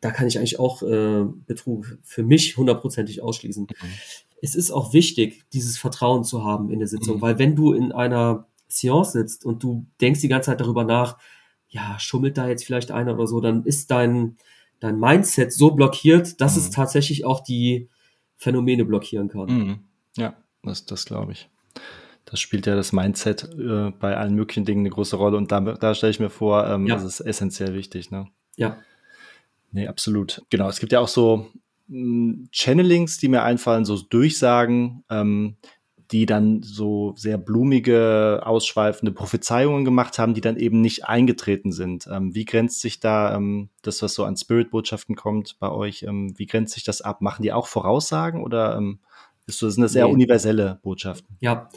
da 0.00 0.10
kann 0.10 0.26
ich 0.26 0.38
eigentlich 0.38 0.58
auch 0.58 0.82
äh, 0.82 1.24
Betrug 1.46 1.98
für 2.02 2.22
mich 2.22 2.56
hundertprozentig 2.56 3.22
ausschließen. 3.22 3.64
Mhm. 3.64 3.88
Es 4.40 4.54
ist 4.54 4.70
auch 4.70 4.92
wichtig, 4.92 5.44
dieses 5.52 5.78
Vertrauen 5.78 6.24
zu 6.24 6.44
haben 6.44 6.70
in 6.70 6.78
der 6.78 6.88
Sitzung, 6.88 7.16
mhm. 7.16 7.22
weil 7.22 7.38
wenn 7.38 7.56
du 7.56 7.72
in 7.72 7.92
einer 7.92 8.46
Seance 8.68 9.12
sitzt 9.12 9.44
und 9.44 9.62
du 9.62 9.86
denkst 10.00 10.20
die 10.20 10.28
ganze 10.28 10.46
Zeit 10.46 10.60
darüber 10.60 10.84
nach, 10.84 11.18
ja, 11.68 11.98
schummelt 11.98 12.36
da 12.36 12.48
jetzt 12.48 12.64
vielleicht 12.64 12.90
einer 12.90 13.14
oder 13.14 13.26
so, 13.26 13.40
dann 13.40 13.64
ist 13.64 13.90
dein, 13.90 14.36
dein 14.80 14.98
Mindset 14.98 15.52
so 15.52 15.70
blockiert, 15.70 16.40
dass 16.40 16.56
es 16.56 16.68
mhm. 16.68 16.72
tatsächlich 16.72 17.24
auch 17.24 17.40
die 17.40 17.88
Phänomene 18.36 18.84
blockieren 18.84 19.28
kann. 19.28 19.46
Mhm. 19.46 19.78
Ja. 20.16 20.34
Das, 20.62 20.86
das 20.86 21.04
glaube 21.04 21.32
ich. 21.32 21.48
Das 22.24 22.40
spielt 22.40 22.66
ja 22.66 22.76
das 22.76 22.92
Mindset 22.92 23.48
äh, 23.58 23.90
bei 23.90 24.16
allen 24.16 24.34
möglichen 24.34 24.64
Dingen 24.64 24.80
eine 24.80 24.90
große 24.90 25.16
Rolle 25.16 25.36
und 25.36 25.50
da, 25.50 25.60
da 25.60 25.94
stelle 25.94 26.12
ich 26.12 26.20
mir 26.20 26.30
vor, 26.30 26.66
ähm, 26.66 26.86
ja. 26.86 26.94
das 26.94 27.04
ist 27.04 27.20
essentiell 27.20 27.74
wichtig. 27.74 28.10
Ne? 28.10 28.28
Ja. 28.56 28.78
Nee, 29.72 29.88
absolut. 29.88 30.42
Genau, 30.50 30.68
es 30.68 30.78
gibt 30.78 30.92
ja 30.92 31.00
auch 31.00 31.08
so 31.08 31.50
mh, 31.88 31.96
hm, 31.96 32.48
Channelings, 32.52 33.18
die 33.18 33.28
mir 33.28 33.42
einfallen, 33.42 33.84
so 33.84 33.98
Durchsagen, 33.98 35.04
ähm, 35.10 35.56
die 36.12 36.26
dann 36.26 36.62
so 36.62 37.14
sehr 37.16 37.38
blumige, 37.38 38.42
ausschweifende 38.44 39.12
Prophezeiungen 39.12 39.84
gemacht 39.84 40.18
haben, 40.18 40.34
die 40.34 40.42
dann 40.42 40.58
eben 40.58 40.82
nicht 40.82 41.06
eingetreten 41.06 41.72
sind. 41.72 42.06
Ähm, 42.10 42.34
wie 42.34 42.44
grenzt 42.44 42.80
sich 42.80 43.00
da 43.00 43.34
ähm, 43.34 43.70
das, 43.80 44.02
was 44.02 44.14
so 44.14 44.24
an 44.24 44.36
Spirit-Botschaften 44.36 45.16
kommt 45.16 45.58
bei 45.58 45.70
euch, 45.70 46.02
ähm, 46.02 46.38
wie 46.38 46.46
grenzt 46.46 46.74
sich 46.74 46.84
das 46.84 47.00
ab? 47.00 47.22
Machen 47.22 47.42
die 47.42 47.52
auch 47.52 47.66
Voraussagen 47.66 48.42
oder 48.42 48.76
ähm, 49.46 49.58
das 49.60 49.74
sind 49.74 49.82
das 49.82 49.92
sehr 49.92 50.06
nee. 50.06 50.12
universelle 50.12 50.78
Botschaften. 50.82 51.36
Ja, 51.40 51.68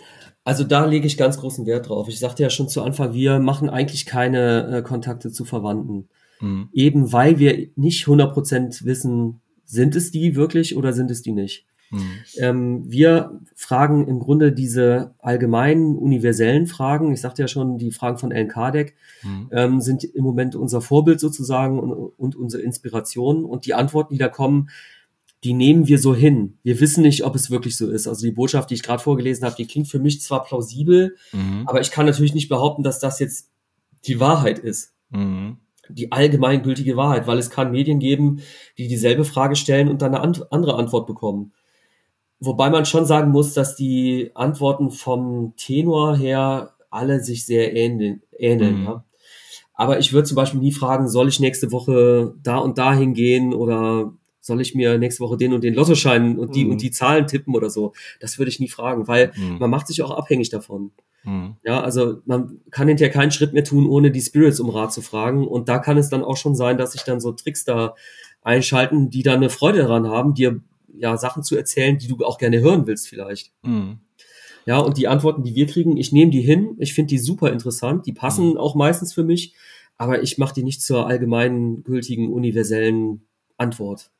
also 0.43 0.63
da 0.63 0.85
lege 0.85 1.07
ich 1.07 1.17
ganz 1.17 1.39
großen 1.39 1.65
Wert 1.65 1.89
drauf. 1.89 2.07
Ich 2.07 2.19
sagte 2.19 2.43
ja 2.43 2.49
schon 2.49 2.69
zu 2.69 2.83
Anfang, 2.83 3.13
wir 3.13 3.39
machen 3.39 3.69
eigentlich 3.69 4.05
keine 4.05 4.77
äh, 4.77 4.81
Kontakte 4.81 5.31
zu 5.31 5.43
Verwandten. 5.43 6.07
Mhm. 6.39 6.69
Eben 6.71 7.11
weil 7.11 7.39
wir 7.39 7.69
nicht 7.75 8.05
100% 8.05 8.85
wissen, 8.85 9.41
sind 9.65 9.95
es 9.95 10.11
die 10.11 10.35
wirklich 10.35 10.77
oder 10.77 10.93
sind 10.93 11.09
es 11.09 11.21
die 11.21 11.31
nicht. 11.31 11.65
Mhm. 11.89 12.11
Ähm, 12.37 12.83
wir 12.91 13.41
fragen 13.55 14.07
im 14.07 14.19
Grunde 14.19 14.51
diese 14.51 15.13
allgemeinen, 15.19 15.95
universellen 15.95 16.67
Fragen. 16.67 17.11
Ich 17.11 17.21
sagte 17.21 17.41
ja 17.41 17.47
schon, 17.47 17.77
die 17.77 17.91
Fragen 17.91 18.17
von 18.17 18.31
Alan 18.31 18.47
Kardec 18.47 18.95
mhm. 19.23 19.49
ähm, 19.51 19.81
sind 19.81 20.03
im 20.03 20.23
Moment 20.23 20.55
unser 20.55 20.81
Vorbild 20.81 21.19
sozusagen 21.19 21.79
und, 21.79 21.91
und 21.91 22.35
unsere 22.35 22.63
Inspiration. 22.63 23.45
Und 23.45 23.65
die 23.65 23.73
Antworten, 23.73 24.13
die 24.13 24.19
da 24.19 24.27
kommen, 24.27 24.69
die 25.45 25.53
nehmen 25.53 25.87
wir 25.87 25.99
so 25.99 26.15
hin. 26.15 26.57
Wir 26.63 26.79
wissen 26.79 27.03
nicht, 27.03 27.23
ob 27.23 27.35
es 27.35 27.51
wirklich 27.51 27.77
so 27.77 27.87
ist. 27.87 28.07
Also 28.07 28.25
die 28.25 28.31
Botschaft, 28.31 28.71
die 28.71 28.73
ich 28.73 28.81
gerade 28.81 29.03
vorgelesen 29.03 29.45
habe, 29.45 29.55
die 29.55 29.67
klingt 29.67 29.87
für 29.87 29.99
mich 29.99 30.19
zwar 30.19 30.43
plausibel, 30.43 31.15
mhm. 31.33 31.67
aber 31.67 31.81
ich 31.81 31.91
kann 31.91 32.07
natürlich 32.07 32.33
nicht 32.33 32.49
behaupten, 32.49 32.81
dass 32.81 32.97
das 32.97 33.19
jetzt 33.19 33.51
die 34.07 34.19
Wahrheit 34.19 34.57
ist. 34.57 34.95
Mhm. 35.11 35.57
Die 35.87 36.11
allgemeingültige 36.11 36.97
Wahrheit, 36.97 37.27
weil 37.27 37.37
es 37.37 37.51
kann 37.51 37.69
Medien 37.69 37.99
geben, 37.99 38.41
die 38.79 38.87
dieselbe 38.87 39.23
Frage 39.23 39.55
stellen 39.55 39.87
und 39.87 40.01
dann 40.01 40.15
eine 40.15 40.49
andere 40.49 40.77
Antwort 40.77 41.05
bekommen. 41.05 41.53
Wobei 42.39 42.71
man 42.71 42.87
schon 42.87 43.05
sagen 43.05 43.29
muss, 43.29 43.53
dass 43.53 43.75
die 43.75 44.31
Antworten 44.33 44.89
vom 44.89 45.53
Tenor 45.57 46.17
her 46.17 46.71
alle 46.89 47.19
sich 47.19 47.45
sehr 47.45 47.75
ähneln. 47.75 48.23
ähneln 48.35 48.79
mhm. 48.79 48.85
ja. 48.85 49.05
Aber 49.75 49.99
ich 49.99 50.11
würde 50.11 50.27
zum 50.27 50.37
Beispiel 50.37 50.59
nie 50.59 50.71
fragen, 50.71 51.07
soll 51.07 51.27
ich 51.27 51.39
nächste 51.39 51.71
Woche 51.71 52.33
da 52.41 52.57
und 52.57 52.79
da 52.79 52.95
hingehen 52.95 53.53
oder 53.53 54.11
soll 54.45 54.61
ich 54.61 54.75
mir 54.75 54.99
nächste 54.99 55.23
Woche 55.23 55.37
den 55.37 55.53
und 55.53 55.63
den 55.63 55.73
Lottoschein 55.73 56.37
und 56.37 56.55
die 56.55 56.65
mhm. 56.65 56.71
und 56.71 56.81
die 56.81 56.91
Zahlen 56.91 57.25
tippen 57.25 57.55
oder 57.55 57.71
so? 57.71 57.93
Das 58.19 58.37
würde 58.37 58.49
ich 58.49 58.59
nie 58.59 58.69
fragen, 58.69 59.07
weil 59.07 59.31
mhm. 59.35 59.57
man 59.57 59.71
macht 59.71 59.87
sich 59.87 60.03
auch 60.03 60.11
abhängig 60.11 60.49
davon. 60.49 60.91
Mhm. 61.23 61.55
Ja, 61.63 61.81
also 61.81 62.17
man 62.25 62.59
kann 62.69 62.87
hinterher 62.87 63.11
keinen 63.11 63.31
Schritt 63.31 63.53
mehr 63.53 63.63
tun, 63.63 63.87
ohne 63.87 64.11
die 64.11 64.21
Spirits 64.21 64.59
um 64.59 64.69
Rat 64.69 64.93
zu 64.93 65.01
fragen. 65.01 65.47
Und 65.47 65.67
da 65.67 65.79
kann 65.79 65.97
es 65.97 66.09
dann 66.09 66.23
auch 66.23 66.37
schon 66.37 66.53
sein, 66.53 66.77
dass 66.77 66.91
sich 66.91 67.01
dann 67.01 67.19
so 67.19 67.31
Tricks 67.31 67.65
da 67.65 67.95
einschalten, 68.43 69.09
die 69.09 69.23
dann 69.23 69.37
eine 69.37 69.49
Freude 69.49 69.79
daran 69.79 70.07
haben, 70.07 70.35
dir 70.35 70.61
ja 70.95 71.17
Sachen 71.17 71.41
zu 71.41 71.57
erzählen, 71.57 71.97
die 71.97 72.07
du 72.07 72.23
auch 72.23 72.37
gerne 72.37 72.59
hören 72.59 72.85
willst 72.85 73.09
vielleicht. 73.09 73.51
Mhm. 73.63 73.97
Ja, 74.67 74.77
und 74.77 74.97
die 74.97 75.07
Antworten, 75.07 75.41
die 75.41 75.55
wir 75.55 75.65
kriegen, 75.65 75.97
ich 75.97 76.11
nehme 76.11 76.29
die 76.29 76.41
hin, 76.41 76.75
ich 76.77 76.93
finde 76.93 77.09
die 77.09 77.19
super 77.19 77.51
interessant, 77.51 78.05
die 78.05 78.13
passen 78.13 78.51
mhm. 78.51 78.57
auch 78.57 78.75
meistens 78.75 79.11
für 79.11 79.23
mich, 79.23 79.55
aber 79.97 80.21
ich 80.21 80.37
mache 80.37 80.53
die 80.53 80.63
nicht 80.63 80.83
zur 80.83 81.07
allgemeinen 81.07 81.83
gültigen 81.83 82.31
universellen 82.31 83.25
Antwort. 83.57 84.11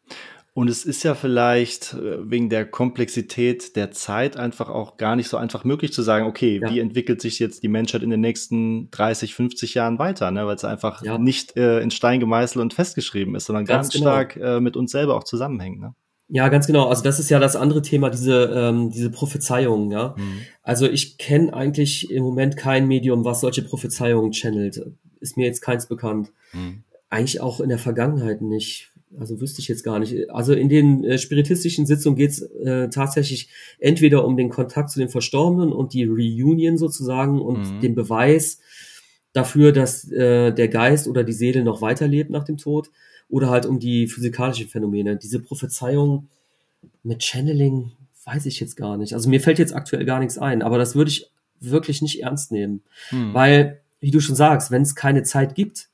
Und 0.58 0.70
es 0.70 0.86
ist 0.86 1.04
ja 1.04 1.16
vielleicht 1.16 1.96
äh, 1.96 2.32
wegen 2.32 2.50
der 2.50 2.66
Komplexität 2.66 3.76
der 3.76 3.92
Zeit 3.92 4.38
einfach 4.38 4.70
auch 4.70 4.96
gar 4.96 5.18
nicht 5.18 5.28
so 5.28 5.36
einfach 5.36 5.66
möglich 5.66 5.92
zu 5.92 6.02
sagen, 6.02 6.28
okay, 6.28 6.62
ja. 6.62 6.72
wie 6.72 6.80
entwickelt 6.80 7.22
sich 7.22 7.40
jetzt 7.40 7.62
die 7.62 7.68
Menschheit 7.68 8.04
in 8.04 8.10
den 8.10 8.22
nächsten 8.22 8.90
30, 8.92 9.36
50 9.36 9.74
Jahren 9.74 10.00
weiter, 10.00 10.32
ne? 10.32 10.48
weil 10.48 10.56
es 10.56 10.64
einfach 10.64 11.04
ja. 11.04 11.18
nicht 11.18 11.58
äh, 11.58 11.82
in 11.82 11.92
Stein 11.92 12.22
gemeißelt 12.22 12.62
und 12.62 12.74
festgeschrieben 12.74 13.36
ist, 13.36 13.48
sondern 13.48 13.66
ganz, 13.66 13.88
ganz 13.88 13.96
genau. 13.96 14.06
stark 14.06 14.38
äh, 14.38 14.62
mit 14.62 14.78
uns 14.78 14.92
selber 14.92 15.18
auch 15.18 15.26
zusammenhängt. 15.26 15.82
Ne? 15.82 15.94
Ja, 16.30 16.48
ganz 16.48 16.68
genau. 16.68 16.88
Also 16.88 17.04
das 17.04 17.20
ist 17.20 17.30
ja 17.30 17.40
das 17.40 17.58
andere 17.58 17.82
Thema, 17.82 18.10
diese, 18.10 18.46
ähm, 18.46 18.92
diese 18.92 19.12
Prophezeiungen, 19.12 19.92
ja. 19.92 20.16
Mhm. 20.18 20.40
Also 20.64 20.88
ich 20.88 21.18
kenne 21.18 21.54
eigentlich 21.54 22.10
im 22.10 22.24
Moment 22.24 22.56
kein 22.56 22.88
Medium, 22.88 23.26
was 23.26 23.42
solche 23.42 23.62
Prophezeiungen 23.62 24.32
channelt. 24.32 24.82
Ist 25.20 25.36
mir 25.36 25.46
jetzt 25.46 25.60
keins 25.60 25.88
bekannt. 25.88 26.32
Mhm. 26.54 26.84
Eigentlich 27.10 27.42
auch 27.42 27.60
in 27.60 27.68
der 27.68 27.78
Vergangenheit 27.78 28.42
nicht 28.42 28.95
also 29.20 29.40
wüsste 29.40 29.62
ich 29.62 29.68
jetzt 29.68 29.84
gar 29.84 30.00
nicht. 30.00 30.30
Also 30.30 30.54
in 30.54 30.70
den 30.70 31.04
äh, 31.04 31.18
spiritistischen 31.18 31.86
Sitzungen 31.86 32.18
geht 32.18 32.32
es 32.32 32.42
äh, 32.42 32.90
tatsächlich 32.90 33.50
entweder 33.80 34.26
um 34.26 34.38
den 34.38 34.50
Kontakt 34.50 34.90
zu 34.92 35.00
den 35.00 35.10
Verstorbenen 35.10 35.72
und 35.72 35.94
die 35.94 36.06
Reunion 36.06 36.78
sozusagen 36.78 37.42
und 37.42 37.76
mhm. 37.76 37.80
den 37.82 37.96
Beweis 37.96 38.60
dafür, 39.34 39.72
dass 39.72 40.10
äh, 40.12 40.52
der 40.52 40.68
Geist 40.68 41.08
oder 41.08 41.24
die 41.24 41.34
Seele 41.34 41.64
noch 41.64 41.82
weiterlebt 41.82 42.30
nach 42.30 42.44
dem 42.44 42.58
Tod, 42.58 42.90
oder 43.30 43.50
halt 43.50 43.66
um 43.66 43.80
die 43.80 44.08
physikalischen 44.08 44.68
Phänomene. 44.68 45.18
Diese 45.18 45.40
Prophezeiung 45.40 46.28
mit 47.04 47.24
Channeling 47.24 47.92
weiß 48.24 48.46
ich 48.46 48.60
jetzt 48.60 48.76
gar 48.76 48.98
nicht. 48.98 49.14
Also 49.14 49.30
mir 49.30 49.42
fällt 49.42 49.60
jetzt 49.60 49.76
aktuell 49.76 50.06
gar 50.06 50.20
nichts 50.20 50.38
ein, 50.38 50.62
aber 50.62 50.78
das 50.78 50.96
würde 50.96 51.12
ich 51.12 51.30
wirklich 51.60 52.02
nicht 52.02 52.22
ernst 52.22 52.52
nehmen, 52.52 52.82
mhm. 53.12 53.34
weil, 53.34 53.82
wie 54.00 54.12
du 54.12 54.20
schon 54.20 54.36
sagst, 54.36 54.72
wenn 54.72 54.82
es 54.82 54.96
keine 54.96 55.24
Zeit 55.24 55.56
gibt, 55.56 55.90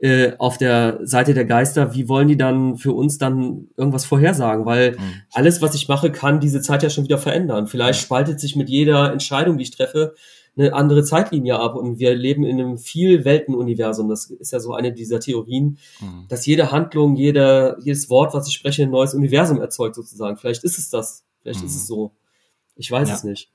äh, 0.00 0.32
auf 0.38 0.56
der 0.56 1.00
Seite 1.02 1.34
der 1.34 1.44
Geister, 1.44 1.94
wie 1.94 2.08
wollen 2.08 2.28
die 2.28 2.36
dann 2.36 2.76
für 2.76 2.92
uns 2.92 3.18
dann 3.18 3.68
irgendwas 3.76 4.06
vorhersagen? 4.06 4.64
Weil 4.64 4.92
mhm. 4.92 5.22
alles, 5.32 5.60
was 5.60 5.74
ich 5.74 5.88
mache, 5.88 6.10
kann 6.10 6.40
diese 6.40 6.62
Zeit 6.62 6.82
ja 6.82 6.90
schon 6.90 7.04
wieder 7.04 7.18
verändern. 7.18 7.66
Vielleicht 7.66 8.00
spaltet 8.00 8.40
sich 8.40 8.56
mit 8.56 8.68
jeder 8.70 9.12
Entscheidung, 9.12 9.58
die 9.58 9.64
ich 9.64 9.70
treffe, 9.70 10.14
eine 10.56 10.72
andere 10.72 11.04
Zeitlinie 11.04 11.58
ab 11.58 11.76
und 11.76 11.98
wir 11.98 12.14
leben 12.14 12.44
in 12.44 12.60
einem 12.60 12.78
viel 12.78 13.24
Weltenuniversum. 13.24 14.08
Das 14.08 14.30
ist 14.30 14.52
ja 14.52 14.60
so 14.60 14.74
eine 14.74 14.92
dieser 14.92 15.20
Theorien, 15.20 15.78
mhm. 16.00 16.26
dass 16.28 16.46
jede 16.46 16.72
Handlung, 16.72 17.16
jede, 17.16 17.76
jedes 17.82 18.10
Wort, 18.10 18.34
was 18.34 18.48
ich 18.48 18.54
spreche, 18.54 18.82
ein 18.82 18.90
neues 18.90 19.14
Universum 19.14 19.60
erzeugt 19.60 19.94
sozusagen. 19.94 20.36
Vielleicht 20.36 20.64
ist 20.64 20.78
es 20.78 20.90
das. 20.90 21.24
Vielleicht 21.42 21.60
mhm. 21.60 21.66
ist 21.66 21.76
es 21.76 21.86
so. 21.86 22.12
Ich 22.74 22.90
weiß 22.90 23.08
ja. 23.08 23.14
es 23.14 23.24
nicht. 23.24 23.50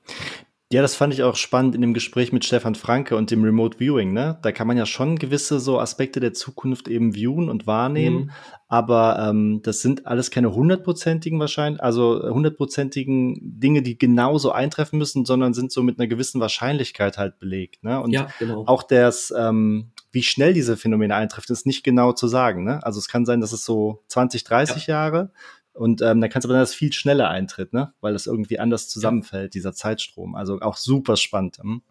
Ja, 0.72 0.82
das 0.82 0.96
fand 0.96 1.14
ich 1.14 1.22
auch 1.22 1.36
spannend 1.36 1.76
in 1.76 1.80
dem 1.80 1.94
Gespräch 1.94 2.32
mit 2.32 2.44
Stefan 2.44 2.74
Franke 2.74 3.14
und 3.16 3.30
dem 3.30 3.44
Remote 3.44 3.78
Viewing. 3.78 4.12
Ne? 4.12 4.36
Da 4.42 4.50
kann 4.50 4.66
man 4.66 4.76
ja 4.76 4.84
schon 4.84 5.16
gewisse 5.16 5.60
so 5.60 5.78
Aspekte 5.78 6.18
der 6.18 6.34
Zukunft 6.34 6.88
eben 6.88 7.14
viewen 7.14 7.48
und 7.48 7.68
wahrnehmen, 7.68 8.16
mhm. 8.16 8.30
aber 8.66 9.28
ähm, 9.30 9.60
das 9.62 9.80
sind 9.80 10.08
alles 10.08 10.32
keine 10.32 10.52
hundertprozentigen 10.52 11.38
wahrscheinlich, 11.38 11.80
also 11.80 12.20
hundertprozentigen 12.20 13.38
Dinge, 13.40 13.82
die 13.82 13.96
genauso 13.96 14.50
eintreffen 14.50 14.98
müssen, 14.98 15.24
sondern 15.24 15.54
sind 15.54 15.70
so 15.70 15.84
mit 15.84 16.00
einer 16.00 16.08
gewissen 16.08 16.40
Wahrscheinlichkeit 16.40 17.16
halt 17.16 17.38
belegt. 17.38 17.84
Ne? 17.84 18.00
Und 18.00 18.10
ja, 18.10 18.26
genau. 18.40 18.64
auch 18.66 18.82
das, 18.82 19.32
ähm, 19.38 19.92
wie 20.10 20.24
schnell 20.24 20.52
diese 20.52 20.76
Phänomene 20.76 21.14
eintreffen, 21.14 21.52
ist 21.52 21.66
nicht 21.66 21.84
genau 21.84 22.10
zu 22.10 22.26
sagen. 22.26 22.64
Ne? 22.64 22.84
Also 22.84 22.98
es 22.98 23.06
kann 23.06 23.24
sein, 23.24 23.40
dass 23.40 23.52
es 23.52 23.64
so 23.64 24.02
20, 24.08 24.42
30 24.42 24.88
ja. 24.88 24.94
Jahre 24.94 25.30
und 25.76 26.00
ähm, 26.02 26.20
dann 26.20 26.30
kann 26.30 26.40
es 26.40 26.44
aber 26.44 26.54
sein, 26.54 26.62
dass 26.62 26.74
viel 26.74 26.92
schneller 26.92 27.28
eintritt, 27.28 27.72
ne? 27.72 27.92
weil 28.00 28.12
das 28.12 28.26
irgendwie 28.26 28.58
anders 28.58 28.88
zusammenfällt, 28.88 29.54
dieser 29.54 29.72
Zeitstrom. 29.72 30.34
Also 30.34 30.58
auch 30.60 30.76
super 30.76 31.16
spannend. 31.16 31.58
Hm? 31.58 31.82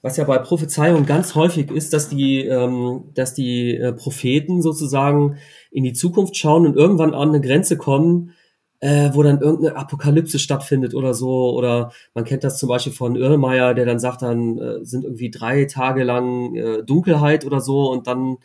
Was 0.00 0.16
ja 0.16 0.24
bei 0.24 0.38
Prophezeiung 0.38 1.06
ganz 1.06 1.34
häufig 1.34 1.70
ist, 1.70 1.92
dass 1.92 2.08
die, 2.08 2.44
ähm, 2.44 3.10
dass 3.14 3.34
die 3.34 3.76
äh, 3.76 3.92
Propheten 3.92 4.62
sozusagen 4.62 5.38
in 5.70 5.84
die 5.84 5.92
Zukunft 5.92 6.36
schauen 6.36 6.66
und 6.66 6.76
irgendwann 6.76 7.14
an 7.14 7.28
eine 7.28 7.40
Grenze 7.40 7.76
kommen, 7.76 8.32
äh, 8.80 9.10
wo 9.12 9.22
dann 9.22 9.40
irgendeine 9.40 9.76
Apokalypse 9.76 10.38
stattfindet 10.38 10.94
oder 10.94 11.14
so. 11.14 11.50
Oder 11.56 11.92
man 12.14 12.24
kennt 12.24 12.44
das 12.44 12.58
zum 12.58 12.68
Beispiel 12.68 12.92
von 12.92 13.16
Irlmeier, 13.16 13.74
der 13.74 13.86
dann 13.86 13.98
sagt, 13.98 14.22
dann 14.22 14.58
äh, 14.58 14.84
sind 14.84 15.04
irgendwie 15.04 15.30
drei 15.30 15.64
Tage 15.64 16.04
lang 16.04 16.54
äh, 16.54 16.82
Dunkelheit 16.84 17.44
oder 17.44 17.60
so 17.60 17.90
und 17.90 18.06
dann 18.06 18.38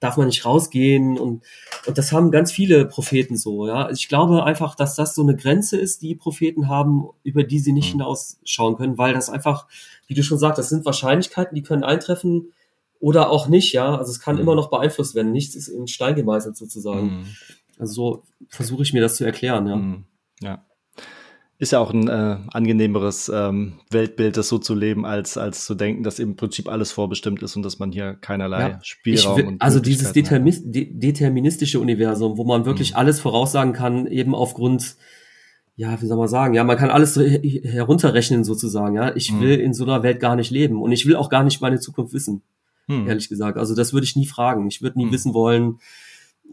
darf 0.00 0.16
man 0.16 0.26
nicht 0.26 0.44
rausgehen 0.44 1.18
und, 1.18 1.42
und 1.86 1.98
das 1.98 2.12
haben 2.12 2.30
ganz 2.30 2.52
viele 2.52 2.84
Propheten 2.84 3.36
so, 3.36 3.66
ja. 3.66 3.90
Ich 3.90 4.08
glaube 4.08 4.44
einfach, 4.44 4.74
dass 4.74 4.94
das 4.94 5.14
so 5.14 5.22
eine 5.22 5.34
Grenze 5.34 5.76
ist, 5.76 6.02
die 6.02 6.14
Propheten 6.14 6.68
haben, 6.68 7.08
über 7.24 7.42
die 7.42 7.58
sie 7.58 7.72
nicht 7.72 7.88
mhm. 7.94 8.00
hinausschauen 8.00 8.76
können, 8.76 8.98
weil 8.98 9.14
das 9.14 9.28
einfach, 9.28 9.66
wie 10.06 10.14
du 10.14 10.22
schon 10.22 10.38
sagst, 10.38 10.58
das 10.58 10.68
sind 10.68 10.84
Wahrscheinlichkeiten, 10.84 11.54
die 11.54 11.62
können 11.62 11.84
eintreffen 11.84 12.52
oder 13.00 13.30
auch 13.30 13.48
nicht, 13.48 13.72
ja. 13.72 13.96
Also 13.96 14.12
es 14.12 14.20
kann 14.20 14.36
mhm. 14.36 14.42
immer 14.42 14.54
noch 14.54 14.70
beeinflusst 14.70 15.14
werden. 15.14 15.32
Nichts 15.32 15.54
ist 15.54 15.68
in 15.68 15.88
Stein 15.88 16.14
gemeißelt 16.14 16.56
sozusagen. 16.56 17.06
Mhm. 17.06 17.26
Also 17.78 17.92
so 17.92 18.22
versuche 18.48 18.82
ich 18.82 18.92
mir 18.92 19.00
das 19.00 19.16
zu 19.16 19.24
erklären, 19.24 19.66
ja. 19.66 19.76
Mhm. 19.76 20.04
Ja. 20.40 20.64
Ist 21.60 21.72
ja 21.72 21.80
auch 21.80 21.92
ein 21.92 22.06
äh, 22.06 22.36
angenehmeres 22.52 23.28
ähm, 23.34 23.80
Weltbild, 23.90 24.36
das 24.36 24.48
so 24.48 24.58
zu 24.58 24.76
leben, 24.76 25.04
als, 25.04 25.36
als 25.36 25.64
zu 25.64 25.74
denken, 25.74 26.04
dass 26.04 26.20
im 26.20 26.36
Prinzip 26.36 26.68
alles 26.68 26.92
vorbestimmt 26.92 27.42
ist 27.42 27.56
und 27.56 27.64
dass 27.64 27.80
man 27.80 27.90
hier 27.90 28.14
keinerlei 28.14 28.60
ja. 28.60 28.78
Spielraum 28.82 29.36
will, 29.36 29.46
und 29.46 29.60
Also 29.60 29.80
dieses 29.80 30.12
Determis 30.12 30.62
deterministische 30.64 31.80
Universum, 31.80 32.38
wo 32.38 32.44
man 32.44 32.64
wirklich 32.64 32.92
mhm. 32.92 32.98
alles 32.98 33.18
voraussagen 33.18 33.72
kann, 33.72 34.06
eben 34.06 34.36
aufgrund, 34.36 34.94
ja, 35.74 36.00
wie 36.00 36.06
soll 36.06 36.16
man 36.16 36.28
sagen, 36.28 36.54
ja, 36.54 36.62
man 36.62 36.76
kann 36.76 36.90
alles 36.90 37.14
so 37.14 37.22
herunterrechnen 37.22 38.44
sozusagen, 38.44 38.94
ja. 38.94 39.16
Ich 39.16 39.32
mhm. 39.32 39.40
will 39.40 39.58
in 39.58 39.74
so 39.74 39.82
einer 39.82 40.04
Welt 40.04 40.20
gar 40.20 40.36
nicht 40.36 40.52
leben 40.52 40.80
und 40.80 40.92
ich 40.92 41.06
will 41.06 41.16
auch 41.16 41.28
gar 41.28 41.42
nicht 41.42 41.60
meine 41.60 41.80
Zukunft 41.80 42.12
wissen, 42.12 42.42
mhm. 42.86 43.08
ehrlich 43.08 43.28
gesagt. 43.28 43.58
Also 43.58 43.74
das 43.74 43.92
würde 43.92 44.04
ich 44.04 44.14
nie 44.14 44.26
fragen. 44.26 44.68
Ich 44.68 44.80
würde 44.80 44.96
nie 44.96 45.06
mhm. 45.06 45.12
wissen 45.12 45.34
wollen, 45.34 45.80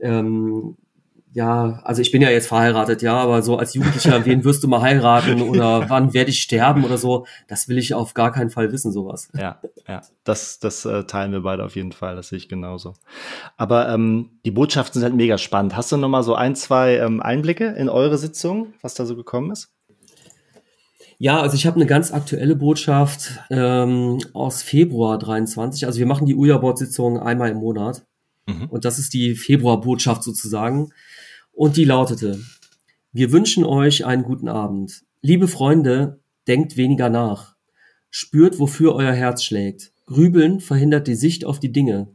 ähm, 0.01 0.77
ja, 1.35 1.81
also 1.83 2.01
ich 2.01 2.13
bin 2.13 2.21
ja 2.21 2.29
jetzt 2.29 2.47
verheiratet, 2.47 3.01
ja, 3.01 3.17
aber 3.17 3.41
so 3.41 3.57
als 3.57 3.73
Jugendlicher, 3.73 4.25
wen 4.25 4.45
wirst 4.45 4.63
du 4.63 4.69
mal 4.69 4.81
heiraten 4.81 5.41
oder 5.41 5.89
wann 5.89 6.13
werde 6.13 6.29
ich 6.29 6.39
sterben 6.41 6.85
oder 6.85 6.97
so, 6.97 7.27
das 7.49 7.67
will 7.67 7.77
ich 7.77 7.93
auf 7.93 8.13
gar 8.13 8.31
keinen 8.31 8.49
Fall 8.49 8.71
wissen, 8.71 8.93
sowas. 8.93 9.27
Ja, 9.37 9.59
ja, 9.85 10.01
das, 10.23 10.59
das 10.59 10.85
äh, 10.85 11.03
teilen 11.03 11.33
wir 11.33 11.41
beide 11.41 11.65
auf 11.65 11.75
jeden 11.75 11.91
Fall, 11.91 12.15
das 12.15 12.29
sehe 12.29 12.37
ich 12.37 12.47
genauso. 12.47 12.93
Aber 13.57 13.89
ähm, 13.89 14.29
die 14.45 14.51
Botschaften 14.51 14.93
sind 15.01 15.03
halt 15.03 15.15
mega 15.17 15.37
spannend. 15.37 15.75
Hast 15.75 15.91
du 15.91 15.97
noch 15.97 16.07
mal 16.07 16.23
so 16.23 16.35
ein, 16.35 16.55
zwei 16.55 16.99
ähm, 16.99 17.21
Einblicke 17.21 17.65
in 17.65 17.89
eure 17.89 18.17
Sitzung, 18.17 18.73
was 18.81 18.93
da 18.93 19.05
so 19.05 19.17
gekommen 19.17 19.51
ist? 19.51 19.73
Ja, 21.17 21.41
also 21.41 21.55
ich 21.55 21.67
habe 21.67 21.75
eine 21.75 21.85
ganz 21.85 22.13
aktuelle 22.13 22.55
Botschaft 22.55 23.39
ähm, 23.49 24.19
aus 24.31 24.61
Februar 24.61 25.19
23. 25.19 25.85
Also 25.85 25.99
wir 25.99 26.05
machen 26.05 26.27
die 26.27 26.35
Uja-Board-Sitzung 26.35 27.19
einmal 27.19 27.49
im 27.49 27.57
Monat. 27.57 28.05
Mhm. 28.47 28.67
Und 28.69 28.85
das 28.85 28.99
ist 28.99 29.13
die 29.13 29.35
Februar-Botschaft 29.35 30.23
sozusagen. 30.23 30.91
Und 31.55 31.77
die 31.77 31.85
lautete, 31.85 32.41
wir 33.13 33.31
wünschen 33.31 33.63
euch 33.63 34.05
einen 34.05 34.23
guten 34.23 34.49
Abend. 34.49 35.05
Liebe 35.21 35.47
Freunde, 35.47 36.19
denkt 36.49 36.75
weniger 36.75 37.09
nach. 37.09 37.55
Spürt, 38.09 38.59
wofür 38.59 38.93
euer 38.93 39.13
Herz 39.13 39.41
schlägt. 39.41 39.93
Grübeln 40.05 40.59
verhindert 40.59 41.07
die 41.07 41.15
Sicht 41.15 41.45
auf 41.45 41.61
die 41.61 41.71
Dinge. 41.71 42.09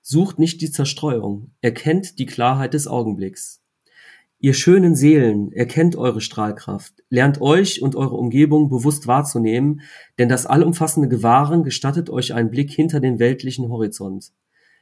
Sucht 0.00 0.38
nicht 0.38 0.62
die 0.62 0.70
Zerstreuung, 0.70 1.50
erkennt 1.60 2.18
die 2.18 2.24
Klarheit 2.24 2.72
des 2.72 2.86
Augenblicks. 2.86 3.60
Ihr 4.38 4.54
schönen 4.54 4.94
Seelen, 4.94 5.52
erkennt 5.52 5.94
eure 5.94 6.22
Strahlkraft, 6.22 6.94
lernt 7.10 7.42
euch 7.42 7.82
und 7.82 7.94
eure 7.94 8.16
Umgebung 8.16 8.70
bewusst 8.70 9.06
wahrzunehmen, 9.06 9.82
denn 10.18 10.30
das 10.30 10.46
allumfassende 10.46 11.10
Gewahren 11.10 11.62
gestattet 11.62 12.08
euch 12.08 12.32
einen 12.32 12.50
Blick 12.50 12.70
hinter 12.70 13.00
den 13.00 13.18
weltlichen 13.18 13.68
Horizont. 13.68 14.32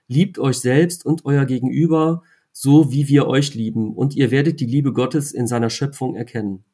Liebt 0.07 0.39
euch 0.39 0.59
selbst 0.59 1.05
und 1.05 1.25
euer 1.25 1.45
Gegenüber, 1.45 2.23
so 2.59 2.91
wie 2.91 3.07
wir 3.07 3.27
euch 3.27 3.55
lieben, 3.55 3.93
und 3.93 4.17
ihr 4.17 4.31
werdet 4.31 4.61
die 4.61 4.67
Liebe 4.67 4.95
Gottes 4.95 5.33
in 5.33 5.47
seiner 5.47 5.69
Schöpfung 5.69 6.17
erkennen. 6.17 6.65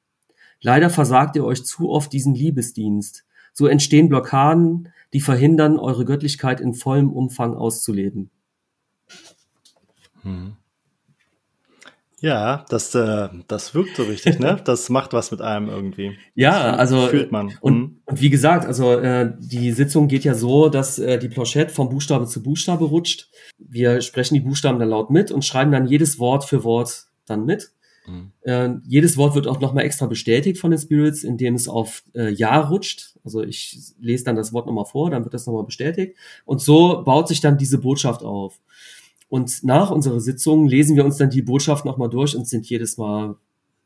Leider 0.61 0.91
versagt 0.91 1.35
ihr 1.35 1.45
euch 1.45 1.65
zu 1.65 1.91
oft 1.91 2.13
diesen 2.13 2.37
Liebesdienst. 2.37 3.25
So 3.53 3.67
entstehen 3.67 4.09
Blockaden, 4.09 4.91
die 5.13 5.21
verhindern, 5.21 5.81
eure 5.81 6.05
Göttlichkeit 6.05 6.61
in 6.61 6.75
vollem 6.75 7.11
Umfang 7.11 7.57
auszuleben. 7.57 8.31
Hm. 10.23 10.53
Ja, 12.21 12.65
das, 12.69 12.95
äh, 12.95 13.31
das 13.49 13.75
wirkt 13.75 13.97
so 13.97 14.05
richtig, 14.05 14.39
ne? 14.39 14.61
Das 14.65 14.89
macht 14.89 15.13
was 15.13 15.33
mit 15.33 15.41
einem 15.41 15.69
irgendwie. 15.69 16.17
Ja, 16.37 16.77
also 16.77 17.09
fühlt 17.09 17.33
man. 17.33 17.59
Und. 17.61 17.82
Und 18.07 18.21
wie 18.21 18.31
gesagt, 18.31 18.67
also 18.67 18.93
äh, 18.93 19.33
die 19.39 19.73
Sitzung 19.73 20.09
geht 20.09 20.25
ja 20.25 20.35
so, 20.35 20.69
dass 20.69 20.99
äh, 20.99 21.19
die 21.19 21.29
Planchette 21.29 21.73
vom 21.73 21.89
Buchstabe 21.89 22.27
zu 22.27 22.43
Buchstabe 22.43 22.85
rutscht. 22.85 23.29
Wir 23.59 24.01
sprechen 24.01 24.35
die 24.35 24.41
Buchstaben 24.41 24.79
dann 24.79 24.89
laut 24.89 25.11
mit 25.11 25.31
und 25.31 25.45
schreiben 25.45 25.73
dann 25.73 25.87
jedes 25.87 26.19
Wort 26.19 26.45
für 26.45 26.65
Wort 26.65 27.07
dann 27.27 27.45
mit. 27.45 27.73
Mhm. 28.07 28.33
Äh, 28.43 28.71
jedes 28.85 29.17
Wort 29.17 29.35
wird 29.37 29.47
auch 29.47 29.61
nochmal 29.61 29.85
extra 29.85 30.07
bestätigt 30.07 30.59
von 30.59 30.73
den 30.73 30.81
Spirits, 30.81 31.23
indem 31.23 31.55
es 31.55 31.69
auf 31.69 32.03
äh, 32.15 32.31
Ja 32.33 32.59
rutscht. 32.61 33.17
Also 33.25 33.43
ich 33.43 33.79
lese 34.01 34.25
dann 34.25 34.35
das 34.37 34.53
Wort 34.53 34.67
nochmal 34.67 34.87
vor, 34.87 35.11
dann 35.11 35.23
wird 35.25 35.35
das 35.35 35.47
nochmal 35.47 35.65
bestätigt. 35.65 36.17
Und 36.45 36.61
so 36.61 37.03
baut 37.05 37.29
sich 37.29 37.41
dann 37.41 37.59
diese 37.59 37.79
Botschaft 37.79 38.25
auf. 38.25 38.59
Und 39.29 39.63
nach 39.63 39.91
unserer 39.91 40.21
Sitzung 40.21 40.67
lesen 40.67 40.97
wir 40.97 41.05
uns 41.05 41.17
dann 41.17 41.31
die 41.31 41.43
Botschaft 41.43 41.85
nochmal 41.85 42.11
durch 42.11 42.37
und 42.37 42.49
sind 42.49 42.69
jedes 42.69 42.99
Mal 42.99 43.37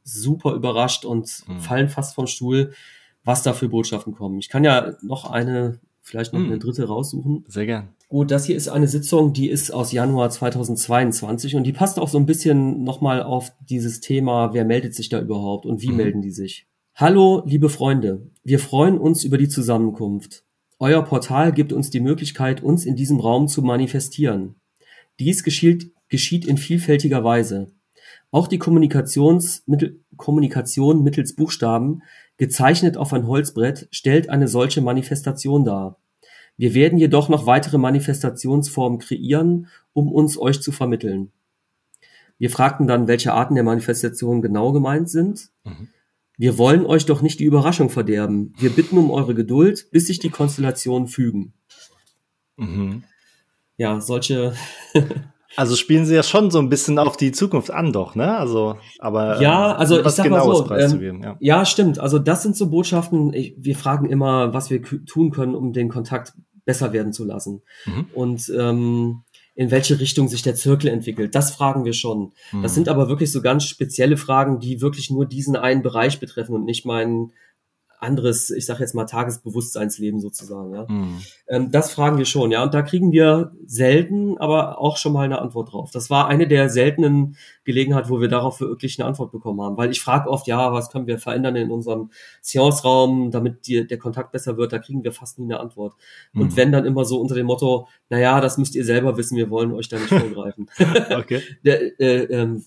super 0.03 0.55
überrascht 0.55 1.05
und 1.05 1.45
Mhm. 1.47 1.61
fallen 1.61 1.89
fast 1.89 2.15
vom 2.15 2.27
Stuhl, 2.27 2.73
was 3.27 3.43
da 3.43 3.53
für 3.53 3.69
Botschaften 3.69 4.15
kommen. 4.15 4.39
Ich 4.39 4.49
kann 4.49 4.65
ja 4.65 4.95
noch 5.03 5.31
eine, 5.31 5.81
vielleicht 6.01 6.33
noch 6.33 6.41
Mhm. 6.41 6.47
eine 6.47 6.59
dritte 6.59 6.87
raussuchen. 6.87 7.45
Sehr 7.49 7.67
gern. 7.67 7.89
Gut, 8.09 8.31
das 8.31 8.47
hier 8.47 8.57
ist 8.57 8.69
eine 8.69 8.87
Sitzung, 8.89 9.33
die 9.33 9.51
ist 9.51 9.73
aus 9.73 9.91
Januar 9.93 10.31
2022 10.31 11.57
und 11.57 11.65
die 11.65 11.73
passt 11.73 11.99
auch 11.99 12.09
so 12.09 12.19
ein 12.19 12.27
bisschen 12.27 12.85
nochmal 12.85 13.23
auf 13.23 13.53
dieses 13.69 14.01
Thema, 14.01 14.55
wer 14.55 14.65
meldet 14.65 14.95
sich 14.95 15.09
da 15.09 15.21
überhaupt 15.21 15.67
und 15.67 15.83
wie 15.83 15.91
Mhm. 15.91 15.97
melden 15.97 16.23
die 16.23 16.31
sich. 16.31 16.67
Hallo, 16.95 17.43
liebe 17.45 17.69
Freunde, 17.69 18.31
wir 18.45 18.59
freuen 18.61 18.97
uns 18.97 19.25
über 19.25 19.39
die 19.39 19.49
Zusammenkunft. 19.49 20.45
Euer 20.79 21.03
Portal 21.03 21.53
gibt 21.53 21.73
uns 21.73 21.91
die 21.91 22.01
Möglichkeit, 22.01 22.63
uns 22.63 22.87
in 22.87 22.95
diesem 22.97 23.19
Raum 23.19 23.49
zu 23.49 23.61
manifestieren. 23.63 24.55
Dies 25.19 25.43
geschieht, 25.43 25.93
geschieht 26.09 26.45
in 26.47 26.59
vielfältiger 26.59 27.25
Weise. 27.25 27.73
Auch 28.31 28.47
die 28.49 28.59
Kommunikationsmittel, 28.59 30.01
Kommunikation 30.17 31.03
mittels 31.03 31.35
Buchstaben, 31.35 32.03
gezeichnet 32.37 32.97
auf 32.97 33.13
ein 33.13 33.27
Holzbrett, 33.27 33.89
stellt 33.91 34.29
eine 34.29 34.49
solche 34.49 34.81
Manifestation 34.81 35.65
dar. 35.65 35.99
Wir 36.57 36.75
werden 36.75 36.99
jedoch 36.99 37.29
noch 37.29 37.47
weitere 37.47 37.79
Manifestationsformen 37.79 38.99
kreieren, 38.99 39.69
um 39.93 40.13
uns 40.13 40.39
euch 40.39 40.61
zu 40.63 40.73
vermitteln. 40.73 41.33
Wir 42.39 42.51
fragten 42.51 42.87
dann, 42.87 43.09
welche 43.09 43.33
Arten 43.33 43.55
der 43.55 43.65
Manifestation 43.65 44.43
genau 44.43 44.73
gemeint 44.73 45.09
sind. 45.09 45.51
Mhm. 45.65 45.89
Wir 46.39 46.59
wollen 46.59 46.85
euch 46.85 47.07
doch 47.07 47.23
nicht 47.23 47.41
die 47.41 47.45
Überraschung 47.45 47.89
verderben. 47.89 48.53
Wir 48.59 48.71
bitten 48.71 48.99
um 48.99 49.11
eure 49.11 49.35
Geduld, 49.35 49.91
bis 49.91 50.07
sich 50.07 50.19
die 50.19 50.29
Konstellationen 50.29 51.09
fügen. 51.09 51.55
Mhm. 52.57 53.05
Ja, 53.79 54.01
solche, 54.01 54.55
Also 55.57 55.75
spielen 55.77 56.05
sie 56.07 56.15
ja 56.15 56.23
schon 56.23 56.51
so 56.51 56.59
ein 56.59 56.69
bisschen 56.69 56.99
auf 56.99 57.17
die 57.17 57.33
Zukunft 57.33 57.71
an, 57.71 57.93
doch, 57.93 58.15
ne? 58.15 58.37
Also, 58.37 58.77
aber 58.99 59.41
Ja, 59.41 59.73
ähm, 59.73 59.77
also 59.79 60.01
ich 60.01 60.09
sag 60.09 60.29
mal 60.31 60.41
Genaues 60.41 60.59
so, 60.59 60.65
preiszugeben, 60.65 61.23
ja. 61.23 61.37
ja, 61.41 61.65
stimmt. 61.65 61.99
Also 61.99 62.19
das 62.19 62.43
sind 62.43 62.57
so 62.57 62.69
Botschaften. 62.69 63.33
Ich, 63.33 63.55
wir 63.59 63.75
fragen 63.77 64.07
immer, 64.09 64.53
was 64.55 64.71
wir 64.71 64.83
tun 64.83 65.31
können, 65.31 65.55
um 65.55 65.73
den 65.73 65.89
Kontakt 65.89 66.35
besser 66.65 66.93
werden 66.93 67.13
zu 67.13 67.25
lassen. 67.25 67.63
Mhm. 67.87 68.07
Und 68.15 68.53
ähm, 68.57 69.23
in 69.55 69.71
welche 69.71 69.99
Richtung 69.99 70.29
sich 70.29 70.43
der 70.43 70.55
Zirkel 70.55 70.89
entwickelt. 70.91 71.35
Das 71.35 71.51
fragen 71.51 71.87
wir 71.87 71.95
schon. 71.95 72.33
Das 72.61 72.73
Mhm. 72.73 72.75
sind 72.75 72.89
aber 72.91 73.09
wirklich 73.09 73.33
so 73.33 73.41
ganz 73.41 73.65
spezielle 73.65 74.19
Fragen, 74.19 74.61
die 74.61 74.83
wirklich 74.83 75.11
nur 75.11 75.25
diesen 75.25 75.57
einen 75.57 75.83
Bereich 75.83 76.21
betreffen 76.21 76.55
und 76.55 76.65
nicht 76.67 76.85
mein 76.85 77.33
anderes, 78.07 78.49
ich 78.51 78.65
sage 78.65 78.81
jetzt 78.81 78.95
mal 78.95 79.05
Tagesbewusstseinsleben 79.05 80.21
sozusagen. 80.21 80.73
Ja. 80.73 80.87
Mhm. 80.89 81.21
Ähm, 81.49 81.71
das 81.71 81.93
fragen 81.93 82.17
wir 82.19 82.25
schon, 82.25 82.51
ja. 82.51 82.63
Und 82.63 82.73
da 82.73 82.83
kriegen 82.83 83.13
wir 83.13 83.53
selten, 83.67 84.39
aber 84.39 84.81
auch 84.81 84.97
schon 84.97 85.13
mal 85.13 85.25
eine 85.25 85.41
Antwort 85.41 85.73
drauf. 85.73 85.91
Das 85.91 86.09
war 86.09 86.29
eine 86.29 86.47
der 86.49 86.71
seltenen 86.71 87.37
Gelegenheiten, 87.65 88.09
wo 88.09 88.21
wir 88.21 88.29
darauf 88.29 88.61
wirklich 88.61 88.99
eine 88.99 89.07
Antwort 89.09 89.33
bekommen 89.33 89.61
haben. 89.61 89.77
Weil 89.77 89.91
ich 89.91 90.01
frage 90.01 90.31
oft, 90.31 90.47
ja, 90.47 90.73
was 90.73 90.91
können 90.91 91.07
wir 91.07 91.19
verändern 91.19 91.57
in 91.57 91.71
unserem 91.71 92.11
Seance-Raum, 92.41 93.31
damit 93.31 93.67
die, 93.67 93.87
der 93.87 93.99
Kontakt 93.99 94.33
besser 94.33 94.57
wird, 94.57 94.73
da 94.73 94.79
kriegen 94.79 95.05
wir 95.05 95.13
fast 95.13 95.39
nie 95.39 95.45
eine 95.45 95.61
Antwort. 95.61 95.95
Und 96.35 96.53
Mhm. 96.53 96.57
wenn 96.57 96.73
dann 96.73 96.87
immer 96.87 97.05
so 97.05 97.21
unter 97.21 97.35
dem 97.35 97.47
Motto, 97.47 97.89
naja, 98.09 98.41
das 98.41 98.57
müsst 98.57 98.75
ihr 98.77 98.85
selber 98.85 99.17
wissen, 99.17 99.37
wir 99.37 99.51
wollen 99.51 99.73
euch 99.73 99.89
da 99.89 99.99
nicht 99.99 100.09
vorgreifen. 100.09 100.71
Okay. 101.17 101.41
der, 101.65 102.01
äh, 102.01 102.25
ähm, 102.25 102.65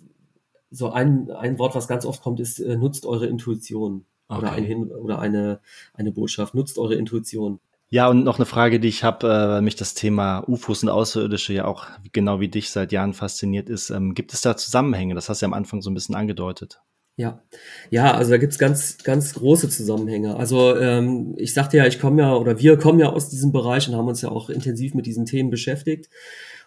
so 0.71 0.91
ein, 0.91 1.31
ein 1.31 1.57
Wort, 1.57 1.75
was 1.75 1.87
ganz 1.87 2.05
oft 2.05 2.21
kommt, 2.21 2.39
ist, 2.39 2.59
äh, 2.59 2.77
nutzt 2.77 3.05
eure 3.05 3.25
Intuition. 3.25 4.05
Oder, 4.29 4.49
Okay. 4.49 4.57
ein 4.57 4.63
Hin 4.63 4.91
oder 4.91 5.19
eine, 5.19 5.59
eine 5.93 6.11
Botschaft, 6.11 6.53
nutzt 6.53 6.77
eure 6.77 6.95
Intuition. 6.95 7.59
Ja, 7.91 8.07
und 8.07 8.23
noch 8.23 8.37
eine 8.37 8.45
Frage, 8.45 8.79
die 8.79 8.87
ich 8.87 9.03
habe, 9.03 9.25
äh, 9.27 9.49
weil 9.49 9.61
mich 9.63 9.75
das 9.75 9.95
Thema 9.95 10.43
UFOs 10.47 10.83
und 10.83 10.89
Außerirdische 10.89 11.53
ja 11.53 11.65
auch 11.65 11.87
genau 12.11 12.39
wie 12.39 12.47
dich 12.47 12.69
seit 12.69 12.91
Jahren 12.91 13.13
fasziniert 13.13 13.67
ist. 13.67 13.89
Ähm, 13.89 14.13
gibt 14.13 14.31
es 14.33 14.41
da 14.41 14.55
Zusammenhänge? 14.55 15.15
Das 15.15 15.27
hast 15.27 15.41
du 15.41 15.45
ja 15.45 15.47
am 15.47 15.53
Anfang 15.53 15.81
so 15.81 15.89
ein 15.89 15.95
bisschen 15.95 16.13
angedeutet. 16.13 16.81
Ja, 17.15 17.41
ja, 17.89 18.13
also 18.13 18.31
da 18.31 18.37
gibt's 18.37 18.59
ganz, 18.59 18.99
ganz 19.03 19.33
große 19.33 19.69
Zusammenhänge. 19.69 20.37
Also 20.37 20.77
ähm, 20.77 21.33
ich 21.37 21.53
sagte 21.53 21.75
ja, 21.75 21.85
ich 21.85 21.99
komme 21.99 22.21
ja 22.21 22.33
oder 22.33 22.59
wir 22.59 22.77
kommen 22.77 22.99
ja 22.99 23.09
aus 23.09 23.27
diesem 23.27 23.51
Bereich 23.51 23.89
und 23.89 23.95
haben 23.95 24.07
uns 24.07 24.21
ja 24.21 24.29
auch 24.29 24.49
intensiv 24.49 24.93
mit 24.93 25.05
diesen 25.05 25.25
Themen 25.25 25.49
beschäftigt. 25.49 26.09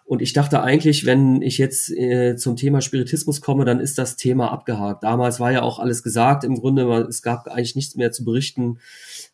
Und 0.05 0.21
ich 0.21 0.33
dachte 0.33 0.63
eigentlich, 0.63 1.07
wenn 1.07 1.41
ich 1.43 1.59
jetzt 1.59 1.91
äh, 1.91 2.37
zum 2.37 2.57
Thema 2.57 2.81
Spiritismus 2.83 3.41
komme, 3.41 3.65
dann 3.65 3.81
ist 3.81 3.97
das 3.99 4.17
Thema 4.17 4.51
abgehakt. 4.53 5.05
Damals 5.05 5.41
war 5.41 5.53
ja 5.53 5.63
auch 5.63 5.79
alles 5.79 6.03
gesagt. 6.03 6.45
Im 6.45 6.57
Grunde, 6.61 6.85
man- 6.85 7.07
es 7.07 7.23
gab 7.23 7.47
eigentlich 7.49 7.77
nichts 7.77 7.95
mehr 7.97 8.13
zu 8.13 8.25
berichten. 8.25 8.79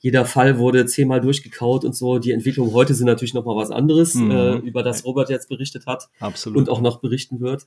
Jeder 0.01 0.25
Fall 0.25 0.59
wurde 0.59 0.87
zehnmal 0.87 1.21
durchgekaut 1.21 1.85
und 1.85 1.97
so. 1.97 2.19
Die 2.19 2.31
Entwicklungen 2.33 2.73
heute 2.75 2.95
sind 2.95 3.07
natürlich 3.07 3.35
noch 3.35 3.45
mal 3.45 3.57
was 3.57 3.71
anderes, 3.71 4.15
Mhm. 4.15 4.31
äh, 4.31 4.55
über 4.59 4.83
das 4.83 5.05
Robert 5.05 5.31
jetzt 5.31 5.49
berichtet 5.49 5.87
hat 5.87 6.09
Absolut. 6.21 6.59
und 6.59 6.69
auch 6.69 6.81
noch 6.81 7.01
berichten 7.01 7.41
wird. 7.41 7.67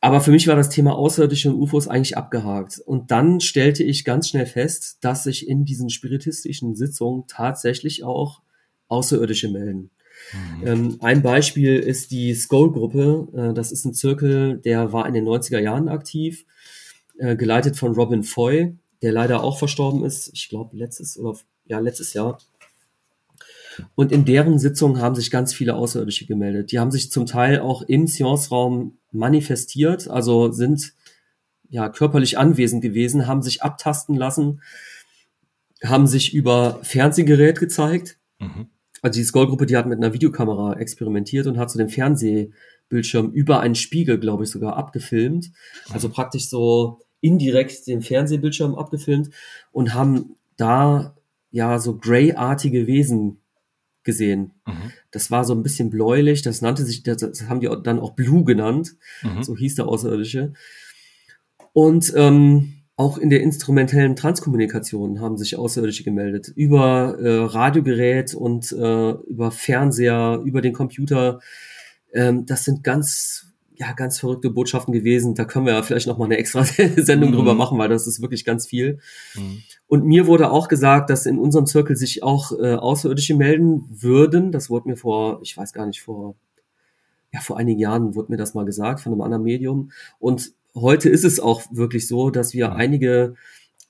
Aber 0.00 0.20
für 0.20 0.30
mich 0.30 0.46
war 0.46 0.56
das 0.56 0.68
Thema 0.68 0.94
Außerirdische 0.94 1.48
und 1.50 1.56
UFOs 1.60 1.88
eigentlich 1.88 2.16
abgehakt. 2.16 2.78
Und 2.84 3.10
dann 3.10 3.40
stellte 3.40 3.82
ich 3.82 4.04
ganz 4.04 4.28
schnell 4.28 4.46
fest, 4.46 4.98
dass 5.00 5.24
sich 5.24 5.48
in 5.48 5.64
diesen 5.64 5.88
spiritistischen 5.88 6.76
Sitzungen 6.76 7.24
tatsächlich 7.28 8.04
auch 8.04 8.42
Außerirdische 8.88 9.48
melden. 9.48 9.90
Mhm. 10.32 10.66
Ähm, 10.66 10.96
ein 11.00 11.22
Beispiel 11.22 11.78
ist 11.78 12.10
die 12.10 12.34
Skull-Gruppe. 12.34 13.28
Äh, 13.34 13.54
das 13.54 13.72
ist 13.72 13.84
ein 13.84 13.94
Zirkel, 13.94 14.58
der 14.58 14.92
war 14.92 15.06
in 15.06 15.14
den 15.14 15.24
90er 15.24 15.58
Jahren 15.58 15.88
aktiv, 15.88 16.44
äh, 17.18 17.36
geleitet 17.36 17.76
von 17.76 17.94
Robin 17.94 18.22
Foy, 18.22 18.76
der 19.02 19.12
leider 19.12 19.42
auch 19.42 19.58
verstorben 19.58 20.04
ist. 20.04 20.30
Ich 20.34 20.48
glaube, 20.48 20.76
letztes 20.76 21.18
oder 21.18 21.38
ja, 21.66 21.78
letztes 21.78 22.12
Jahr. 22.12 22.38
Und 23.94 24.12
in 24.12 24.24
deren 24.24 24.58
Sitzungen 24.58 25.00
haben 25.00 25.14
sich 25.14 25.30
ganz 25.30 25.52
viele 25.52 25.74
Außerirdische 25.74 26.26
gemeldet. 26.26 26.72
Die 26.72 26.78
haben 26.78 26.90
sich 26.90 27.10
zum 27.10 27.26
Teil 27.26 27.60
auch 27.60 27.82
im 27.82 28.06
Seance-Raum 28.06 28.96
manifestiert, 29.12 30.08
also 30.08 30.50
sind 30.52 30.94
ja 31.68 31.88
körperlich 31.88 32.38
anwesend 32.38 32.82
gewesen, 32.82 33.26
haben 33.26 33.42
sich 33.42 33.62
abtasten 33.62 34.14
lassen, 34.14 34.62
haben 35.82 36.06
sich 36.06 36.32
über 36.32 36.78
Fernsehgerät 36.82 37.58
gezeigt. 37.58 38.18
Mhm. 38.38 38.68
Also 39.06 39.20
die 39.20 39.24
Skull-Gruppe, 39.24 39.66
die 39.66 39.76
hat 39.76 39.86
mit 39.86 39.98
einer 39.98 40.12
Videokamera 40.12 40.80
experimentiert 40.80 41.46
und 41.46 41.58
hat 41.58 41.70
so 41.70 41.78
den 41.78 41.88
Fernsehbildschirm 41.88 43.30
über 43.30 43.60
einen 43.60 43.76
Spiegel, 43.76 44.18
glaube 44.18 44.42
ich, 44.42 44.50
sogar 44.50 44.76
abgefilmt. 44.76 45.52
Also 45.90 46.08
praktisch 46.08 46.48
so 46.48 46.98
indirekt 47.20 47.86
den 47.86 48.02
Fernsehbildschirm 48.02 48.74
abgefilmt 48.74 49.30
und 49.70 49.94
haben 49.94 50.34
da 50.56 51.14
ja 51.52 51.78
so 51.78 51.98
grayartige 51.98 52.88
Wesen 52.88 53.38
gesehen. 54.02 54.54
Mhm. 54.66 54.90
Das 55.12 55.30
war 55.30 55.44
so 55.44 55.54
ein 55.54 55.62
bisschen 55.62 55.88
bläulich, 55.88 56.42
das 56.42 56.60
nannte 56.60 56.84
sich, 56.84 57.04
das, 57.04 57.18
das 57.18 57.42
haben 57.48 57.60
die 57.60 57.70
dann 57.84 58.00
auch 58.00 58.16
Blue 58.16 58.42
genannt, 58.42 58.96
Mhm. 59.22 59.44
so 59.44 59.56
hieß 59.56 59.76
der 59.76 59.86
Außerirdische. 59.86 60.52
Und 61.72 62.12
ähm, 62.16 62.75
auch 62.96 63.18
in 63.18 63.28
der 63.28 63.42
instrumentellen 63.42 64.16
Transkommunikation 64.16 65.20
haben 65.20 65.36
sich 65.36 65.56
Außerirdische 65.56 66.02
gemeldet. 66.02 66.50
Über 66.54 67.18
äh, 67.20 67.44
Radiogerät 67.44 68.34
und 68.34 68.72
äh, 68.72 69.10
über 69.10 69.50
Fernseher, 69.50 70.40
über 70.44 70.62
den 70.62 70.72
Computer. 70.72 71.40
Ähm, 72.14 72.46
das 72.46 72.64
sind 72.64 72.82
ganz, 72.82 73.48
ja, 73.74 73.92
ganz 73.92 74.18
verrückte 74.18 74.48
Botschaften 74.48 74.94
gewesen. 74.94 75.34
Da 75.34 75.44
können 75.44 75.66
wir 75.66 75.74
ja 75.74 75.82
vielleicht 75.82 76.06
noch 76.06 76.16
mal 76.16 76.24
eine 76.24 76.38
extra 76.38 76.64
Sendung 76.96 77.32
Mhm. 77.32 77.34
drüber 77.34 77.54
machen, 77.54 77.78
weil 77.78 77.90
das 77.90 78.06
ist 78.06 78.22
wirklich 78.22 78.46
ganz 78.46 78.66
viel. 78.66 78.98
Mhm. 79.34 79.62
Und 79.88 80.06
mir 80.06 80.26
wurde 80.26 80.50
auch 80.50 80.68
gesagt, 80.68 81.10
dass 81.10 81.26
in 81.26 81.38
unserem 81.38 81.66
Zirkel 81.66 81.96
sich 81.96 82.22
auch 82.22 82.52
äh, 82.58 82.76
Außerirdische 82.76 83.34
melden 83.34 83.84
würden. 83.90 84.52
Das 84.52 84.70
wurde 84.70 84.88
mir 84.88 84.96
vor, 84.96 85.40
ich 85.42 85.54
weiß 85.54 85.74
gar 85.74 85.84
nicht, 85.84 86.00
vor 86.00 86.34
ja, 87.32 87.40
vor 87.40 87.58
einigen 87.58 87.80
Jahren 87.80 88.14
wurde 88.14 88.32
mir 88.32 88.38
das 88.38 88.54
mal 88.54 88.64
gesagt 88.64 89.00
von 89.00 89.12
einem 89.12 89.20
anderen 89.20 89.42
Medium. 89.42 89.90
Und 90.18 90.52
heute 90.76 91.08
ist 91.08 91.24
es 91.24 91.40
auch 91.40 91.62
wirklich 91.70 92.06
so, 92.06 92.30
dass 92.30 92.54
wir 92.54 92.72
einige 92.72 93.34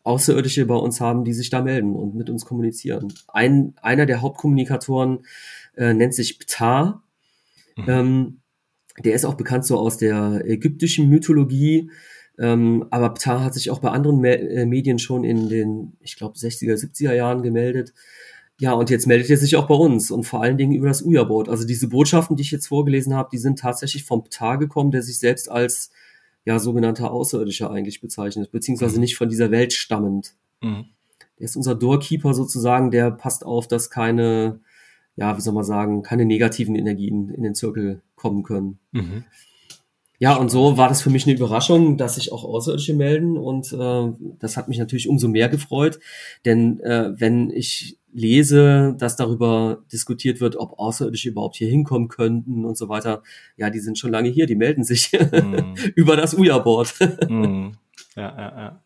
Außerirdische 0.04 0.64
bei 0.66 0.76
uns 0.76 1.00
haben, 1.00 1.24
die 1.24 1.32
sich 1.32 1.50
da 1.50 1.60
melden 1.62 1.96
und 1.96 2.14
mit 2.14 2.30
uns 2.30 2.44
kommunizieren. 2.44 3.12
Ein, 3.26 3.74
einer 3.82 4.06
der 4.06 4.22
Hauptkommunikatoren 4.22 5.26
äh, 5.76 5.92
nennt 5.92 6.14
sich 6.14 6.38
Ptah. 6.38 7.02
Mhm. 7.76 7.84
Ähm, 7.88 8.40
der 9.04 9.14
ist 9.14 9.24
auch 9.24 9.34
bekannt 9.34 9.66
so 9.66 9.76
aus 9.76 9.98
der 9.98 10.42
ägyptischen 10.44 11.08
Mythologie. 11.08 11.90
Ähm, 12.38 12.86
aber 12.90 13.14
Ptah 13.14 13.42
hat 13.42 13.54
sich 13.54 13.70
auch 13.70 13.80
bei 13.80 13.90
anderen 13.90 14.20
Me 14.20 14.38
äh, 14.38 14.64
Medien 14.64 14.98
schon 14.98 15.24
in 15.24 15.48
den, 15.48 15.96
ich 16.00 16.16
glaube, 16.16 16.38
60er, 16.38 16.74
70er 16.74 17.12
Jahren 17.12 17.42
gemeldet. 17.42 17.92
Ja, 18.58 18.72
und 18.72 18.88
jetzt 18.88 19.06
meldet 19.06 19.28
er 19.28 19.36
sich 19.36 19.56
auch 19.56 19.66
bei 19.66 19.74
uns 19.74 20.10
und 20.10 20.24
vor 20.24 20.42
allen 20.42 20.56
Dingen 20.56 20.72
über 20.72 20.86
das 20.86 21.02
Uja-Board. 21.02 21.48
Also 21.48 21.66
diese 21.66 21.88
Botschaften, 21.88 22.36
die 22.36 22.42
ich 22.42 22.52
jetzt 22.52 22.68
vorgelesen 22.68 23.14
habe, 23.14 23.28
die 23.32 23.38
sind 23.38 23.58
tatsächlich 23.58 24.04
vom 24.04 24.24
Ptah 24.24 24.56
gekommen, 24.56 24.92
der 24.92 25.02
sich 25.02 25.18
selbst 25.18 25.50
als 25.50 25.90
ja 26.46 26.58
sogenannter 26.58 27.10
Außerirdischer 27.10 27.70
eigentlich 27.70 28.00
bezeichnet, 28.00 28.52
beziehungsweise 28.52 28.94
mhm. 28.94 29.00
nicht 29.00 29.16
von 29.16 29.28
dieser 29.28 29.50
Welt 29.50 29.74
stammend. 29.74 30.34
Mhm. 30.62 30.86
Der 31.38 31.44
ist 31.44 31.56
unser 31.56 31.74
Doorkeeper 31.74 32.32
sozusagen, 32.32 32.90
der 32.90 33.10
passt 33.10 33.44
auf, 33.44 33.68
dass 33.68 33.90
keine, 33.90 34.60
ja, 35.16 35.36
wie 35.36 35.40
soll 35.42 35.52
man 35.52 35.64
sagen, 35.64 36.02
keine 36.02 36.24
negativen 36.24 36.76
Energien 36.76 37.28
in 37.30 37.42
den 37.42 37.54
Zirkel 37.54 38.00
kommen 38.14 38.42
können. 38.44 38.78
Mhm. 38.92 39.24
Ja, 40.18 40.36
und 40.36 40.50
so 40.50 40.78
war 40.78 40.88
das 40.88 41.02
für 41.02 41.10
mich 41.10 41.26
eine 41.26 41.36
Überraschung, 41.36 41.98
dass 41.98 42.14
sich 42.14 42.32
auch 42.32 42.44
Außerirdische 42.44 42.94
melden 42.94 43.36
und 43.36 43.70
äh, 43.72 44.12
das 44.38 44.56
hat 44.56 44.68
mich 44.68 44.78
natürlich 44.78 45.08
umso 45.08 45.28
mehr 45.28 45.50
gefreut, 45.50 45.98
denn 46.46 46.80
äh, 46.80 47.12
wenn 47.20 47.50
ich 47.50 47.98
lese, 48.16 48.96
dass 48.98 49.16
darüber 49.16 49.84
diskutiert 49.92 50.40
wird, 50.40 50.56
ob 50.56 50.78
Außerirdische 50.78 51.28
überhaupt 51.28 51.56
hier 51.56 51.68
hinkommen 51.68 52.08
könnten 52.08 52.64
und 52.64 52.76
so 52.78 52.88
weiter, 52.88 53.22
ja, 53.56 53.68
die 53.68 53.78
sind 53.78 53.98
schon 53.98 54.10
lange 54.10 54.30
hier, 54.30 54.46
die 54.46 54.56
melden 54.56 54.84
sich 54.84 55.12
mm. 55.12 55.74
über 55.94 56.16
das 56.16 56.34
Uja-Board. 56.34 56.94
mm. 57.28 57.72
Ja, 58.16 58.34
ja, 58.38 58.58
ja. 58.58 58.82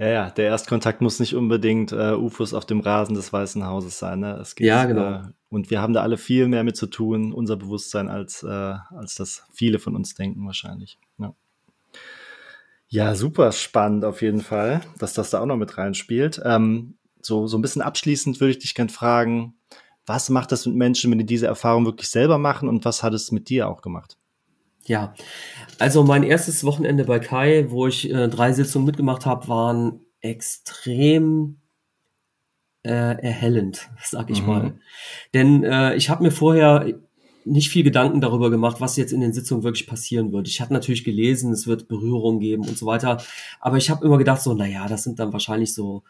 Ja, 0.00 0.06
ja, 0.08 0.30
der 0.30 0.46
Erstkontakt 0.46 1.00
muss 1.00 1.20
nicht 1.20 1.34
unbedingt 1.34 1.92
äh, 1.92 2.14
UFOs 2.14 2.52
auf 2.52 2.66
dem 2.66 2.80
Rasen 2.80 3.14
des 3.14 3.32
Weißen 3.32 3.64
Hauses 3.64 3.98
sein. 3.98 4.20
Ne? 4.20 4.36
Es 4.40 4.54
geht, 4.54 4.66
ja, 4.66 4.84
genau. 4.84 5.12
Äh, 5.12 5.22
und 5.48 5.70
wir 5.70 5.80
haben 5.80 5.92
da 5.92 6.02
alle 6.02 6.18
viel 6.18 6.48
mehr 6.48 6.64
mit 6.64 6.76
zu 6.76 6.86
tun, 6.86 7.32
unser 7.32 7.56
Bewusstsein, 7.56 8.08
als, 8.08 8.42
äh, 8.42 8.48
als 8.48 9.14
das 9.14 9.44
viele 9.52 9.78
von 9.78 9.96
uns 9.96 10.14
denken 10.14 10.44
wahrscheinlich. 10.46 10.98
Ja. 11.18 11.34
ja, 12.88 13.14
super 13.14 13.50
spannend 13.52 14.04
auf 14.04 14.20
jeden 14.22 14.40
Fall, 14.40 14.82
dass 14.98 15.14
das 15.14 15.30
da 15.30 15.40
auch 15.40 15.46
noch 15.46 15.56
mit 15.56 15.78
reinspielt. 15.78 16.40
Ähm, 16.44 16.97
so, 17.22 17.46
so 17.46 17.58
ein 17.58 17.62
bisschen 17.62 17.82
abschließend 17.82 18.40
würde 18.40 18.52
ich 18.52 18.58
dich 18.58 18.74
gerne 18.74 18.90
fragen, 18.90 19.54
was 20.06 20.30
macht 20.30 20.52
das 20.52 20.66
mit 20.66 20.76
Menschen, 20.76 21.10
wenn 21.10 21.18
die 21.18 21.26
diese 21.26 21.46
Erfahrung 21.46 21.84
wirklich 21.84 22.08
selber 22.08 22.38
machen 22.38 22.68
und 22.68 22.84
was 22.84 23.02
hat 23.02 23.14
es 23.14 23.30
mit 23.30 23.48
dir 23.48 23.68
auch 23.68 23.82
gemacht? 23.82 24.16
Ja, 24.86 25.12
also 25.78 26.02
mein 26.02 26.22
erstes 26.22 26.64
Wochenende 26.64 27.04
bei 27.04 27.18
Kai, 27.18 27.66
wo 27.68 27.86
ich 27.86 28.10
äh, 28.10 28.28
drei 28.28 28.52
Sitzungen 28.52 28.86
mitgemacht 28.86 29.26
habe, 29.26 29.46
waren 29.48 30.00
extrem 30.20 31.58
äh, 32.84 32.90
erhellend, 32.90 33.90
sag 34.02 34.30
ich 34.30 34.40
mhm. 34.40 34.48
mal. 34.48 34.78
Denn 35.34 35.62
äh, 35.62 35.94
ich 35.94 36.08
habe 36.08 36.22
mir 36.22 36.30
vorher 36.30 36.86
nicht 37.44 37.70
viel 37.70 37.82
Gedanken 37.82 38.20
darüber 38.20 38.50
gemacht, 38.50 38.80
was 38.80 38.96
jetzt 38.96 39.12
in 39.12 39.20
den 39.20 39.32
Sitzungen 39.32 39.62
wirklich 39.62 39.86
passieren 39.86 40.32
wird. 40.32 40.48
Ich 40.48 40.60
hatte 40.60 40.72
natürlich 40.72 41.04
gelesen, 41.04 41.52
es 41.52 41.66
wird 41.66 41.88
Berührungen 41.88 42.40
geben 42.40 42.66
und 42.66 42.76
so 42.76 42.86
weiter, 42.86 43.22
aber 43.60 43.76
ich 43.76 43.90
habe 43.90 44.04
immer 44.04 44.18
gedacht 44.18 44.42
so, 44.42 44.54
na 44.54 44.66
ja, 44.66 44.86
das 44.88 45.04
sind 45.04 45.18
dann 45.18 45.32
wahrscheinlich 45.32 45.74
so 45.74 46.02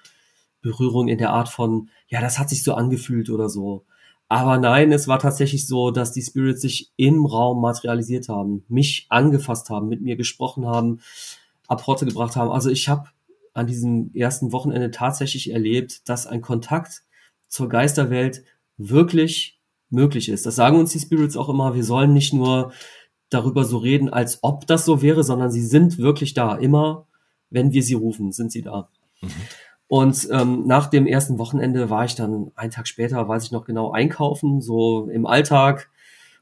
Berührungen 0.60 1.08
in 1.08 1.18
der 1.18 1.30
Art 1.30 1.48
von, 1.48 1.90
ja, 2.08 2.20
das 2.20 2.38
hat 2.38 2.48
sich 2.48 2.62
so 2.62 2.74
angefühlt 2.74 3.30
oder 3.30 3.48
so. 3.48 3.84
Aber 4.28 4.58
nein, 4.58 4.92
es 4.92 5.08
war 5.08 5.18
tatsächlich 5.18 5.66
so, 5.66 5.90
dass 5.90 6.12
die 6.12 6.22
Spirits 6.22 6.60
sich 6.60 6.92
im 6.96 7.24
Raum 7.24 7.62
materialisiert 7.62 8.28
haben, 8.28 8.64
mich 8.68 9.06
angefasst 9.08 9.70
haben, 9.70 9.88
mit 9.88 10.02
mir 10.02 10.16
gesprochen 10.16 10.66
haben, 10.66 11.00
Apporte 11.66 12.04
gebracht 12.04 12.36
haben. 12.36 12.50
Also 12.50 12.68
ich 12.68 12.88
habe 12.88 13.08
an 13.54 13.66
diesem 13.66 14.10
ersten 14.14 14.52
Wochenende 14.52 14.90
tatsächlich 14.90 15.50
erlebt, 15.50 16.08
dass 16.08 16.26
ein 16.26 16.42
Kontakt 16.42 17.02
zur 17.48 17.68
Geisterwelt 17.70 18.44
wirklich 18.76 19.58
möglich 19.88 20.28
ist. 20.28 20.44
Das 20.44 20.56
sagen 20.56 20.78
uns 20.78 20.92
die 20.92 21.00
Spirits 21.00 21.36
auch 21.36 21.48
immer. 21.48 21.74
Wir 21.74 21.84
sollen 21.84 22.12
nicht 22.12 22.34
nur 22.34 22.72
darüber 23.30 23.64
so 23.64 23.78
reden, 23.78 24.10
als 24.10 24.40
ob 24.42 24.66
das 24.66 24.84
so 24.84 25.00
wäre, 25.00 25.24
sondern 25.24 25.50
sie 25.50 25.64
sind 25.64 25.98
wirklich 25.98 26.34
da. 26.34 26.54
Immer, 26.54 27.06
wenn 27.48 27.72
wir 27.72 27.82
sie 27.82 27.94
rufen, 27.94 28.32
sind 28.32 28.52
sie 28.52 28.62
da. 28.62 28.90
Mhm. 29.22 29.30
Und 29.88 30.28
ähm, 30.30 30.66
nach 30.66 30.86
dem 30.88 31.06
ersten 31.06 31.38
Wochenende 31.38 31.88
war 31.88 32.04
ich 32.04 32.14
dann 32.14 32.52
einen 32.54 32.70
Tag 32.70 32.86
später, 32.86 33.26
weiß 33.26 33.44
ich 33.44 33.52
noch 33.52 33.64
genau, 33.64 33.90
einkaufen, 33.90 34.60
so 34.60 35.08
im 35.08 35.26
Alltag 35.26 35.90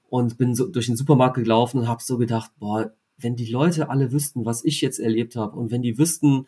und 0.09 0.36
bin 0.36 0.55
so 0.55 0.66
durch 0.66 0.86
den 0.86 0.97
Supermarkt 0.97 1.36
gelaufen 1.36 1.78
und 1.78 1.89
habe 1.89 2.02
so 2.02 2.18
gedacht, 2.18 2.51
boah, 2.59 2.93
wenn 3.18 3.36
die 3.36 3.47
Leute 3.47 3.89
alle 3.89 4.12
wüssten, 4.12 4.44
was 4.44 4.64
ich 4.64 4.81
jetzt 4.81 4.98
erlebt 4.98 5.36
habe 5.36 5.56
und 5.56 5.70
wenn 5.70 5.82
die 5.82 5.97
wüssten, 5.97 6.47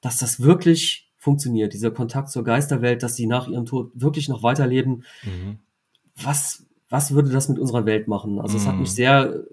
dass 0.00 0.18
das 0.18 0.40
wirklich 0.40 1.10
funktioniert, 1.16 1.72
dieser 1.72 1.92
Kontakt 1.92 2.30
zur 2.30 2.44
Geisterwelt, 2.44 3.02
dass 3.02 3.14
sie 3.14 3.26
nach 3.26 3.48
ihrem 3.48 3.64
Tod 3.64 3.92
wirklich 3.94 4.28
noch 4.28 4.42
weiterleben, 4.42 5.04
mhm. 5.22 5.58
was, 6.20 6.66
was 6.88 7.14
würde 7.14 7.30
das 7.30 7.48
mit 7.48 7.60
unserer 7.60 7.86
Welt 7.86 8.08
machen? 8.08 8.40
Also 8.40 8.56
es 8.56 8.66
hat 8.66 8.76
mich 8.76 8.90
mhm. 8.90 8.94
sehr 8.94 9.44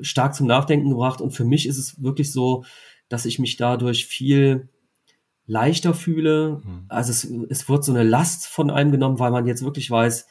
stark 0.00 0.34
zum 0.34 0.46
Nachdenken 0.46 0.90
gebracht 0.90 1.20
und 1.20 1.32
für 1.32 1.44
mich 1.44 1.66
ist 1.66 1.78
es 1.78 2.02
wirklich 2.02 2.32
so, 2.32 2.64
dass 3.08 3.24
ich 3.24 3.38
mich 3.38 3.56
dadurch 3.56 4.06
viel 4.06 4.68
leichter 5.48 5.94
fühle. 5.94 6.60
Mhm. 6.62 6.84
Also 6.88 7.10
es, 7.10 7.24
es 7.48 7.68
wird 7.68 7.82
so 7.82 7.92
eine 7.92 8.04
Last 8.04 8.46
von 8.46 8.70
einem 8.70 8.92
genommen, 8.92 9.18
weil 9.18 9.32
man 9.32 9.46
jetzt 9.46 9.64
wirklich 9.64 9.90
weiß, 9.90 10.28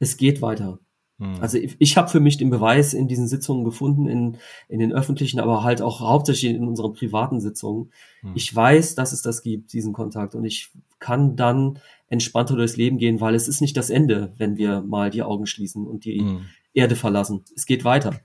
es 0.00 0.16
geht 0.18 0.42
weiter. 0.42 0.80
Mhm. 1.18 1.36
Also 1.40 1.56
ich, 1.56 1.76
ich 1.78 1.96
habe 1.96 2.08
für 2.08 2.20
mich 2.20 2.36
den 2.36 2.50
Beweis 2.50 2.92
in 2.92 3.08
diesen 3.08 3.28
Sitzungen 3.28 3.64
gefunden, 3.64 4.06
in, 4.08 4.36
in 4.68 4.80
den 4.80 4.92
öffentlichen, 4.92 5.40
aber 5.40 5.62
halt 5.62 5.80
auch 5.80 6.00
hauptsächlich 6.00 6.52
in 6.52 6.66
unseren 6.66 6.92
privaten 6.92 7.40
Sitzungen. 7.40 7.92
Mhm. 8.22 8.32
Ich 8.34 8.54
weiß, 8.54 8.96
dass 8.96 9.12
es 9.12 9.22
das 9.22 9.42
gibt, 9.42 9.72
diesen 9.72 9.92
Kontakt. 9.92 10.34
Und 10.34 10.44
ich 10.44 10.70
kann 10.98 11.36
dann 11.36 11.78
entspannter 12.08 12.56
durchs 12.56 12.76
Leben 12.76 12.98
gehen, 12.98 13.20
weil 13.20 13.36
es 13.36 13.48
ist 13.48 13.60
nicht 13.60 13.76
das 13.76 13.88
Ende, 13.88 14.32
wenn 14.36 14.56
wir 14.56 14.82
mal 14.82 15.10
die 15.10 15.22
Augen 15.22 15.46
schließen 15.46 15.86
und 15.86 16.04
die 16.04 16.20
mhm. 16.20 16.46
Erde 16.74 16.96
verlassen. 16.96 17.44
Es 17.54 17.66
geht 17.66 17.84
weiter. 17.84 18.20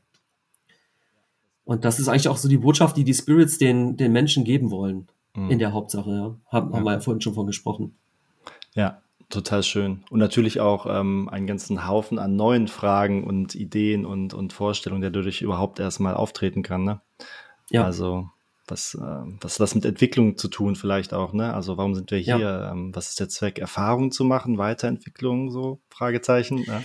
Und 1.66 1.86
das 1.86 2.00
ist 2.00 2.08
eigentlich 2.08 2.28
auch 2.28 2.38
so 2.38 2.50
die 2.50 2.58
Botschaft, 2.58 2.98
die 2.98 3.04
die 3.04 3.14
Spirits 3.14 3.60
den, 3.60 3.96
den 3.96 4.12
Menschen 4.12 4.44
geben 4.44 4.72
wollen 4.72 5.08
mhm. 5.36 5.50
in 5.50 5.60
der 5.60 5.74
Hauptsache, 5.74 6.10
ja. 6.10 6.36
Haben, 6.52 6.72
ja. 6.72 6.78
haben 6.78 6.84
wir 6.84 6.94
ja 6.94 7.00
vorhin 7.00 7.22
schon 7.22 7.34
von 7.34 7.48
gesprochen. 7.48 7.96
Ja, 8.74 9.02
total 9.30 9.64
schön. 9.64 10.04
Und 10.10 10.20
natürlich 10.20 10.60
auch 10.60 10.86
ähm, 10.88 11.30
einen 11.30 11.48
ganzen 11.48 11.88
Haufen 11.88 12.20
an 12.20 12.36
neuen 12.36 12.68
Fragen 12.68 13.24
und 13.24 13.56
Ideen 13.56 14.06
und, 14.06 14.34
und 14.34 14.54
Vorstellungen, 14.54 15.02
der 15.02 15.12
dadurch 15.12 15.42
überhaupt 15.42 15.80
erstmal 15.80 16.16
auftreten 16.16 16.64
kann. 16.64 16.84
Ne? 16.84 17.02
Ja. 17.70 17.84
Also 17.86 18.30
was, 18.68 18.96
äh, 18.96 19.32
was 19.42 19.58
das 19.58 19.76
mit 19.76 19.86
Entwicklung 19.86 20.38
zu 20.38 20.48
tun 20.48 20.76
vielleicht 20.76 21.14
auch, 21.14 21.34
ne? 21.34 21.54
Also 21.54 21.78
warum 21.78 21.94
sind 21.94 22.10
wir 22.10 22.20
hier? 22.20 22.38
Ja. 22.38 22.72
Ähm, 22.72 22.96
was 22.96 23.10
ist 23.10 23.20
der 23.20 23.30
Zweck? 23.30 23.60
Erfahrung 23.60 24.12
zu 24.12 24.24
machen, 24.24 24.58
Weiterentwicklung, 24.58 25.52
so 25.52 25.80
Fragezeichen. 25.90 26.64
Ne? 26.66 26.84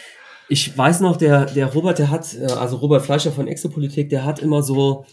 Ich 0.48 0.76
weiß 0.76 1.00
noch, 1.00 1.16
der, 1.16 1.46
der 1.46 1.72
Robert, 1.72 1.98
der 1.98 2.10
hat, 2.10 2.34
äh, 2.34 2.46
also 2.46 2.76
Robert 2.76 3.02
Fleischer 3.02 3.32
von 3.32 3.46
Exopolitik, 3.46 4.10
der 4.10 4.24
hat 4.24 4.40
immer 4.40 4.62
so 4.62 5.04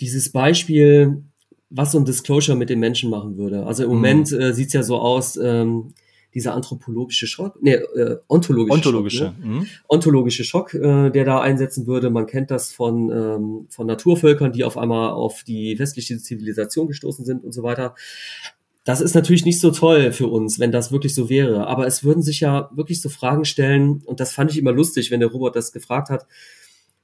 dieses 0.00 0.32
Beispiel, 0.32 1.22
was 1.74 1.92
so 1.92 1.98
ein 1.98 2.04
Disclosure 2.04 2.56
mit 2.56 2.70
den 2.70 2.80
Menschen 2.80 3.10
machen 3.10 3.36
würde. 3.36 3.66
Also 3.66 3.84
im 3.84 3.90
mhm. 3.90 3.94
Moment 3.96 4.32
äh, 4.32 4.52
sieht's 4.52 4.72
ja 4.72 4.82
so 4.82 4.98
aus, 4.98 5.36
ähm, 5.36 5.94
dieser 6.34 6.54
anthropologische 6.54 7.26
Schock, 7.26 7.58
nee, 7.60 7.74
äh, 7.74 8.18
ontologische, 8.26 8.74
ontologische. 8.74 9.24
Schock, 9.26 9.38
ne? 9.38 9.46
mhm. 9.46 9.66
ontologische 9.88 10.44
Schock, 10.44 10.74
äh, 10.74 11.10
der 11.10 11.24
da 11.24 11.40
einsetzen 11.40 11.86
würde. 11.86 12.10
Man 12.10 12.26
kennt 12.26 12.50
das 12.50 12.72
von, 12.72 13.10
ähm, 13.10 13.66
von 13.68 13.86
Naturvölkern, 13.86 14.52
die 14.52 14.64
auf 14.64 14.78
einmal 14.78 15.10
auf 15.10 15.44
die 15.44 15.78
westliche 15.78 16.18
Zivilisation 16.18 16.86
gestoßen 16.86 17.24
sind 17.24 17.44
und 17.44 17.52
so 17.52 17.62
weiter. 17.62 17.94
Das 18.84 19.00
ist 19.00 19.14
natürlich 19.14 19.44
nicht 19.44 19.60
so 19.60 19.70
toll 19.70 20.10
für 20.12 20.26
uns, 20.26 20.58
wenn 20.58 20.72
das 20.72 20.90
wirklich 20.90 21.14
so 21.14 21.28
wäre. 21.28 21.66
Aber 21.66 21.86
es 21.86 22.02
würden 22.02 22.22
sich 22.22 22.40
ja 22.40 22.70
wirklich 22.72 23.00
so 23.00 23.10
Fragen 23.10 23.44
stellen, 23.44 24.02
und 24.06 24.18
das 24.18 24.32
fand 24.32 24.50
ich 24.50 24.58
immer 24.58 24.72
lustig, 24.72 25.10
wenn 25.10 25.20
der 25.20 25.30
Robert 25.30 25.54
das 25.54 25.72
gefragt 25.72 26.08
hat. 26.08 26.26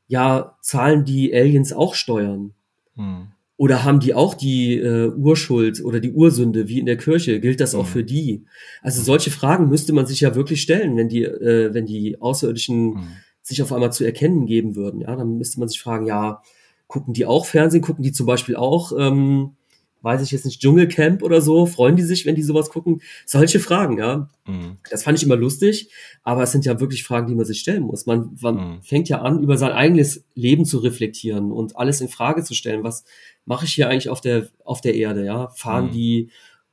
Ja, 0.08 0.56
zahlen 0.62 1.04
die 1.04 1.34
Aliens 1.34 1.72
auch 1.72 1.94
Steuern? 1.94 2.54
Hm. 2.96 3.28
Oder 3.58 3.82
haben 3.82 3.98
die 3.98 4.14
auch 4.14 4.34
die 4.34 4.78
äh, 4.78 5.08
Urschuld 5.08 5.84
oder 5.84 5.98
die 5.98 6.12
Ursünde 6.12 6.68
wie 6.68 6.78
in 6.78 6.86
der 6.86 6.96
Kirche? 6.96 7.40
Gilt 7.40 7.60
das 7.60 7.74
auch 7.74 7.86
mhm. 7.86 7.88
für 7.88 8.04
die? 8.04 8.44
Also 8.82 9.02
solche 9.02 9.32
Fragen 9.32 9.68
müsste 9.68 9.92
man 9.92 10.06
sich 10.06 10.20
ja 10.20 10.36
wirklich 10.36 10.62
stellen, 10.62 10.96
wenn 10.96 11.08
die, 11.08 11.24
äh, 11.24 11.74
wenn 11.74 11.84
die 11.84 12.20
Außerirdischen 12.20 12.90
mhm. 12.90 13.08
sich 13.42 13.60
auf 13.60 13.72
einmal 13.72 13.92
zu 13.92 14.04
erkennen 14.04 14.46
geben 14.46 14.76
würden. 14.76 15.00
Ja, 15.00 15.16
dann 15.16 15.38
müsste 15.38 15.58
man 15.58 15.68
sich 15.68 15.80
fragen, 15.80 16.06
ja, 16.06 16.40
gucken 16.86 17.14
die 17.14 17.26
auch 17.26 17.46
Fernsehen? 17.46 17.82
Gucken 17.82 18.04
die 18.04 18.12
zum 18.12 18.26
Beispiel 18.26 18.54
auch 18.54 18.92
ähm, 18.96 19.56
weiß 20.02 20.22
ich 20.22 20.30
jetzt 20.30 20.44
nicht, 20.44 20.60
Dschungelcamp 20.60 21.22
oder 21.22 21.40
so, 21.40 21.66
freuen 21.66 21.96
die 21.96 22.02
sich, 22.02 22.24
wenn 22.24 22.34
die 22.34 22.42
sowas 22.42 22.70
gucken? 22.70 23.02
Solche 23.26 23.60
Fragen, 23.60 23.98
ja. 23.98 24.28
Mhm. 24.46 24.78
Das 24.90 25.02
fand 25.02 25.18
ich 25.18 25.24
immer 25.24 25.36
lustig, 25.36 25.90
aber 26.22 26.42
es 26.42 26.52
sind 26.52 26.64
ja 26.64 26.80
wirklich 26.80 27.04
Fragen, 27.04 27.26
die 27.26 27.34
man 27.34 27.44
sich 27.44 27.60
stellen 27.60 27.82
muss. 27.82 28.06
Man, 28.06 28.36
man 28.40 28.54
mhm. 28.54 28.82
fängt 28.82 29.08
ja 29.08 29.20
an, 29.20 29.42
über 29.42 29.56
sein 29.56 29.72
eigenes 29.72 30.24
Leben 30.34 30.64
zu 30.64 30.78
reflektieren 30.78 31.50
und 31.50 31.76
alles 31.76 32.00
in 32.00 32.08
Frage 32.08 32.44
zu 32.44 32.54
stellen. 32.54 32.84
Was 32.84 33.04
mache 33.48 33.64
ich 33.64 33.72
hier 33.72 33.88
eigentlich 33.88 34.10
auf 34.10 34.20
der, 34.20 34.48
auf 34.64 34.80
der 34.80 34.94
Erde, 34.94 35.24
ja? 35.24 35.48
Fahren 35.48 35.86
mhm. 35.86 35.92
die 35.92 36.30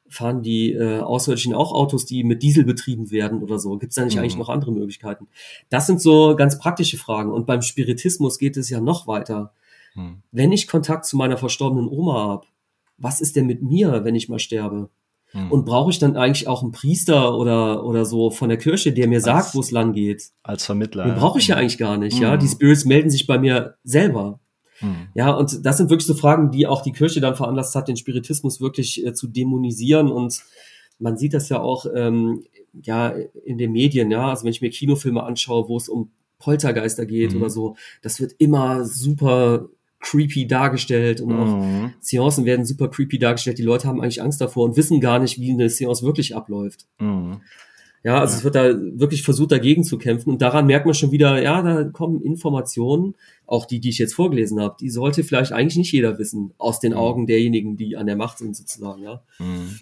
fahren 0.08 0.44
die 0.44 0.72
äh, 0.72 1.00
Außerirdischen 1.00 1.56
auch 1.56 1.74
Autos, 1.74 2.06
die 2.06 2.24
mit 2.24 2.44
Diesel 2.44 2.64
betrieben 2.64 3.10
werden 3.10 3.42
oder 3.42 3.58
so? 3.58 3.78
Gibt 3.78 3.90
es 3.90 3.96
da 3.96 4.06
nicht 4.06 4.16
mhm. 4.16 4.22
eigentlich 4.22 4.38
noch 4.38 4.50
andere 4.50 4.72
Möglichkeiten? 4.72 5.28
Das 5.70 5.88
sind 5.88 6.00
so 6.00 6.36
ganz 6.36 6.60
praktische 6.60 6.98
Fragen. 6.98 7.32
Und 7.32 7.48
beim 7.48 7.64
Spiritismus 7.64 8.38
geht 8.38 8.56
es 8.56 8.70
ja 8.70 8.80
noch 8.80 9.08
weiter. 9.08 9.54
Mhm. 9.96 10.22
Wenn 10.32 10.52
ich 10.52 10.68
Kontakt 10.68 11.06
zu 11.06 11.18
meiner 11.18 11.38
verstorbenen 11.38 11.88
Oma 11.90 12.14
habe, 12.14 12.48
was 12.98 13.20
ist 13.20 13.36
denn 13.36 13.48
mit 13.48 13.64
mir, 13.64 14.04
wenn 14.06 14.16
ich 14.16 14.30
mal 14.30 14.40
sterbe? 14.40 14.90
Mhm. 15.34 15.52
Und 15.52 15.66
brauche 15.66 15.90
ich 15.90 15.98
dann 15.98 16.16
eigentlich 16.16 16.48
auch 16.48 16.62
einen 16.62 16.72
Priester 16.72 17.36
oder, 17.36 17.84
oder 17.84 18.06
so 18.06 18.30
von 18.30 18.50
der 18.50 18.60
Kirche, 18.60 18.94
der 18.94 19.08
mir 19.08 19.22
sagt, 19.22 19.56
wo 19.56 19.60
es 19.60 19.72
lang 19.72 19.94
geht? 19.94 20.30
Als 20.44 20.66
Vermittler. 20.66 21.06
Den 21.06 21.16
brauche 21.16 21.40
ich 21.40 21.48
ja 21.48 21.56
eigentlich 21.56 21.80
gar 21.80 21.98
nicht, 21.98 22.20
ja. 22.20 22.38
Die 22.38 22.46
mhm. 22.46 22.52
Spirits 22.52 22.86
melden 22.86 23.10
sich 23.10 23.26
bei 23.26 23.40
mir 23.40 23.76
selber. 23.84 24.40
Mhm. 24.82 25.08
Ja, 25.14 25.32
und 25.32 25.66
das 25.66 25.78
sind 25.78 25.90
wirklich 25.90 26.08
so 26.08 26.14
Fragen, 26.14 26.52
die 26.52 26.68
auch 26.68 26.82
die 26.82 26.92
Kirche 26.92 27.22
dann 27.22 27.36
veranlasst 27.36 27.76
hat, 27.76 27.88
den 27.88 27.98
Spiritismus 27.98 28.62
wirklich 28.62 29.06
äh, 29.06 29.14
zu 29.14 29.28
dämonisieren. 29.28 30.12
Und 30.12 30.44
man 31.00 31.18
sieht 31.18 31.34
das 31.34 31.50
ja 31.50 31.60
auch 31.60 31.86
ähm, 31.94 32.44
ja 32.82 33.14
in 33.46 33.58
den 33.58 33.72
Medien, 33.72 34.12
ja. 34.12 34.30
Also 34.30 34.44
wenn 34.44 34.52
ich 34.52 34.62
mir 34.62 34.70
Kinofilme 34.70 35.24
anschaue, 35.24 35.68
wo 35.70 35.78
es 35.78 35.90
um 35.90 36.12
Poltergeister 36.40 37.06
geht 37.06 37.34
mhm. 37.34 37.42
oder 37.42 37.50
so, 37.50 37.76
das 38.02 38.20
wird 38.20 38.34
immer 38.38 38.86
super 38.86 39.70
creepy 40.02 40.46
dargestellt 40.46 41.20
und 41.22 41.34
auch 41.34 41.58
mhm. 41.58 41.94
Seancen 42.00 42.46
werden 42.46 42.66
super 42.66 42.90
creepy 42.90 43.18
dargestellt. 43.18 43.58
Die 43.58 43.64
Leute 43.64 43.88
haben 43.88 44.02
eigentlich 44.02 44.22
Angst 44.22 44.40
davor 44.40 44.66
und 44.66 44.78
wissen 44.78 45.02
gar 45.02 45.20
nicht, 45.20 45.40
wie 45.40 45.52
eine 45.52 45.70
Seance 45.70 46.04
wirklich 46.04 46.36
abläuft. 46.36 46.86
Mhm. 47.00 47.42
Ja, 48.06 48.20
also 48.20 48.34
ja. 48.34 48.38
es 48.38 48.44
wird 48.44 48.54
da 48.54 48.70
wirklich 49.00 49.24
versucht, 49.24 49.52
dagegen 49.52 49.84
zu 49.84 49.98
kämpfen. 49.98 50.30
Und 50.30 50.40
daran 50.40 50.68
merkt 50.68 50.86
man 50.86 50.94
schon 50.94 51.12
wieder, 51.12 51.42
ja, 51.42 51.64
da 51.64 51.86
kommen 51.86 52.22
Informationen, 52.22 53.16
auch 53.48 53.66
die, 53.66 53.80
die 53.80 53.90
ich 53.90 53.98
jetzt 53.98 54.14
vorgelesen 54.14 54.62
habe, 54.62 54.76
die 54.80 54.92
sollte 54.92 55.24
vielleicht 55.24 55.52
eigentlich 55.52 55.78
nicht 55.78 55.92
jeder 55.92 56.20
wissen, 56.20 56.54
aus 56.60 56.80
den 56.80 56.92
mhm. 56.92 57.00
Augen 57.00 57.26
derjenigen, 57.26 57.78
die 57.78 57.98
an 57.98 58.06
der 58.06 58.16
Macht 58.16 58.38
sind, 58.38 58.56
sozusagen, 58.56 59.02
ja. 59.02 59.24
Mhm. 59.40 59.80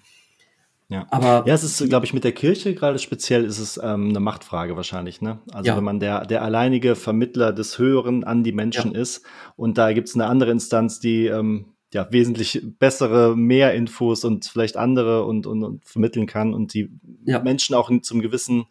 Ja. 0.88 1.06
Aber 1.10 1.44
ja, 1.48 1.54
es 1.54 1.64
ist, 1.64 1.90
glaube 1.90 2.06
ich, 2.06 2.14
mit 2.14 2.24
der 2.24 2.34
Kirche 2.34 2.76
gerade 2.76 3.00
speziell 3.00 3.46
ist 3.46 3.58
es 3.58 3.78
ähm, 3.78 4.10
eine 4.10 4.20
Machtfrage 4.20 4.76
wahrscheinlich. 4.76 5.22
Ne? 5.22 5.40
Also 5.52 5.70
ja. 5.70 5.78
wenn 5.78 5.84
man 5.84 6.00
der, 6.00 6.26
der 6.26 6.44
alleinige 6.44 6.96
Vermittler 6.96 7.52
des 7.52 7.80
Höheren 7.80 8.24
an 8.24 8.44
die 8.44 8.52
Menschen 8.52 8.94
ja. 8.94 9.00
ist 9.00 9.26
und 9.56 9.78
da 9.78 9.92
gibt 9.92 10.10
es 10.10 10.16
eine 10.16 10.28
andere 10.28 10.52
Instanz, 10.52 11.00
die 11.00 11.26
ähm, 11.26 11.73
ja 11.94 12.12
wesentlich 12.12 12.62
bessere, 12.80 13.36
mehr 13.36 13.74
Infos 13.74 14.26
und 14.26 14.46
vielleicht 14.46 14.78
andere 14.78 15.26
und, 15.26 15.46
und, 15.48 15.64
und 15.64 15.86
vermitteln 15.86 16.28
kann 16.28 16.54
und 16.54 16.74
die 16.74 16.90
ja. 17.26 17.40
Menschen 17.40 17.76
auch 17.76 17.92
zum 18.02 18.22
gewissen 18.22 18.66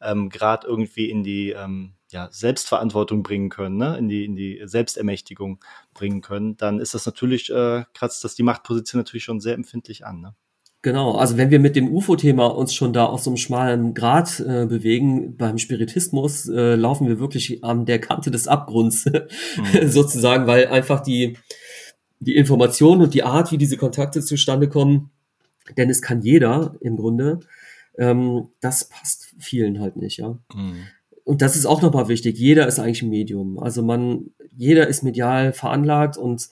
ähm, 0.00 0.28
Grad 0.28 0.64
irgendwie 0.64 1.10
in 1.10 1.22
die 1.24 1.50
ähm, 1.50 1.94
ja, 2.10 2.28
Selbstverantwortung 2.30 3.22
bringen 3.22 3.48
können, 3.48 3.76
ne? 3.76 3.96
in, 3.98 4.08
die, 4.08 4.24
in 4.24 4.36
die 4.36 4.62
Selbstermächtigung 4.64 5.58
bringen 5.94 6.20
können, 6.20 6.56
dann 6.56 6.78
ist 6.78 6.94
das 6.94 7.04
natürlich, 7.06 7.50
äh, 7.50 7.84
kratzt 7.94 8.22
das 8.24 8.34
die 8.34 8.42
Machtposition 8.42 9.00
natürlich 9.00 9.24
schon 9.24 9.40
sehr 9.40 9.54
empfindlich 9.54 10.06
an. 10.06 10.20
Ne? 10.20 10.34
Genau, 10.82 11.16
also 11.16 11.36
wenn 11.36 11.50
wir 11.50 11.58
mit 11.58 11.74
dem 11.74 11.92
UFO-Thema 11.92 12.46
uns 12.46 12.72
schon 12.72 12.92
da 12.92 13.06
auf 13.06 13.20
so 13.20 13.30
einem 13.30 13.38
schmalen 13.38 13.92
Grad 13.92 14.38
äh, 14.38 14.66
bewegen, 14.66 15.36
beim 15.36 15.58
Spiritismus 15.58 16.48
äh, 16.48 16.76
laufen 16.76 17.08
wir 17.08 17.18
wirklich 17.18 17.64
an 17.64 17.86
der 17.86 18.00
Kante 18.00 18.30
des 18.30 18.46
Abgrunds 18.46 19.06
mhm. 19.06 19.88
sozusagen, 19.88 20.46
weil 20.46 20.68
einfach 20.68 21.00
die, 21.00 21.36
die 22.20 22.36
Information 22.36 23.02
und 23.02 23.14
die 23.14 23.22
Art, 23.22 23.52
wie 23.52 23.58
diese 23.58 23.76
Kontakte 23.76 24.20
zustande 24.20 24.68
kommen, 24.68 25.10
denn 25.76 25.90
es 25.90 26.02
kann 26.02 26.22
jeder 26.22 26.76
im 26.80 26.96
Grunde, 26.96 27.40
ähm, 27.98 28.48
das 28.60 28.88
passt 28.88 29.34
vielen 29.38 29.80
halt 29.80 29.96
nicht, 29.96 30.18
ja. 30.18 30.38
Mhm. 30.54 30.76
Und 31.24 31.42
das 31.42 31.56
ist 31.56 31.66
auch 31.66 31.82
nochmal 31.82 32.06
wichtig. 32.06 32.38
Jeder 32.38 32.68
ist 32.68 32.78
eigentlich 32.78 33.02
ein 33.02 33.10
Medium. 33.10 33.58
Also 33.58 33.82
man, 33.82 34.30
jeder 34.56 34.86
ist 34.86 35.02
medial 35.02 35.52
veranlagt 35.52 36.16
und 36.16 36.48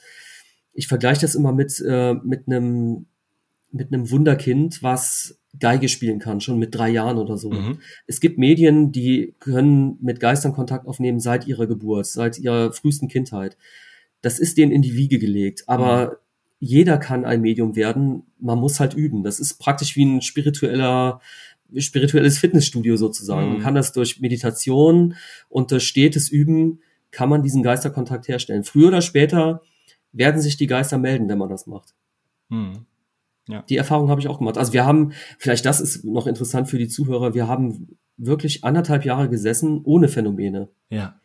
ich 0.73 0.89
vergleiche 0.89 1.21
das 1.21 1.37
immer 1.37 1.53
mit, 1.53 1.81
äh, 1.87 2.15
mit 2.15 2.49
einem 2.49 3.07
mit 3.75 3.93
einem 3.93 4.11
Wunderkind, 4.11 4.83
was 4.83 5.41
Geige 5.59 5.89
spielen 5.89 6.21
kann, 6.21 6.41
schon 6.41 6.59
mit 6.59 6.75
drei 6.75 6.91
Jahren 6.91 7.19
oder 7.19 7.37
so. 7.37 7.51
Mhm. 7.51 7.81
Es 8.07 8.21
gibt 8.21 8.39
Medien, 8.39 8.93
die 8.93 9.35
können 9.41 9.99
mit 10.01 10.21
Geistern 10.21 10.53
Kontakt 10.53 10.87
aufnehmen 10.87 11.19
seit 11.19 11.49
ihrer 11.49 11.67
Geburt, 11.67 12.07
seit 12.07 12.39
ihrer 12.39 12.73
frühesten 12.73 13.09
Kindheit. 13.09 13.57
Das 14.25 14.39
ist 14.39 14.57
denen 14.57 14.73
in 14.73 14.83
die 14.83 14.95
Wiege 14.95 15.19
gelegt. 15.19 15.65
Aber 15.69 16.07
mhm. 16.07 16.17
jeder 16.61 16.99
kann 16.99 17.25
ein 17.25 17.41
Medium 17.41 17.77
werden. 17.77 18.23
Man 18.39 18.59
muss 18.59 18.81
halt 18.81 18.95
üben. 18.95 19.23
Das 19.23 19.39
ist 19.39 19.59
praktisch 19.59 19.97
wie 19.97 20.05
ein 20.05 20.23
spiritueller, 20.23 21.21
spirituelles 21.77 22.39
Fitnessstudio 22.39 22.97
sozusagen. 22.97 23.47
Mhm. 23.47 23.53
Man 23.55 23.63
kann 23.63 23.75
das 23.75 23.93
durch 23.93 24.21
Meditation 24.21 25.15
und 25.49 25.71
durch 25.71 25.87
stetes 25.87 26.31
Üben 26.31 26.81
kann 27.11 27.29
man 27.29 27.43
diesen 27.43 27.63
Geisterkontakt 27.63 28.27
herstellen. 28.29 28.65
Früher 28.65 28.89
oder 28.89 29.03
später 29.03 29.63
werden 30.13 30.41
sich 30.41 30.57
die 30.57 30.67
Geister 30.67 30.97
melden, 30.97 31.29
wenn 31.29 31.39
man 31.39 31.51
das 31.51 31.67
macht. 31.67 31.95
Mhm. 32.49 32.87
Ja. 33.47 33.63
Die 33.69 33.77
Erfahrung 33.77 34.09
habe 34.09 34.21
ich 34.21 34.29
auch 34.29 34.39
gemacht. 34.39 34.57
Also 34.57 34.73
wir 34.73 34.87
haben, 34.87 35.13
vielleicht 35.39 35.67
das 35.67 35.81
ist 35.81 36.05
noch 36.05 36.27
interessant 36.27 36.69
für 36.69 36.79
die 36.79 36.89
Zuhörer, 36.89 37.35
wir 37.35 37.47
haben 37.47 37.99
wirklich 38.17 38.65
anderthalb 38.65 39.05
Jahre 39.05 39.29
gesessen 39.29 39.83
ohne 39.85 40.09
Phänomene. 40.09 40.69
Ja. 40.89 41.21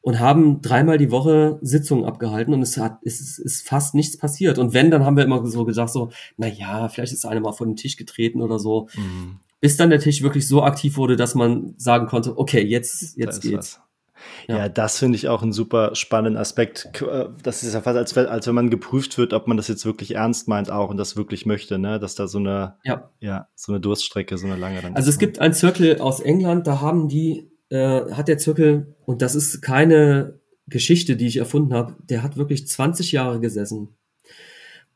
Und 0.00 0.20
haben 0.20 0.62
dreimal 0.62 0.96
die 0.96 1.10
Woche 1.10 1.58
Sitzungen 1.60 2.04
abgehalten 2.04 2.54
und 2.54 2.62
es 2.62 2.76
hat, 2.76 2.98
es 3.02 3.20
ist, 3.20 3.38
ist 3.38 3.68
fast 3.68 3.94
nichts 3.94 4.16
passiert. 4.16 4.58
Und 4.58 4.72
wenn, 4.72 4.90
dann 4.90 5.04
haben 5.04 5.16
wir 5.16 5.24
immer 5.24 5.44
so 5.46 5.64
gesagt, 5.64 5.90
so, 5.90 6.10
na 6.36 6.46
ja, 6.46 6.88
vielleicht 6.88 7.12
ist 7.12 7.26
einer 7.26 7.40
mal 7.40 7.52
vor 7.52 7.66
den 7.66 7.76
Tisch 7.76 7.96
getreten 7.96 8.40
oder 8.40 8.58
so. 8.58 8.88
Mhm. 8.94 9.40
Bis 9.60 9.76
dann 9.76 9.90
der 9.90 9.98
Tisch 9.98 10.22
wirklich 10.22 10.46
so 10.46 10.62
aktiv 10.62 10.96
wurde, 10.96 11.16
dass 11.16 11.34
man 11.34 11.74
sagen 11.78 12.06
konnte, 12.06 12.38
okay, 12.38 12.64
jetzt, 12.64 13.16
jetzt 13.16 13.42
geht's. 13.42 13.80
Was. 13.80 13.88
Ja, 14.46 14.58
ja 14.58 14.68
das 14.68 14.98
finde 14.98 15.16
ich 15.16 15.28
auch 15.28 15.42
einen 15.42 15.52
super 15.52 15.94
spannenden 15.94 16.40
Aspekt. 16.40 16.90
Äh, 17.02 17.26
das 17.42 17.62
ist 17.62 17.74
ja 17.74 17.80
fast, 17.80 17.96
als, 17.96 18.16
als 18.16 18.46
wenn 18.46 18.54
man 18.54 18.70
geprüft 18.70 19.18
wird, 19.18 19.32
ob 19.32 19.46
man 19.46 19.56
das 19.56 19.68
jetzt 19.68 19.84
wirklich 19.84 20.14
ernst 20.14 20.48
meint 20.48 20.70
auch 20.70 20.90
und 20.90 20.96
das 20.96 21.16
wirklich 21.16 21.46
möchte, 21.46 21.78
ne? 21.78 21.98
Dass 21.98 22.14
da 22.14 22.26
so 22.26 22.38
eine, 22.38 22.76
ja, 22.84 23.10
ja 23.20 23.48
so 23.54 23.72
eine 23.72 23.80
Durststrecke, 23.80 24.38
so 24.38 24.46
eine 24.46 24.56
lange 24.56 24.80
dann 24.80 24.96
Also 24.96 25.10
es 25.10 25.16
ne? 25.16 25.20
gibt 25.20 25.38
einen 25.38 25.54
Zirkel 25.54 26.00
aus 26.00 26.20
England, 26.20 26.66
da 26.66 26.80
haben 26.80 27.08
die, 27.08 27.50
äh, 27.70 28.10
hat 28.12 28.28
der 28.28 28.38
Zirkel, 28.38 28.94
und 29.04 29.22
das 29.22 29.34
ist 29.34 29.60
keine 29.60 30.40
Geschichte, 30.66 31.16
die 31.16 31.26
ich 31.26 31.38
erfunden 31.38 31.74
habe, 31.74 31.96
der 32.08 32.22
hat 32.22 32.36
wirklich 32.36 32.66
20 32.66 33.12
Jahre 33.12 33.40
gesessen. 33.40 33.96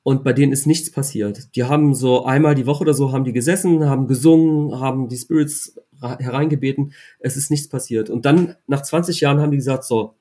Und 0.02 0.24
bei 0.24 0.32
denen 0.32 0.52
ist 0.52 0.66
nichts 0.66 0.90
passiert. 0.90 1.54
Die 1.54 1.64
haben 1.64 1.94
so 1.94 2.24
einmal 2.24 2.54
die 2.54 2.66
Woche 2.66 2.82
oder 2.82 2.94
so 2.94 3.12
haben 3.12 3.24
die 3.24 3.32
gesessen, 3.32 3.84
haben 3.84 4.08
gesungen, 4.08 4.80
haben 4.80 5.08
die 5.08 5.16
Spirits 5.16 5.76
hereingebeten, 6.00 6.92
es 7.20 7.36
ist 7.36 7.50
nichts 7.50 7.68
passiert. 7.68 8.10
Und 8.10 8.24
dann 8.24 8.56
nach 8.66 8.82
20 8.82 9.20
Jahren 9.20 9.40
haben 9.40 9.52
die 9.52 9.58
gesagt, 9.58 9.84
so, 9.84 10.16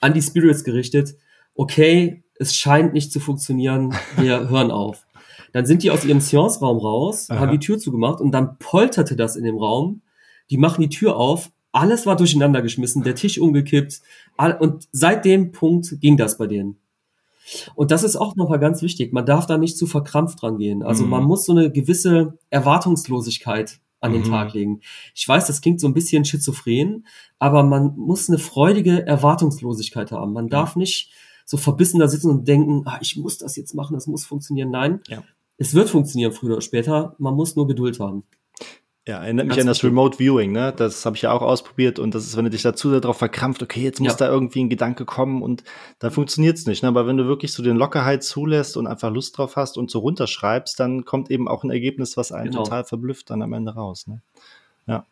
an 0.00 0.12
die 0.12 0.22
Spirits 0.22 0.64
gerichtet, 0.64 1.16
okay, 1.54 2.24
es 2.36 2.56
scheint 2.56 2.92
nicht 2.92 3.12
zu 3.12 3.20
funktionieren, 3.20 3.94
wir 4.16 4.48
hören 4.50 4.72
auf. 4.72 5.06
Dann 5.52 5.66
sind 5.66 5.84
die 5.84 5.92
aus 5.92 6.04
ihrem 6.04 6.20
Seance-Raum 6.20 6.78
raus, 6.78 7.30
Aha. 7.30 7.38
haben 7.38 7.52
die 7.52 7.64
Tür 7.64 7.78
zugemacht 7.78 8.20
und 8.20 8.32
dann 8.32 8.58
polterte 8.58 9.14
das 9.14 9.36
in 9.36 9.44
dem 9.44 9.56
Raum. 9.56 10.02
Die 10.50 10.58
machen 10.58 10.82
die 10.82 10.88
Tür 10.88 11.16
auf, 11.16 11.52
alles 11.74 12.06
war 12.06 12.16
durcheinander 12.16 12.62
geschmissen, 12.62 13.02
der 13.02 13.14
Tisch 13.14 13.38
umgekippt. 13.38 14.00
Und 14.60 14.88
seit 14.92 15.24
dem 15.24 15.52
Punkt 15.52 16.00
ging 16.00 16.16
das 16.16 16.38
bei 16.38 16.46
denen. 16.46 16.78
Und 17.74 17.90
das 17.90 18.04
ist 18.04 18.16
auch 18.16 18.36
nochmal 18.36 18.58
ganz 18.58 18.80
wichtig. 18.80 19.12
Man 19.12 19.26
darf 19.26 19.46
da 19.46 19.58
nicht 19.58 19.76
zu 19.76 19.86
verkrampft 19.86 20.40
dran 20.40 20.58
gehen. 20.58 20.82
Also 20.82 21.04
mhm. 21.04 21.10
man 21.10 21.24
muss 21.24 21.44
so 21.44 21.52
eine 21.52 21.70
gewisse 21.70 22.38
Erwartungslosigkeit 22.50 23.80
an 24.00 24.12
den 24.12 24.22
mhm. 24.22 24.30
Tag 24.30 24.54
legen. 24.54 24.80
Ich 25.14 25.26
weiß, 25.26 25.46
das 25.46 25.60
klingt 25.60 25.80
so 25.80 25.88
ein 25.88 25.94
bisschen 25.94 26.24
schizophren, 26.24 27.06
aber 27.38 27.62
man 27.62 27.96
muss 27.96 28.28
eine 28.28 28.38
freudige 28.38 29.06
Erwartungslosigkeit 29.06 30.12
haben. 30.12 30.32
Man 30.32 30.48
darf 30.48 30.76
nicht 30.76 31.10
so 31.44 31.56
verbissen 31.56 32.00
da 32.00 32.08
sitzen 32.08 32.30
und 32.30 32.48
denken, 32.48 32.82
ah, 32.86 32.98
ich 33.02 33.16
muss 33.16 33.38
das 33.38 33.56
jetzt 33.56 33.74
machen, 33.74 33.94
das 33.94 34.06
muss 34.06 34.24
funktionieren. 34.24 34.70
Nein, 34.70 35.00
ja. 35.08 35.22
es 35.58 35.74
wird 35.74 35.90
funktionieren 35.90 36.32
früher 36.32 36.52
oder 36.52 36.62
später. 36.62 37.14
Man 37.18 37.34
muss 37.34 37.56
nur 37.56 37.66
Geduld 37.66 37.98
haben. 38.00 38.24
Ja, 39.06 39.22
erinnert 39.22 39.48
mich 39.48 39.60
an 39.60 39.66
das 39.66 39.84
Remote 39.84 40.18
Viewing, 40.18 40.52
ne? 40.52 40.72
Das 40.74 41.04
habe 41.04 41.14
ich 41.14 41.22
ja 41.22 41.32
auch 41.32 41.42
ausprobiert 41.42 41.98
und 41.98 42.14
das 42.14 42.24
ist, 42.24 42.38
wenn 42.38 42.44
du 42.44 42.50
dich 42.50 42.62
dazu 42.62 42.98
darauf 42.98 43.18
verkrampft, 43.18 43.62
okay, 43.62 43.82
jetzt 43.82 44.00
muss 44.00 44.12
ja. 44.12 44.16
da 44.16 44.28
irgendwie 44.28 44.64
ein 44.64 44.70
Gedanke 44.70 45.04
kommen 45.04 45.42
und 45.42 45.62
dann 45.98 46.10
funktioniert's 46.10 46.66
nicht. 46.66 46.82
Ne? 46.82 46.88
Aber 46.88 47.06
wenn 47.06 47.18
du 47.18 47.26
wirklich 47.26 47.52
so 47.52 47.62
den 47.62 47.76
Lockerheit 47.76 48.24
zulässt 48.24 48.78
und 48.78 48.86
einfach 48.86 49.10
Lust 49.10 49.36
drauf 49.36 49.56
hast 49.56 49.76
und 49.76 49.90
so 49.90 49.98
runterschreibst, 49.98 50.80
dann 50.80 51.04
kommt 51.04 51.30
eben 51.30 51.48
auch 51.48 51.64
ein 51.64 51.70
Ergebnis, 51.70 52.16
was 52.16 52.32
einen 52.32 52.50
genau. 52.50 52.64
total 52.64 52.84
verblüfft 52.84 53.28
dann 53.28 53.42
am 53.42 53.52
Ende 53.52 53.74
raus. 53.74 54.06
Ne? 54.06 54.22
Ja. 54.86 55.04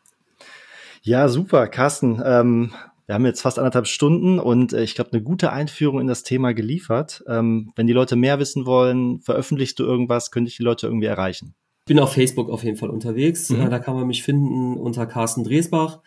Ja, 1.02 1.28
super, 1.28 1.66
Carsten. 1.66 2.23
Ähm, 2.24 2.73
wir 3.05 3.14
haben 3.14 3.27
jetzt 3.27 3.43
fast 3.43 3.59
anderthalb 3.59 3.89
Stunden 3.89 4.39
und 4.39 4.73
äh, 4.73 4.85
ich 4.85 4.94
glaube, 4.94 5.12
eine 5.12 5.23
gute 5.23 5.52
Einführung 5.52 6.01
in 6.01 6.06
das 6.06 6.23
Thema 6.23 6.55
geliefert. 6.55 7.23
Ähm, 7.27 7.73
wenn 7.77 7.86
die 7.86 7.93
Leute 7.93 8.16
mehr 8.16 8.39
wissen 8.39 8.64
wollen, 8.64 9.20
veröffentlichst 9.20 9.78
du 9.78 9.85
irgendwas, 9.85 10.31
könnte 10.31 10.48
ich 10.48 10.56
die 10.56 10.62
Leute 10.62 10.86
irgendwie 10.86 11.09
erreichen? 11.09 11.55
Bin 11.93 12.01
auf 12.01 12.14
Facebook 12.14 12.48
auf 12.48 12.64
jeden 12.64 12.78
Fall 12.78 12.89
unterwegs. 12.89 13.51
Mhm. 13.51 13.66
Äh, 13.66 13.69
da 13.69 13.78
kann 13.78 13.94
man 13.94 14.06
mich 14.06 14.23
finden 14.23 14.78
unter 14.78 15.05
Carsten 15.05 15.44
Dresbach. 15.44 16.01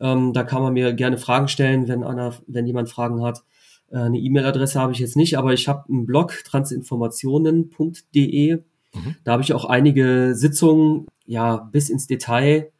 Ähm, 0.00 0.32
da 0.32 0.42
kann 0.42 0.60
man 0.60 0.72
mir 0.72 0.92
gerne 0.92 1.18
Fragen 1.18 1.46
stellen, 1.46 1.86
wenn 1.86 2.02
einer, 2.02 2.34
wenn 2.48 2.66
jemand 2.66 2.90
Fragen 2.90 3.22
hat. 3.22 3.44
Äh, 3.92 3.98
eine 3.98 4.18
E-Mail-Adresse 4.18 4.80
habe 4.80 4.90
ich 4.90 4.98
jetzt 4.98 5.14
nicht, 5.14 5.38
aber 5.38 5.52
ich 5.52 5.68
habe 5.68 5.84
einen 5.88 6.04
Blog 6.04 6.42
transinformationen.de. 6.44 8.56
Mhm. 8.56 9.16
Da 9.22 9.30
habe 9.30 9.44
ich 9.44 9.52
auch 9.52 9.66
einige 9.66 10.34
Sitzungen, 10.34 11.06
ja, 11.26 11.58
bis 11.58 11.90
ins 11.90 12.08
Detail 12.08 12.72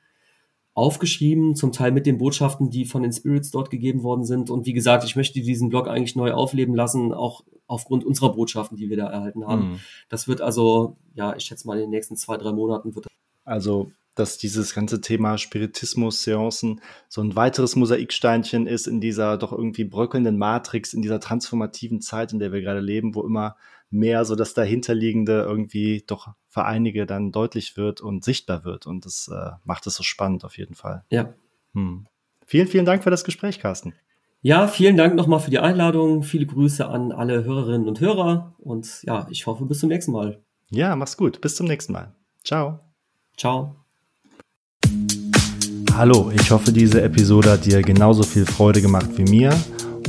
aufgeschrieben, 0.80 1.54
zum 1.54 1.72
Teil 1.72 1.92
mit 1.92 2.06
den 2.06 2.18
Botschaften, 2.18 2.70
die 2.70 2.84
von 2.84 3.02
den 3.02 3.12
Spirits 3.12 3.50
dort 3.50 3.70
gegeben 3.70 4.02
worden 4.02 4.24
sind. 4.24 4.50
Und 4.50 4.66
wie 4.66 4.72
gesagt, 4.72 5.04
ich 5.04 5.14
möchte 5.14 5.40
diesen 5.40 5.68
Blog 5.68 5.86
eigentlich 5.88 6.16
neu 6.16 6.32
aufleben 6.32 6.74
lassen, 6.74 7.12
auch 7.12 7.44
aufgrund 7.66 8.04
unserer 8.04 8.32
Botschaften, 8.32 8.76
die 8.76 8.90
wir 8.90 8.96
da 8.96 9.06
erhalten 9.06 9.46
haben. 9.46 9.72
Mhm. 9.72 9.80
Das 10.08 10.26
wird 10.26 10.40
also, 10.40 10.96
ja, 11.14 11.36
ich 11.36 11.44
schätze 11.44 11.66
mal 11.66 11.74
in 11.74 11.82
den 11.82 11.90
nächsten 11.90 12.16
zwei, 12.16 12.36
drei 12.36 12.52
Monaten 12.52 12.94
wird. 12.94 13.06
Also 13.44 13.92
dass 14.16 14.38
dieses 14.38 14.74
ganze 14.74 15.00
Thema 15.00 15.38
Spiritismus, 15.38 16.22
Seancen 16.22 16.80
so 17.08 17.22
ein 17.22 17.36
weiteres 17.36 17.76
Mosaiksteinchen 17.76 18.66
ist 18.66 18.86
in 18.86 19.00
dieser 19.00 19.38
doch 19.38 19.52
irgendwie 19.52 19.84
bröckelnden 19.84 20.36
Matrix, 20.36 20.92
in 20.92 21.00
dieser 21.00 21.20
transformativen 21.20 22.00
Zeit, 22.00 22.32
in 22.32 22.38
der 22.38 22.52
wir 22.52 22.60
gerade 22.60 22.80
leben, 22.80 23.14
wo 23.14 23.22
immer 23.22 23.56
mehr 23.90 24.24
so 24.24 24.36
das 24.36 24.54
dahinterliegende 24.54 25.42
irgendwie 25.42 26.04
doch 26.06 26.28
für 26.48 26.64
einige 26.64 27.06
dann 27.06 27.32
deutlich 27.32 27.76
wird 27.76 28.00
und 28.00 28.24
sichtbar 28.24 28.64
wird. 28.64 28.86
Und 28.86 29.04
das 29.04 29.28
äh, 29.28 29.50
macht 29.64 29.86
es 29.86 29.94
so 29.94 30.02
spannend 30.02 30.44
auf 30.44 30.56
jeden 30.56 30.74
Fall. 30.74 31.04
Ja. 31.10 31.34
Hm. 31.74 32.06
Vielen, 32.46 32.66
vielen 32.66 32.84
Dank 32.84 33.04
für 33.04 33.10
das 33.10 33.24
Gespräch, 33.24 33.60
Carsten. 33.60 33.94
Ja, 34.42 34.66
vielen 34.68 34.96
Dank 34.96 35.14
nochmal 35.16 35.40
für 35.40 35.50
die 35.50 35.58
Einladung. 35.58 36.22
Viele 36.22 36.46
Grüße 36.46 36.86
an 36.86 37.12
alle 37.12 37.44
Hörerinnen 37.44 37.86
und 37.86 38.00
Hörer. 38.00 38.54
Und 38.58 39.02
ja, 39.02 39.26
ich 39.30 39.46
hoffe, 39.46 39.66
bis 39.66 39.80
zum 39.80 39.90
nächsten 39.90 40.12
Mal. 40.12 40.40
Ja, 40.70 40.96
mach's 40.96 41.16
gut. 41.16 41.40
Bis 41.40 41.56
zum 41.56 41.66
nächsten 41.66 41.92
Mal. 41.92 42.14
Ciao. 42.42 42.80
Ciao. 43.36 43.76
Hallo, 45.94 46.32
ich 46.34 46.50
hoffe, 46.50 46.72
diese 46.72 47.02
Episode 47.02 47.50
hat 47.50 47.66
dir 47.66 47.82
genauso 47.82 48.22
viel 48.22 48.46
Freude 48.46 48.80
gemacht 48.80 49.10
wie 49.16 49.24
mir. 49.24 49.52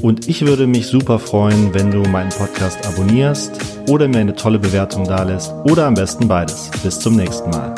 Und 0.01 0.27
ich 0.27 0.45
würde 0.45 0.67
mich 0.67 0.87
super 0.87 1.19
freuen, 1.19 1.73
wenn 1.73 1.91
du 1.91 2.01
meinen 2.09 2.29
Podcast 2.29 2.85
abonnierst 2.87 3.51
oder 3.87 4.07
mir 4.07 4.19
eine 4.19 4.35
tolle 4.35 4.59
Bewertung 4.59 5.05
dalässt 5.05 5.53
oder 5.65 5.85
am 5.85 5.93
besten 5.93 6.27
beides. 6.27 6.71
Bis 6.83 6.99
zum 6.99 7.15
nächsten 7.15 7.49
Mal. 7.51 7.75